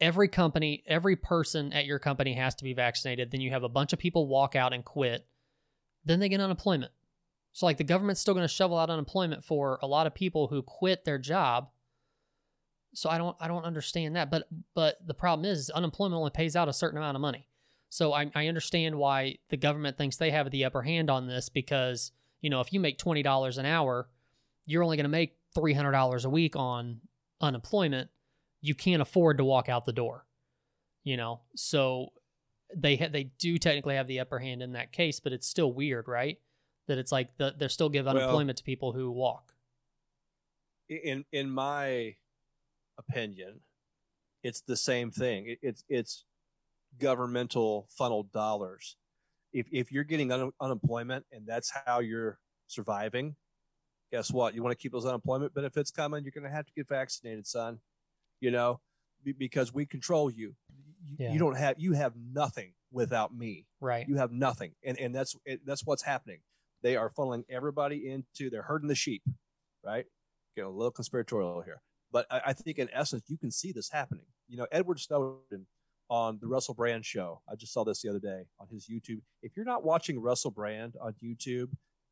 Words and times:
every 0.00 0.28
company, 0.28 0.82
every 0.86 1.16
person 1.16 1.72
at 1.72 1.86
your 1.86 1.98
company 1.98 2.34
has 2.34 2.54
to 2.56 2.64
be 2.64 2.74
vaccinated. 2.74 3.30
Then 3.30 3.40
you 3.40 3.50
have 3.50 3.62
a 3.64 3.68
bunch 3.68 3.92
of 3.92 3.98
people 3.98 4.26
walk 4.26 4.54
out 4.54 4.72
and 4.72 4.84
quit. 4.84 5.26
Then 6.04 6.20
they 6.20 6.28
get 6.28 6.40
unemployment. 6.40 6.92
So 7.52 7.66
like 7.66 7.76
the 7.76 7.84
government's 7.84 8.20
still 8.20 8.34
going 8.34 8.46
to 8.46 8.52
shovel 8.52 8.78
out 8.78 8.90
unemployment 8.90 9.44
for 9.44 9.78
a 9.82 9.86
lot 9.86 10.06
of 10.06 10.14
people 10.14 10.48
who 10.48 10.62
quit 10.62 11.04
their 11.04 11.18
job. 11.18 11.70
So 12.94 13.10
I 13.10 13.18
don't 13.18 13.36
I 13.40 13.48
don't 13.48 13.64
understand 13.64 14.16
that. 14.16 14.30
But 14.30 14.48
but 14.74 15.04
the 15.06 15.14
problem 15.14 15.44
is, 15.44 15.70
unemployment 15.70 16.18
only 16.18 16.30
pays 16.30 16.56
out 16.56 16.68
a 16.68 16.72
certain 16.72 16.98
amount 16.98 17.16
of 17.16 17.20
money. 17.20 17.48
So 17.90 18.12
I, 18.12 18.30
I 18.34 18.48
understand 18.48 18.96
why 18.96 19.38
the 19.48 19.56
government 19.56 19.96
thinks 19.96 20.16
they 20.16 20.30
have 20.30 20.50
the 20.50 20.64
upper 20.64 20.82
hand 20.82 21.10
on 21.10 21.26
this 21.26 21.48
because 21.48 22.12
you 22.40 22.50
know 22.50 22.60
if 22.60 22.72
you 22.72 22.80
make 22.80 22.98
twenty 22.98 23.22
dollars 23.22 23.58
an 23.58 23.66
hour, 23.66 24.08
you're 24.66 24.82
only 24.82 24.96
going 24.96 25.04
to 25.04 25.10
make 25.10 25.36
three 25.54 25.74
hundred 25.74 25.92
dollars 25.92 26.24
a 26.24 26.30
week 26.30 26.56
on 26.56 27.00
unemployment. 27.40 28.10
You 28.60 28.74
can't 28.74 29.02
afford 29.02 29.38
to 29.38 29.44
walk 29.44 29.68
out 29.68 29.84
the 29.84 29.92
door. 29.92 30.24
You 31.04 31.16
know, 31.16 31.40
so 31.56 32.08
they 32.76 32.96
ha- 32.96 33.08
they 33.10 33.24
do 33.24 33.56
technically 33.58 33.94
have 33.94 34.06
the 34.06 34.20
upper 34.20 34.38
hand 34.38 34.62
in 34.62 34.72
that 34.72 34.92
case, 34.92 35.20
but 35.20 35.32
it's 35.32 35.46
still 35.46 35.72
weird, 35.72 36.06
right? 36.08 36.38
That 36.86 36.98
it's 36.98 37.12
like 37.12 37.36
the, 37.38 37.54
they're 37.56 37.68
still 37.68 37.88
Well- 37.90 38.08
unemployment 38.08 38.58
to 38.58 38.64
people 38.64 38.92
who 38.92 39.10
walk. 39.10 39.54
in 40.88 41.24
in 41.32 41.50
my 41.50 42.16
opinion, 42.98 43.60
it's 44.42 44.60
the 44.62 44.76
same 44.76 45.10
thing. 45.10 45.46
It, 45.48 45.58
it's 45.62 45.84
it's 45.88 46.24
governmental 46.98 47.86
funneled 47.90 48.32
dollars. 48.32 48.96
If 49.52 49.66
if 49.72 49.92
you're 49.92 50.04
getting 50.04 50.30
un- 50.32 50.52
unemployment 50.60 51.24
and 51.32 51.46
that's 51.46 51.70
how 51.86 52.00
you're 52.00 52.38
surviving, 52.66 53.36
guess 54.12 54.30
what? 54.30 54.54
You 54.54 54.62
want 54.62 54.76
to 54.76 54.82
keep 54.82 54.92
those 54.92 55.06
unemployment 55.06 55.54
benefits 55.54 55.90
coming. 55.90 56.22
You're 56.24 56.32
going 56.32 56.44
to 56.44 56.50
have 56.54 56.66
to 56.66 56.72
get 56.74 56.88
vaccinated, 56.88 57.46
son. 57.46 57.80
You 58.40 58.50
know, 58.50 58.80
because 59.38 59.72
we 59.74 59.86
control 59.86 60.30
you. 60.30 60.54
You, 61.04 61.16
Yeah. 61.18 61.32
you 61.32 61.38
don't 61.38 61.56
have 61.56 61.76
you 61.78 61.92
have 61.92 62.14
nothing 62.16 62.72
without 62.92 63.34
me. 63.34 63.66
Right. 63.80 64.08
you 64.08 64.16
have 64.16 64.32
nothing. 64.32 64.72
And 64.84 64.98
and 64.98 65.14
that's 65.14 65.34
it, 65.44 65.60
that's 65.66 65.84
what's 65.86 66.02
happening. 66.02 66.40
They 66.82 66.96
are 66.96 67.10
funneling 67.10 67.44
everybody 67.50 68.08
into 68.08 68.50
they're 68.50 68.62
herding 68.62 68.88
the 68.88 68.94
sheep 68.94 69.22
right? 69.84 70.06
Get 70.56 70.64
a 70.64 70.68
little 70.68 70.90
conspiratorial 70.90 71.62
here. 71.62 71.80
But 72.10 72.26
I, 72.30 72.40
I 72.46 72.52
think 72.52 72.78
in 72.78 72.88
essence 72.92 73.22
you 73.28 73.38
can 73.38 73.50
see 73.50 73.70
this 73.72 73.90
happening. 73.90 74.26
You 74.48 74.56
know 74.58 74.66
edward 74.72 74.98
snowden 75.00 75.66
on 76.10 76.38
the 76.40 76.46
russell 76.46 76.72
brand 76.72 77.04
show 77.04 77.42
i 77.50 77.54
just 77.54 77.70
saw 77.74 77.84
this 77.84 78.00
the 78.00 78.08
other 78.08 78.18
day 78.18 78.44
on 78.58 78.66
his 78.70 78.86
youtube. 78.88 79.20
If 79.42 79.52
you're 79.56 79.66
not 79.66 79.84
watching 79.84 80.18
russell 80.20 80.50
brand 80.50 80.94
on 81.02 81.14
youtube 81.22 81.68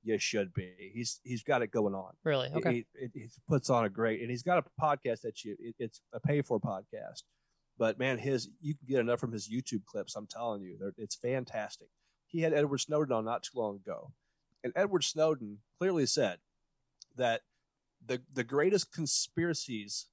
you 0.07 0.19
should 0.19 0.55
be 0.55 0.73
he's 0.95 1.21
he's 1.25 1.43
got 1.43 1.63
it 1.63 1.71
going 1.71 1.95
on 1.95 2.13
Really? 2.25 2.49
Okay. 2.55 2.73
he, 2.73 2.87
he, 2.99 3.21
he 3.21 3.29
puts 3.49 3.69
on 3.71 3.85
a 3.85 3.89
great, 3.89 4.21
and 4.21 4.31
he's 4.31 4.43
got 4.43 4.59
a 4.59 4.65
podcast 4.81 5.23
that 5.23 5.45
you, 5.45 5.57
it, 5.59 5.75
it's 5.79 6.01
a 6.13 6.21
pay 6.21 6.43
for 6.43 6.61
podcast. 6.61 7.23
But 7.79 7.99
man, 7.99 8.19
his 8.19 8.49
you 8.61 8.75
can 8.75 8.87
get 8.89 9.01
enough 9.01 9.21
from 9.21 9.33
his 9.33 9.49
YouTube 9.49 9.85
clips. 9.85 10.17
I'm 10.17 10.27
telling 10.27 10.63
you, 10.63 10.93
it's 10.97 11.15
fantastic. 11.15 11.89
He 12.27 12.41
had 12.41 12.53
Edward 12.55 12.79
Snowden 12.79 13.13
on 13.13 13.25
not 13.25 13.43
too 13.43 13.59
long 13.59 13.77
ago, 13.77 14.13
and 14.65 14.73
Edward 14.75 15.05
Snowden 15.05 15.59
clearly 15.79 16.07
said 16.07 16.39
that 17.17 17.43
the 18.05 18.23
the 18.33 18.45
greatest 18.45 18.93
conspiracies 18.93 20.07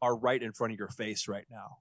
are 0.00 0.16
right 0.16 0.42
in 0.42 0.52
front 0.52 0.72
of 0.72 0.78
your 0.78 0.88
face 0.88 1.28
right 1.28 1.46
now. 1.50 1.78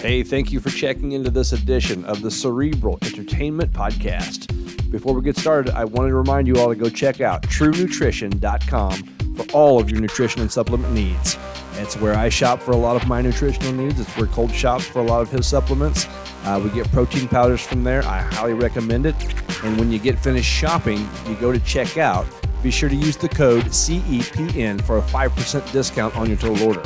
Hey, 0.00 0.22
thank 0.22 0.50
you 0.50 0.60
for 0.60 0.70
checking 0.70 1.12
into 1.12 1.28
this 1.28 1.52
edition 1.52 2.06
of 2.06 2.22
the 2.22 2.30
Cerebral 2.30 2.96
Entertainment 3.02 3.70
Podcast. 3.70 4.50
Before 4.90 5.12
we 5.12 5.20
get 5.20 5.36
started, 5.36 5.74
I 5.74 5.84
wanted 5.84 6.08
to 6.08 6.14
remind 6.14 6.48
you 6.48 6.56
all 6.56 6.70
to 6.70 6.74
go 6.74 6.88
check 6.88 7.20
out 7.20 7.42
truenutrition.com 7.42 9.34
for 9.36 9.52
all 9.52 9.78
of 9.78 9.90
your 9.90 10.00
nutrition 10.00 10.40
and 10.40 10.50
supplement 10.50 10.90
needs. 10.94 11.36
It's 11.74 11.98
where 11.98 12.14
I 12.14 12.30
shop 12.30 12.62
for 12.62 12.70
a 12.70 12.78
lot 12.78 12.96
of 12.96 13.06
my 13.06 13.20
nutritional 13.20 13.72
needs. 13.74 14.00
It's 14.00 14.08
where 14.16 14.26
Colt 14.28 14.54
shops 14.54 14.86
for 14.86 15.00
a 15.00 15.04
lot 15.04 15.20
of 15.20 15.30
his 15.30 15.46
supplements. 15.46 16.06
Uh, 16.44 16.58
we 16.64 16.70
get 16.70 16.90
protein 16.92 17.28
powders 17.28 17.60
from 17.60 17.84
there. 17.84 18.02
I 18.04 18.22
highly 18.22 18.54
recommend 18.54 19.04
it. 19.04 19.14
And 19.62 19.78
when 19.78 19.92
you 19.92 19.98
get 19.98 20.18
finished 20.18 20.50
shopping, 20.50 21.06
you 21.28 21.34
go 21.34 21.52
to 21.52 21.60
check 21.60 21.98
out. 21.98 22.26
Be 22.62 22.70
sure 22.70 22.88
to 22.88 22.96
use 22.96 23.18
the 23.18 23.28
code 23.28 23.64
CEPN 23.66 24.80
for 24.80 24.96
a 24.96 25.02
5% 25.02 25.72
discount 25.72 26.16
on 26.16 26.26
your 26.26 26.38
total 26.38 26.66
order. 26.66 26.82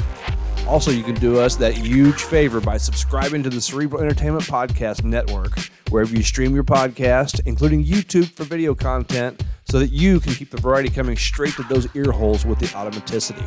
Also, 0.67 0.91
you 0.91 1.03
can 1.03 1.15
do 1.17 1.39
us 1.39 1.57
that 1.57 1.75
huge 1.75 2.23
favor 2.23 2.59
by 2.59 2.79
subscribing 2.79 3.43
to 3.43 3.51
the 3.51 3.61
Cerebral 3.61 4.01
Entertainment 4.01 4.45
Podcast 4.45 5.05
Network, 5.05 5.59
wherever 5.91 6.17
you 6.17 6.23
stream 6.23 6.55
your 6.55 6.65
podcast, 6.65 7.41
including 7.45 7.85
YouTube 7.85 8.31
for 8.31 8.45
video 8.45 8.75
content, 8.75 9.45
so 9.65 9.79
that 9.79 9.89
you 9.89 10.21
can 10.21 10.33
keep 10.33 10.51
the 10.51 10.61
variety 10.61 10.89
coming 10.89 11.19
straight 11.19 11.53
to 11.55 11.63
those 11.65 11.87
ear 11.95 12.11
holes 12.11 12.47
with 12.47 12.59
the 12.59 12.67
automaticity. 12.69 13.47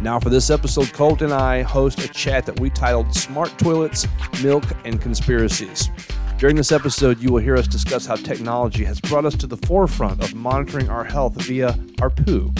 Now, 0.00 0.20
for 0.20 0.30
this 0.30 0.48
episode, 0.48 0.92
Colt 0.92 1.20
and 1.20 1.32
I 1.32 1.62
host 1.62 1.98
a 1.98 2.08
chat 2.08 2.46
that 2.46 2.60
we 2.60 2.70
titled 2.70 3.12
Smart 3.12 3.58
Toilets, 3.58 4.06
Milk, 4.40 4.64
and 4.84 5.00
Conspiracies. 5.00 5.90
During 6.38 6.54
this 6.54 6.70
episode, 6.70 7.18
you 7.18 7.32
will 7.32 7.40
hear 7.40 7.56
us 7.56 7.66
discuss 7.66 8.06
how 8.06 8.14
technology 8.14 8.84
has 8.84 9.00
brought 9.00 9.24
us 9.24 9.34
to 9.38 9.48
the 9.48 9.56
forefront 9.56 10.22
of 10.22 10.34
monitoring 10.34 10.90
our 10.90 11.02
health 11.02 11.34
via 11.42 11.76
our 12.00 12.10
poo 12.10 12.52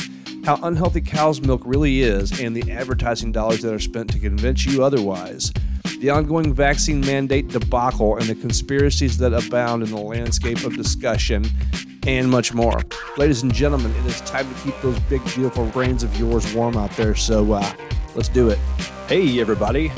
how 0.46 0.60
unhealthy 0.62 1.00
cow's 1.00 1.40
milk 1.40 1.60
really 1.64 2.02
is, 2.02 2.38
and 2.38 2.54
the 2.54 2.70
advertising 2.70 3.32
dollars 3.32 3.62
that 3.62 3.74
are 3.74 3.80
spent 3.80 4.08
to 4.12 4.16
convince 4.20 4.64
you 4.64 4.84
otherwise, 4.84 5.52
the 5.98 6.08
ongoing 6.08 6.54
vaccine 6.54 7.00
mandate 7.00 7.48
debacle, 7.48 8.16
and 8.16 8.26
the 8.26 8.34
conspiracies 8.36 9.18
that 9.18 9.34
abound 9.34 9.82
in 9.82 9.90
the 9.90 10.00
landscape 10.00 10.62
of 10.62 10.76
discussion, 10.76 11.44
and 12.06 12.30
much 12.30 12.54
more. 12.54 12.80
Ladies 13.16 13.42
and 13.42 13.52
gentlemen, 13.52 13.90
it 13.90 14.06
is 14.06 14.20
time 14.20 14.48
to 14.48 14.60
keep 14.60 14.80
those 14.82 14.96
big, 15.00 15.24
beautiful 15.34 15.66
brains 15.66 16.04
of 16.04 16.16
yours 16.16 16.54
warm 16.54 16.76
out 16.76 16.92
there, 16.92 17.16
so 17.16 17.54
uh, 17.54 17.72
let's 18.14 18.28
do 18.28 18.48
it. 18.48 18.58
Hey, 19.08 19.40
everybody. 19.40 19.90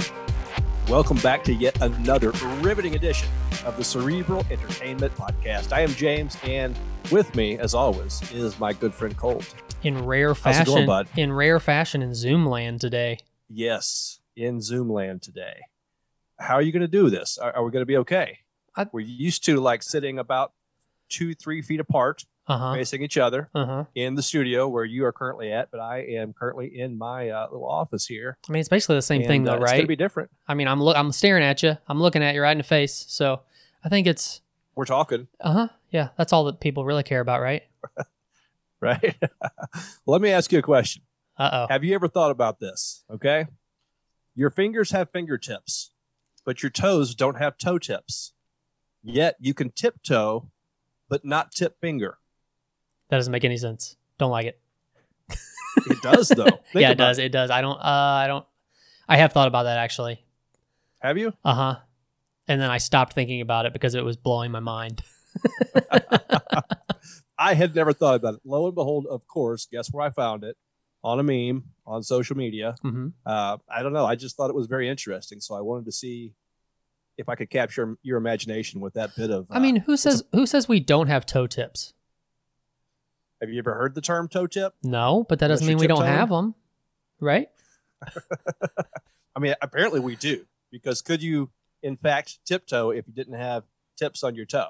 Welcome 0.88 1.18
back 1.18 1.44
to 1.44 1.52
yet 1.52 1.78
another 1.82 2.30
riveting 2.62 2.94
edition 2.94 3.28
of 3.66 3.76
the 3.76 3.84
Cerebral 3.84 4.46
Entertainment 4.50 5.14
Podcast. 5.14 5.74
I 5.74 5.82
am 5.82 5.90
James, 5.90 6.38
and 6.42 6.74
with 7.12 7.34
me, 7.34 7.58
as 7.58 7.74
always, 7.74 8.22
is 8.32 8.58
my 8.58 8.72
good 8.72 8.94
friend 8.94 9.14
Colt. 9.14 9.54
In 9.82 10.04
rare 10.04 10.28
going, 10.28 10.34
fashion, 10.34 10.86
bud? 10.86 11.06
in 11.16 11.32
rare 11.32 11.60
fashion 11.60 12.02
in 12.02 12.14
Zoom 12.14 12.46
land 12.46 12.80
today. 12.80 13.18
Yes, 13.48 14.20
in 14.36 14.60
Zoom 14.60 14.90
land 14.90 15.22
today. 15.22 15.60
How 16.38 16.54
are 16.54 16.62
you 16.62 16.72
going 16.72 16.82
to 16.82 16.88
do 16.88 17.10
this? 17.10 17.38
Are, 17.38 17.54
are 17.54 17.64
we 17.64 17.70
going 17.70 17.82
to 17.82 17.86
be 17.86 17.96
okay? 17.98 18.38
I- 18.76 18.86
We're 18.92 19.00
used 19.00 19.44
to 19.44 19.60
like 19.60 19.82
sitting 19.82 20.18
about 20.18 20.52
two, 21.08 21.34
three 21.34 21.62
feet 21.62 21.80
apart, 21.80 22.24
Uh 22.48 22.58
huh. 22.58 22.74
facing 22.74 23.02
each 23.02 23.16
other 23.16 23.50
Uh 23.54 23.66
huh. 23.66 23.84
in 23.94 24.14
the 24.16 24.22
studio 24.22 24.68
where 24.68 24.84
you 24.84 25.04
are 25.04 25.12
currently 25.12 25.52
at, 25.52 25.70
but 25.70 25.80
I 25.80 25.98
am 26.00 26.32
currently 26.32 26.76
in 26.78 26.98
my 26.98 27.30
uh, 27.30 27.46
little 27.50 27.68
office 27.68 28.04
here. 28.06 28.36
I 28.48 28.52
mean, 28.52 28.60
it's 28.60 28.68
basically 28.68 28.96
the 28.96 29.02
same 29.02 29.20
And, 29.20 29.28
thing, 29.28 29.48
uh, 29.48 29.56
though, 29.56 29.62
It's 29.62 29.72
going 29.72 29.82
to 29.82 29.86
be 29.88 29.96
different. 29.96 30.30
I 30.48 30.54
mean, 30.54 30.66
I'm 30.68 30.82
look, 30.82 30.96
I'm 30.96 31.12
staring 31.12 31.44
at 31.44 31.62
you. 31.62 31.76
I'm 31.86 32.00
looking 32.00 32.22
at 32.22 32.34
you 32.34 32.42
right 32.42 32.52
in 32.52 32.58
the 32.58 32.64
face. 32.64 33.04
So 33.08 33.40
I 33.84 33.88
think 33.88 34.06
it's 34.08 34.40
We're 34.74 34.84
talking, 34.86 35.28
uh 35.40 35.52
huh. 35.52 35.68
Yeah, 35.90 36.08
that's 36.18 36.32
all 36.32 36.44
that 36.44 36.60
people 36.60 36.84
really 36.84 37.04
care 37.04 37.20
about, 37.20 37.40
right? 37.40 37.62
right? 38.80 39.16
Let 40.06 40.20
me 40.20 40.30
ask 40.30 40.52
you 40.52 40.58
a 40.58 40.62
question. 40.62 41.02
Uh 41.36 41.50
oh. 41.52 41.66
Have 41.68 41.84
you 41.84 41.94
ever 41.94 42.08
thought 42.08 42.30
about 42.30 42.60
this? 42.60 43.04
Okay. 43.10 43.46
Your 44.34 44.50
fingers 44.50 44.90
have 44.92 45.10
fingertips, 45.10 45.90
but 46.44 46.62
your 46.62 46.70
toes 46.70 47.14
don't 47.14 47.38
have 47.38 47.58
toe 47.58 47.78
tips. 47.78 48.32
Yet 49.02 49.36
you 49.40 49.54
can 49.54 49.70
tiptoe, 49.70 50.50
but 51.08 51.24
not 51.24 51.52
tip 51.52 51.80
finger. 51.80 52.18
That 53.08 53.16
doesn't 53.16 53.32
make 53.32 53.44
any 53.44 53.56
sense. 53.56 53.96
Don't 54.18 54.30
like 54.30 54.46
it. 54.46 54.60
It 55.86 56.02
does, 56.02 56.28
though. 56.28 56.44
Think 56.72 56.82
yeah, 56.82 56.90
it 56.90 56.98
does. 56.98 57.18
It 57.18 57.32
does. 57.32 57.50
I 57.50 57.60
don't. 57.60 57.78
Uh, 57.78 57.82
I 57.82 58.26
don't. 58.26 58.44
I 59.08 59.16
have 59.16 59.32
thought 59.32 59.48
about 59.48 59.64
that 59.64 59.78
actually. 59.78 60.22
Have 61.00 61.16
you? 61.18 61.32
Uh 61.44 61.54
huh. 61.54 61.76
And 62.46 62.60
then 62.60 62.70
I 62.70 62.78
stopped 62.78 63.12
thinking 63.12 63.40
about 63.40 63.66
it 63.66 63.72
because 63.72 63.94
it 63.94 64.04
was 64.04 64.16
blowing 64.16 64.50
my 64.50 64.60
mind. 64.60 65.02
I 67.38 67.54
had 67.54 67.74
never 67.74 67.92
thought 67.92 68.16
about 68.16 68.34
it. 68.34 68.40
Lo 68.44 68.66
and 68.66 68.74
behold, 68.74 69.06
of 69.06 69.26
course, 69.26 69.66
guess 69.70 69.88
where 69.92 70.04
I 70.04 70.10
found 70.10 70.44
it? 70.44 70.56
On 71.04 71.20
a 71.20 71.22
meme 71.22 71.64
on 71.86 72.02
social 72.02 72.36
media. 72.36 72.74
hmm 72.82 73.08
Uh, 73.24 73.58
I 73.70 73.82
don't 73.82 73.92
know. 73.92 74.04
I 74.04 74.16
just 74.16 74.36
thought 74.36 74.50
it 74.50 74.56
was 74.56 74.66
very 74.66 74.88
interesting. 74.88 75.40
So 75.40 75.54
I 75.54 75.60
wanted 75.60 75.84
to 75.84 75.92
see 75.92 76.34
if 77.16 77.28
I 77.28 77.36
could 77.36 77.50
capture 77.50 77.96
your 78.02 78.18
imagination 78.18 78.80
with 78.80 78.94
that 78.94 79.14
bit 79.16 79.30
of. 79.30 79.46
I 79.50 79.60
mean, 79.60 79.78
uh, 79.78 79.80
who 79.82 79.96
says 79.96 80.24
who 80.32 80.44
says 80.46 80.68
we 80.68 80.80
don't 80.80 81.06
have 81.06 81.24
toe 81.24 81.46
tips? 81.46 81.94
have 83.40 83.50
you 83.50 83.58
ever 83.60 83.72
heard 83.74 83.94
the 83.94 84.00
term 84.00 84.26
toe 84.26 84.48
tip? 84.48 84.74
No, 84.82 85.24
but 85.28 85.38
that 85.38 85.46
doesn't 85.46 85.64
Unless 85.64 85.68
mean 85.76 85.78
we 85.80 85.86
don't 85.86 85.98
tiptoeing? 85.98 86.18
have 86.18 86.28
them, 86.28 86.54
right? 87.20 87.48
I 89.36 89.38
mean, 89.40 89.54
apparently 89.62 90.00
we 90.00 90.16
do. 90.16 90.44
Because 90.72 91.00
could 91.02 91.22
you, 91.22 91.50
in 91.82 91.96
fact, 91.96 92.44
tiptoe 92.44 92.90
if 92.90 93.06
you 93.06 93.14
didn't 93.14 93.34
have 93.38 93.62
tips 93.96 94.24
on 94.24 94.34
your 94.34 94.44
toe? 94.46 94.68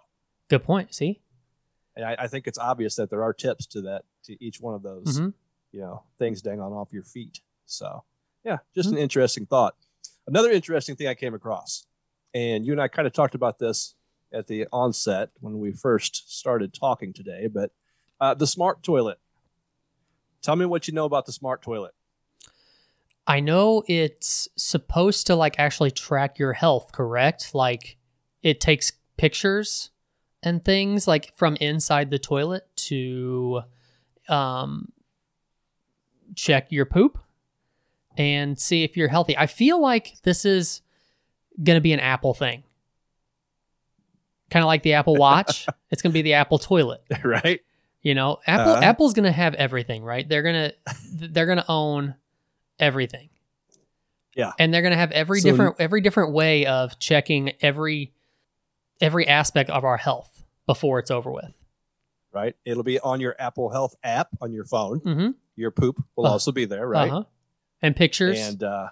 Good 0.49 0.64
point. 0.64 0.94
See. 0.94 1.21
And 1.99 2.06
I, 2.06 2.17
I 2.21 2.27
think 2.29 2.47
it's 2.47 2.56
obvious 2.59 2.95
that 2.97 3.11
there 3.11 3.23
are 3.23 3.35
tips 3.35 3.67
to 3.67 3.83
that, 3.83 4.05
to 4.25 4.43
each 4.43 4.59
one 4.61 4.75
of 4.75 4.83
those, 4.83 5.19
hmm 5.19 5.29
you 5.71 5.81
know, 5.81 6.03
things 6.19 6.41
dang 6.41 6.62
on 6.62 6.73
off 6.73 6.95
your 6.95 7.03
feet. 7.03 7.41
So, 7.67 8.03
yeah, 8.43 8.59
just 8.75 8.89
an 8.91 8.97
interesting 8.97 9.45
thought. 9.45 9.75
Another 10.27 10.50
interesting 10.50 10.97
thing 10.97 11.09
I 11.09 11.15
came 11.15 11.35
across, 11.35 11.87
and 12.33 12.65
you 12.65 12.73
and 12.73 12.81
I 12.81 12.89
kind 12.89 13.06
of 13.06 13.12
talked 13.12 13.35
about 13.35 13.59
this 13.59 13.95
at 14.33 14.47
the 14.47 14.67
onset 14.73 15.29
when 15.41 15.59
we 15.59 15.73
first 15.73 16.33
started 16.39 16.73
talking 16.73 17.12
today, 17.12 17.49
but 17.49 17.71
Uh, 18.21 18.35
the 18.35 18.47
smart 18.47 18.83
toilet. 18.83 19.19
Tell 20.43 20.56
me 20.56 20.67
what 20.67 20.89
you 20.89 20.95
know 20.95 21.05
about 21.05 21.27
the 21.27 21.33
smart 21.33 21.62
toilet. 21.62 21.95
I 23.27 23.41
know 23.41 23.85
it's 23.87 24.49
supposed 24.56 25.27
to 25.29 25.37
like 25.37 25.59
actually 25.59 25.91
track 25.93 26.39
your 26.39 26.55
health, 26.55 26.91
correct? 26.93 27.55
Like 27.55 27.97
it 28.43 28.61
takes 28.61 28.93
pictures 29.17 29.91
and 30.43 30.64
things 30.64 31.06
like 31.08 31.35
from 31.35 31.56
inside 31.56 32.11
the 32.11 32.19
toilet 32.19 32.67
to 32.76 33.62
um 34.29 34.93
check 36.35 36.70
your 36.70 36.85
poop 36.85 37.19
and 38.17 38.58
see 38.58 38.82
if 38.85 38.96
you're 38.96 39.08
healthy. 39.08 39.37
I 39.37 39.46
feel 39.46 39.81
like 39.81 40.17
this 40.25 40.44
is 40.44 40.82
going 41.62 41.76
to 41.76 41.81
be 41.81 41.93
an 41.93 42.00
Apple 42.00 42.35
thing. 42.35 42.62
Kind 44.50 44.62
of 44.62 44.67
like 44.67 44.82
the 44.82 44.94
Apple 44.94 45.17
Watch. 45.17 45.67
it's 45.90 46.02
going 46.02 46.11
to 46.11 46.14
be 46.14 46.23
the 46.23 46.35
Apple 46.35 46.58
toilet. 46.58 47.02
right? 47.25 47.61
You 48.02 48.14
know, 48.14 48.38
Apple 48.46 48.73
Uh-huh. 48.75 48.82
Apple's 48.82 49.14
going 49.14 49.25
to 49.25 49.32
have 49.32 49.55
everything, 49.55 50.02
right? 50.05 50.29
They're 50.29 50.43
going 50.43 50.55
to 50.70 50.75
they're 51.12 51.46
going 51.46 51.58
to 51.58 51.69
own 51.69 52.14
everything. 52.79 53.29
Yeah. 54.35 54.52
And 54.58 54.73
they're 54.73 54.82
going 54.82 54.93
to 54.93 54.99
have 54.99 55.11
every 55.12 55.40
So- 55.40 55.50
different 55.50 55.76
every 55.79 56.00
different 56.00 56.32
way 56.32 56.67
of 56.67 56.99
checking 56.99 57.52
every 57.61 58.12
every 59.00 59.27
aspect 59.27 59.71
of 59.71 59.85
our 59.85 59.97
health 59.97 60.45
before 60.67 60.99
it's 60.99 61.11
over 61.11 61.31
with. 61.31 61.55
Right? 62.33 62.55
It'll 62.65 62.83
be 62.83 63.00
on 63.00 63.21
your 63.21 63.35
Apple 63.39 63.71
Health 63.71 63.95
app 64.05 64.29
on 64.41 64.53
your 64.53 64.65
phone. 64.65 65.00
Mhm. 65.00 65.35
Your 65.56 65.71
poop 65.71 66.03
will 66.15 66.27
Uh, 66.27 66.31
also 66.31 66.53
be 66.53 66.67
there, 66.67 66.87
right? 66.87 67.11
Uh-huh. 67.11 67.25
And 67.83 67.97
pictures. 67.97 68.39
And 68.39 68.62
uh, 68.62 68.89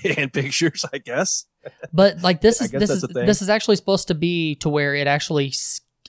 and 0.18 0.32
pictures, 0.32 0.84
I 0.92 0.98
guess. 0.98 1.46
But 1.92 2.22
like 2.22 2.40
this 2.40 2.60
is 2.62 2.70
this 2.70 2.90
is 2.90 3.02
this 3.02 3.42
is 3.42 3.48
actually 3.48 3.76
supposed 3.76 4.08
to 4.08 4.14
be 4.14 4.56
to 4.56 4.68
where 4.68 4.94
it 4.94 5.06
actually 5.06 5.52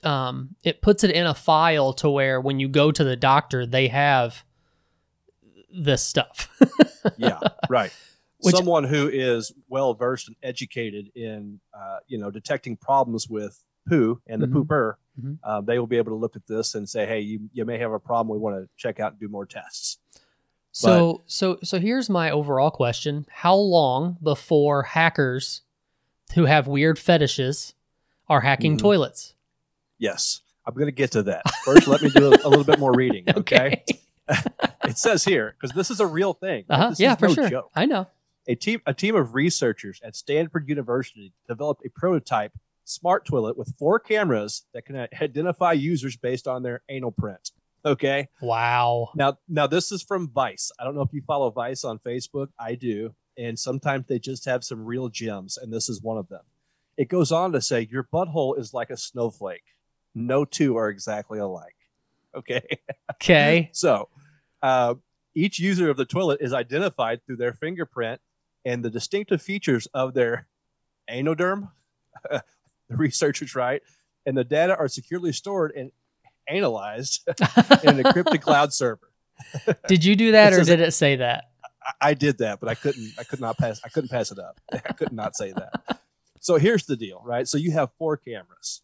um 0.04 0.54
it 0.62 0.80
puts 0.80 1.02
it 1.04 1.10
in 1.10 1.26
a 1.26 1.34
file 1.34 1.92
to 1.92 2.08
where 2.10 2.40
when 2.40 2.60
you 2.60 2.68
go 2.68 2.92
to 2.92 3.02
the 3.04 3.16
doctor 3.16 3.66
they 3.66 3.88
have 3.88 4.44
this 5.72 6.02
stuff. 6.02 6.48
Yeah, 7.16 7.38
right. 7.70 7.90
Which- 8.40 8.54
Someone 8.54 8.84
who 8.84 9.08
is 9.08 9.52
well 9.68 9.94
versed 9.94 10.28
and 10.28 10.36
educated 10.42 11.10
in, 11.16 11.60
uh, 11.74 11.98
you 12.06 12.18
know, 12.18 12.30
detecting 12.30 12.76
problems 12.76 13.28
with 13.28 13.62
poo 13.88 14.20
and 14.28 14.40
the 14.40 14.46
Mhm. 14.46 14.52
pooper, 14.64 14.94
Mhm. 15.20 15.38
uh, 15.42 15.60
they 15.60 15.78
will 15.78 15.86
be 15.88 15.96
able 15.96 16.12
to 16.12 16.16
look 16.16 16.36
at 16.36 16.46
this 16.46 16.74
and 16.76 16.88
say, 16.88 17.04
"Hey, 17.06 17.20
you 17.20 17.50
you 17.52 17.64
may 17.64 17.78
have 17.78 17.92
a 17.92 17.98
problem. 17.98 18.28
We 18.32 18.38
want 18.40 18.56
to 18.62 18.68
check 18.76 19.00
out 19.00 19.12
and 19.12 19.20
do 19.20 19.28
more 19.28 19.44
tests." 19.46 19.98
So 20.70 21.22
so 21.26 21.58
so 21.64 21.80
here's 21.80 22.08
my 22.08 22.30
overall 22.30 22.70
question: 22.70 23.26
How 23.30 23.56
long 23.56 24.18
before 24.22 24.82
hackers 24.84 25.62
who 26.34 26.44
have 26.44 26.68
weird 26.68 26.98
fetishes 26.98 27.74
are 28.28 28.42
hacking 28.42 28.76
Mhm. 28.76 28.80
toilets? 28.80 29.34
Yes, 29.98 30.42
I'm 30.64 30.74
going 30.74 30.86
to 30.86 30.92
get 30.92 31.10
to 31.12 31.22
that. 31.24 31.42
First, 31.64 31.88
let 31.88 32.02
me 32.02 32.10
do 32.10 32.26
a, 32.26 32.46
a 32.46 32.48
little 32.48 32.62
bit 32.64 32.78
more 32.78 32.92
reading. 32.94 33.24
Okay, 33.36 33.82
it 34.84 34.96
says 34.98 35.24
here 35.24 35.56
because 35.58 35.74
this 35.74 35.90
is 35.90 35.98
a 35.98 36.06
real 36.06 36.34
thing. 36.34 36.64
Uh-huh. 36.68 36.90
This 36.90 37.00
Yeah, 37.00 37.14
is 37.14 37.18
for 37.18 37.28
no 37.28 37.34
sure. 37.34 37.48
joke. 37.50 37.70
I 37.74 37.86
know. 37.86 38.06
A 38.48 38.54
team 38.54 38.80
a 38.86 38.94
team 38.94 39.14
of 39.14 39.34
researchers 39.34 40.00
at 40.02 40.16
Stanford 40.16 40.68
University 40.68 41.34
developed 41.46 41.84
a 41.84 41.90
prototype 41.90 42.52
smart 42.84 43.26
toilet 43.26 43.58
with 43.58 43.74
four 43.78 43.98
cameras 43.98 44.64
that 44.72 44.86
can 44.86 45.06
identify 45.20 45.72
users 45.72 46.16
based 46.16 46.48
on 46.48 46.62
their 46.62 46.80
anal 46.88 47.12
print. 47.12 47.50
Okay. 47.84 48.28
Wow. 48.40 49.10
Now 49.14 49.38
now 49.48 49.66
this 49.66 49.92
is 49.92 50.02
from 50.02 50.30
Vice. 50.30 50.72
I 50.78 50.84
don't 50.84 50.94
know 50.94 51.02
if 51.02 51.12
you 51.12 51.22
follow 51.26 51.50
Vice 51.50 51.84
on 51.84 51.98
Facebook. 51.98 52.48
I 52.58 52.74
do. 52.74 53.14
And 53.36 53.58
sometimes 53.58 54.06
they 54.08 54.18
just 54.18 54.46
have 54.46 54.64
some 54.64 54.84
real 54.84 55.08
gems, 55.08 55.58
and 55.58 55.72
this 55.72 55.88
is 55.88 56.02
one 56.02 56.18
of 56.18 56.28
them. 56.28 56.42
It 56.96 57.08
goes 57.08 57.30
on 57.30 57.52
to 57.52 57.60
say 57.60 57.86
your 57.88 58.02
butthole 58.02 58.58
is 58.58 58.74
like 58.74 58.90
a 58.90 58.96
snowflake. 58.96 59.62
No 60.14 60.44
two 60.44 60.76
are 60.76 60.88
exactly 60.88 61.38
alike. 61.38 61.76
Okay. 62.34 62.62
Okay. 63.12 63.70
So, 63.74 64.08
uh, 64.62 64.94
each 65.34 65.60
user 65.60 65.88
of 65.88 65.96
the 65.96 66.04
toilet 66.04 66.40
is 66.40 66.52
identified 66.52 67.24
through 67.24 67.36
their 67.36 67.52
fingerprint 67.52 68.20
and 68.64 68.84
the 68.84 68.90
distinctive 68.90 69.42
features 69.42 69.86
of 69.94 70.14
their 70.14 70.46
anoderm. 71.10 71.70
the 72.30 72.42
researchers 72.96 73.54
right, 73.54 73.82
and 74.26 74.36
the 74.36 74.44
data 74.44 74.76
are 74.76 74.88
securely 74.88 75.32
stored 75.32 75.72
and 75.76 75.92
analyzed 76.48 77.26
in 77.28 77.98
an 77.98 78.02
encrypted 78.02 78.40
cloud 78.40 78.72
server. 78.72 79.12
did 79.88 80.04
you 80.04 80.16
do 80.16 80.32
that, 80.32 80.52
or 80.52 80.64
did 80.64 80.80
it 80.80 80.92
say 80.92 81.16
that? 81.16 81.50
I, 81.82 82.10
I 82.10 82.14
did 82.14 82.38
that, 82.38 82.60
but 82.60 82.68
I 82.68 82.74
couldn't. 82.74 83.12
I 83.18 83.24
could 83.24 83.40
not 83.40 83.56
pass. 83.58 83.80
I 83.84 83.88
couldn't 83.88 84.10
pass 84.10 84.32
it 84.32 84.38
up. 84.38 84.60
I 84.72 84.78
could 84.78 85.12
not 85.12 85.36
say 85.36 85.52
that. 85.52 86.00
So 86.40 86.56
here's 86.56 86.86
the 86.86 86.96
deal, 86.96 87.22
right? 87.24 87.46
So 87.46 87.58
you 87.58 87.72
have 87.72 87.90
four 87.98 88.16
cameras. 88.16 88.82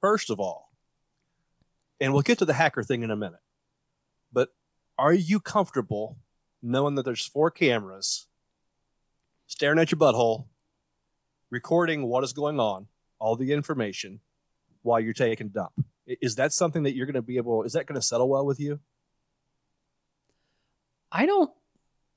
First 0.00 0.30
of 0.30 0.40
all, 0.40 0.70
and 2.00 2.12
we'll 2.12 2.22
get 2.22 2.38
to 2.38 2.44
the 2.44 2.54
hacker 2.54 2.82
thing 2.82 3.02
in 3.02 3.10
a 3.10 3.16
minute. 3.16 3.40
But 4.32 4.50
are 4.98 5.12
you 5.12 5.40
comfortable 5.40 6.16
knowing 6.62 6.94
that 6.94 7.04
there's 7.04 7.26
four 7.26 7.50
cameras 7.50 8.26
staring 9.50 9.80
at 9.80 9.90
your 9.90 9.98
butthole, 9.98 10.46
recording 11.50 12.06
what 12.06 12.22
is 12.22 12.32
going 12.32 12.60
on, 12.60 12.86
all 13.18 13.34
the 13.34 13.52
information, 13.52 14.20
while 14.82 15.00
you're 15.00 15.12
taking 15.12 15.48
a 15.48 15.50
dump? 15.50 15.72
Is 16.06 16.36
that 16.36 16.52
something 16.52 16.84
that 16.84 16.94
you're 16.94 17.06
going 17.06 17.14
to 17.14 17.22
be 17.22 17.36
able? 17.36 17.64
Is 17.64 17.72
that 17.72 17.86
going 17.86 18.00
to 18.00 18.06
settle 18.06 18.28
well 18.28 18.46
with 18.46 18.60
you? 18.60 18.78
I 21.12 21.26
don't 21.26 21.50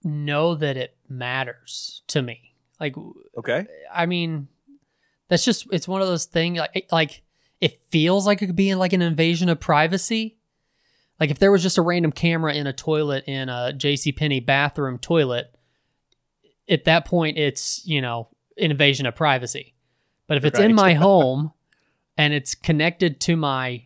know 0.04 0.54
that 0.56 0.78
it 0.78 0.96
matters 1.10 2.04
to 2.08 2.22
me. 2.22 2.54
Like, 2.80 2.96
Okay. 3.38 3.66
I 3.92 4.06
mean, 4.06 4.48
that's 5.28 5.44
just 5.44 5.68
it's 5.72 5.88
one 5.88 6.02
of 6.02 6.08
those 6.08 6.26
things. 6.26 6.60
Like, 6.60 6.72
it- 6.76 6.92
like 6.92 7.24
it 7.60 7.82
feels 7.90 8.28
like 8.28 8.42
it 8.42 8.48
could 8.48 8.56
be 8.56 8.76
like 8.76 8.94
an 8.94 9.02
invasion 9.02 9.50
of 9.50 9.60
privacy. 9.60 10.38
Like 11.20 11.32
if 11.32 11.40
there 11.40 11.52
was 11.52 11.64
just 11.64 11.78
a 11.78 11.82
random 11.82 12.12
camera 12.12 12.54
in 12.54 12.68
a 12.68 12.74
toilet 12.74 13.24
in 13.26 13.48
a 13.50 13.72
J.C. 13.74 14.12
Penney 14.12 14.40
bathroom 14.42 14.98
toilet, 15.00 15.56
at 16.70 16.86
that 16.86 17.06
point 17.06 17.38
it's 17.38 17.86
you 17.86 18.02
know 18.02 18.28
invasion 18.58 19.06
of 19.06 19.16
privacy. 19.16 19.74
But 20.28 20.38
if 20.38 20.46
it's 20.46 20.60
in 20.60 20.74
my 20.74 20.94
home 21.08 21.52
and 22.18 22.34
it's 22.34 22.56
connected 22.56 23.20
to 23.22 23.36
my 23.36 23.86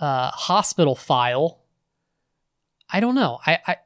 uh, 0.00 0.30
hospital 0.30 0.94
file, 0.94 1.60
I 2.90 3.00
don't 3.00 3.14
know. 3.14 3.40
I 3.46 3.58
I, 3.66 3.76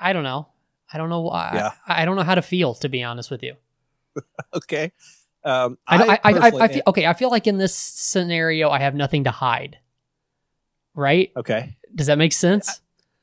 I 0.00 0.12
don't 0.12 0.24
know. 0.24 0.48
I 0.92 0.98
don't 0.98 1.08
know. 1.08 1.22
why 1.22 1.50
Yeah. 1.54 1.72
I, 1.86 2.02
I 2.02 2.04
don't 2.04 2.16
know 2.16 2.22
how 2.22 2.34
to 2.34 2.42
feel 2.42 2.74
to 2.74 2.88
be 2.88 3.02
honest 3.02 3.30
with 3.30 3.42
you. 3.42 3.54
Okay. 4.54 4.92
Um, 5.44 5.78
I, 5.86 5.96
I, 5.96 6.32
I, 6.32 6.32
I, 6.32 6.50
I 6.62 6.68
feel 6.68 6.82
okay. 6.88 7.06
I 7.06 7.12
feel 7.12 7.30
like 7.30 7.46
in 7.46 7.58
this 7.58 7.74
scenario, 7.74 8.70
I 8.70 8.80
have 8.80 8.94
nothing 8.94 9.24
to 9.24 9.30
hide. 9.30 9.78
Right? 10.94 11.30
okay. 11.36 11.76
Does 11.94 12.08
that 12.08 12.18
make 12.18 12.32
sense? 12.32 12.80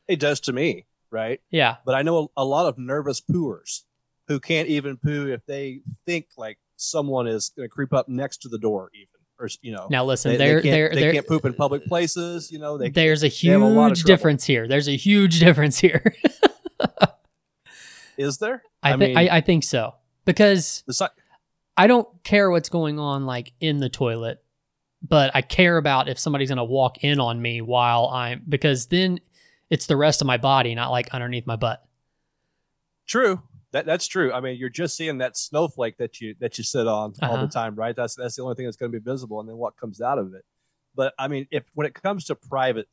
It 0.07 0.19
does 0.19 0.39
to 0.41 0.53
me, 0.53 0.85
right? 1.13 1.39
Yeah. 1.51 1.77
But 1.85 1.95
I 1.95 2.01
know 2.01 2.29
a, 2.37 2.41
a 2.41 2.45
lot 2.45 2.65
of 2.65 2.77
nervous 2.77 3.21
pooers 3.21 3.81
who 4.27 4.39
can't 4.39 4.67
even 4.67 4.97
poo 4.97 5.27
if 5.27 5.45
they 5.45 5.81
think 6.05 6.27
like 6.37 6.57
someone 6.75 7.27
is 7.27 7.51
going 7.55 7.67
to 7.67 7.73
creep 7.73 7.93
up 7.93 8.09
next 8.09 8.37
to 8.39 8.49
the 8.49 8.57
door, 8.57 8.89
even 8.93 9.07
or 9.39 9.49
you 9.61 9.71
know. 9.71 9.87
Now 9.89 10.05
listen, 10.05 10.31
they, 10.31 10.37
they 10.37 10.45
there, 10.45 10.61
can't, 10.61 10.93
they 10.93 11.01
there, 11.01 11.13
can't 11.13 11.27
poop 11.27 11.45
in 11.45 11.53
public 11.53 11.85
places. 11.85 12.51
You 12.51 12.59
know, 12.59 12.77
they 12.77 12.89
there's 12.89 13.23
a 13.23 13.27
have 13.27 13.61
a 13.61 13.69
huge 13.69 14.03
difference 14.03 14.45
here. 14.45 14.67
There's 14.67 14.87
a 14.87 14.95
huge 14.95 15.39
difference 15.47 15.79
here. 15.79 16.15
is 18.17 18.37
there? 18.37 18.63
I, 18.81 18.91
think, 18.91 19.15
mean, 19.15 19.17
I, 19.17 19.37
I 19.37 19.41
think 19.41 19.63
so 19.63 19.93
because 20.25 20.83
si- 20.89 21.05
I 21.77 21.87
don't 21.87 22.07
care 22.23 22.49
what's 22.49 22.69
going 22.69 22.99
on 22.99 23.25
like 23.25 23.53
in 23.59 23.79
the 23.79 23.89
toilet, 23.89 24.43
but 25.01 25.31
I 25.33 25.41
care 25.41 25.77
about 25.77 26.09
if 26.09 26.19
somebody's 26.19 26.49
gonna 26.49 26.63
walk 26.63 27.03
in 27.03 27.19
on 27.19 27.41
me 27.41 27.61
while 27.61 28.07
I'm 28.07 28.43
because 28.47 28.87
then 28.87 29.19
it's 29.73 29.87
the 29.87 29.97
rest 29.97 30.21
of 30.21 30.27
my 30.27 30.37
body, 30.37 30.75
not 30.75 30.91
like 30.91 31.07
underneath 31.13 31.47
my 31.47 31.55
butt. 31.55 31.79
true. 33.07 33.41
That 33.71 33.87
that's 33.87 34.05
true. 34.05 34.31
I 34.31 34.39
mean, 34.39 34.57
you're 34.59 34.69
just 34.69 34.95
seeing 34.95 35.17
that 35.17 35.35
snowflake 35.35 35.97
that 35.97 36.21
you 36.21 36.35
that 36.39 36.59
you 36.59 36.63
sit 36.63 36.87
on 36.87 37.13
all 37.23 37.33
Uh-huh. 37.33 37.45
the 37.47 37.51
time, 37.51 37.73
right? 37.75 37.95
That's 37.95 38.15
that's 38.15 38.35
the 38.35 38.43
only 38.43 38.53
thing 38.55 38.65
that's 38.65 38.77
going 38.77 38.91
to 38.91 38.99
be 38.99 39.03
visible, 39.03 39.39
and 39.39 39.49
then 39.49 39.57
what 39.57 39.75
comes 39.77 39.99
out 39.99 40.19
of 40.19 40.33
it. 40.35 40.43
But 40.93 41.15
I 41.17 41.27
mean, 41.27 41.47
if 41.49 41.63
when 41.73 41.87
it 41.87 41.95
comes 41.95 42.25
to 42.25 42.35
private 42.35 42.87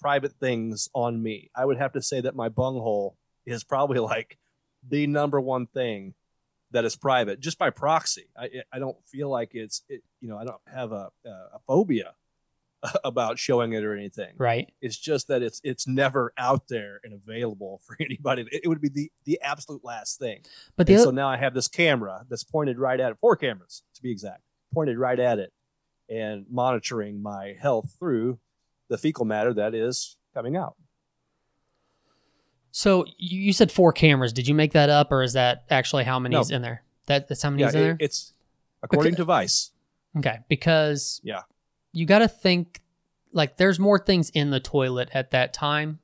private 0.00 0.32
things 0.32 0.88
on 0.94 1.22
me, 1.22 1.50
I 1.54 1.66
would 1.66 1.76
have 1.76 1.92
to 1.92 2.02
say 2.02 2.22
that 2.22 2.34
my 2.34 2.48
bunghole 2.48 3.16
is 3.44 3.62
probably 3.62 3.98
like 3.98 4.38
the 4.88 5.06
number 5.06 5.38
one 5.38 5.66
thing 5.66 6.14
that 6.70 6.84
is 6.86 6.96
private, 6.96 7.38
just 7.40 7.58
by 7.58 7.68
proxy. 7.68 8.26
I 8.38 8.48
I 8.72 8.78
don't 8.78 8.96
feel 9.06 9.28
like 9.28 9.50
it's 9.54 9.82
it, 9.90 10.00
you 10.22 10.28
know 10.30 10.38
I 10.38 10.44
don't 10.46 10.62
have 10.72 10.92
a 10.92 11.10
a 11.26 11.58
phobia 11.66 12.14
about 13.04 13.38
showing 13.38 13.72
it 13.72 13.84
or 13.84 13.94
anything. 13.96 14.34
Right? 14.38 14.72
It's 14.80 14.96
just 14.98 15.28
that 15.28 15.42
it's 15.42 15.60
it's 15.64 15.86
never 15.86 16.32
out 16.38 16.68
there 16.68 17.00
and 17.04 17.12
available 17.14 17.80
for 17.86 17.96
anybody. 18.00 18.46
It, 18.50 18.62
it 18.64 18.68
would 18.68 18.80
be 18.80 18.88
the 18.88 19.10
the 19.24 19.40
absolute 19.42 19.84
last 19.84 20.18
thing. 20.18 20.42
But 20.76 20.88
other, 20.90 20.98
so 20.98 21.10
now 21.10 21.28
I 21.28 21.36
have 21.36 21.54
this 21.54 21.68
camera 21.68 22.24
that's 22.28 22.44
pointed 22.44 22.78
right 22.78 22.98
at 23.00 23.12
it, 23.12 23.18
four 23.20 23.36
cameras 23.36 23.82
to 23.94 24.02
be 24.02 24.10
exact, 24.10 24.42
pointed 24.74 24.98
right 24.98 25.18
at 25.18 25.38
it, 25.38 25.52
and 26.08 26.46
monitoring 26.50 27.22
my 27.22 27.54
health 27.60 27.94
through 27.98 28.38
the 28.88 28.98
fecal 28.98 29.24
matter 29.24 29.52
that 29.54 29.74
is 29.74 30.16
coming 30.34 30.56
out. 30.56 30.76
so 32.70 33.04
you 33.18 33.52
said 33.52 33.72
four 33.72 33.92
cameras. 33.92 34.32
Did 34.32 34.46
you 34.48 34.54
make 34.54 34.72
that 34.72 34.90
up, 34.90 35.10
or 35.10 35.22
is 35.22 35.32
that 35.32 35.64
actually 35.70 36.04
how 36.04 36.18
many 36.18 36.36
is 36.36 36.50
in 36.50 36.62
there? 36.62 36.82
That 37.06 37.28
that's 37.28 37.42
how 37.42 37.50
many 37.50 37.62
Yeah, 37.62 37.70
in 37.70 37.74
it- 37.76 37.80
there. 37.80 37.96
it's 38.00 38.32
according 38.82 39.12
Because- 39.12 39.16
to 39.22 39.24
Vice. 39.24 39.70
Okay, 40.18 40.38
because 40.48 41.20
Yeah. 41.24 41.42
You 41.96 42.04
got 42.04 42.18
to 42.18 42.28
think 42.28 42.82
like 43.32 43.56
there's 43.56 43.78
more 43.78 43.98
things 43.98 44.28
in 44.30 44.50
the 44.50 44.60
toilet 44.60 45.08
at 45.14 45.30
that 45.30 45.52
time 45.54 45.98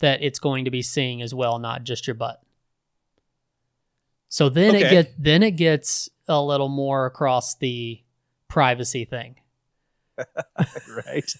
that 0.00 0.22
it's 0.22 0.38
going 0.38 0.64
to 0.66 0.70
be 0.70 0.82
seeing 0.82 1.22
as 1.22 1.34
well, 1.34 1.58
not 1.58 1.84
just 1.84 2.06
your 2.06 2.14
butt. 2.14 2.40
So 4.28 4.48
then 4.48 4.74
it 4.74 4.84
Okay. 4.84 4.90
get 4.90 5.14
then 5.22 5.42
it 5.42 5.52
gets 5.52 6.08
a 6.28 6.40
little 6.42 6.68
more 6.68 7.06
across 7.06 7.54
the 7.56 8.00
privacy 8.48 9.04
thing. 9.04 9.36
right. 10.88 11.32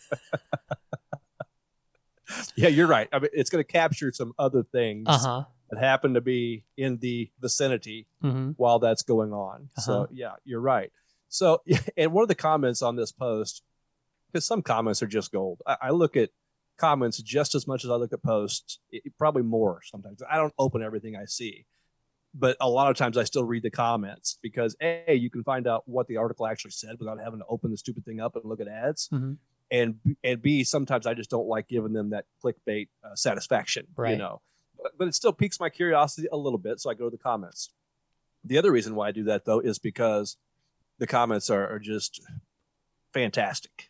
yeah, 2.57 2.69
you're 2.69 2.87
right. 2.87 3.09
I 3.12 3.19
mean, 3.19 3.30
it's 3.33 3.50
going 3.50 3.62
to 3.64 3.71
capture 3.71 4.12
some 4.12 4.33
other 4.38 4.62
things 4.62 5.07
Uh 5.09 5.19
huh. 5.19 5.45
that 5.71 5.78
happen 5.78 6.14
to 6.14 6.21
be 6.21 6.64
in 6.76 6.99
the 6.99 7.30
vicinity 7.40 8.07
hmm 8.23 8.52
while 8.57 8.78
that's 8.78 9.02
going 9.02 9.33
on. 9.33 9.69
So 9.76 9.92
Uh-huh. 9.92 10.07
yeah, 10.11 10.33
you're 10.45 10.61
right. 10.61 10.90
So 11.28 11.62
and 11.97 12.12
one 12.12 12.23
of 12.23 12.28
the 12.28 12.35
comments 12.35 12.83
on 12.83 12.97
this 12.97 13.12
post, 13.12 13.62
because 14.33 14.47
some 14.47 14.63
comments 14.63 15.03
are 15.03 15.07
just 15.07 15.33
gold. 15.33 15.61
I, 15.67 15.77
I 15.83 15.91
look 15.91 16.17
at 16.17 16.31
comments 16.79 17.19
just 17.23 17.55
as 17.55 17.67
much 17.67 17.85
as 17.85 17.91
I 17.91 17.95
look 17.97 18.13
at 18.13 18.23
posts, 18.23 18.79
it- 18.91 19.03
probably 19.19 19.43
more 19.43 19.81
sometimes. 19.85 20.23
I 20.29 20.37
don't 20.37 20.55
open 20.59 20.83
everything 20.83 21.17
I 21.17 21.25
see, 21.27 21.67
but 22.35 22.57
a 22.61 22.69
lot 22.69 22.91
of 22.91 22.97
times 22.97 23.19
I 23.19 23.25
still 23.25 23.45
read 23.45 23.63
the 23.63 23.71
comments 23.71 24.39
because 24.43 24.77
a 24.81 25.15
you 25.15 25.31
can 25.31 25.43
find 25.45 25.67
out 25.67 25.83
what 25.87 26.07
the 26.07 26.17
article 26.17 26.47
actually 26.47 26.71
said 26.73 26.97
without 26.99 27.19
having 27.21 27.41
to 27.41 27.45
open 27.49 27.71
the 27.71 27.77
stupid 27.77 28.05
thing 28.05 28.21
up 28.21 28.37
and 28.37 28.45
look 28.45 28.61
at 28.61 28.69
ads, 28.69 29.09
hmm 29.09 29.33
and 29.73 30.01
and 30.25 30.43
b 30.43 30.65
sometimes 30.65 31.07
I 31.07 31.15
just 31.15 31.31
don't 31.31 31.47
like 31.47 31.69
giving 31.69 31.93
them 31.93 32.11
that 32.11 32.25
clickbait 32.45 32.89
uh, 33.05 33.15
satisfaction, 33.15 33.87
you 34.13 34.17
know. 34.19 34.41
But, 34.83 34.93
but 34.99 35.07
it 35.09 35.15
still 35.15 35.33
piques 35.33 35.61
my 35.61 35.69
curiosity 35.69 36.27
a 36.33 36.37
little 36.37 36.59
bit, 36.59 36.81
so 36.81 36.91
I 36.91 36.95
go 36.95 37.05
to 37.05 37.11
the 37.11 37.23
comments. 37.23 37.71
The 38.43 38.57
other 38.59 38.73
reason 38.73 38.95
why 38.95 39.09
I 39.09 39.13
do 39.13 39.25
that 39.25 39.45
though 39.45 39.61
is 39.61 39.79
because 39.79 40.39
the 40.99 41.07
comments 41.07 41.51
are, 41.51 41.69
are 41.69 41.79
just 41.79 42.21
fantastic. 43.13 43.90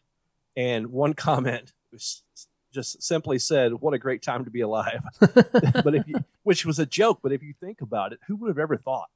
And 0.61 0.89
one 0.89 1.15
comment 1.15 1.73
was 1.91 2.23
just 2.71 3.03
simply 3.03 3.39
said, 3.39 3.73
"What 3.73 3.95
a 3.95 3.99
great 3.99 4.21
time 4.23 4.45
to 4.45 4.51
be 4.51 4.61
alive." 4.61 5.03
but 5.21 5.95
if 5.95 6.07
you, 6.07 6.23
which 6.43 6.67
was 6.67 6.79
a 6.79 6.85
joke, 6.85 7.21
but 7.23 7.33
if 7.33 7.43
you 7.43 7.55
think 7.59 7.81
about 7.81 8.13
it, 8.13 8.21
who 8.27 8.37
would 8.37 8.49
have 8.49 8.59
ever 8.59 8.77
thought? 8.77 9.09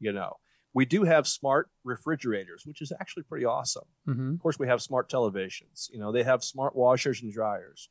You 0.00 0.12
know, 0.12 0.34
we 0.74 0.84
do 0.84 1.04
have 1.04 1.28
smart 1.28 1.70
refrigerators, 1.84 2.64
which 2.66 2.82
is 2.82 2.92
actually 3.00 3.22
pretty 3.22 3.44
awesome. 3.44 3.84
hmm 4.06 4.34
Of 4.34 4.40
course, 4.40 4.58
we 4.58 4.66
have 4.66 4.82
smart 4.82 5.08
televisions. 5.08 5.88
You 5.92 6.00
know, 6.00 6.10
they 6.10 6.24
have 6.24 6.42
smart 6.42 6.74
washers 6.74 7.22
and 7.22 7.32
dryers. 7.32 7.88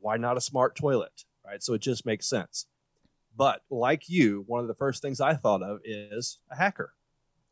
Why 0.00 0.16
not 0.16 0.36
a 0.36 0.40
smart 0.40 0.74
toilet? 0.74 1.24
Right. 1.46 1.62
So 1.62 1.74
it 1.74 1.80
just 1.80 2.04
makes 2.04 2.28
sense. 2.28 2.66
But 3.36 3.62
like 3.70 4.08
you, 4.08 4.42
one 4.48 4.60
of 4.60 4.66
the 4.66 4.74
first 4.74 5.02
things 5.02 5.20
I 5.20 5.34
thought 5.34 5.62
of 5.62 5.78
is 5.84 6.40
a 6.50 6.56
hacker. 6.56 6.92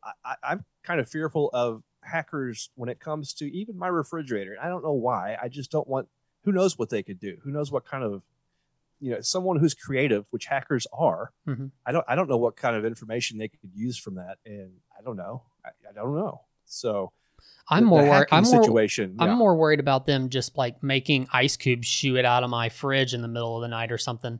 I, 0.03 0.11
I, 0.25 0.35
I'm 0.43 0.65
kind 0.83 0.99
of 0.99 1.09
fearful 1.09 1.49
of 1.53 1.83
hackers 2.07 2.69
when 2.75 2.89
it 2.89 2.99
comes 2.99 3.33
to 3.35 3.45
even 3.53 3.77
my 3.77 3.87
refrigerator. 3.87 4.57
I 4.61 4.69
don't 4.69 4.83
know 4.83 4.93
why. 4.93 5.37
I 5.41 5.47
just 5.49 5.71
don't 5.71 5.87
want. 5.87 6.07
Who 6.43 6.51
knows 6.51 6.77
what 6.77 6.89
they 6.89 7.03
could 7.03 7.19
do? 7.19 7.37
Who 7.43 7.51
knows 7.51 7.71
what 7.71 7.85
kind 7.85 8.03
of, 8.03 8.23
you 8.99 9.11
know, 9.11 9.21
someone 9.21 9.59
who's 9.59 9.73
creative, 9.73 10.25
which 10.31 10.45
hackers 10.45 10.87
are. 10.93 11.31
Mhm. 11.47 11.71
I 11.85 11.91
don't. 11.91 12.05
I 12.07 12.15
don't 12.15 12.29
know 12.29 12.37
what 12.37 12.55
kind 12.55 12.75
of 12.75 12.85
information 12.85 13.37
they 13.37 13.47
could 13.49 13.59
use 13.75 13.97
from 13.97 14.15
that, 14.15 14.37
and 14.45 14.71
I 14.97 15.01
don't 15.03 15.17
know. 15.17 15.43
I, 15.65 15.69
I 15.89 15.93
don't 15.93 16.15
know. 16.15 16.41
So 16.65 17.11
I'm 17.69 17.83
the- 17.83 17.89
more 17.89 18.01
the 18.03 18.09
worried. 18.09 18.27
I'm 18.31 18.43
more. 18.45 18.63
situation. 18.63 19.15
I'm 19.19 19.29
yeah. 19.29 19.35
more 19.35 19.55
worried 19.55 19.79
about 19.79 20.05
them 20.05 20.29
just 20.29 20.57
like 20.57 20.81
making 20.81 21.27
ice 21.33 21.57
cubes 21.57 21.87
shoot 21.87 22.23
out 22.23 22.43
of 22.43 22.49
my 22.49 22.69
fridge 22.69 23.13
in 23.13 23.21
the 23.21 23.27
middle 23.27 23.55
of 23.57 23.61
the 23.61 23.67
night 23.67 23.91
or 23.91 23.97
something. 23.97 24.39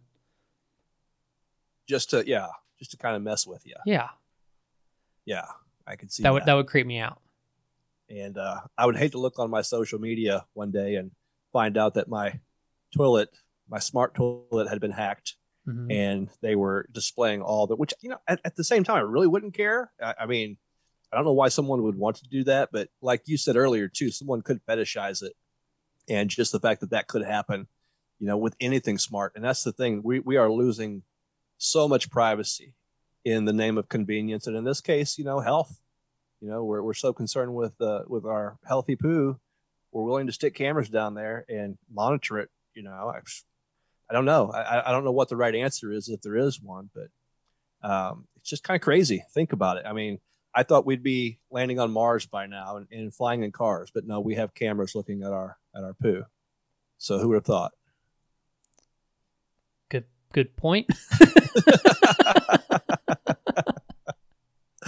just 1.88 2.10
to 2.12 2.28
yeah, 2.28 2.48
just 2.80 2.92
to 2.92 2.98
kind 2.98 3.16
of 3.16 3.22
mess 3.22 3.46
with 3.48 3.66
you. 3.66 3.76
Yeah, 3.86 4.10
Yeah, 5.26 5.46
I 5.86 5.96
could 5.96 6.12
see 6.12 6.24
that 6.24 6.30
that. 6.30 6.34
would 6.34 6.46
that 6.46 6.54
would 6.54 6.68
creep 6.68 6.88
me 6.88 7.00
out. 7.00 7.20
And 8.10 8.38
uh, 8.38 8.62
I 8.78 8.86
would 8.86 8.98
hate 8.98 9.12
to 9.14 9.20
look 9.20 9.40
on 9.40 9.50
my 9.50 9.62
social 9.62 10.00
media 10.00 10.46
one 10.54 10.72
day 10.72 10.96
and 10.96 11.12
find 11.54 11.78
out 11.78 11.96
that 11.96 12.08
my 12.08 12.40
toilet, 12.96 13.30
my 13.70 13.80
smart 13.80 14.16
toilet, 14.16 14.70
had 14.70 14.80
been 14.80 14.92
hacked, 14.92 15.36
Mhm. 15.68 15.92
and 15.94 16.30
they 16.42 16.56
were 16.56 16.88
displaying 16.92 17.42
all 17.42 17.68
the. 17.68 17.76
Which 17.76 17.94
you 18.02 18.10
know, 18.10 18.20
at, 18.28 18.40
at 18.46 18.56
the 18.56 18.64
same 18.64 18.84
time, 18.84 18.98
I 18.98 19.02
really 19.02 19.28
wouldn't 19.28 19.54
care. 19.54 19.92
I, 20.02 20.14
I 20.22 20.26
mean, 20.26 20.58
I 21.12 21.18
don't 21.18 21.26
know 21.26 21.34
why 21.34 21.50
someone 21.50 21.84
would 21.84 21.98
want 21.98 22.18
to 22.18 22.28
do 22.30 22.44
that, 22.46 22.70
but 22.72 22.90
like 23.02 23.24
you 23.26 23.38
said 23.38 23.56
earlier 23.58 23.88
too, 23.88 24.10
someone 24.12 24.42
could 24.42 24.66
fetishize 24.66 25.22
it, 25.24 25.34
and 26.08 26.30
just 26.30 26.52
the 26.54 26.60
fact 26.60 26.82
that 26.82 26.92
that 26.92 27.08
could 27.08 27.24
happen, 27.26 27.68
you 28.20 28.28
know, 28.28 28.38
with 28.38 28.56
anything 28.62 28.98
smart, 28.98 29.34
and 29.36 29.44
that's 29.44 29.64
the 29.64 29.74
thing. 29.74 30.02
We 30.04 30.20
we 30.20 30.38
are 30.38 30.50
losing 30.50 31.04
so 31.58 31.88
much 31.88 32.10
privacy 32.10 32.74
in 33.26 33.44
the 33.46 33.54
name 33.54 33.78
of 33.78 33.90
convenience, 33.90 34.48
and 34.48 34.56
in 34.56 34.64
this 34.64 34.80
case, 34.80 35.18
you 35.18 35.26
know, 35.26 35.40
health. 35.42 35.80
You 36.42 36.50
know, 36.50 36.64
we're 36.64 36.82
we're 36.82 36.94
so 36.94 37.14
concerned 37.14 37.56
with 37.56 37.80
uh, 37.82 38.02
with 38.08 38.26
our 38.26 38.58
healthy 38.66 38.96
poo, 38.96 39.40
we're 39.92 40.04
willing 40.04 40.28
to 40.28 40.34
stick 40.34 40.54
cameras 40.54 40.90
down 40.90 41.16
there 41.16 41.46
and 41.50 41.78
monitor 41.92 42.40
it. 42.40 42.50
You 42.76 42.84
know, 42.84 42.92
I, 42.92 43.20
I 44.10 44.14
don't 44.14 44.26
know. 44.26 44.52
I, 44.52 44.90
I 44.90 44.92
don't 44.92 45.04
know 45.04 45.12
what 45.12 45.30
the 45.30 45.36
right 45.36 45.56
answer 45.56 45.92
is 45.92 46.10
if 46.10 46.22
there 46.22 46.38
is 46.38 46.62
one, 46.62 46.90
but 46.94 47.08
um, 47.90 48.28
it's 48.38 48.50
just 48.50 48.64
kind 48.64 48.76
of 48.76 48.82
crazy. 48.84 49.24
Think 49.34 49.54
about 49.54 49.78
it. 49.78 49.86
I 49.88 49.94
mean, 49.94 50.20
I 50.54 50.64
thought 50.64 50.86
we'd 50.86 51.04
be 51.04 51.40
landing 51.50 51.80
on 51.80 51.92
Mars 51.92 52.26
by 52.28 52.46
now 52.46 52.78
and, 52.78 52.88
and 52.92 53.14
flying 53.14 53.44
in 53.44 53.52
cars, 53.52 53.90
but 53.94 54.06
no, 54.06 54.20
we 54.20 54.36
have 54.36 54.54
cameras 54.54 54.94
looking 54.94 55.24
at 55.24 55.32
our 55.32 55.58
at 55.76 55.84
our 55.84 55.94
poo. 55.94 56.24
So 57.00 57.18
who 57.20 57.30
would 57.30 57.36
have 57.36 57.46
thought? 57.46 57.72
Good 59.90 60.06
good 60.34 60.56
point. 60.56 60.88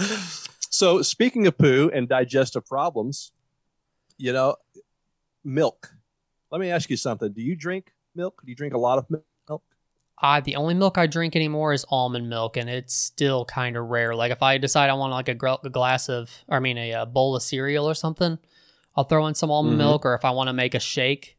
so 0.80 1.02
speaking 1.02 1.46
of 1.46 1.58
poo 1.58 1.90
and 1.92 2.08
digestive 2.08 2.64
problems, 2.66 3.32
you 4.16 4.32
know, 4.32 4.56
milk. 5.44 5.92
Let 6.50 6.60
me 6.60 6.70
ask 6.70 6.88
you 6.88 6.96
something. 6.96 7.32
Do 7.32 7.42
you 7.42 7.54
drink 7.54 7.92
milk? 8.14 8.40
Do 8.42 8.50
you 8.50 8.56
drink 8.56 8.72
a 8.72 8.78
lot 8.78 8.96
of 8.98 9.04
milk? 9.10 9.62
I 10.22 10.40
the 10.40 10.56
only 10.56 10.74
milk 10.74 10.96
I 10.98 11.06
drink 11.06 11.36
anymore 11.36 11.72
is 11.74 11.84
almond 11.88 12.28
milk, 12.28 12.56
and 12.56 12.68
it's 12.68 12.94
still 12.94 13.44
kind 13.44 13.76
of 13.76 13.86
rare. 13.88 14.14
Like 14.14 14.32
if 14.32 14.42
I 14.42 14.56
decide 14.58 14.88
I 14.90 14.94
want 14.94 15.12
like 15.12 15.28
a, 15.28 15.34
gr- 15.34 15.62
a 15.64 15.70
glass 15.70 16.08
of, 16.08 16.30
or 16.48 16.56
I 16.56 16.60
mean 16.60 16.76
a, 16.78 16.92
uh 16.94 17.04
bowl 17.06 17.36
of 17.36 17.42
cereal 17.42 17.86
or 17.88 17.94
something, 17.94 18.38
I'll 18.96 19.04
throw 19.04 19.26
in 19.26 19.34
some 19.34 19.50
almond 19.50 19.74
Mhm. 19.76 19.84
milk. 19.84 20.04
Or 20.06 20.14
if 20.14 20.24
I 20.24 20.30
want 20.30 20.48
to 20.48 20.52
make 20.54 20.74
a 20.74 20.80
shake 20.80 21.36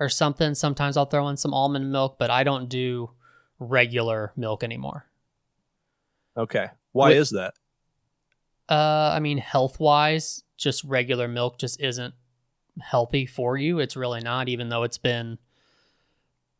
or 0.00 0.08
something, 0.08 0.54
sometimes 0.54 0.96
I'll 0.96 1.06
throw 1.06 1.28
in 1.28 1.36
some 1.38 1.52
almond 1.54 1.90
milk. 1.92 2.16
But 2.18 2.30
I 2.30 2.42
don't 2.44 2.68
do 2.68 3.10
regular 3.58 4.32
milk 4.36 4.62
anymore. 4.64 5.06
Okay. 6.36 6.68
Why 6.92 7.08
Wait. 7.10 7.16
is 7.18 7.30
that? 7.30 7.54
Uh, 8.68 9.10
I 9.14 9.20
mean 9.20 9.38
health 9.38 9.78
wise, 9.80 10.42
just 10.56 10.84
regular 10.84 11.28
milk 11.28 11.58
just 11.58 11.80
isn't 11.80 12.14
healthy 12.80 13.26
for 13.26 13.56
you. 13.56 13.78
It's 13.80 13.96
really 13.96 14.20
not, 14.20 14.48
even 14.48 14.68
though 14.68 14.82
it's 14.82 14.98
been 14.98 15.38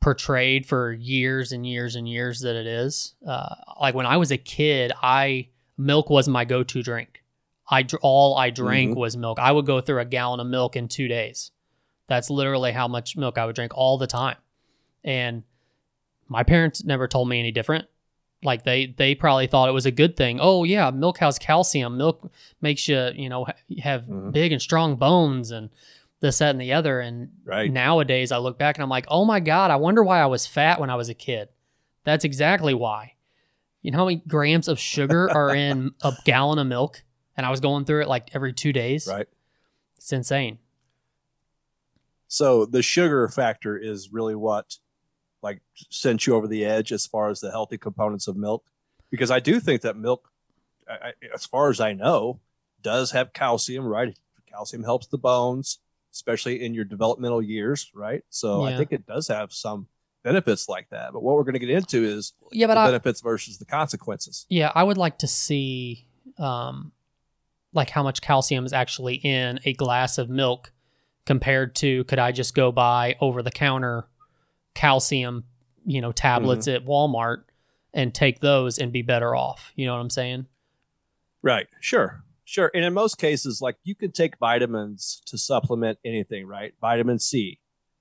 portrayed 0.00 0.66
for 0.66 0.92
years 0.92 1.52
and 1.52 1.66
years 1.66 1.94
and 1.94 2.08
years 2.08 2.40
that 2.40 2.56
it 2.56 2.66
is. 2.66 3.14
Uh, 3.26 3.54
like 3.80 3.94
when 3.94 4.06
I 4.06 4.16
was 4.16 4.30
a 4.32 4.36
kid, 4.36 4.92
I 5.00 5.48
milk 5.78 6.10
was 6.10 6.28
my 6.28 6.44
go-to 6.44 6.82
drink. 6.82 7.22
I 7.70 7.86
all 8.02 8.36
I 8.36 8.50
drank 8.50 8.92
Mhm. 8.92 8.96
was 8.96 9.16
milk. 9.16 9.38
I 9.38 9.52
would 9.52 9.64
go 9.64 9.80
through 9.80 10.00
a 10.00 10.04
gallon 10.04 10.40
of 10.40 10.46
milk 10.48 10.76
in 10.76 10.88
two 10.88 11.08
days. 11.08 11.52
That's 12.08 12.28
literally 12.28 12.72
how 12.72 12.88
much 12.88 13.16
milk 13.16 13.38
I 13.38 13.46
would 13.46 13.54
drink 13.54 13.72
all 13.76 13.96
the 13.96 14.08
time. 14.08 14.36
And 15.04 15.44
my 16.28 16.42
parents 16.42 16.84
never 16.84 17.06
told 17.06 17.28
me 17.28 17.38
any 17.38 17.52
different. 17.52 17.86
Like 18.44 18.64
they 18.64 18.86
they 18.86 19.14
probably 19.14 19.46
thought 19.46 19.68
it 19.68 19.72
was 19.72 19.86
a 19.86 19.90
good 19.92 20.16
thing. 20.16 20.38
Oh 20.40 20.64
yeah, 20.64 20.90
milk 20.90 21.18
has 21.18 21.38
calcium. 21.38 21.96
Milk 21.96 22.30
makes 22.60 22.88
you 22.88 23.10
you 23.14 23.28
know 23.28 23.44
ha- 23.44 23.54
have 23.82 24.04
Mhm. 24.06 24.32
big 24.32 24.50
and 24.52 24.60
strong 24.60 24.96
bones 24.96 25.50
and 25.50 25.70
this 26.20 26.38
that 26.38 26.50
and 26.50 26.60
the 26.60 26.72
other. 26.72 27.00
And 27.00 27.30
Right. 27.44 27.70
nowadays 27.70 28.32
I 28.32 28.38
look 28.38 28.58
back 28.58 28.76
and 28.76 28.82
I'm 28.82 28.88
like, 28.88 29.06
oh 29.08 29.24
my 29.24 29.38
god, 29.40 29.70
I 29.70 29.76
wonder 29.76 30.02
why 30.02 30.20
I 30.20 30.26
was 30.26 30.46
fat 30.46 30.80
when 30.80 30.90
I 30.90 30.96
was 30.96 31.08
a 31.08 31.14
kid. 31.14 31.48
That's 32.04 32.24
exactly 32.24 32.74
why. 32.74 33.14
You 33.80 33.90
know 33.92 33.98
how 33.98 34.04
many 34.06 34.22
grams 34.26 34.66
of 34.68 34.78
sugar 34.78 35.30
are 35.30 35.54
in 35.54 35.92
a 36.02 36.12
gallon 36.24 36.58
of 36.58 36.66
milk? 36.66 37.02
And 37.36 37.46
I 37.46 37.50
was 37.50 37.60
going 37.60 37.84
through 37.84 38.02
it 38.02 38.08
like 38.08 38.30
every 38.34 38.52
two 38.52 38.72
days. 38.72 39.06
Right. 39.10 39.26
It's 39.96 40.12
insane. 40.12 40.58
So 42.28 42.64
the 42.64 42.82
sugar 42.82 43.28
factor 43.28 43.76
is 43.76 44.12
really 44.12 44.34
what 44.34 44.78
like 45.42 45.60
sent 45.90 46.26
you 46.26 46.34
over 46.34 46.46
the 46.46 46.64
edge 46.64 46.92
as 46.92 47.06
far 47.06 47.28
as 47.28 47.40
the 47.40 47.50
healthy 47.50 47.78
components 47.78 48.28
of 48.28 48.36
milk, 48.36 48.64
because 49.10 49.30
I 49.30 49.40
do 49.40 49.60
think 49.60 49.82
that 49.82 49.96
milk, 49.96 50.30
I, 50.88 51.12
as 51.34 51.46
far 51.46 51.70
as 51.70 51.80
I 51.80 51.92
know, 51.92 52.40
does 52.82 53.10
have 53.10 53.32
calcium. 53.32 53.84
Right, 53.84 54.16
calcium 54.50 54.84
helps 54.84 55.06
the 55.08 55.18
bones, 55.18 55.78
especially 56.12 56.64
in 56.64 56.74
your 56.74 56.84
developmental 56.84 57.42
years. 57.42 57.90
Right, 57.94 58.22
so 58.30 58.62
I 58.62 58.76
think 58.76 58.92
it 58.92 59.06
does 59.06 59.28
have 59.28 59.52
some 59.52 59.88
benefits 60.22 60.68
like 60.68 60.88
that. 60.90 61.12
But 61.12 61.22
what 61.22 61.34
we're 61.34 61.44
going 61.44 61.54
to 61.54 61.58
get 61.58 61.70
into 61.70 62.04
is 62.04 62.32
Yeah, 62.52 62.68
but 62.68 62.74
the 62.74 62.80
I, 62.80 62.86
benefits 62.86 63.20
versus 63.20 63.58
the 63.58 63.64
consequences. 63.64 64.46
Yeah, 64.48 64.70
I 64.74 64.82
would 64.82 64.98
like 64.98 65.18
to 65.18 65.26
see 65.26 66.06
um 66.38 66.92
like 67.74 67.90
how 67.90 68.02
much 68.02 68.20
calcium 68.20 68.64
is 68.64 68.72
actually 68.72 69.16
in 69.16 69.58
a 69.64 69.72
glass 69.72 70.18
of 70.18 70.28
milk 70.28 70.72
compared 71.26 71.74
to 71.76 72.04
could 72.04 72.18
I 72.18 72.32
just 72.32 72.54
go 72.54 72.70
buy 72.72 73.16
over 73.20 73.42
the 73.42 73.50
counter 73.50 74.06
calcium, 74.74 75.44
you 75.84 76.00
know, 76.00 76.12
tablets 76.12 76.68
at 76.68 76.84
Walmart 76.84 77.44
and 77.94 78.14
take 78.14 78.40
those 78.40 78.78
and 78.78 78.92
be 78.92 79.02
better 79.02 79.34
off. 79.34 79.72
You 79.74 79.86
know 79.86 79.94
what 79.94 80.00
I'm 80.00 80.10
saying? 80.10 80.46
Right. 81.42 81.66
Sure. 81.80 82.22
Sure. 82.44 82.70
And 82.74 82.84
in 82.84 82.92
most 82.94 83.18
cases, 83.18 83.60
like 83.60 83.76
you 83.84 83.94
can 83.94 84.12
take 84.12 84.38
vitamins 84.38 85.22
to 85.26 85.38
supplement 85.38 85.98
anything, 86.04 86.46
right? 86.46 86.74
Vitamin 86.80 87.18
C, 87.18 87.58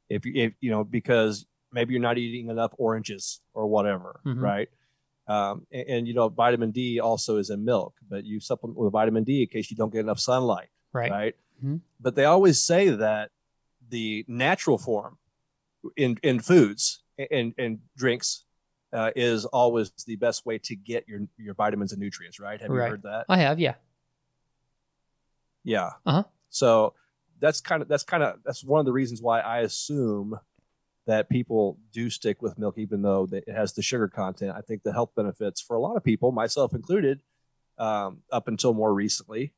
if 0.09 0.25
you 0.25 0.33
if 0.35 0.53
you 0.59 0.71
know 0.71 0.83
because 0.83 1.45
maybe 1.71 1.93
you're 1.93 2.01
not 2.01 2.17
eating 2.17 2.49
enough 2.49 2.73
oranges 2.77 3.39
or 3.53 3.67
whatever, 3.67 4.19
Mhm. 4.25 4.41
right? 4.41 4.69
Um, 5.27 5.65
and, 5.71 5.87
and 5.87 6.07
you 6.07 6.13
know 6.13 6.27
vitamin 6.29 6.71
D 6.71 6.99
also 6.99 7.37
is 7.37 7.49
in 7.49 7.63
milk, 7.63 7.93
but 8.09 8.25
you 8.25 8.39
supplement 8.39 8.77
with 8.77 8.91
vitamin 8.91 9.23
D 9.23 9.43
in 9.43 9.47
case 9.47 9.71
you 9.71 9.77
don't 9.77 9.91
get 9.91 9.99
enough 10.01 10.19
sunlight, 10.19 10.69
Right. 10.91 11.11
right? 11.11 11.35
Mhm. 11.63 11.81
But 11.99 12.15
they 12.15 12.25
always 12.25 12.61
say 12.61 12.89
that 12.89 13.31
the 13.89 14.25
natural 14.27 14.77
form 14.77 15.17
in 15.97 16.17
in 16.23 16.39
foods 16.39 17.03
and 17.31 17.53
and 17.57 17.79
drinks 17.97 18.45
uh, 18.93 19.11
is 19.15 19.45
always 19.45 19.91
the 20.05 20.15
best 20.17 20.45
way 20.45 20.57
to 20.59 20.75
get 20.75 21.07
your 21.07 21.21
your 21.37 21.53
vitamins 21.53 21.91
and 21.91 22.01
nutrients, 22.01 22.39
right? 22.39 22.59
Have 22.61 22.69
Right. 22.69 22.85
you 22.85 22.91
heard 22.91 23.03
that? 23.03 23.25
I 23.29 23.37
have, 23.37 23.59
yeah. 23.59 23.75
Yeah. 25.63 25.91
Uh-huh. 26.05 26.23
So 26.49 26.93
that's 27.39 27.61
kind 27.61 27.81
of 27.81 27.87
that's 27.87 28.03
kind 28.03 28.23
of 28.23 28.39
that's 28.43 28.63
one 28.63 28.79
of 28.79 28.85
the 28.85 28.91
reasons 28.91 29.21
why 29.21 29.39
I 29.39 29.59
assume 29.59 30.39
that 31.07 31.29
people 31.29 31.79
do 31.91 32.09
stick 32.09 32.41
with 32.41 32.59
milk, 32.59 32.77
even 32.77 33.01
though 33.01 33.27
it 33.31 33.49
has 33.49 33.73
the 33.73 33.81
sugar 33.81 34.07
content. 34.07 34.53
I 34.55 34.61
think 34.61 34.83
the 34.83 34.93
health 34.93 35.11
benefits 35.15 35.59
for 35.59 35.75
a 35.75 35.79
lot 35.79 35.97
of 35.97 36.03
people, 36.03 36.31
myself 36.31 36.73
included, 36.73 37.21
um, 37.79 38.19
up 38.31 38.47
until 38.47 38.73
more 38.73 38.93
recently, 38.93 39.53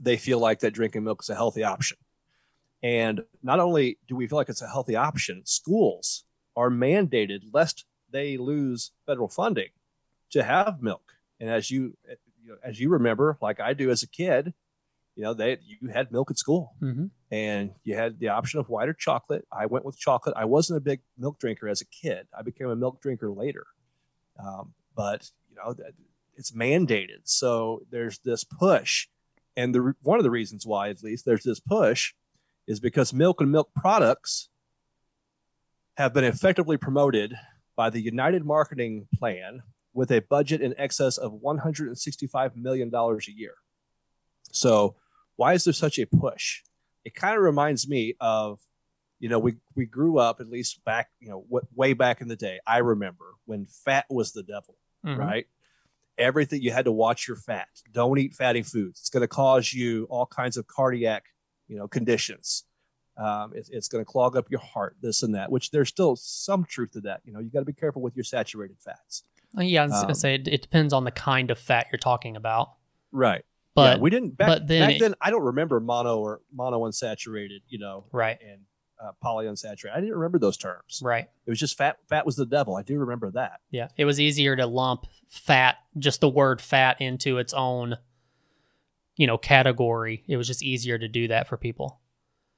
they 0.00 0.16
feel 0.16 0.38
like 0.38 0.60
that 0.60 0.70
drinking 0.70 1.02
milk 1.04 1.22
is 1.22 1.28
a 1.30 1.34
healthy 1.34 1.64
option. 1.64 1.96
And 2.84 3.24
not 3.42 3.60
only 3.60 3.98
do 4.06 4.14
we 4.14 4.28
feel 4.28 4.36
like 4.36 4.50
it's 4.50 4.60
a 4.60 4.68
healthy 4.68 4.94
option, 4.94 5.40
schools 5.46 6.24
are 6.54 6.68
mandated 6.68 7.40
lest 7.52 7.86
they 8.10 8.36
lose 8.36 8.92
federal 9.06 9.28
funding 9.28 9.70
to 10.30 10.44
have 10.44 10.82
milk. 10.82 11.14
And 11.40 11.48
as 11.48 11.70
you, 11.70 11.96
you 12.42 12.50
know, 12.50 12.56
as 12.62 12.78
you 12.78 12.90
remember, 12.90 13.38
like 13.40 13.58
I 13.58 13.72
do 13.72 13.90
as 13.90 14.02
a 14.02 14.06
kid, 14.06 14.52
you 15.16 15.22
know, 15.22 15.32
they 15.32 15.56
you 15.64 15.88
had 15.88 16.12
milk 16.12 16.30
at 16.30 16.38
school 16.38 16.74
hmm 16.78 17.06
and 17.30 17.72
you 17.82 17.96
had 17.96 18.20
the 18.20 18.28
option 18.28 18.60
of 18.60 18.68
white 18.68 18.88
or 18.88 18.92
chocolate. 18.92 19.44
I 19.50 19.66
went 19.66 19.84
with 19.84 19.98
chocolate. 19.98 20.36
I 20.36 20.44
wasn't 20.44 20.76
a 20.76 20.80
big 20.80 21.00
milk 21.18 21.40
drinker 21.40 21.68
as 21.68 21.80
a 21.80 21.86
kid. 21.86 22.28
I 22.38 22.42
became 22.42 22.68
a 22.68 22.76
milk 22.76 23.00
drinker 23.00 23.28
later. 23.30 23.66
Um, 24.38 24.74
but 24.94 25.30
you 25.50 25.56
know, 25.56 25.74
it's 26.36 26.52
mandated. 26.52 27.22
So 27.24 27.82
there's 27.90 28.18
this 28.18 28.44
push, 28.44 29.08
and 29.56 29.74
the 29.74 29.94
one 30.02 30.18
of 30.18 30.22
the 30.22 30.30
reasons 30.30 30.66
why, 30.66 30.90
at 30.90 31.02
least, 31.02 31.24
there's 31.24 31.42
this 31.42 31.58
push, 31.58 32.12
is 32.66 32.80
because 32.80 33.12
milk 33.12 33.40
and 33.40 33.50
milk 33.52 33.70
products 33.74 34.48
have 35.96 36.12
been 36.12 36.24
effectively 36.24 36.76
promoted 36.76 37.34
by 37.76 37.90
the 37.90 38.00
Unified 38.00 38.44
Marketing 38.44 39.06
Plan 39.18 39.62
with 39.92 40.10
a 40.10 40.20
budget 40.20 40.60
in 40.60 40.74
excess 40.76 41.18
of 41.18 41.32
165 41.32 42.56
million 42.56 42.90
dollars 42.90 43.28
a 43.28 43.32
year. 43.32 43.54
So 44.52 44.96
why 45.36 45.54
is 45.54 45.64
there 45.64 45.72
such 45.72 45.98
a 45.98 46.06
push? 46.06 46.62
It 47.04 47.14
kind 47.14 47.36
of 47.36 47.42
reminds 47.42 47.88
me 47.88 48.14
of, 48.20 48.60
you 49.20 49.28
know, 49.28 49.38
we 49.38 49.56
we 49.76 49.86
grew 49.86 50.18
up 50.18 50.40
at 50.40 50.48
least 50.48 50.84
back, 50.84 51.10
you 51.20 51.28
know, 51.28 51.42
w- 51.50 51.66
way 51.74 51.92
back 51.92 52.20
in 52.20 52.28
the 52.28 52.36
day. 52.36 52.60
I 52.66 52.78
remember 52.78 53.24
when 53.44 53.66
fat 53.66 54.06
was 54.10 54.32
the 54.32 54.42
devil, 54.42 54.76
Mhm. 55.04 55.18
right? 55.18 55.46
Everything 56.16 56.62
you 56.62 56.70
had 56.70 56.84
to 56.86 56.92
watch 56.92 57.26
your 57.28 57.36
fat. 57.36 57.68
Don't 57.92 58.18
eat 58.18 58.34
fatty 58.34 58.62
foods. 58.62 59.00
It's 59.00 59.10
going 59.10 59.22
to 59.22 59.28
cause 59.28 59.72
you 59.74 60.06
all 60.08 60.26
kinds 60.26 60.56
of 60.56 60.66
cardiac, 60.66 61.24
you 61.68 61.76
know, 61.76 61.88
conditions. 61.88 62.64
Um, 63.16 63.52
it- 63.54 63.68
it's 63.72 63.88
going 63.88 64.04
to 64.04 64.10
clog 64.10 64.36
up 64.36 64.50
your 64.50 64.60
heart, 64.60 64.96
this 65.00 65.22
and 65.22 65.34
that. 65.34 65.50
Which 65.50 65.70
there's 65.70 65.88
still 65.88 66.16
some 66.16 66.64
truth 66.64 66.92
to 66.92 67.00
that. 67.02 67.20
You 67.24 67.32
know, 67.32 67.38
you 67.40 67.48
got 67.50 67.60
to 67.60 67.64
be 67.64 67.72
careful 67.72 68.02
with 68.02 68.16
your 68.16 68.24
saturated 68.24 68.76
fats. 68.80 69.24
Yeah, 69.56 69.84
I 69.90 70.02
Um, 70.06 70.14
say 70.14 70.34
it, 70.34 70.48
it 70.48 70.62
depends 70.62 70.92
on 70.92 71.04
the 71.04 71.12
kind 71.12 71.50
of 71.52 71.58
fat 71.58 71.86
you're 71.92 71.98
talking 72.00 72.36
about. 72.36 72.72
Right. 73.12 73.44
But 73.76 73.96
yeah, 73.98 74.02
we 74.02 74.10
didn't 74.10 74.36
back, 74.36 74.48
but 74.48 74.66
then 74.68 74.88
back 74.90 75.00
then. 75.00 75.14
I 75.20 75.30
don't 75.30 75.42
remember 75.44 75.78
mono 75.80 76.18
or 76.18 76.40
mono 76.52 76.80
unsaturated. 76.80 77.60
You 77.68 77.78
know, 77.78 78.04
right, 78.12 78.38
and 78.40 78.60
uh, 79.02 79.10
polyunsaturated. 79.24 79.92
I 79.92 80.00
didn't 80.00 80.14
remember 80.14 80.38
those 80.38 80.56
terms. 80.56 81.00
right. 81.04 81.28
It 81.46 81.50
was 81.50 81.58
just 81.58 81.76
fat. 81.76 81.98
Fat 82.08 82.24
was 82.26 82.36
the 82.36 82.46
devil. 82.46 82.76
I 82.76 82.82
do 82.82 82.98
remember 82.98 83.30
that. 83.32 83.60
Yeah, 83.70 83.88
it 83.96 84.04
was 84.04 84.20
easier 84.20 84.54
to 84.56 84.66
lump 84.66 85.06
fat, 85.28 85.76
just 85.98 86.20
the 86.20 86.28
word 86.28 86.60
fat, 86.60 87.00
into 87.00 87.38
its 87.38 87.52
own, 87.52 87.96
you 89.16 89.26
know, 89.26 89.38
category. 89.38 90.24
It 90.26 90.36
was 90.36 90.46
just 90.46 90.62
easier 90.62 90.98
to 90.98 91.08
do 91.08 91.28
that 91.28 91.46
for 91.48 91.56
people. 91.56 92.00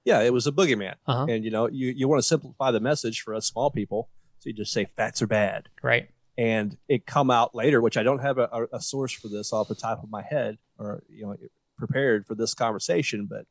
Yeah, 0.05 0.21
it 0.23 0.33
was 0.33 0.47
a 0.47 0.53
boogeyman. 0.53 0.95
Uh 1.07 1.15
huh. 1.19 1.27
And 1.29 1.45
you 1.45 1.51
know, 1.51 1.69
you 1.69 1.89
you 1.89 2.09
want 2.09 2.21
to 2.21 2.27
simplify 2.27 2.71
the 2.71 2.81
message 2.81 3.21
for 3.23 3.35
us 3.35 3.47
small 3.47 3.71
people, 3.71 4.09
so 4.39 4.49
you 4.49 4.55
just 4.55 4.73
say 4.73 4.87
fats 4.97 5.21
are 5.23 5.27
bad, 5.27 5.69
Right. 5.83 6.09
and 6.39 6.77
it 6.89 7.07
come 7.07 7.31
out 7.31 7.55
later, 7.55 7.81
which 7.81 7.97
I 7.97 8.03
don't 8.03 8.21
have 8.21 8.39
a, 8.39 8.49
a, 8.53 8.77
a 8.77 8.81
source 8.81 9.13
for 9.13 9.29
this 9.29 9.53
off 9.53 9.69
the 9.69 9.75
top 9.75 10.03
of 10.03 10.11
my 10.11 10.23
head, 10.23 10.59
or 10.79 11.03
you 11.09 11.25
know, 11.27 11.37
prepared 11.77 12.27
for 12.27 12.35
this 12.35 12.55
conversation, 12.55 13.27
but 13.27 13.47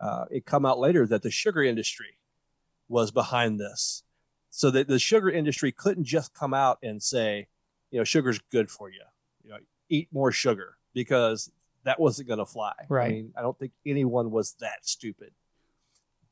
uh, 0.00 0.24
it 0.30 0.46
come 0.46 0.64
out 0.64 0.78
later 0.78 1.06
that 1.06 1.22
the 1.22 1.30
sugar 1.30 1.62
industry 1.62 2.16
was 2.88 3.10
behind 3.10 3.60
this, 3.60 4.02
so 4.50 4.70
that 4.70 4.88
the 4.88 4.98
sugar 4.98 5.28
industry 5.28 5.70
couldn't 5.72 6.04
just 6.04 6.32
come 6.32 6.54
out 6.54 6.78
and 6.82 7.02
say, 7.02 7.48
you 7.90 7.98
know, 7.98 8.04
sugar's 8.04 8.38
good 8.50 8.70
for 8.70 8.88
you, 8.88 9.02
you 9.44 9.50
know, 9.50 9.58
eat 9.90 10.08
more 10.10 10.32
sugar 10.32 10.78
because 10.94 11.50
that 11.88 11.98
wasn't 11.98 12.28
going 12.28 12.38
to 12.38 12.44
fly. 12.44 12.74
Right. 12.90 13.06
I 13.06 13.08
mean, 13.08 13.32
I 13.34 13.40
don't 13.40 13.58
think 13.58 13.72
anyone 13.86 14.30
was 14.30 14.54
that 14.60 14.84
stupid. 14.84 15.32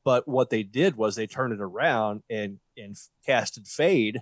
But 0.03 0.27
what 0.27 0.51
they 0.51 0.61
did 0.61 0.95
was 0.95 1.15
they 1.15 1.25
turned 1.25 1.51
it 1.51 1.59
around 1.59 2.21
and 2.29 2.59
and 2.77 2.95
casted 3.25 3.67
fade 3.67 4.21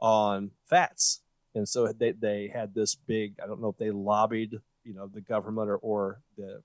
on 0.00 0.52
fats, 0.64 1.22
and 1.56 1.68
so 1.68 1.92
they 1.92 2.12
they 2.12 2.48
had 2.54 2.72
this 2.72 2.94
big. 2.94 3.34
I 3.42 3.48
don't 3.48 3.60
know 3.60 3.68
if 3.68 3.78
they 3.78 3.90
lobbied, 3.90 4.52
you 4.84 4.94
know, 4.94 5.08
the 5.12 5.20
government 5.20 5.68
or 5.68 5.76
or 5.78 6.20
the 6.38 6.62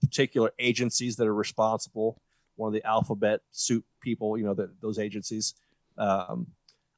particular 0.00 0.50
agencies 0.58 1.16
that 1.16 1.28
are 1.28 1.34
responsible. 1.34 2.20
One 2.56 2.66
of 2.66 2.74
the 2.74 2.84
alphabet 2.84 3.42
soup 3.52 3.84
people, 4.00 4.36
you 4.36 4.44
know, 4.44 4.54
the, 4.54 4.70
those 4.82 4.98
agencies. 4.98 5.54
Um, 5.96 6.48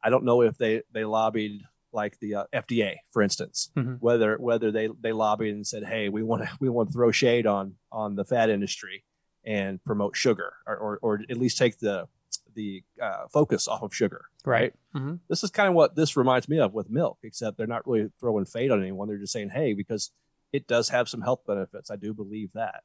I 0.02 0.08
don't 0.08 0.24
know 0.24 0.40
if 0.40 0.56
they 0.56 0.82
they 0.92 1.04
lobbied 1.04 1.60
like 1.94 2.18
the 2.18 2.34
uh, 2.34 2.44
FDA, 2.52 2.96
for 3.12 3.22
instance, 3.22 3.70
Mhm. 3.76 3.98
whether 4.00 4.36
whether 4.36 4.70
they 4.72 4.88
they 5.00 5.12
lobbied 5.12 5.54
and 5.54 5.66
said, 5.66 5.84
"Hey, 5.84 6.08
we 6.08 6.22
want 6.22 6.42
to 6.42 6.48
we 6.60 6.68
want 6.68 6.88
to 6.90 6.92
throw 6.92 7.10
shade 7.12 7.46
on 7.46 7.76
on 7.90 8.16
the 8.16 8.24
fat 8.24 8.50
industry 8.50 9.04
and 9.44 9.82
promote 9.84 10.16
sugar, 10.16 10.54
or 10.66 10.76
or, 10.76 10.98
or 11.02 11.20
at 11.30 11.36
least 11.38 11.56
take 11.58 11.78
the 11.78 12.06
the 12.54 12.82
uh, 13.00 13.26
focus 13.32 13.66
off 13.68 13.82
of 13.82 13.94
sugar." 13.94 14.26
Right. 14.44 14.74
hmm 14.92 15.14
This 15.28 15.42
is 15.44 15.50
kind 15.50 15.68
of 15.68 15.74
what 15.74 15.94
this 15.96 16.16
reminds 16.16 16.48
me 16.48 16.58
of 16.60 16.74
with 16.74 16.90
milk, 16.90 17.18
except 17.22 17.56
they're 17.56 17.66
not 17.66 17.86
really 17.86 18.10
throwing 18.20 18.44
fade 18.44 18.70
on 18.70 18.80
anyone. 18.82 19.08
They're 19.08 19.18
just 19.18 19.32
saying, 19.32 19.50
"Hey," 19.50 19.72
because 19.74 20.10
it 20.52 20.66
does 20.66 20.90
have 20.90 21.08
some 21.08 21.22
health 21.22 21.42
benefits. 21.46 21.90
I 21.90 21.96
do 21.96 22.12
believe 22.12 22.52
that. 22.54 22.82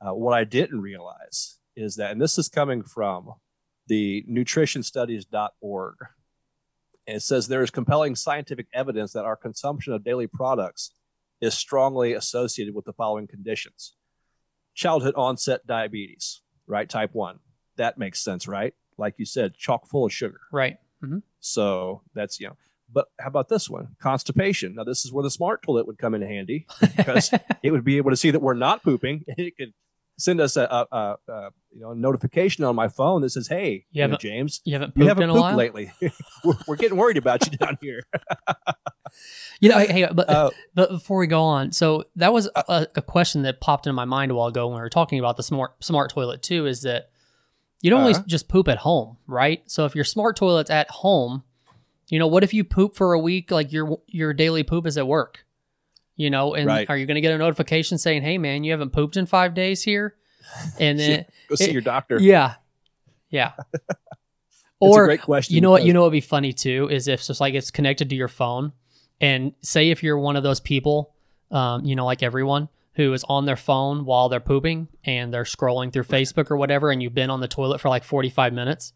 Uh, 0.00 0.14
what 0.14 0.32
I 0.34 0.44
didn't 0.44 0.80
realize 0.80 1.58
is 1.76 1.96
that, 1.96 2.12
and 2.12 2.20
this 2.20 2.38
is 2.38 2.48
coming 2.48 2.82
from 2.82 3.32
the 3.88 4.24
nutritionstudies.org. 4.28 5.94
And 7.08 7.16
it 7.16 7.20
says 7.22 7.48
there 7.48 7.62
is 7.62 7.70
compelling 7.70 8.14
scientific 8.14 8.66
evidence 8.72 9.14
that 9.14 9.24
our 9.24 9.34
consumption 9.34 9.94
of 9.94 10.04
daily 10.04 10.26
products 10.26 10.92
is 11.40 11.54
strongly 11.54 12.12
associated 12.12 12.74
with 12.74 12.84
the 12.84 12.92
following 12.92 13.26
conditions 13.26 13.94
childhood 14.74 15.14
onset 15.16 15.66
diabetes, 15.66 16.42
right? 16.68 16.88
Type 16.88 17.12
1. 17.12 17.40
That 17.78 17.98
makes 17.98 18.22
sense, 18.22 18.46
right? 18.46 18.74
Like 18.96 19.14
you 19.16 19.24
said, 19.24 19.54
chock 19.56 19.88
full 19.88 20.04
of 20.04 20.12
sugar. 20.12 20.38
Right. 20.52 20.76
hmm 21.02 21.18
So 21.40 22.02
that's, 22.14 22.38
you 22.38 22.46
know, 22.46 22.56
but 22.92 23.06
how 23.18 23.26
about 23.26 23.48
this 23.48 23.68
one? 23.68 23.96
Constipation. 24.00 24.76
Now, 24.76 24.84
this 24.84 25.04
is 25.04 25.12
where 25.12 25.24
the 25.24 25.30
smart 25.30 25.62
toilet 25.62 25.86
would 25.88 25.98
come 25.98 26.14
in 26.14 26.22
handy 26.22 26.66
because 26.96 27.30
it 27.62 27.72
would 27.72 27.84
be 27.84 27.96
able 27.96 28.10
to 28.10 28.16
see 28.16 28.30
that 28.30 28.40
we're 28.40 28.54
not 28.54 28.84
pooping. 28.84 29.24
and 29.26 29.38
It 29.38 29.56
could 29.56 29.72
send 30.18 30.40
us 30.40 30.56
a, 30.56 30.62
a, 30.62 30.86
a, 30.96 31.16
a 31.32 31.50
you 31.72 31.80
know 31.80 31.90
a 31.92 31.94
notification 31.94 32.64
on 32.64 32.74
my 32.76 32.88
phone 32.88 33.22
that 33.22 33.30
says, 33.30 33.48
"Hey, 33.48 33.86
You 33.92 34.02
you 34.02 34.08
know, 34.08 34.16
James, 34.16 34.60
you 34.64 34.74
haven't 34.74 34.88
you 34.96 35.04
pooped 35.04 35.08
haven't 35.08 35.22
in 35.24 35.30
a 35.30 35.32
pooped 35.32 35.42
while. 35.42 35.56
lately. 35.56 35.92
we're, 36.44 36.54
we're 36.66 36.76
getting 36.76 36.98
worried 36.98 37.16
about 37.16 37.46
you 37.50 37.56
down 37.56 37.78
here." 37.80 38.02
You 39.60 39.70
know, 39.70 39.78
hey, 39.78 40.06
but 40.12 40.28
Uh, 40.28 40.50
But 40.74 40.90
before 40.90 41.18
we 41.18 41.26
go 41.26 41.42
on, 41.42 41.72
so 41.72 42.04
that 42.16 42.32
was 42.32 42.48
a, 42.54 42.86
a 42.94 43.02
question 43.02 43.42
that 43.42 43.60
popped 43.60 43.86
into 43.86 43.94
my 43.94 44.04
mind 44.04 44.30
a 44.30 44.34
while 44.34 44.48
ago 44.48 44.66
when 44.68 44.76
we 44.76 44.80
were 44.80 44.88
talking 44.90 45.18
about 45.18 45.36
the 45.36 45.42
smart 45.42 45.82
smart 45.82 46.10
toilet 46.10 46.42
too. 46.42 46.66
Is 46.66 46.82
that 46.82 47.10
you 47.80 47.90
don't 47.90 48.00
Uh-huh. 48.00 48.08
always 48.10 48.18
just 48.26 48.48
poop 48.48 48.68
at 48.68 48.78
home, 48.78 49.16
right? 49.26 49.62
So 49.70 49.84
if 49.86 49.94
your 49.94 50.04
smart 50.04 50.36
toilet's 50.36 50.70
at 50.70 50.90
home, 50.90 51.42
you 52.08 52.18
know, 52.18 52.26
what 52.26 52.44
if 52.44 52.52
you 52.54 52.62
poop 52.64 52.94
for 52.94 53.12
a 53.14 53.18
week? 53.18 53.50
Like 53.50 53.72
your 53.72 53.98
your 54.06 54.32
daily 54.34 54.62
poop 54.62 54.86
is 54.86 54.96
at 54.98 55.06
work, 55.08 55.44
you 56.18 56.28
know, 56.28 56.52
and 56.54 56.66
Right. 56.66 56.90
are 56.90 56.96
you 56.98 57.06
going 57.06 57.14
to 57.14 57.22
get 57.22 57.32
a 57.32 57.38
notification 57.38 57.96
saying, 57.96 58.20
"Hey, 58.22 58.36
man, 58.36 58.62
you 58.64 58.72
haven't 58.72 58.90
pooped 58.90 59.16
in 59.16 59.24
five 59.24 59.54
days 59.54 59.82
here"? 59.82 60.16
And 60.78 60.98
then, 61.00 61.24
Go 61.48 61.54
see 61.54 61.64
it- 61.64 61.72
your 61.72 61.80
doctor. 61.80 62.18
yeah, 62.20 62.56
yeah. 63.30 63.52
Or 64.80 65.06
great 65.06 65.22
question. 65.22 65.54
you 65.56 65.60
know 65.60 65.70
what? 65.72 65.84
You 65.84 65.92
know 65.92 66.02
what'd 66.02 66.12
be 66.12 66.20
funny 66.20 66.52
too 66.52 66.88
is 66.90 67.08
if 67.08 67.28
it's 67.28 67.40
like 67.40 67.54
it's 67.54 67.70
connected 67.72 68.10
to 68.10 68.16
your 68.16 68.28
phone, 68.28 68.72
and 69.20 69.52
say 69.60 69.90
if 69.90 70.02
you're 70.04 70.18
one 70.18 70.36
of 70.36 70.44
those 70.44 70.60
people, 70.60 71.14
um, 71.50 71.84
you 71.84 71.96
know, 71.96 72.04
like 72.04 72.22
everyone 72.22 72.68
who 72.94 73.12
is 73.12 73.24
on 73.28 73.44
their 73.44 73.56
phone 73.56 74.04
while 74.04 74.28
they're 74.28 74.38
pooping 74.40 74.86
and 75.04 75.32
they're 75.34 75.42
scrolling 75.44 75.92
through 75.92 76.04
Facebook 76.04 76.48
or 76.50 76.56
whatever, 76.56 76.90
and 76.92 77.02
you've 77.02 77.14
been 77.14 77.30
on 77.30 77.40
the 77.40 77.48
toilet 77.48 77.80
for 77.80 77.88
like 77.88 78.04
45 78.04 78.52
minutes. 78.52 78.92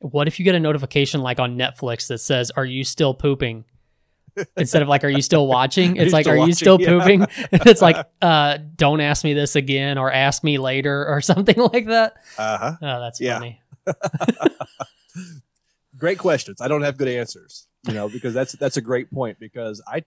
What 0.00 0.28
if 0.28 0.38
you 0.38 0.44
get 0.44 0.54
a 0.54 0.60
notification 0.60 1.20
like 1.20 1.40
on 1.40 1.56
Netflix 1.58 2.06
that 2.08 2.18
says, 2.18 2.52
"Are 2.52 2.64
you 2.64 2.84
still 2.84 3.12
pooping?" 3.14 3.64
Instead 4.56 4.82
of 4.82 4.88
like, 4.88 5.04
"Are 5.04 5.08
you 5.08 5.22
still 5.22 5.46
watching?" 5.46 5.96
It's 6.00 6.12
like, 6.12 6.26
"Are 6.26 6.36
you 6.36 6.52
still 6.54 6.80
Yeah. 6.80 6.88
pooping?" 6.88 7.26
It's 7.52 7.82
like, 7.82 7.96
uh, 8.22 8.58
"Don't 8.76 9.00
ask 9.00 9.24
me 9.24 9.32
this 9.34 9.56
again," 9.56 9.98
or 9.98 10.10
"Ask 10.12 10.42
me 10.44 10.58
later," 10.58 11.06
or 11.06 11.20
something 11.20 11.56
like 11.72 11.86
that. 11.86 12.14
Uh-huh. 12.38 12.72
Oh, 12.82 13.00
that's 13.00 13.20
Yeah. 13.20 13.38
funny. 13.38 13.60
great 15.96 16.18
questions. 16.18 16.60
I 16.60 16.68
don't 16.68 16.82
have 16.82 16.96
good 16.96 17.08
answers, 17.08 17.66
you 17.86 17.94
know, 17.94 18.08
because 18.08 18.34
that's 18.34 18.52
that's 18.52 18.76
a 18.76 18.80
great 18.80 19.10
point 19.10 19.38
because 19.38 19.82
I, 19.86 19.98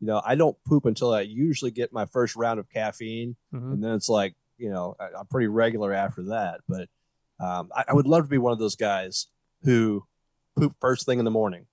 you 0.00 0.06
know, 0.06 0.22
I 0.24 0.34
don't 0.34 0.56
poop 0.66 0.86
until 0.86 1.12
I 1.12 1.22
usually 1.22 1.70
get 1.70 1.92
my 1.92 2.06
first 2.06 2.36
round 2.36 2.60
of 2.60 2.68
caffeine, 2.70 3.36
Mhm. 3.54 3.72
and 3.74 3.84
then 3.84 3.92
it's 3.92 4.08
like, 4.08 4.34
you 4.58 4.70
know, 4.70 4.96
I, 5.00 5.08
I'm 5.18 5.26
pretty 5.26 5.48
regular 5.48 5.92
after 5.92 6.22
that. 6.24 6.60
But 6.68 6.88
um, 7.40 7.70
I, 7.74 7.84
I 7.88 7.94
would 7.94 8.06
love 8.06 8.24
to 8.24 8.30
be 8.30 8.38
one 8.38 8.52
of 8.52 8.58
those 8.58 8.76
guys 8.76 9.26
who 9.62 10.04
poop 10.56 10.74
first 10.80 11.06
thing 11.06 11.18
in 11.18 11.24
the 11.24 11.30
morning. 11.30 11.66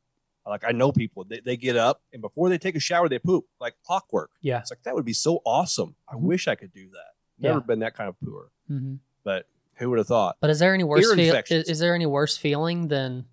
Like 0.50 0.64
I 0.68 0.72
know 0.72 0.92
people, 0.92 1.24
they, 1.24 1.40
they 1.40 1.56
get 1.58 1.76
up 1.76 2.02
and 2.12 2.22
before 2.22 2.50
they 2.50 2.58
take 2.58 2.76
a 2.76 2.80
shower, 2.80 3.08
they 3.08 3.20
poop 3.20 3.46
like 3.60 3.76
clockwork. 3.86 4.32
Yeah. 4.42 4.60
It's 4.60 4.72
like 4.72 4.84
that 4.84 4.96
would 4.96 5.06
be 5.06 5.14
so 5.14 5.42
awesome. 5.46 5.96
I 6.08 6.16
Mhm. 6.16 6.22
wish 6.22 6.48
I 6.48 6.56
could 6.56 6.74
do 6.74 6.90
that. 6.92 7.14
Never 7.38 7.60
Yeah. 7.60 7.64
been 7.66 7.80
that 7.80 7.94
kind 7.96 8.10
of 8.10 8.16
pooer, 8.20 8.48
Mhm. 8.70 9.00
but 9.24 9.46
who 9.76 9.90
would 9.92 10.00
have 10.00 10.08
thought? 10.08 10.38
But 10.42 10.50
is 10.50 10.60
there 10.60 10.74
any 10.74 10.84
worse 10.84 11.14
feel? 11.14 11.36
Is, 11.50 11.70
is 11.70 11.80
there 11.80 11.96
any 11.96 12.06
worse 12.06 12.36
feeling 12.36 12.88
than 12.90 13.26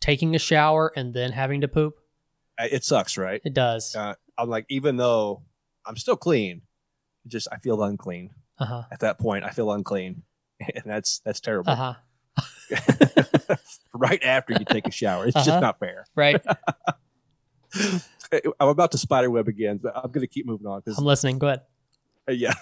taking 0.00 0.34
a 0.34 0.38
shower 0.38 0.92
and 0.94 1.14
then 1.14 1.32
having 1.32 1.60
to 1.62 1.68
poop? 1.68 1.98
It 2.58 2.84
sucks, 2.84 3.16
right? 3.16 3.40
It 3.44 3.54
does. 3.54 3.94
Uh, 3.94 4.14
I'm 4.36 4.48
like, 4.48 4.66
even 4.68 4.96
though 4.96 5.42
I'm 5.86 5.96
still 5.96 6.16
clean, 6.16 6.62
just 7.26 7.46
I 7.52 7.58
feel 7.58 7.82
unclean 7.82 8.30
Uh 8.58 8.64
huh. 8.66 8.82
at 8.90 9.00
that 9.00 9.18
point. 9.18 9.44
I 9.44 9.50
feel 9.50 9.70
unclean, 9.72 10.22
and 10.60 10.84
that's 10.84 11.20
that's 11.20 11.40
terrible. 11.40 11.70
Uh 11.70 11.76
huh. 11.76 11.94
right 13.94 14.22
after 14.22 14.52
you 14.54 14.64
take 14.64 14.86
a 14.86 14.90
shower, 14.90 15.26
it's 15.26 15.36
Uh-huh. 15.36 15.44
just 15.46 15.60
not 15.60 15.78
fair. 15.78 16.06
Right. 16.14 16.40
I'm 18.60 18.68
about 18.68 18.92
to 18.92 18.98
spider 18.98 19.30
web 19.30 19.48
again, 19.48 19.78
but 19.82 19.96
I'm 19.96 20.10
going 20.10 20.20
to 20.22 20.26
keep 20.26 20.46
moving 20.46 20.66
on 20.66 20.80
because 20.80 20.98
I'm 20.98 21.04
listening. 21.04 21.38
Go 21.38 21.48
ahead. 21.48 21.60
yeah, 22.28 22.52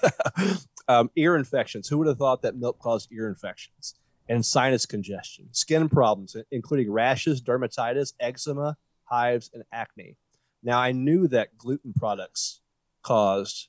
um, 0.88 1.10
ear 1.16 1.36
infections. 1.36 1.88
Who 1.88 1.98
would 1.98 2.06
have 2.06 2.18
thought 2.18 2.42
that 2.42 2.56
milk 2.56 2.78
caused 2.78 3.10
ear 3.12 3.28
infections 3.28 3.94
and 4.28 4.44
sinus 4.46 4.86
congestion, 4.86 5.48
skin 5.52 5.88
problems, 5.88 6.36
including 6.50 6.90
rashes, 6.90 7.40
dermatitis, 7.42 8.12
eczema, 8.20 8.76
hives, 9.04 9.50
and 9.54 9.64
acne? 9.72 10.16
Now 10.62 10.78
I 10.78 10.92
knew 10.92 11.26
that 11.28 11.56
gluten 11.58 11.92
products 11.92 12.60
caused 13.02 13.68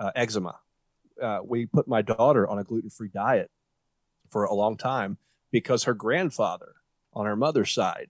uh, 0.00 0.10
eczema. 0.16 0.58
Uh, 1.22 1.40
we 1.44 1.66
put 1.66 1.86
my 1.88 2.02
daughter 2.02 2.48
on 2.48 2.58
a 2.58 2.64
gluten-free 2.64 3.10
diet 3.12 3.50
for 4.30 4.44
a 4.44 4.54
long 4.54 4.76
time 4.76 5.18
because 5.50 5.84
her 5.84 5.94
grandfather 5.94 6.74
on 7.12 7.26
her 7.26 7.36
mother's 7.36 7.72
side 7.72 8.08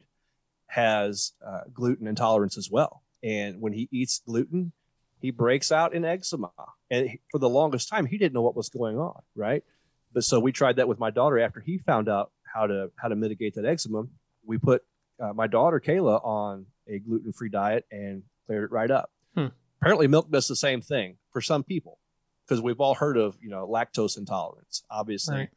has 0.67 1.33
uh, 1.47 1.61
gluten 1.73 2.07
intolerance 2.07 2.59
as 2.59 2.71
well. 2.71 3.03
And 3.23 3.61
when 3.61 3.73
he 3.73 3.89
eats 3.91 4.21
gluten, 4.25 4.73
he 5.21 5.31
breaks 5.31 5.73
out 5.73 5.95
in 5.95 6.05
eczema. 6.05 6.53
And 6.91 7.19
for 7.31 7.39
the 7.39 7.49
longest 7.49 7.89
time, 7.89 8.07
he 8.07 8.19
didn't 8.19 8.35
know 8.35 8.43
what 8.43 8.57
was 8.57 8.69
going 8.69 8.99
on, 8.99 9.21
right? 9.35 9.65
But 10.13 10.25
so 10.25 10.41
we 10.41 10.53
tried 10.53 10.77
that 10.77 10.89
with 10.89 10.99
my 10.99 11.11
daughter 11.11 11.39
after 11.39 11.61
he 11.61 11.79
found 11.79 12.09
out 12.09 12.31
how 12.45 12.67
to 12.67 12.91
how 12.97 13.09
to 13.09 13.17
mitigate 13.17 13.55
that 13.55 13.67
eczema. 13.67 14.05
We 14.45 14.59
put 14.59 14.83
uh, 15.21 15.33
my 15.33 15.47
daughter 15.47 15.81
Kayla 15.81 16.25
on 16.25 16.67
a 16.87 16.99
gluten-free 16.99 17.51
diet 17.51 17.85
and 17.91 18.23
cleared 18.47 18.65
it 18.65 18.73
right 18.73 18.91
up. 18.91 19.11
Hmm. 19.35 19.49
Apparently, 19.81 20.07
milk 20.07 20.31
does 20.31 20.49
the 20.49 20.57
same 20.57 20.81
thing 20.81 21.19
for 21.31 21.41
some 21.41 21.63
people 21.63 21.99
because 22.47 22.63
we've 22.63 22.81
all 22.81 22.95
heard 22.95 23.17
of 23.17 23.37
you 23.43 23.51
know 23.51 23.67
lactose 23.67 24.17
intolerance, 24.17 24.83
obviously 24.91 25.37
Right. 25.37 25.49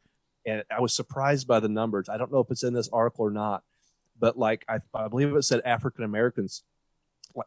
And 0.46 0.64
I 0.70 0.80
was 0.80 0.94
surprised 0.94 1.46
by 1.46 1.60
the 1.60 1.68
numbers. 1.68 2.08
I 2.08 2.16
don't 2.16 2.32
know 2.32 2.40
if 2.40 2.50
it's 2.50 2.62
in 2.62 2.74
this 2.74 2.88
article 2.92 3.24
or 3.26 3.30
not, 3.30 3.62
but 4.18 4.38
like 4.38 4.64
I, 4.68 4.78
I 4.94 5.08
believe 5.08 5.34
it 5.34 5.42
said 5.42 5.60
African 5.64 6.04
Americans, 6.04 6.62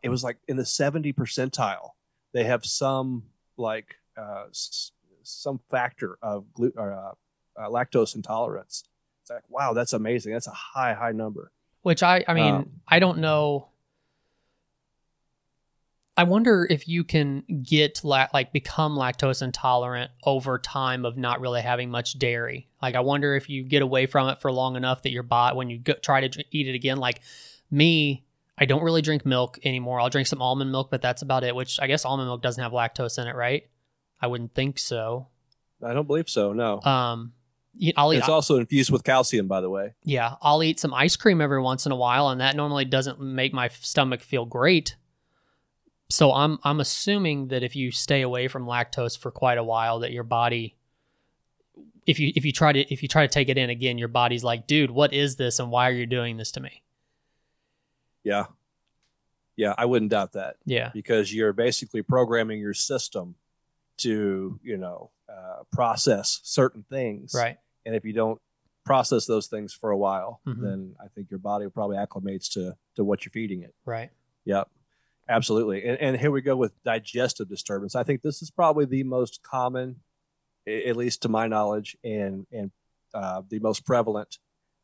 it 0.02 0.10
was 0.10 0.24
like 0.24 0.38
in 0.48 0.58
the 0.58 0.66
70 0.66 1.14
percentile. 1.14 1.92
They 2.34 2.44
have 2.46 2.66
some 2.66 3.24
like 3.58 3.96
uh, 4.18 4.46
s- 4.50 4.92
some 5.24 5.60
factor 5.70 6.18
of 6.22 6.54
gluten 6.54 6.80
or 6.80 6.94
uh, 6.94 7.12
uh, 7.62 7.70
lactose 7.70 8.16
intolerance. 8.16 8.84
It's 9.22 9.30
like 9.32 9.44
wow, 9.50 9.74
that's 9.74 9.94
amazing. 9.94 10.34
That's 10.34 10.48
a 10.48 10.52
high 10.52 10.94
high 10.94 11.12
number. 11.12 11.52
Which 11.82 12.02
I, 12.04 12.24
I 12.28 12.34
mean, 12.34 12.56
Um, 12.56 12.70
I 12.88 13.00
don't 13.00 13.20
know. 13.20 13.68
I 16.18 16.24
wonder 16.24 16.66
if 16.70 16.88
you 16.88 17.04
can 17.04 17.44
get 17.64 18.02
la- 18.04 18.28
like 18.34 18.54
become 18.54 18.96
lactose 18.96 19.42
intolerant 19.42 20.12
over 20.24 20.58
time 20.58 21.06
of 21.06 21.18
not 21.18 21.42
really 21.42 21.62
having 21.62 21.90
much 21.90 22.18
dairy. 22.18 22.70
Like 22.82 22.96
I 22.96 23.02
wonder 23.02 23.36
if 23.36 23.50
you 23.50 23.64
get 23.64 23.82
away 23.82 24.06
from 24.06 24.30
it 24.30 24.40
for 24.40 24.52
long 24.52 24.78
enough 24.78 25.02
that 25.04 25.12
your 25.12 25.24
body, 25.24 25.58
when 25.58 25.70
you 25.70 25.78
go, 25.78 25.94
try 25.94 26.26
to 26.26 26.46
eat 26.52 26.68
it 26.68 26.76
again, 26.76 26.98
like 26.98 27.22
me, 27.70 28.24
I 28.58 28.64
don't 28.64 28.84
really 28.84 29.02
drink 29.02 29.26
milk 29.26 29.60
anymore. 29.66 30.00
I'll 30.00 30.10
drink 30.10 30.28
some 30.28 30.42
almond 30.42 30.72
milk, 30.72 30.90
but 30.90 31.02
that's 31.02 31.22
about 31.22 31.44
it. 31.44 31.54
Which 31.54 31.80
I 31.82 31.88
guess 31.88 32.06
almond 32.06 32.30
milk 32.30 32.42
doesn't 32.42 32.64
have 32.64 32.72
lactose 32.72 33.22
in 33.22 33.28
it, 33.28 33.36
right? 33.36 33.68
I 34.22 34.28
wouldn't 34.28 34.54
think 34.54 34.80
so. 34.80 35.28
I 35.84 35.94
don't 35.94 36.08
believe 36.08 36.30
so. 36.30 36.54
No, 36.54 36.82
Um, 36.82 37.34
I'll 37.98 38.14
eat. 38.14 38.20
it's 38.20 38.30
also 38.30 38.56
infused 38.56 38.90
with 38.90 39.04
calcium, 39.04 39.48
by 39.48 39.60
the 39.60 39.70
way. 39.70 39.94
Yeah, 40.06 40.36
I'll 40.42 40.64
eat 40.64 40.80
some 40.80 40.94
ice 40.94 41.18
cream 41.18 41.42
every 41.42 41.62
once 41.62 41.86
in 41.86 41.92
a 41.92 41.96
while, 41.98 42.30
and 42.30 42.40
that 42.40 42.56
normally 42.56 42.86
doesn't 42.86 43.20
make 43.20 43.54
my 43.54 43.68
stomach 43.68 44.22
feel 44.22 44.46
great. 44.46 44.96
So 46.10 46.32
I'm 46.34 46.60
I'm 46.64 46.80
assuming 46.80 47.48
that 47.48 47.64
if 47.64 47.76
you 47.76 47.92
stay 47.92 48.22
away 48.22 48.48
from 48.48 48.66
lactose 48.66 49.18
for 49.18 49.32
quite 49.32 49.58
a 49.58 49.64
while, 49.64 50.00
that 50.00 50.12
your 50.12 50.24
body, 50.24 50.76
if 52.06 52.20
you 52.20 52.32
if 52.36 52.46
you 52.46 52.52
try 52.52 52.72
to 52.72 52.80
if 52.94 53.02
you 53.02 53.10
try 53.10 53.26
to 53.26 53.32
take 53.34 53.50
it 53.50 53.58
in 53.58 53.70
again, 53.70 53.98
your 53.98 54.08
body's 54.08 54.44
like, 54.44 54.68
dude, 54.68 54.92
what 54.92 55.14
is 55.14 55.36
this, 55.38 55.60
and 55.60 55.72
why 55.72 55.90
are 55.90 55.94
you 55.94 56.06
doing 56.06 56.38
this 56.38 56.52
to 56.54 56.60
me? 56.60 56.84
Yeah, 58.24 58.46
yeah, 59.56 59.74
I 59.78 59.86
wouldn't 59.86 60.12
doubt 60.12 60.34
that. 60.34 60.58
Yeah, 60.66 60.92
because 60.94 61.34
you're 61.34 61.54
basically 61.54 62.02
programming 62.02 62.60
your 62.60 62.74
system 62.74 63.36
to 63.98 64.60
you 64.64 64.78
know 64.78 65.10
uh, 65.30 65.64
process 65.72 66.42
certain 66.44 66.84
things 66.90 67.34
right. 67.34 67.58
and 67.86 67.96
if 67.96 68.04
you 68.04 68.12
don't 68.12 68.42
process 68.84 69.26
those 69.26 69.48
things 69.48 69.74
for 69.74 69.90
a 69.92 69.98
while 69.98 70.42
Mhm. 70.46 70.62
then 70.62 70.96
i 71.02 71.08
think 71.08 71.32
your 71.32 71.38
body 71.40 71.66
probably 71.70 71.96
acclimates 71.96 72.52
to 72.52 72.76
to 72.96 73.06
what 73.06 73.24
you're 73.24 73.32
feeding 73.32 73.62
it 73.64 73.74
Right. 73.86 74.10
yep 74.44 74.70
absolutely 75.30 75.84
and, 75.86 75.98
and 76.00 76.18
here 76.20 76.32
we 76.32 76.42
go 76.42 76.56
with 76.56 76.72
digestive 76.84 77.50
disturbance 77.50 77.96
i 77.96 78.04
think 78.04 78.22
this 78.22 78.42
is 78.42 78.52
probably 78.52 78.86
the 78.86 79.04
most 79.04 79.42
common 79.44 79.96
at 80.68 80.96
least 80.96 81.22
to 81.22 81.30
my 81.30 81.48
knowledge 81.48 81.96
and 82.04 82.46
and 82.52 82.72
uh, 83.14 83.42
the 83.50 83.60
most 83.60 83.86
prevalent 83.86 84.40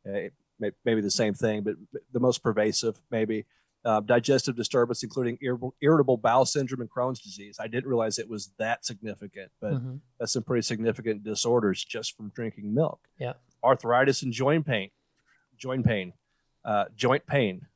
uh, 0.08 0.28
may- 0.58 0.70
maybe 0.84 1.00
the 1.00 1.10
same 1.10 1.34
thing 1.34 1.62
but 1.62 1.74
the 2.12 2.20
most 2.20 2.42
pervasive 2.42 2.98
maybe 3.10 3.44
uh, 3.84 3.98
digestive 3.98 4.54
disturbance, 4.54 5.02
including 5.02 5.36
irritable, 5.42 5.74
irritable 5.82 6.16
bowel 6.16 6.44
syndrome 6.44 6.80
and 6.82 6.88
Crohn's 6.88 7.20
disease. 7.20 7.56
I 7.58 7.66
didn't 7.66 7.88
realize 7.88 8.16
it 8.16 8.28
was 8.28 8.52
that 8.58 8.84
significant, 8.84 9.50
but 9.60 9.72
Mhm. 9.72 9.98
that's 10.20 10.34
some 10.34 10.44
pretty 10.44 10.62
significant 10.62 11.24
disorders 11.24 11.84
just 11.84 12.16
from 12.16 12.28
drinking 12.28 12.72
milk. 12.72 13.00
Yeah. 13.18 13.32
Arthritis 13.64 14.22
and 14.22 14.32
joint 14.32 14.66
pain, 14.66 14.90
joint 15.56 15.84
pain, 15.84 16.12
uh, 16.64 16.84
joint 16.94 17.26
pain, 17.26 17.66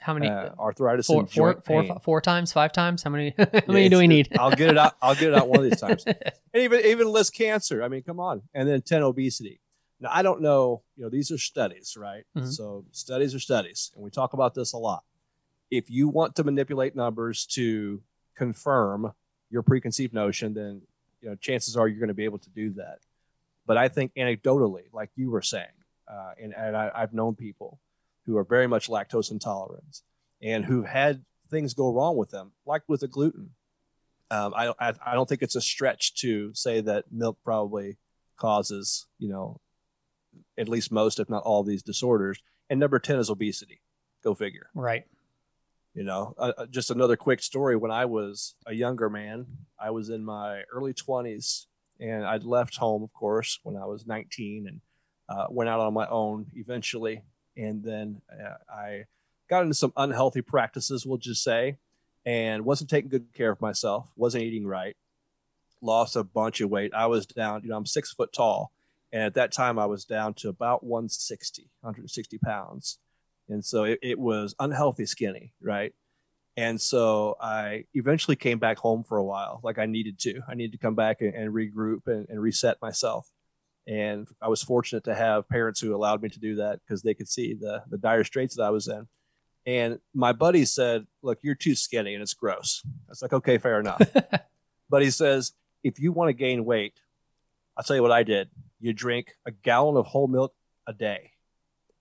How 0.00 0.14
many? 0.14 0.28
uh, 0.28 0.50
arthritis 0.58 1.06
four, 1.06 1.20
and 1.20 1.30
four, 1.30 1.52
joint 1.54 1.64
four, 1.66 1.82
pain. 1.82 1.98
four 2.00 2.20
times, 2.20 2.52
five 2.52 2.72
times. 2.72 3.02
How 3.02 3.10
many? 3.10 3.34
How 3.38 3.46
Yeah, 3.52 3.60
many 3.66 3.88
do 3.88 3.98
we 3.98 4.06
need? 4.06 4.28
I'll 4.38 4.50
get 4.52 4.70
it 4.70 4.78
out. 4.78 4.94
I'll 5.02 5.14
get 5.14 5.28
it 5.28 5.34
out 5.34 5.48
one 5.48 5.58
of 5.64 5.64
these 5.70 5.80
times. 5.80 6.04
And 6.54 6.62
even 6.62 6.80
even 6.86 7.08
list 7.12 7.34
cancer. 7.34 7.82
I 7.82 7.88
mean, 7.88 8.02
come 8.02 8.18
on. 8.18 8.40
And 8.54 8.66
then 8.68 8.80
ten 8.80 9.02
obesity. 9.02 9.60
Now 10.00 10.08
I 10.12 10.22
don't 10.22 10.40
know. 10.40 10.82
You 10.96 11.04
know, 11.04 11.10
these 11.10 11.30
are 11.30 11.36
studies, 11.38 11.94
right? 11.98 12.24
Mhm. 12.36 12.50
So 12.50 12.86
studies 12.90 13.34
are 13.34 13.38
studies, 13.38 13.90
and 13.94 14.02
we 14.02 14.10
talk 14.10 14.32
about 14.32 14.54
this 14.54 14.72
a 14.72 14.78
lot. 14.78 15.04
If 15.70 15.90
you 15.90 16.08
want 16.08 16.36
to 16.36 16.44
manipulate 16.44 16.96
numbers 16.96 17.44
to 17.48 18.00
confirm 18.34 19.12
your 19.50 19.62
preconceived 19.62 20.14
notion, 20.14 20.54
then 20.54 20.82
you 21.20 21.28
know 21.28 21.34
chances 21.36 21.76
are 21.76 21.86
you're 21.86 21.98
going 22.00 22.08
to 22.08 22.14
be 22.14 22.24
able 22.24 22.38
to 22.38 22.50
do 22.50 22.70
that. 22.74 23.00
But 23.66 23.76
I 23.76 23.88
think 23.88 24.14
anecdotally, 24.16 24.84
like 24.92 25.10
you 25.16 25.30
were 25.30 25.42
saying, 25.42 25.66
uh, 26.10 26.32
and, 26.42 26.54
and 26.54 26.74
I, 26.74 26.90
I've 26.94 27.12
known 27.12 27.34
people 27.34 27.78
who 28.28 28.36
are 28.36 28.44
very 28.44 28.66
much 28.66 28.88
lactose 28.88 29.32
intolerant 29.32 30.02
and 30.42 30.66
who've 30.66 30.86
had 30.86 31.24
things 31.50 31.72
go 31.72 31.90
wrong 31.90 32.14
with 32.14 32.28
them, 32.28 32.52
like 32.66 32.82
with 32.86 33.00
the 33.00 33.08
gluten. 33.08 33.50
Um, 34.30 34.52
I, 34.54 34.74
I, 34.78 34.92
I 35.06 35.14
don't 35.14 35.26
think 35.26 35.40
it's 35.40 35.56
a 35.56 35.62
stretch 35.62 36.14
to 36.20 36.52
say 36.54 36.82
that 36.82 37.06
milk 37.10 37.38
probably 37.42 37.96
causes, 38.36 39.06
you 39.18 39.30
know, 39.30 39.60
at 40.58 40.68
least 40.68 40.92
most, 40.92 41.18
if 41.18 41.30
not 41.30 41.42
all, 41.44 41.64
these 41.64 41.82
disorders. 41.82 42.42
And 42.68 42.78
number 42.78 42.98
10 42.98 43.18
is 43.18 43.30
obesity. 43.30 43.80
Go 44.22 44.34
figure. 44.34 44.68
right. 44.74 45.04
You 45.94 46.04
know, 46.04 46.34
uh, 46.36 46.52
uh, 46.58 46.66
just 46.66 46.90
another 46.90 47.16
quick 47.16 47.42
story. 47.42 47.76
When 47.76 47.90
I 47.90 48.04
was 48.04 48.54
a 48.66 48.74
younger 48.74 49.08
man, 49.08 49.46
I 49.80 49.90
was 49.90 50.10
in 50.10 50.22
my 50.22 50.62
early 50.70 50.92
20s 50.92 51.64
and 51.98 52.24
I'd 52.24 52.44
left 52.44 52.76
home, 52.76 53.02
of 53.02 53.12
course, 53.14 53.58
when 53.62 53.74
I 53.74 53.86
was 53.86 54.06
19 54.06 54.66
and 54.68 54.80
uh, 55.30 55.46
went 55.50 55.70
out 55.70 55.80
on 55.80 55.94
my 55.94 56.06
own 56.08 56.46
eventually. 56.54 57.22
And 57.58 57.82
then 57.82 58.22
uh, 58.32 58.54
I 58.72 59.04
got 59.50 59.62
into 59.62 59.74
some 59.74 59.92
unhealthy 59.96 60.42
practices, 60.42 61.04
we'll 61.04 61.18
just 61.18 61.42
say, 61.42 61.76
and 62.24 62.64
wasn't 62.64 62.90
taking 62.90 63.10
good 63.10 63.26
care 63.34 63.50
of 63.50 63.60
myself, 63.60 64.10
wasn't 64.16 64.44
eating 64.44 64.66
right, 64.66 64.96
lost 65.82 66.16
a 66.16 66.22
bunch 66.24 66.60
of 66.60 66.70
weight. 66.70 66.94
I 66.94 67.06
was 67.06 67.26
down, 67.26 67.62
you 67.62 67.70
know, 67.70 67.76
I'm 67.76 67.86
six 67.86 68.12
foot 68.12 68.32
tall. 68.32 68.72
And 69.12 69.22
at 69.22 69.34
that 69.34 69.52
time, 69.52 69.78
I 69.78 69.86
was 69.86 70.04
down 70.04 70.34
to 70.34 70.50
about 70.50 70.84
160, 70.84 71.70
160 71.80 72.38
pounds. 72.38 72.98
And 73.48 73.64
so 73.64 73.84
it, 73.84 73.98
it 74.02 74.18
was 74.18 74.54
unhealthy 74.60 75.06
skinny, 75.06 75.54
right? 75.60 75.94
And 76.56 76.80
so 76.80 77.36
I 77.40 77.84
eventually 77.94 78.36
came 78.36 78.58
back 78.58 78.78
home 78.78 79.04
for 79.04 79.16
a 79.16 79.24
while, 79.24 79.60
like 79.62 79.78
I 79.78 79.86
needed 79.86 80.18
to. 80.20 80.42
I 80.48 80.54
needed 80.54 80.72
to 80.72 80.78
come 80.78 80.94
back 80.94 81.20
and, 81.20 81.34
and 81.34 81.54
regroup 81.54 82.06
and, 82.06 82.28
and 82.28 82.40
reset 82.42 82.82
myself. 82.82 83.30
And 83.88 84.28
I 84.42 84.48
was 84.48 84.62
fortunate 84.62 85.04
to 85.04 85.14
have 85.14 85.48
parents 85.48 85.80
who 85.80 85.96
allowed 85.96 86.22
me 86.22 86.28
to 86.28 86.38
do 86.38 86.56
that 86.56 86.80
because 86.80 87.02
they 87.02 87.14
could 87.14 87.28
see 87.28 87.54
the 87.54 87.82
the 87.88 87.96
dire 87.96 88.22
straits 88.22 88.54
that 88.56 88.62
I 88.62 88.70
was 88.70 88.86
in. 88.86 89.08
And 89.66 89.98
my 90.14 90.32
buddy 90.32 90.66
said, 90.66 91.06
"Look, 91.22 91.38
you're 91.42 91.54
too 91.54 91.74
skinny, 91.74 92.14
and 92.14 92.22
it's 92.22 92.34
gross." 92.34 92.82
I 92.86 93.10
was 93.10 93.22
like, 93.22 93.32
"Okay, 93.32 93.56
fair 93.58 93.80
enough." 93.80 94.00
but 94.90 95.02
he 95.02 95.10
says, 95.10 95.52
"If 95.82 95.98
you 95.98 96.12
want 96.12 96.28
to 96.28 96.34
gain 96.34 96.66
weight, 96.66 97.00
I'll 97.76 97.84
tell 97.84 97.96
you 97.96 98.02
what 98.02 98.12
I 98.12 98.22
did. 98.22 98.50
You 98.78 98.92
drink 98.92 99.36
a 99.46 99.50
gallon 99.50 99.96
of 99.96 100.06
whole 100.06 100.28
milk 100.28 100.54
a 100.86 100.92
day." 100.92 101.32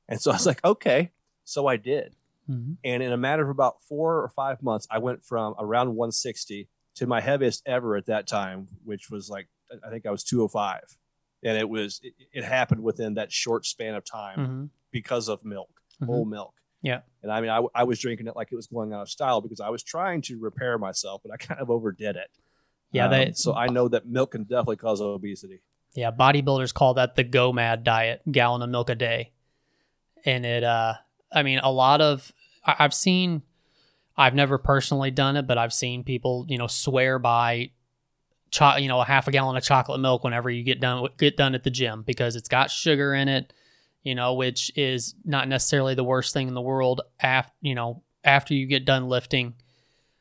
And 0.09 0.21
so 0.21 0.31
I 0.31 0.35
was 0.35 0.45
like, 0.45 0.63
"Okay." 0.65 1.11
So 1.45 1.67
I 1.67 1.77
did. 1.77 2.13
Mm-hmm. 2.49 2.73
And 2.83 3.03
in 3.03 3.13
a 3.13 3.17
matter 3.17 3.43
of 3.43 3.49
about 3.49 3.81
four 3.81 4.21
or 4.21 4.29
five 4.29 4.61
months, 4.61 4.87
I 4.91 4.99
went 4.99 5.23
from 5.23 5.55
around 5.57 5.95
160 5.95 6.67
to 6.95 7.07
my 7.07 7.21
heaviest 7.21 7.63
ever 7.65 7.95
at 7.95 8.07
that 8.07 8.27
time, 8.27 8.67
which 8.83 9.09
was 9.09 9.29
like 9.29 9.47
I 9.85 9.89
think 9.89 10.05
I 10.05 10.11
was 10.11 10.23
205, 10.23 10.97
and 11.43 11.57
it 11.57 11.67
was 11.69 11.99
it, 12.03 12.13
it 12.33 12.43
happened 12.43 12.81
within 12.83 13.15
that 13.15 13.31
short 13.31 13.65
span 13.65 13.95
of 13.95 14.03
time 14.05 14.39
Mm-hmm. 14.39 14.65
because 14.91 15.27
of 15.29 15.43
milk, 15.45 15.69
whole 16.05 16.25
milk. 16.25 16.53
Yeah. 16.81 17.01
And 17.23 17.31
I 17.31 17.41
mean, 17.41 17.49
I, 17.49 17.61
I 17.73 17.83
was 17.83 17.99
drinking 17.99 18.27
it 18.27 18.35
like 18.35 18.49
it 18.51 18.55
was 18.55 18.67
going 18.67 18.93
out 18.93 19.01
of 19.01 19.09
style 19.09 19.41
because 19.41 19.59
I 19.59 19.69
was 19.69 19.83
trying 19.83 20.21
to 20.23 20.37
repair 20.39 20.77
myself, 20.77 21.21
but 21.23 21.33
I 21.33 21.37
kind 21.45 21.59
of 21.59 21.69
overdid 21.69 22.15
it. 22.15 22.29
Yeah, 22.91 23.09
Um, 23.09 23.33
so 23.33 23.53
I 23.53 23.67
know 23.67 23.87
that 23.89 24.05
milk 24.07 24.31
can 24.31 24.43
definitely 24.43 24.77
cause 24.77 25.01
obesity. 25.01 25.61
Yeah, 25.93 26.11
bodybuilders 26.11 26.73
call 26.73 26.93
that 26.93 27.15
the 27.15 27.23
GOMAD 27.25 27.83
diet, 27.83 28.21
gallon 28.31 28.61
of 28.61 28.69
milk 28.69 28.89
a 28.89 28.95
day. 28.95 29.31
And 30.25 30.45
it 30.45 30.63
uh 30.63 30.93
I 31.31 31.43
mean 31.43 31.59
a 31.59 31.71
lot 31.71 31.99
of 32.01 32.31
I, 32.65 32.75
I've 32.79 32.93
seen 32.93 33.41
I've 34.15 34.33
never 34.35 34.57
personally 34.57 35.11
done 35.11 35.35
it, 35.35 35.45
but 35.47 35.57
I've 35.57 35.73
seen 35.73 36.03
people, 36.03 36.45
you 36.49 36.57
know, 36.57 36.67
swear 36.67 37.19
by 37.19 37.71
cho- 38.51 38.77
you 38.77 38.87
know, 38.87 38.99
a 39.01 39.05
half 39.05 39.27
a 39.27 39.31
gallon 39.31 39.57
of 39.57 39.63
chocolate 39.63 39.99
milk 39.99 40.23
whenever 40.23 40.49
you 40.49 40.63
get 40.63 40.79
done 40.79 41.07
get 41.17 41.37
done 41.37 41.55
at 41.55 41.63
the 41.63 41.69
gym 41.69 42.03
because 42.03 42.35
it's 42.35 42.49
got 42.49 42.71
sugar 42.71 43.13
in 43.13 43.27
it, 43.27 43.53
you 44.03 44.15
know, 44.15 44.33
which 44.33 44.71
is 44.77 45.15
not 45.25 45.47
necessarily 45.47 45.95
the 45.95 46.03
worst 46.03 46.33
thing 46.33 46.47
in 46.47 46.53
the 46.53 46.61
world 46.61 47.01
after, 47.19 47.53
you 47.61 47.75
know, 47.75 48.03
after 48.23 48.53
you 48.53 48.65
get 48.65 48.85
done 48.85 49.05
lifting 49.05 49.53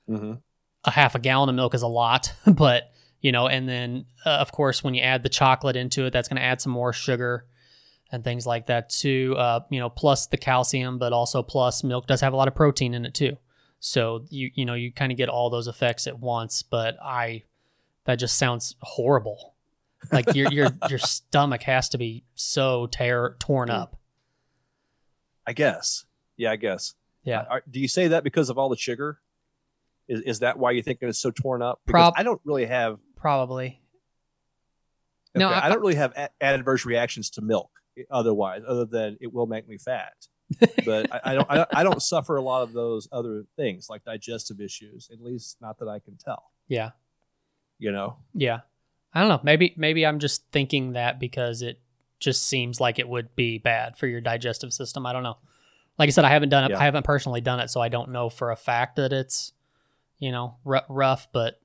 Mm-hmm. 0.08 0.34
a 0.84 0.90
half 0.90 1.14
a 1.16 1.18
gallon 1.18 1.48
of 1.48 1.54
milk 1.56 1.74
is 1.74 1.82
a 1.82 1.88
lot, 1.88 2.32
but 2.46 2.90
you 3.20 3.32
know, 3.32 3.48
and 3.48 3.68
then 3.68 4.06
uh, 4.24 4.30
of 4.30 4.52
course 4.52 4.84
when 4.84 4.94
you 4.94 5.02
add 5.02 5.22
the 5.22 5.28
chocolate 5.28 5.74
into 5.74 6.04
it, 6.04 6.12
that's 6.12 6.28
going 6.28 6.36
to 6.36 6.44
add 6.46 6.60
some 6.60 6.70
more 6.72 6.92
sugar 6.92 7.44
and 8.12 8.22
things 8.22 8.46
like 8.46 8.66
that 8.66 8.88
too. 8.88 9.34
Uh, 9.36 9.60
you 9.68 9.80
know, 9.80 9.88
plus 9.88 10.28
the 10.28 10.36
calcium, 10.36 10.98
but 10.98 11.12
also 11.12 11.42
plus 11.42 11.82
milk 11.82 12.06
does 12.06 12.20
have 12.20 12.32
a 12.32 12.36
lot 12.36 12.46
of 12.46 12.54
protein 12.54 12.94
in 12.94 13.04
it 13.04 13.14
too. 13.14 13.36
So 13.80 14.24
you 14.30 14.50
you 14.54 14.64
know 14.64 14.74
you 14.74 14.92
kind 14.92 15.10
of 15.10 15.18
get 15.18 15.28
all 15.28 15.50
those 15.50 15.66
effects 15.66 16.06
at 16.06 16.20
once. 16.20 16.62
But 16.62 16.96
I 17.02 17.42
that 18.06 18.16
just 18.16 18.38
sounds 18.38 18.76
horrible. 18.80 19.54
Like 20.10 20.34
your 20.34 20.50
your 20.52 20.68
your 20.88 20.98
stomach 20.98 21.62
has 21.62 21.88
to 21.90 21.98
be 21.98 22.24
so 22.34 22.86
tear 22.86 23.36
torn 23.38 23.70
up. 23.70 23.96
I 25.46 25.52
guess. 25.52 26.04
Yeah, 26.36 26.50
I 26.52 26.56
guess. 26.56 26.94
Yeah. 27.24 27.44
Are, 27.48 27.62
do 27.70 27.80
you 27.80 27.88
say 27.88 28.08
that 28.08 28.24
because 28.24 28.50
of 28.50 28.58
all 28.58 28.68
the 28.68 28.76
sugar? 28.76 29.20
Is, 30.08 30.20
is 30.22 30.38
that 30.40 30.58
why 30.58 30.72
you 30.72 30.82
think 30.82 30.98
it's 31.02 31.18
so 31.18 31.30
torn 31.30 31.62
up? 31.62 31.80
Because 31.84 31.92
Prob- 31.92 32.14
I 32.16 32.22
don't 32.22 32.40
really 32.44 32.66
have 32.66 32.98
Probably. 33.16 33.80
No, 35.34 35.48
I- 35.48 35.66
I, 35.66 35.68
don't 35.68 35.80
really 35.80 35.96
have 35.96 36.12
a- 36.16 36.30
adverse 36.40 36.84
reactions 36.86 37.30
to 37.30 37.42
milk 37.42 37.70
eh, 37.98 38.02
otherwise, 38.10 38.62
other 38.66 38.84
than 38.84 39.18
it 39.20 39.32
will 39.32 39.46
make 39.46 39.68
me 39.68 39.78
fat. 39.78 40.14
But 40.84 41.12
I, 41.12 41.20
I 41.24 41.34
don't 41.34 41.50
I, 41.50 41.66
I 41.74 41.82
don't 41.82 42.00
suffer 42.00 42.36
a 42.36 42.42
lot 42.42 42.62
of 42.62 42.72
those 42.72 43.08
other 43.10 43.44
things 43.56 43.88
like 43.90 44.04
digestive 44.04 44.60
issues, 44.60 45.10
at 45.12 45.20
least 45.20 45.56
not 45.60 45.78
that 45.80 45.88
I 45.88 45.98
can 45.98 46.16
tell. 46.16 46.44
Yeah. 46.68 46.90
You 47.78 47.92
know, 47.92 48.16
Yeah. 48.34 48.60
I 49.14 49.20
don't 49.20 49.28
know. 49.30 49.40
Maybe 49.42 49.72
maybe 49.76 50.04
I'm 50.04 50.18
just 50.18 50.44
thinking 50.52 50.92
that 50.92 51.18
because 51.18 51.62
it 51.62 51.80
just 52.20 52.42
seems 52.46 52.80
like 52.80 52.98
it 52.98 53.08
would 53.08 53.34
be 53.34 53.56
bad 53.58 53.96
for 53.96 54.06
your 54.06 54.20
digestive 54.20 54.72
system. 54.74 55.06
I 55.06 55.12
don't 55.14 55.22
know. 55.22 55.38
Like 55.98 56.08
I 56.08 56.10
said, 56.10 56.24
I 56.26 56.30
haven't 56.30 56.50
done 56.50 56.64
it. 56.64 56.70
Yeah. 56.70 56.78
I 56.80 56.84
haven't 56.84 57.04
personally 57.04 57.40
done 57.40 57.60
it, 57.60 57.68
so 57.70 57.80
I 57.80 57.88
don't 57.88 58.10
know 58.10 58.28
for 58.28 58.50
a 58.50 58.56
fact 58.56 58.96
that 58.96 59.12
it's, 59.14 59.52
you 60.18 60.32
know, 60.32 60.56
r- 60.66 60.84
rough. 60.90 61.28
But 61.32 61.58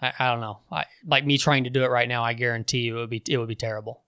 I, 0.00 0.12
I 0.18 0.30
don't 0.30 0.40
know. 0.40 0.60
I 0.72 0.86
like 1.06 1.26
me 1.26 1.36
trying 1.36 1.64
to 1.64 1.70
do 1.70 1.84
it 1.84 1.90
right 1.90 2.08
now. 2.08 2.24
I 2.24 2.32
guarantee 2.32 2.80
you 2.80 2.96
it 2.96 3.00
would 3.00 3.10
be 3.10 3.22
it 3.28 3.36
would 3.36 3.48
be 3.48 3.54
terrible. 3.54 4.02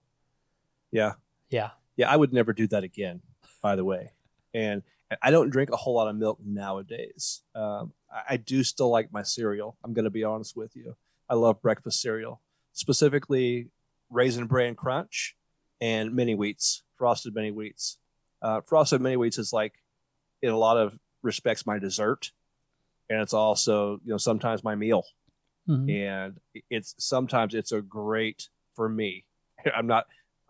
yeah, 0.91 1.13
Yeah. 1.51 1.69
yeah. 1.95 2.09
I 2.11 2.15
would 2.15 2.33
never 2.33 2.53
do 2.53 2.65
that 2.67 2.83
again. 2.83 3.21
By 3.61 3.75
the 3.75 3.85
way, 3.85 4.13
and 4.55 4.81
I 5.21 5.31
don't 5.31 5.49
drink 5.49 5.71
a 5.71 5.75
whole 5.75 5.95
lot 5.95 6.07
of 6.07 6.15
milk 6.15 6.39
nowadays. 6.43 7.41
Um, 7.55 7.93
I, 8.11 8.33
I 8.33 8.37
do 8.37 8.63
still 8.63 8.89
like 8.89 9.11
my 9.11 9.23
cereal. 9.23 9.75
I'm 9.83 9.93
going 9.93 10.05
to 10.05 10.11
be 10.11 10.23
honest 10.23 10.55
with 10.55 10.75
you. 10.75 10.95
I 11.27 11.35
love 11.35 11.61
breakfast 11.61 12.01
cereal, 12.01 12.41
specifically 12.73 13.69
Raisin 14.09 14.45
Bran 14.45 14.75
Crunch 14.75 15.35
and 15.81 16.13
Mini 16.15 16.35
Wheats, 16.35 16.81
Frosted 16.97 17.33
Mini 17.33 17.51
Wheats. 17.51 17.97
Uh, 18.41 18.61
Frosted 18.61 19.01
Mini 19.01 19.15
Wheats 19.15 19.37
is 19.39 19.53
like, 19.53 19.73
in 20.41 20.49
a 20.49 20.57
lot 20.57 20.77
of 20.77 20.97
respects, 21.21 21.65
my 21.65 21.79
dessert, 21.79 22.31
and 23.09 23.21
it's 23.21 23.33
also 23.33 23.99
you 24.05 24.11
know 24.11 24.17
sometimes 24.17 24.63
my 24.63 24.75
meal. 24.75 25.03
Mhm. 25.67 25.91
And 25.91 26.39
it's 26.69 26.95
sometimes 26.97 27.53
it's 27.53 27.71
a 27.71 27.81
great 27.81 28.47
for 28.73 28.87
me. 28.87 29.25
I'm 29.75 29.87
not. 29.87 30.05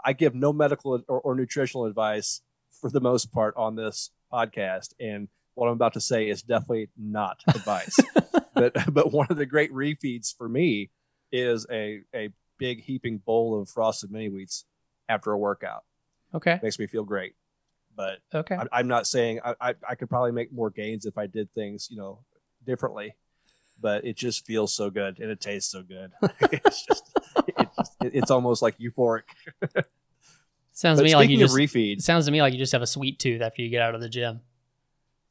I 0.06 0.14
give 0.14 0.36
no 0.36 0.54
medical 0.54 1.02
or, 1.08 1.20
or 1.22 1.36
nutritional 1.36 1.86
advice 1.86 2.42
for 2.80 2.90
the 2.90 3.02
most 3.02 3.32
part 3.32 3.54
on 3.58 3.76
this 3.76 4.12
podcast, 4.32 4.94
and 5.00 5.28
what 5.56 5.68
I'm 5.68 5.74
about 5.74 5.94
to 5.94 6.02
say 6.02 6.30
is 6.30 6.42
definitely 6.42 6.90
not 6.98 7.42
advice. 7.48 7.98
but 8.54 8.74
but 8.94 9.12
one 9.12 9.28
of 9.30 9.38
the 9.38 9.46
great 9.46 9.72
refeeds 9.74 10.36
for 10.36 10.48
me 10.48 10.90
is 11.32 11.66
a 11.72 12.02
a 12.16 12.30
big 12.58 12.84
heaping 12.84 13.18
bowl 13.20 13.60
of 13.62 13.70
frosted 13.70 14.12
mini 14.12 14.28
wheats 14.30 14.66
after 15.08 15.32
a 15.32 15.38
workout. 15.38 15.84
Okay. 16.34 16.60
Makes 16.62 16.80
me 16.80 16.88
feel 16.88 17.04
great. 17.04 17.34
But 17.96 18.20
Okay. 18.34 18.56
I, 18.56 18.66
I'm 18.72 18.88
not 18.88 19.08
saying 19.08 19.40
I, 19.44 19.56
I 19.60 19.76
I 19.90 19.96
could 19.96 20.10
probably 20.10 20.32
make 20.32 20.52
more 20.54 20.70
gains 20.70 21.06
if 21.06 21.18
I 21.18 21.28
did 21.28 21.52
things 21.54 21.88
you 21.92 21.98
know 21.98 22.20
differently. 22.66 23.16
But 23.82 24.04
it 24.06 24.18
just 24.18 24.46
feels 24.46 24.74
so 24.76 24.90
good 24.90 25.20
and 25.20 25.32
it 25.32 25.40
tastes 25.40 25.72
so 25.72 25.84
good. 25.84 26.12
it's 26.42 26.86
just 26.86 27.04
it, 27.48 27.68
it, 28.02 28.12
it's 28.14 28.32
almost 28.32 28.62
like 28.62 28.78
euphoric. 28.78 29.24
Sounds 30.80 30.98
But 30.98 31.04
to 31.04 31.10
me 31.10 31.16
like 31.18 31.30
you 31.30 31.36
just. 31.38 31.54
refeeds, 31.58 31.98
It 31.98 32.02
sounds 32.04 32.24
to 32.28 32.32
me 32.32 32.42
like 32.42 32.54
you 32.54 32.58
just 32.58 32.72
have 32.72 32.82
a 32.82 32.88
sweet 32.88 33.20
tooth 33.20 33.42
after 33.42 33.62
you 33.62 33.68
get 33.70 33.82
out 33.82 33.96
of 33.96 34.02
the 34.02 34.08
gym. 34.08 34.40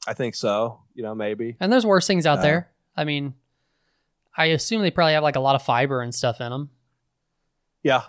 I 0.07 0.13
think 0.13 0.35
so. 0.35 0.81
You 0.95 1.03
know, 1.03 1.15
maybe. 1.15 1.57
And 1.59 1.73
there's 1.73 1.87
worse 1.87 2.07
things 2.07 2.27
out 2.27 2.41
Uh, 2.41 2.43
there. 2.43 2.71
I 2.95 3.05
mean, 3.05 3.33
I 4.37 4.47
assume 4.47 4.83
they 4.83 4.91
probably 4.91 5.15
have 5.15 5.23
like 5.23 5.37
a 5.37 5.41
lot 5.41 5.55
of 5.55 5.63
fiber 5.63 6.03
and 6.03 6.15
stuff 6.15 6.43
in 6.43 6.51
them. 6.51 6.69
Yeah, 7.83 8.03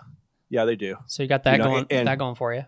yeah, 0.50 0.66
they 0.66 0.76
do. 0.76 0.96
So 1.06 1.22
you 1.22 1.30
got 1.30 1.44
that 1.44 1.52
You 1.52 1.58
know, 1.58 1.64
going 1.64 1.86
and- 1.88 2.08
that 2.08 2.18
going 2.18 2.34
for 2.34 2.52
you. 2.52 2.66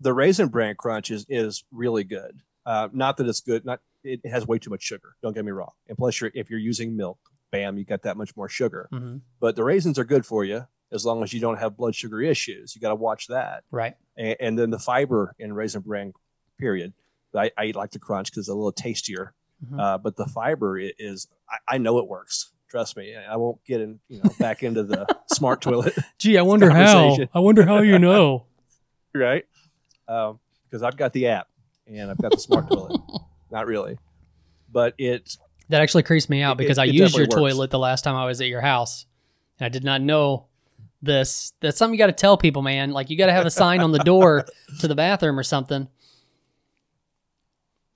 the 0.00 0.12
raisin 0.12 0.48
bran 0.48 0.74
crunch 0.76 1.10
is 1.10 1.24
is 1.30 1.64
really 1.72 2.04
good. 2.04 2.42
Uh, 2.66 2.88
not 2.92 3.16
that 3.16 3.26
it's 3.26 3.40
good. 3.40 3.64
Not 3.64 3.80
it 4.02 4.20
has 4.26 4.46
way 4.46 4.58
too 4.58 4.68
much 4.68 4.82
sugar. 4.82 5.16
Don't 5.22 5.32
get 5.32 5.46
me 5.46 5.50
wrong. 5.50 5.70
And 5.88 5.96
plus, 5.96 6.20
you're, 6.20 6.30
if 6.34 6.50
you're 6.50 6.58
using 6.58 6.94
milk, 6.94 7.18
bam, 7.50 7.78
you 7.78 7.86
got 7.86 8.02
that 8.02 8.18
much 8.18 8.36
more 8.36 8.50
sugar. 8.50 8.86
hmm 8.92 9.16
But 9.40 9.56
the 9.56 9.64
raisins 9.64 9.98
are 9.98 10.04
good 10.04 10.26
for 10.26 10.44
you 10.44 10.66
as 10.94 11.04
long 11.04 11.22
as 11.22 11.32
you 11.32 11.40
don't 11.40 11.58
have 11.58 11.76
blood 11.76 11.94
sugar 11.94 12.22
issues. 12.22 12.74
You 12.74 12.80
got 12.80 12.90
to 12.90 12.94
watch 12.94 13.26
that. 13.26 13.64
Right. 13.70 13.94
And, 14.16 14.36
and 14.40 14.58
then 14.58 14.70
the 14.70 14.78
fiber 14.78 15.34
in 15.38 15.52
raisin 15.52 15.82
bran, 15.82 16.12
period. 16.58 16.92
I, 17.34 17.50
I 17.58 17.72
like 17.74 17.90
the 17.90 17.98
crunch 17.98 18.30
because 18.30 18.42
it's 18.44 18.48
a 18.48 18.54
little 18.54 18.70
tastier. 18.72 19.34
Mhm. 19.66 19.80
Uh, 19.80 19.98
but 19.98 20.14
the 20.16 20.26
fiber 20.26 20.78
is, 20.78 21.26
I, 21.50 21.74
I 21.74 21.78
know 21.78 21.98
it 21.98 22.06
works. 22.06 22.52
Trust 22.70 22.96
me. 22.96 23.14
I 23.16 23.36
won't 23.36 23.62
get 23.64 23.80
in, 23.80 23.98
you 24.08 24.20
know, 24.22 24.30
back 24.38 24.62
into 24.62 24.82
the 24.84 25.06
smart 25.32 25.60
toilet 25.60 25.96
Gee, 26.18 26.38
I 26.38 26.42
wonder 26.42 26.70
how. 26.70 27.16
I 27.34 27.38
wonder 27.40 27.64
how 27.64 27.80
you 27.80 27.98
know. 27.98 28.46
right? 29.14 29.44
Because 30.06 30.82
I've 30.82 30.96
got 30.96 31.12
the 31.12 31.28
app 31.28 31.48
and 31.86 32.10
I've 32.10 32.18
got 32.20 32.32
the 32.32 32.38
smart 32.38 32.68
toilet. 32.68 33.00
Not 33.50 33.66
really, 33.66 33.98
but 34.72 34.94
it. 34.98 35.36
That 35.68 35.80
actually 35.82 36.02
creeps 36.02 36.28
me 36.28 36.42
out 36.42 36.56
because 36.56 36.78
it- 36.78 36.82
I 36.82 36.84
it 36.86 36.94
used 36.94 37.16
your 37.16 37.24
works. 37.26 37.34
toilet 37.34 37.70
the 37.70 37.78
last 37.78 38.02
time 38.02 38.16
I 38.16 38.26
was 38.26 38.40
at 38.40 38.48
your 38.48 38.60
house. 38.60 39.06
And 39.60 39.66
I 39.66 39.68
did 39.68 39.84
not 39.84 40.00
know 40.02 40.46
this. 41.04 41.52
That's 41.60 41.76
something 41.78 41.94
you 41.94 41.98
got 41.98 42.06
to 42.06 42.12
tell 42.12 42.36
people, 42.36 42.62
man. 42.62 42.90
Like 42.90 43.10
you 43.10 43.16
got 43.16 43.26
to 43.26 43.32
have 43.32 43.46
a 43.46 43.50
sign 43.50 43.80
on 43.80 43.92
the 43.92 43.98
door 44.00 44.46
to 44.80 44.88
the 44.88 44.94
bathroom 44.94 45.38
or 45.38 45.42
something. 45.42 45.88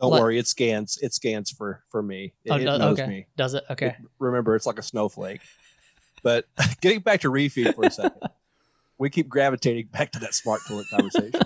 Don't 0.01 0.11
What? 0.13 0.21
worry, 0.23 0.39
it 0.39 0.47
scans. 0.47 0.99
It 1.03 1.13
scans 1.13 1.51
for 1.51 1.83
for 1.91 2.03
me. 2.03 2.33
It, 2.45 2.51
Oh, 2.53 2.57
it 2.57 2.59
do- 2.61 2.65
knows 2.67 2.99
okay. 3.01 3.07
me. 3.09 3.27
Does 3.37 3.55
it? 3.55 3.65
Okay. 3.71 3.87
It- 3.89 3.97
remember, 4.19 4.55
it's 4.55 4.67
like 4.67 4.79
a 4.79 4.83
snowflake. 4.83 5.41
But 6.25 6.47
getting 6.81 6.99
back 6.99 7.21
to 7.21 7.31
refeed 7.31 7.77
for 7.77 7.85
a 7.85 7.91
second, 7.93 8.21
we 8.99 9.09
keep 9.09 9.29
gravitating 9.29 9.87
back 9.93 10.11
to 10.13 10.19
that 10.19 10.35
smart 10.35 10.61
toilet 10.67 10.87
conversation. 10.91 11.41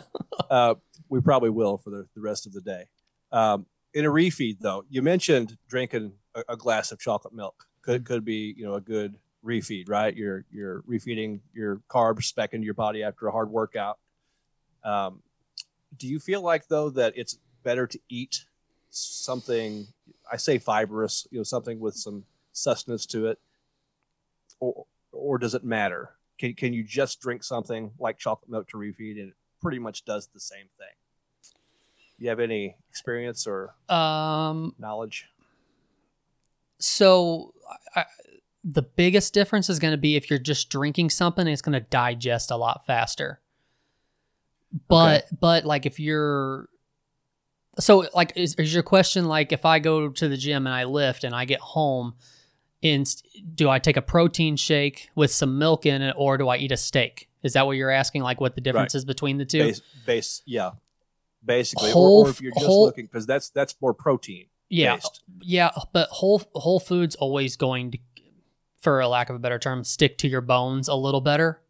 uh, 0.48 0.76
we 1.10 1.20
probably 1.20 1.50
will 1.50 1.76
for 1.76 1.90
the, 1.90 2.06
the 2.14 2.22
rest 2.22 2.46
of 2.46 2.54
the 2.54 2.62
day. 2.62 2.84
Um, 3.32 3.66
in 3.92 4.06
a 4.06 4.08
refeed, 4.08 4.60
though, 4.60 4.86
you 4.88 5.02
mentioned 5.02 5.58
drinking 5.68 6.14
a, 6.34 6.42
a 6.48 6.56
glass 6.56 6.90
of 6.90 6.98
chocolate 6.98 7.34
milk. 7.34 7.66
Could 7.82 8.06
could 8.06 8.24
be 8.24 8.54
you 8.56 8.64
know 8.64 8.72
a 8.76 8.80
good 8.80 9.18
refeed, 9.44 9.88
right? 9.88 10.16
You're 10.16 10.44
you're 10.52 10.82
refeeding 10.82 11.40
your 11.52 11.80
carbs 11.88 12.34
back 12.34 12.54
into 12.54 12.64
your 12.64 12.74
body 12.74 13.02
after 13.02 13.26
a 13.26 13.32
hard 13.32 13.50
workout. 13.50 13.98
Um, 14.84 15.22
do 15.98 16.06
you 16.08 16.18
feel 16.18 16.42
like 16.42 16.68
though 16.68 16.90
that 16.90 17.12
it's 17.16 17.38
better 17.62 17.86
to 17.86 17.98
eat 18.08 18.44
something? 18.90 19.86
I 20.30 20.36
say 20.36 20.58
fibrous, 20.58 21.26
you 21.30 21.38
know, 21.38 21.44
something 21.44 21.80
with 21.80 21.94
some 21.94 22.24
sustenance 22.52 23.06
to 23.06 23.26
it, 23.26 23.38
or 24.60 24.86
or 25.12 25.38
does 25.38 25.54
it 25.54 25.64
matter? 25.64 26.10
can, 26.38 26.54
can 26.54 26.72
you 26.72 26.82
just 26.82 27.20
drink 27.20 27.44
something 27.44 27.92
like 28.00 28.18
chocolate 28.18 28.50
milk 28.50 28.68
to 28.68 28.76
refeed 28.76 29.20
and 29.20 29.28
it 29.28 29.34
pretty 29.60 29.78
much 29.78 30.04
does 30.04 30.26
the 30.34 30.40
same 30.40 30.66
thing? 30.76 30.88
You 32.18 32.30
have 32.30 32.40
any 32.40 32.74
experience 32.90 33.46
or 33.46 33.74
Um, 33.88 34.74
knowledge? 34.78 35.26
so 36.80 37.54
I, 37.94 38.04
the 38.64 38.82
biggest 38.82 39.34
difference 39.34 39.68
is 39.68 39.78
going 39.78 39.92
to 39.92 39.98
be 39.98 40.16
if 40.16 40.30
you're 40.30 40.38
just 40.38 40.70
drinking 40.70 41.10
something, 41.10 41.46
it's 41.46 41.62
going 41.62 41.72
to 41.72 41.80
digest 41.80 42.50
a 42.50 42.56
lot 42.56 42.86
faster. 42.86 43.40
But 44.88 45.26
but 45.38 45.64
like 45.64 45.84
if 45.84 46.00
you're 46.00 46.68
so 47.78 48.06
like 48.14 48.32
is, 48.36 48.54
is 48.54 48.72
your 48.72 48.82
question 48.82 49.26
like 49.26 49.52
if 49.52 49.66
I 49.66 49.80
go 49.80 50.08
to 50.08 50.28
the 50.28 50.36
gym 50.36 50.66
and 50.66 50.74
I 50.74 50.84
lift 50.84 51.24
and 51.24 51.34
I 51.34 51.44
get 51.44 51.60
home, 51.60 52.14
and 52.82 53.06
do 53.54 53.68
I 53.68 53.78
take 53.78 53.96
a 53.96 54.02
protein 54.02 54.56
shake 54.56 55.10
with 55.14 55.30
some 55.30 55.58
milk 55.58 55.84
in 55.84 56.00
it 56.00 56.14
or 56.16 56.38
do 56.38 56.48
I 56.48 56.56
eat 56.56 56.72
a 56.72 56.76
steak? 56.76 57.28
Is 57.42 57.52
that 57.52 57.66
what 57.66 57.72
you're 57.72 57.90
asking? 57.90 58.22
Like 58.22 58.40
what 58.40 58.54
the 58.54 58.60
difference 58.60 58.94
is 58.94 59.04
between 59.04 59.36
the 59.36 59.44
two? 59.44 59.58
Base, 59.58 59.82
base, 60.06 60.42
yeah, 60.46 60.70
basically. 61.44 61.90
Whole 61.90 62.22
or, 62.22 62.28
or 62.28 62.30
if 62.30 62.40
you're 62.40 62.52
just 62.52 62.64
whole- 62.64 62.86
looking, 62.86 63.06
because 63.06 63.26
that's 63.26 63.50
that's 63.50 63.74
more 63.80 63.92
protein 63.92 64.46
yeah, 64.72 64.94
based. 64.94 65.22
Yeah, 65.42 65.70
but 65.92 66.08
whole 66.08 66.42
whole 66.54 66.80
foods 66.80 67.14
always 67.14 67.56
going 67.56 67.90
to, 67.92 67.98
for 68.82 69.00
a 69.00 69.08
lack 69.08 69.30
of 69.30 69.36
a 69.36 69.38
better 69.38 69.58
term, 69.58 69.82
stick 69.84 70.18
to 70.18 70.28
your 70.28 70.40
bones 70.42 70.88
a 70.88 70.94
little 70.94 71.20
better. 71.20 71.60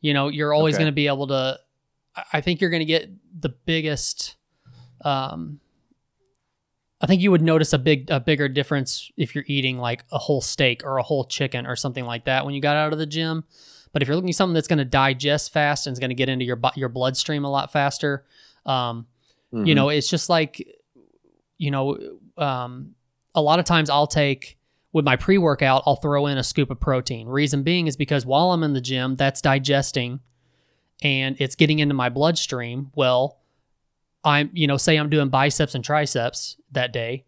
You 0.00 0.12
know, 0.14 0.28
you're 0.28 0.52
always 0.52 0.74
Okay. 0.74 0.82
going 0.84 0.92
to 0.92 0.94
be 0.94 1.06
able 1.06 1.28
to. 1.28 1.58
I- 2.32 2.40
think 2.40 2.60
you're 2.60 2.70
going 2.70 2.80
to 2.80 2.86
get 2.86 3.08
the 3.40 3.50
biggest. 3.50 4.34
Um, 5.04 5.60
I 7.00 7.06
think 7.06 7.22
you 7.22 7.30
would 7.30 7.40
notice 7.42 7.72
a 7.72 7.78
big 7.78 8.10
a 8.10 8.20
bigger 8.20 8.48
difference 8.48 9.10
if 9.16 9.34
you're 9.34 9.44
eating 9.46 9.78
like 9.78 10.04
a 10.12 10.18
whole 10.18 10.40
steak 10.40 10.82
or 10.84 10.98
a 10.98 11.02
whole 11.02 11.24
chicken 11.24 11.66
or 11.66 11.76
something 11.76 12.04
like 12.04 12.24
that 12.26 12.44
when 12.44 12.54
you 12.54 12.60
got 12.60 12.76
out 12.76 12.92
of 12.92 12.98
the 12.98 13.06
gym. 13.06 13.44
But 13.92 14.02
if 14.02 14.08
you're 14.08 14.16
looking 14.16 14.30
at 14.30 14.36
something 14.36 14.54
that's 14.54 14.68
going 14.68 14.78
to 14.78 14.84
digest 14.84 15.52
fast 15.52 15.86
and 15.86 15.92
is 15.94 15.98
going 15.98 16.10
to 16.10 16.14
get 16.14 16.28
into 16.28 16.44
your 16.44 16.60
your 16.76 16.88
bloodstream 16.90 17.44
a 17.44 17.50
lot 17.50 17.72
faster, 17.72 18.24
um, 18.66 19.06
you 19.52 19.58
Mhm. 19.58 19.74
know 19.76 19.88
it's 19.88 20.08
just 20.08 20.28
like 20.28 20.66
you 21.58 21.70
know 21.70 21.98
um, 22.36 22.94
a 23.34 23.42
lot 23.42 23.58
of 23.58 23.64
times 23.64 23.90
i'll 23.90 24.06
take 24.06 24.56
with 24.92 25.04
my 25.04 25.16
pre-workout 25.16 25.82
i'll 25.86 25.96
throw 25.96 26.26
in 26.26 26.38
a 26.38 26.42
scoop 26.42 26.70
of 26.70 26.80
protein. 26.80 27.28
Reason 27.28 27.62
being 27.62 27.86
is 27.86 27.96
because 27.96 28.26
while 28.26 28.52
i'm 28.52 28.62
in 28.62 28.72
the 28.72 28.80
gym 28.80 29.16
that's 29.16 29.40
digesting 29.40 30.20
and 31.02 31.36
it's 31.40 31.54
getting 31.54 31.78
into 31.78 31.94
my 31.94 32.08
bloodstream. 32.08 32.90
Well 32.94 33.38
i'm 34.24 34.50
you 34.52 34.66
know 34.66 34.76
say 34.76 34.96
i'm 34.96 35.10
doing 35.10 35.28
biceps 35.28 35.74
and 35.74 35.84
triceps 35.84 36.56
that 36.72 36.92
day. 36.92 37.24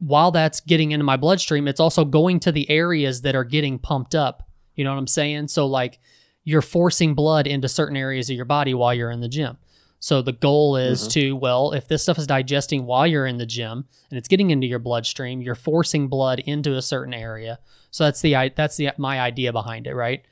While 0.00 0.30
that's 0.30 0.60
getting 0.60 0.92
into 0.92 1.04
my 1.04 1.16
bloodstream 1.16 1.68
it's 1.68 1.80
also 1.80 2.04
going 2.04 2.40
to 2.40 2.52
the 2.52 2.68
areas 2.70 3.22
that 3.22 3.34
are 3.34 3.44
getting 3.44 3.78
pumped 3.78 4.14
up. 4.14 4.48
You 4.74 4.84
know 4.84 4.90
what 4.90 4.98
i'm 4.98 5.06
saying? 5.06 5.48
So 5.48 5.66
like 5.66 5.98
you're 6.44 6.62
forcing 6.62 7.14
blood 7.14 7.46
into 7.46 7.68
certain 7.68 7.96
areas 7.96 8.30
of 8.30 8.36
your 8.36 8.46
body 8.46 8.72
while 8.72 8.94
you're 8.94 9.10
in 9.10 9.20
the 9.20 9.28
gym 9.28 9.58
so 10.00 10.22
the 10.22 10.32
goal 10.32 10.76
is 10.76 11.02
Mhm. 11.02 11.10
to, 11.12 11.32
well, 11.36 11.72
if 11.72 11.88
this 11.88 12.02
stuff 12.02 12.18
is 12.18 12.26
digesting 12.26 12.86
while 12.86 13.06
you're 13.06 13.26
in 13.26 13.38
the 13.38 13.46
gym 13.46 13.86
and 14.10 14.18
it's 14.18 14.28
getting 14.28 14.50
into 14.50 14.66
your 14.66 14.78
bloodstream, 14.78 15.40
you're 15.42 15.54
forcing 15.54 16.08
blood 16.08 16.38
into 16.40 16.76
a 16.76 16.82
certain 16.82 17.12
area. 17.14 17.58
So 17.90 18.04
that's 18.04 18.20
the 18.20 18.52
that's 18.54 18.76
the 18.76 18.90
my 18.98 19.20
idea 19.20 19.52
behind 19.52 19.86
it, 19.86 19.94
right? 19.94 20.24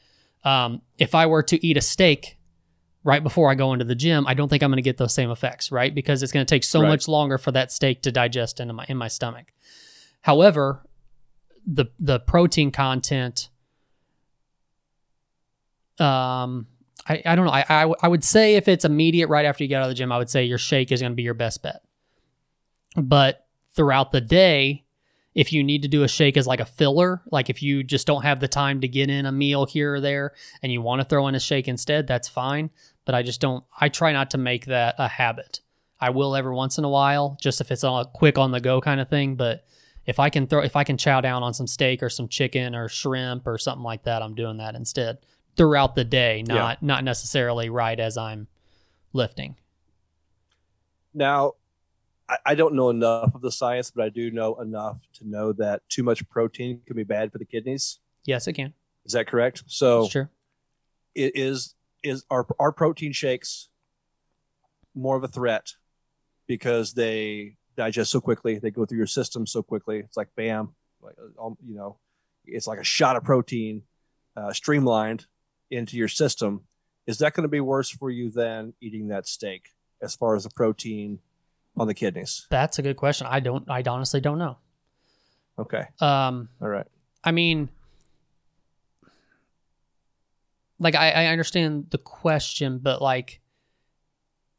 Um, 0.45 0.83
if 0.99 1.15
I 1.15 1.27
were 1.27 1.43
to 1.45 1.67
eat 1.67 1.77
a 1.77 1.81
steak 1.81 2.39
right 3.03 3.23
before 3.23 3.51
I 3.51 3.55
go 3.55 3.73
into 3.73 3.85
the 3.85 3.95
gym, 3.95 4.27
I 4.27 4.35
don't 4.35 4.49
think 4.49 4.63
I'm 4.63 4.71
going 4.71 4.77
to 4.77 4.83
get 4.83 4.97
those 4.99 5.15
same 5.15 5.31
effects, 5.31 5.73
right? 5.73 5.93
Because 5.95 6.23
it's 6.23 6.33
going 6.33 6.47
to 6.47 6.55
take 6.55 6.63
so 6.65 6.81
Right. 6.83 6.89
much 6.89 7.09
longer 7.09 7.39
for 7.39 7.51
that 7.53 7.73
steak 7.73 8.03
to 8.03 8.13
digest 8.13 8.61
into 8.61 8.73
my 8.75 8.85
in 8.89 8.97
my 8.97 9.09
stomach. 9.09 9.47
However, 10.23 10.83
the 11.67 11.87
the 11.99 12.21
protein 12.21 12.71
content 12.71 13.49
um 15.99 16.67
I, 17.09 17.23
I 17.25 17.35
don't 17.37 17.47
know. 17.47 17.53
I 17.53 17.93
I 18.03 18.09
would 18.09 18.25
say 18.25 18.57
if 18.57 18.69
it's 18.69 18.85
immediate 18.85 19.29
right 19.29 19.45
after 19.45 19.63
you 19.63 19.69
get 19.69 19.77
out 19.77 19.85
of 19.85 19.89
the 19.91 19.95
gym, 19.95 20.13
I 20.13 20.19
would 20.19 20.31
say 20.31 20.45
your 20.45 20.59
shake 20.59 20.91
is 20.91 21.01
going 21.01 21.13
to 21.13 21.17
be 21.17 21.23
your 21.23 21.35
best 21.35 21.63
bet. 21.63 21.83
But 22.97 23.47
throughout 23.75 24.11
the 24.11 24.21
day, 24.21 24.85
if 25.35 25.53
you 25.53 25.63
need 25.63 25.83
to 25.83 25.89
do 25.89 26.03
a 26.03 26.09
shake 26.09 26.37
as 26.37 26.47
like 26.47 26.61
a 26.61 26.65
filler, 26.65 27.23
like 27.31 27.51
if 27.51 27.63
you 27.63 27.85
just 27.85 28.07
don't 28.07 28.23
have 28.23 28.41
the 28.41 28.49
time 28.49 28.81
to 28.81 28.89
get 28.89 29.11
in 29.11 29.27
a 29.27 29.33
meal 29.33 29.67
here 29.67 29.95
or 29.95 30.01
there 30.01 30.33
and 30.63 30.73
you 30.73 30.81
want 30.81 31.01
to 31.01 31.05
throw 31.05 31.29
in 31.29 31.35
a 31.35 31.41
shake 31.41 31.69
instead, 31.69 32.07
that's 32.07 32.27
fine. 32.27 32.71
But 33.05 33.15
I 33.15 33.23
just 33.23 33.41
don't, 33.41 33.63
I 33.79 33.91
try 33.91 34.13
not 34.13 34.31
to 34.31 34.39
make 34.39 34.67
that 34.67 34.95
a 34.99 35.07
habit. 35.07 35.61
I 36.01 36.11
will 36.11 36.35
every 36.35 36.55
once 36.55 36.79
in 36.79 36.85
a 36.85 36.89
while, 36.89 37.37
just 37.41 37.61
if 37.61 37.71
it's 37.71 37.85
a 37.85 38.07
quick 38.15 38.39
on 38.39 38.51
the 38.51 38.61
go 38.61 38.81
kind 38.81 39.01
of 39.01 39.09
thing. 39.09 39.37
But 39.37 39.65
if 40.07 40.19
I 40.19 40.31
can 40.31 40.47
throw, 40.47 40.63
if 40.63 40.75
I 40.75 40.85
can 40.85 40.97
chow 40.97 41.21
down 41.21 41.43
on 41.43 41.53
some 41.53 41.67
steak 41.67 42.03
or 42.03 42.09
some 42.09 42.29
chicken 42.29 42.75
or 42.75 42.89
shrimp 42.89 43.47
or 43.47 43.59
something 43.59 43.85
like 43.85 44.05
that, 44.05 44.23
I'm 44.23 44.35
doing 44.35 44.57
that 44.57 44.75
instead 44.75 45.19
throughout 45.57 45.95
the 45.95 46.05
day, 46.05 46.45
Yeah. 46.47 46.55
not 46.55 46.83
not 46.83 47.05
necessarily 47.05 47.69
right 47.71 47.99
as 47.99 48.17
I'm 48.17 48.47
lifting. 49.13 49.57
Now, 51.15 51.55
I, 52.29 52.37
I 52.47 52.55
don't 52.55 52.75
know 52.75 52.91
enough 52.91 53.35
of 53.35 53.41
the 53.41 53.53
science, 53.53 53.91
but 53.91 54.05
I 54.05 54.09
do 54.09 54.31
know 54.31 54.55
enough 54.61 54.99
to 55.15 55.29
know 55.29 55.53
that 55.55 55.83
too 55.89 56.03
much 56.03 56.29
protein 56.29 56.81
can 56.87 56.97
be 56.97 57.05
bad 57.05 57.33
for 57.33 57.39
the 57.39 57.45
kidneys. 57.45 57.99
Yes, 58.25 58.47
it 58.47 58.55
can. 58.55 58.75
Is 59.05 59.13
that 59.13 59.27
correct? 59.29 59.63
So 59.67 60.03
That's 60.03 60.13
true. 60.13 60.29
it 61.15 61.33
is 61.37 61.75
is 62.03 62.25
are 62.31 62.47
are 62.59 62.73
protein 62.73 63.13
shakes 63.13 63.69
more 64.95 65.17
of 65.17 65.25
a 65.25 65.29
threat 65.29 65.73
because 66.47 66.95
they 66.95 67.57
digest 67.77 68.11
so 68.11 68.21
quickly, 68.21 68.59
they 68.59 68.71
go 68.71 68.85
through 68.87 68.99
your 68.99 69.07
system 69.07 69.47
so 69.47 69.63
quickly. 69.63 69.99
It's 69.99 70.17
like 70.17 70.29
bam, 70.37 70.75
like 71.01 71.15
um, 71.41 71.57
you 71.67 71.75
know, 71.77 71.99
it's 72.47 72.67
like 72.67 72.79
a 72.81 72.85
shot 72.85 73.17
of 73.17 73.25
protein 73.25 73.83
uh, 74.37 74.53
streamlined 74.53 75.27
into 75.71 75.97
your 75.97 76.09
system. 76.09 76.63
Is 77.07 77.19
that 77.19 77.35
going 77.35 77.43
to 77.45 77.49
be 77.49 77.61
worse 77.61 77.89
for 77.91 78.11
you 78.11 78.31
than 78.31 78.75
eating 78.81 79.09
that 79.09 79.27
steak 79.29 79.71
as 80.03 80.15
far 80.17 80.35
as 80.35 80.45
the 80.45 80.51
protein 80.51 81.21
on 81.77 81.87
the 81.87 81.95
kidneys? 81.95 82.47
That's 82.51 82.79
a 82.79 82.83
good 82.83 82.97
question. 82.97 83.27
I 83.31 83.41
don't. 83.41 83.69
I 83.71 83.83
honestly 83.87 84.21
don't 84.21 84.39
know. 84.39 84.59
Okay, 85.59 85.85
Um, 86.01 86.51
all 86.61 86.69
right. 86.69 86.87
I 87.25 87.31
mean, 87.33 87.71
like 90.79 90.95
I, 90.95 91.11
I 91.13 91.27
understand 91.27 91.87
the 91.91 91.99
question, 91.99 92.79
but 92.79 93.01
like, 93.01 93.41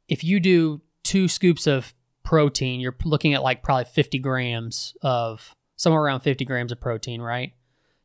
if 0.07 0.23
you 0.23 0.39
do 0.39 0.81
two 1.03 1.27
scoops 1.27 1.67
of 1.67 1.93
protein, 2.23 2.79
you're 2.79 2.95
looking 3.05 3.33
at 3.33 3.43
like 3.43 3.61
probably 3.61 3.85
50 3.85 4.19
grams 4.19 4.95
of 5.01 5.53
somewhere 5.75 6.01
around 6.01 6.21
50 6.21 6.45
grams 6.45 6.71
of 6.71 6.79
protein, 6.81 7.21
right? 7.21 7.53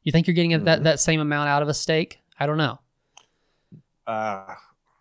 You 0.03 0.13
think 0.13 0.27
you're 0.27 0.35
getting 0.35 0.65
that 0.65 0.81
Mhm. 0.81 0.83
that 0.85 1.01
same 1.01 1.21
amount 1.21 1.49
out 1.49 1.63
of 1.63 1.69
a 1.69 1.75
steak? 1.75 2.21
I 2.39 2.47
don't 2.47 2.59
know. 2.59 2.79
Uh, 4.07 4.55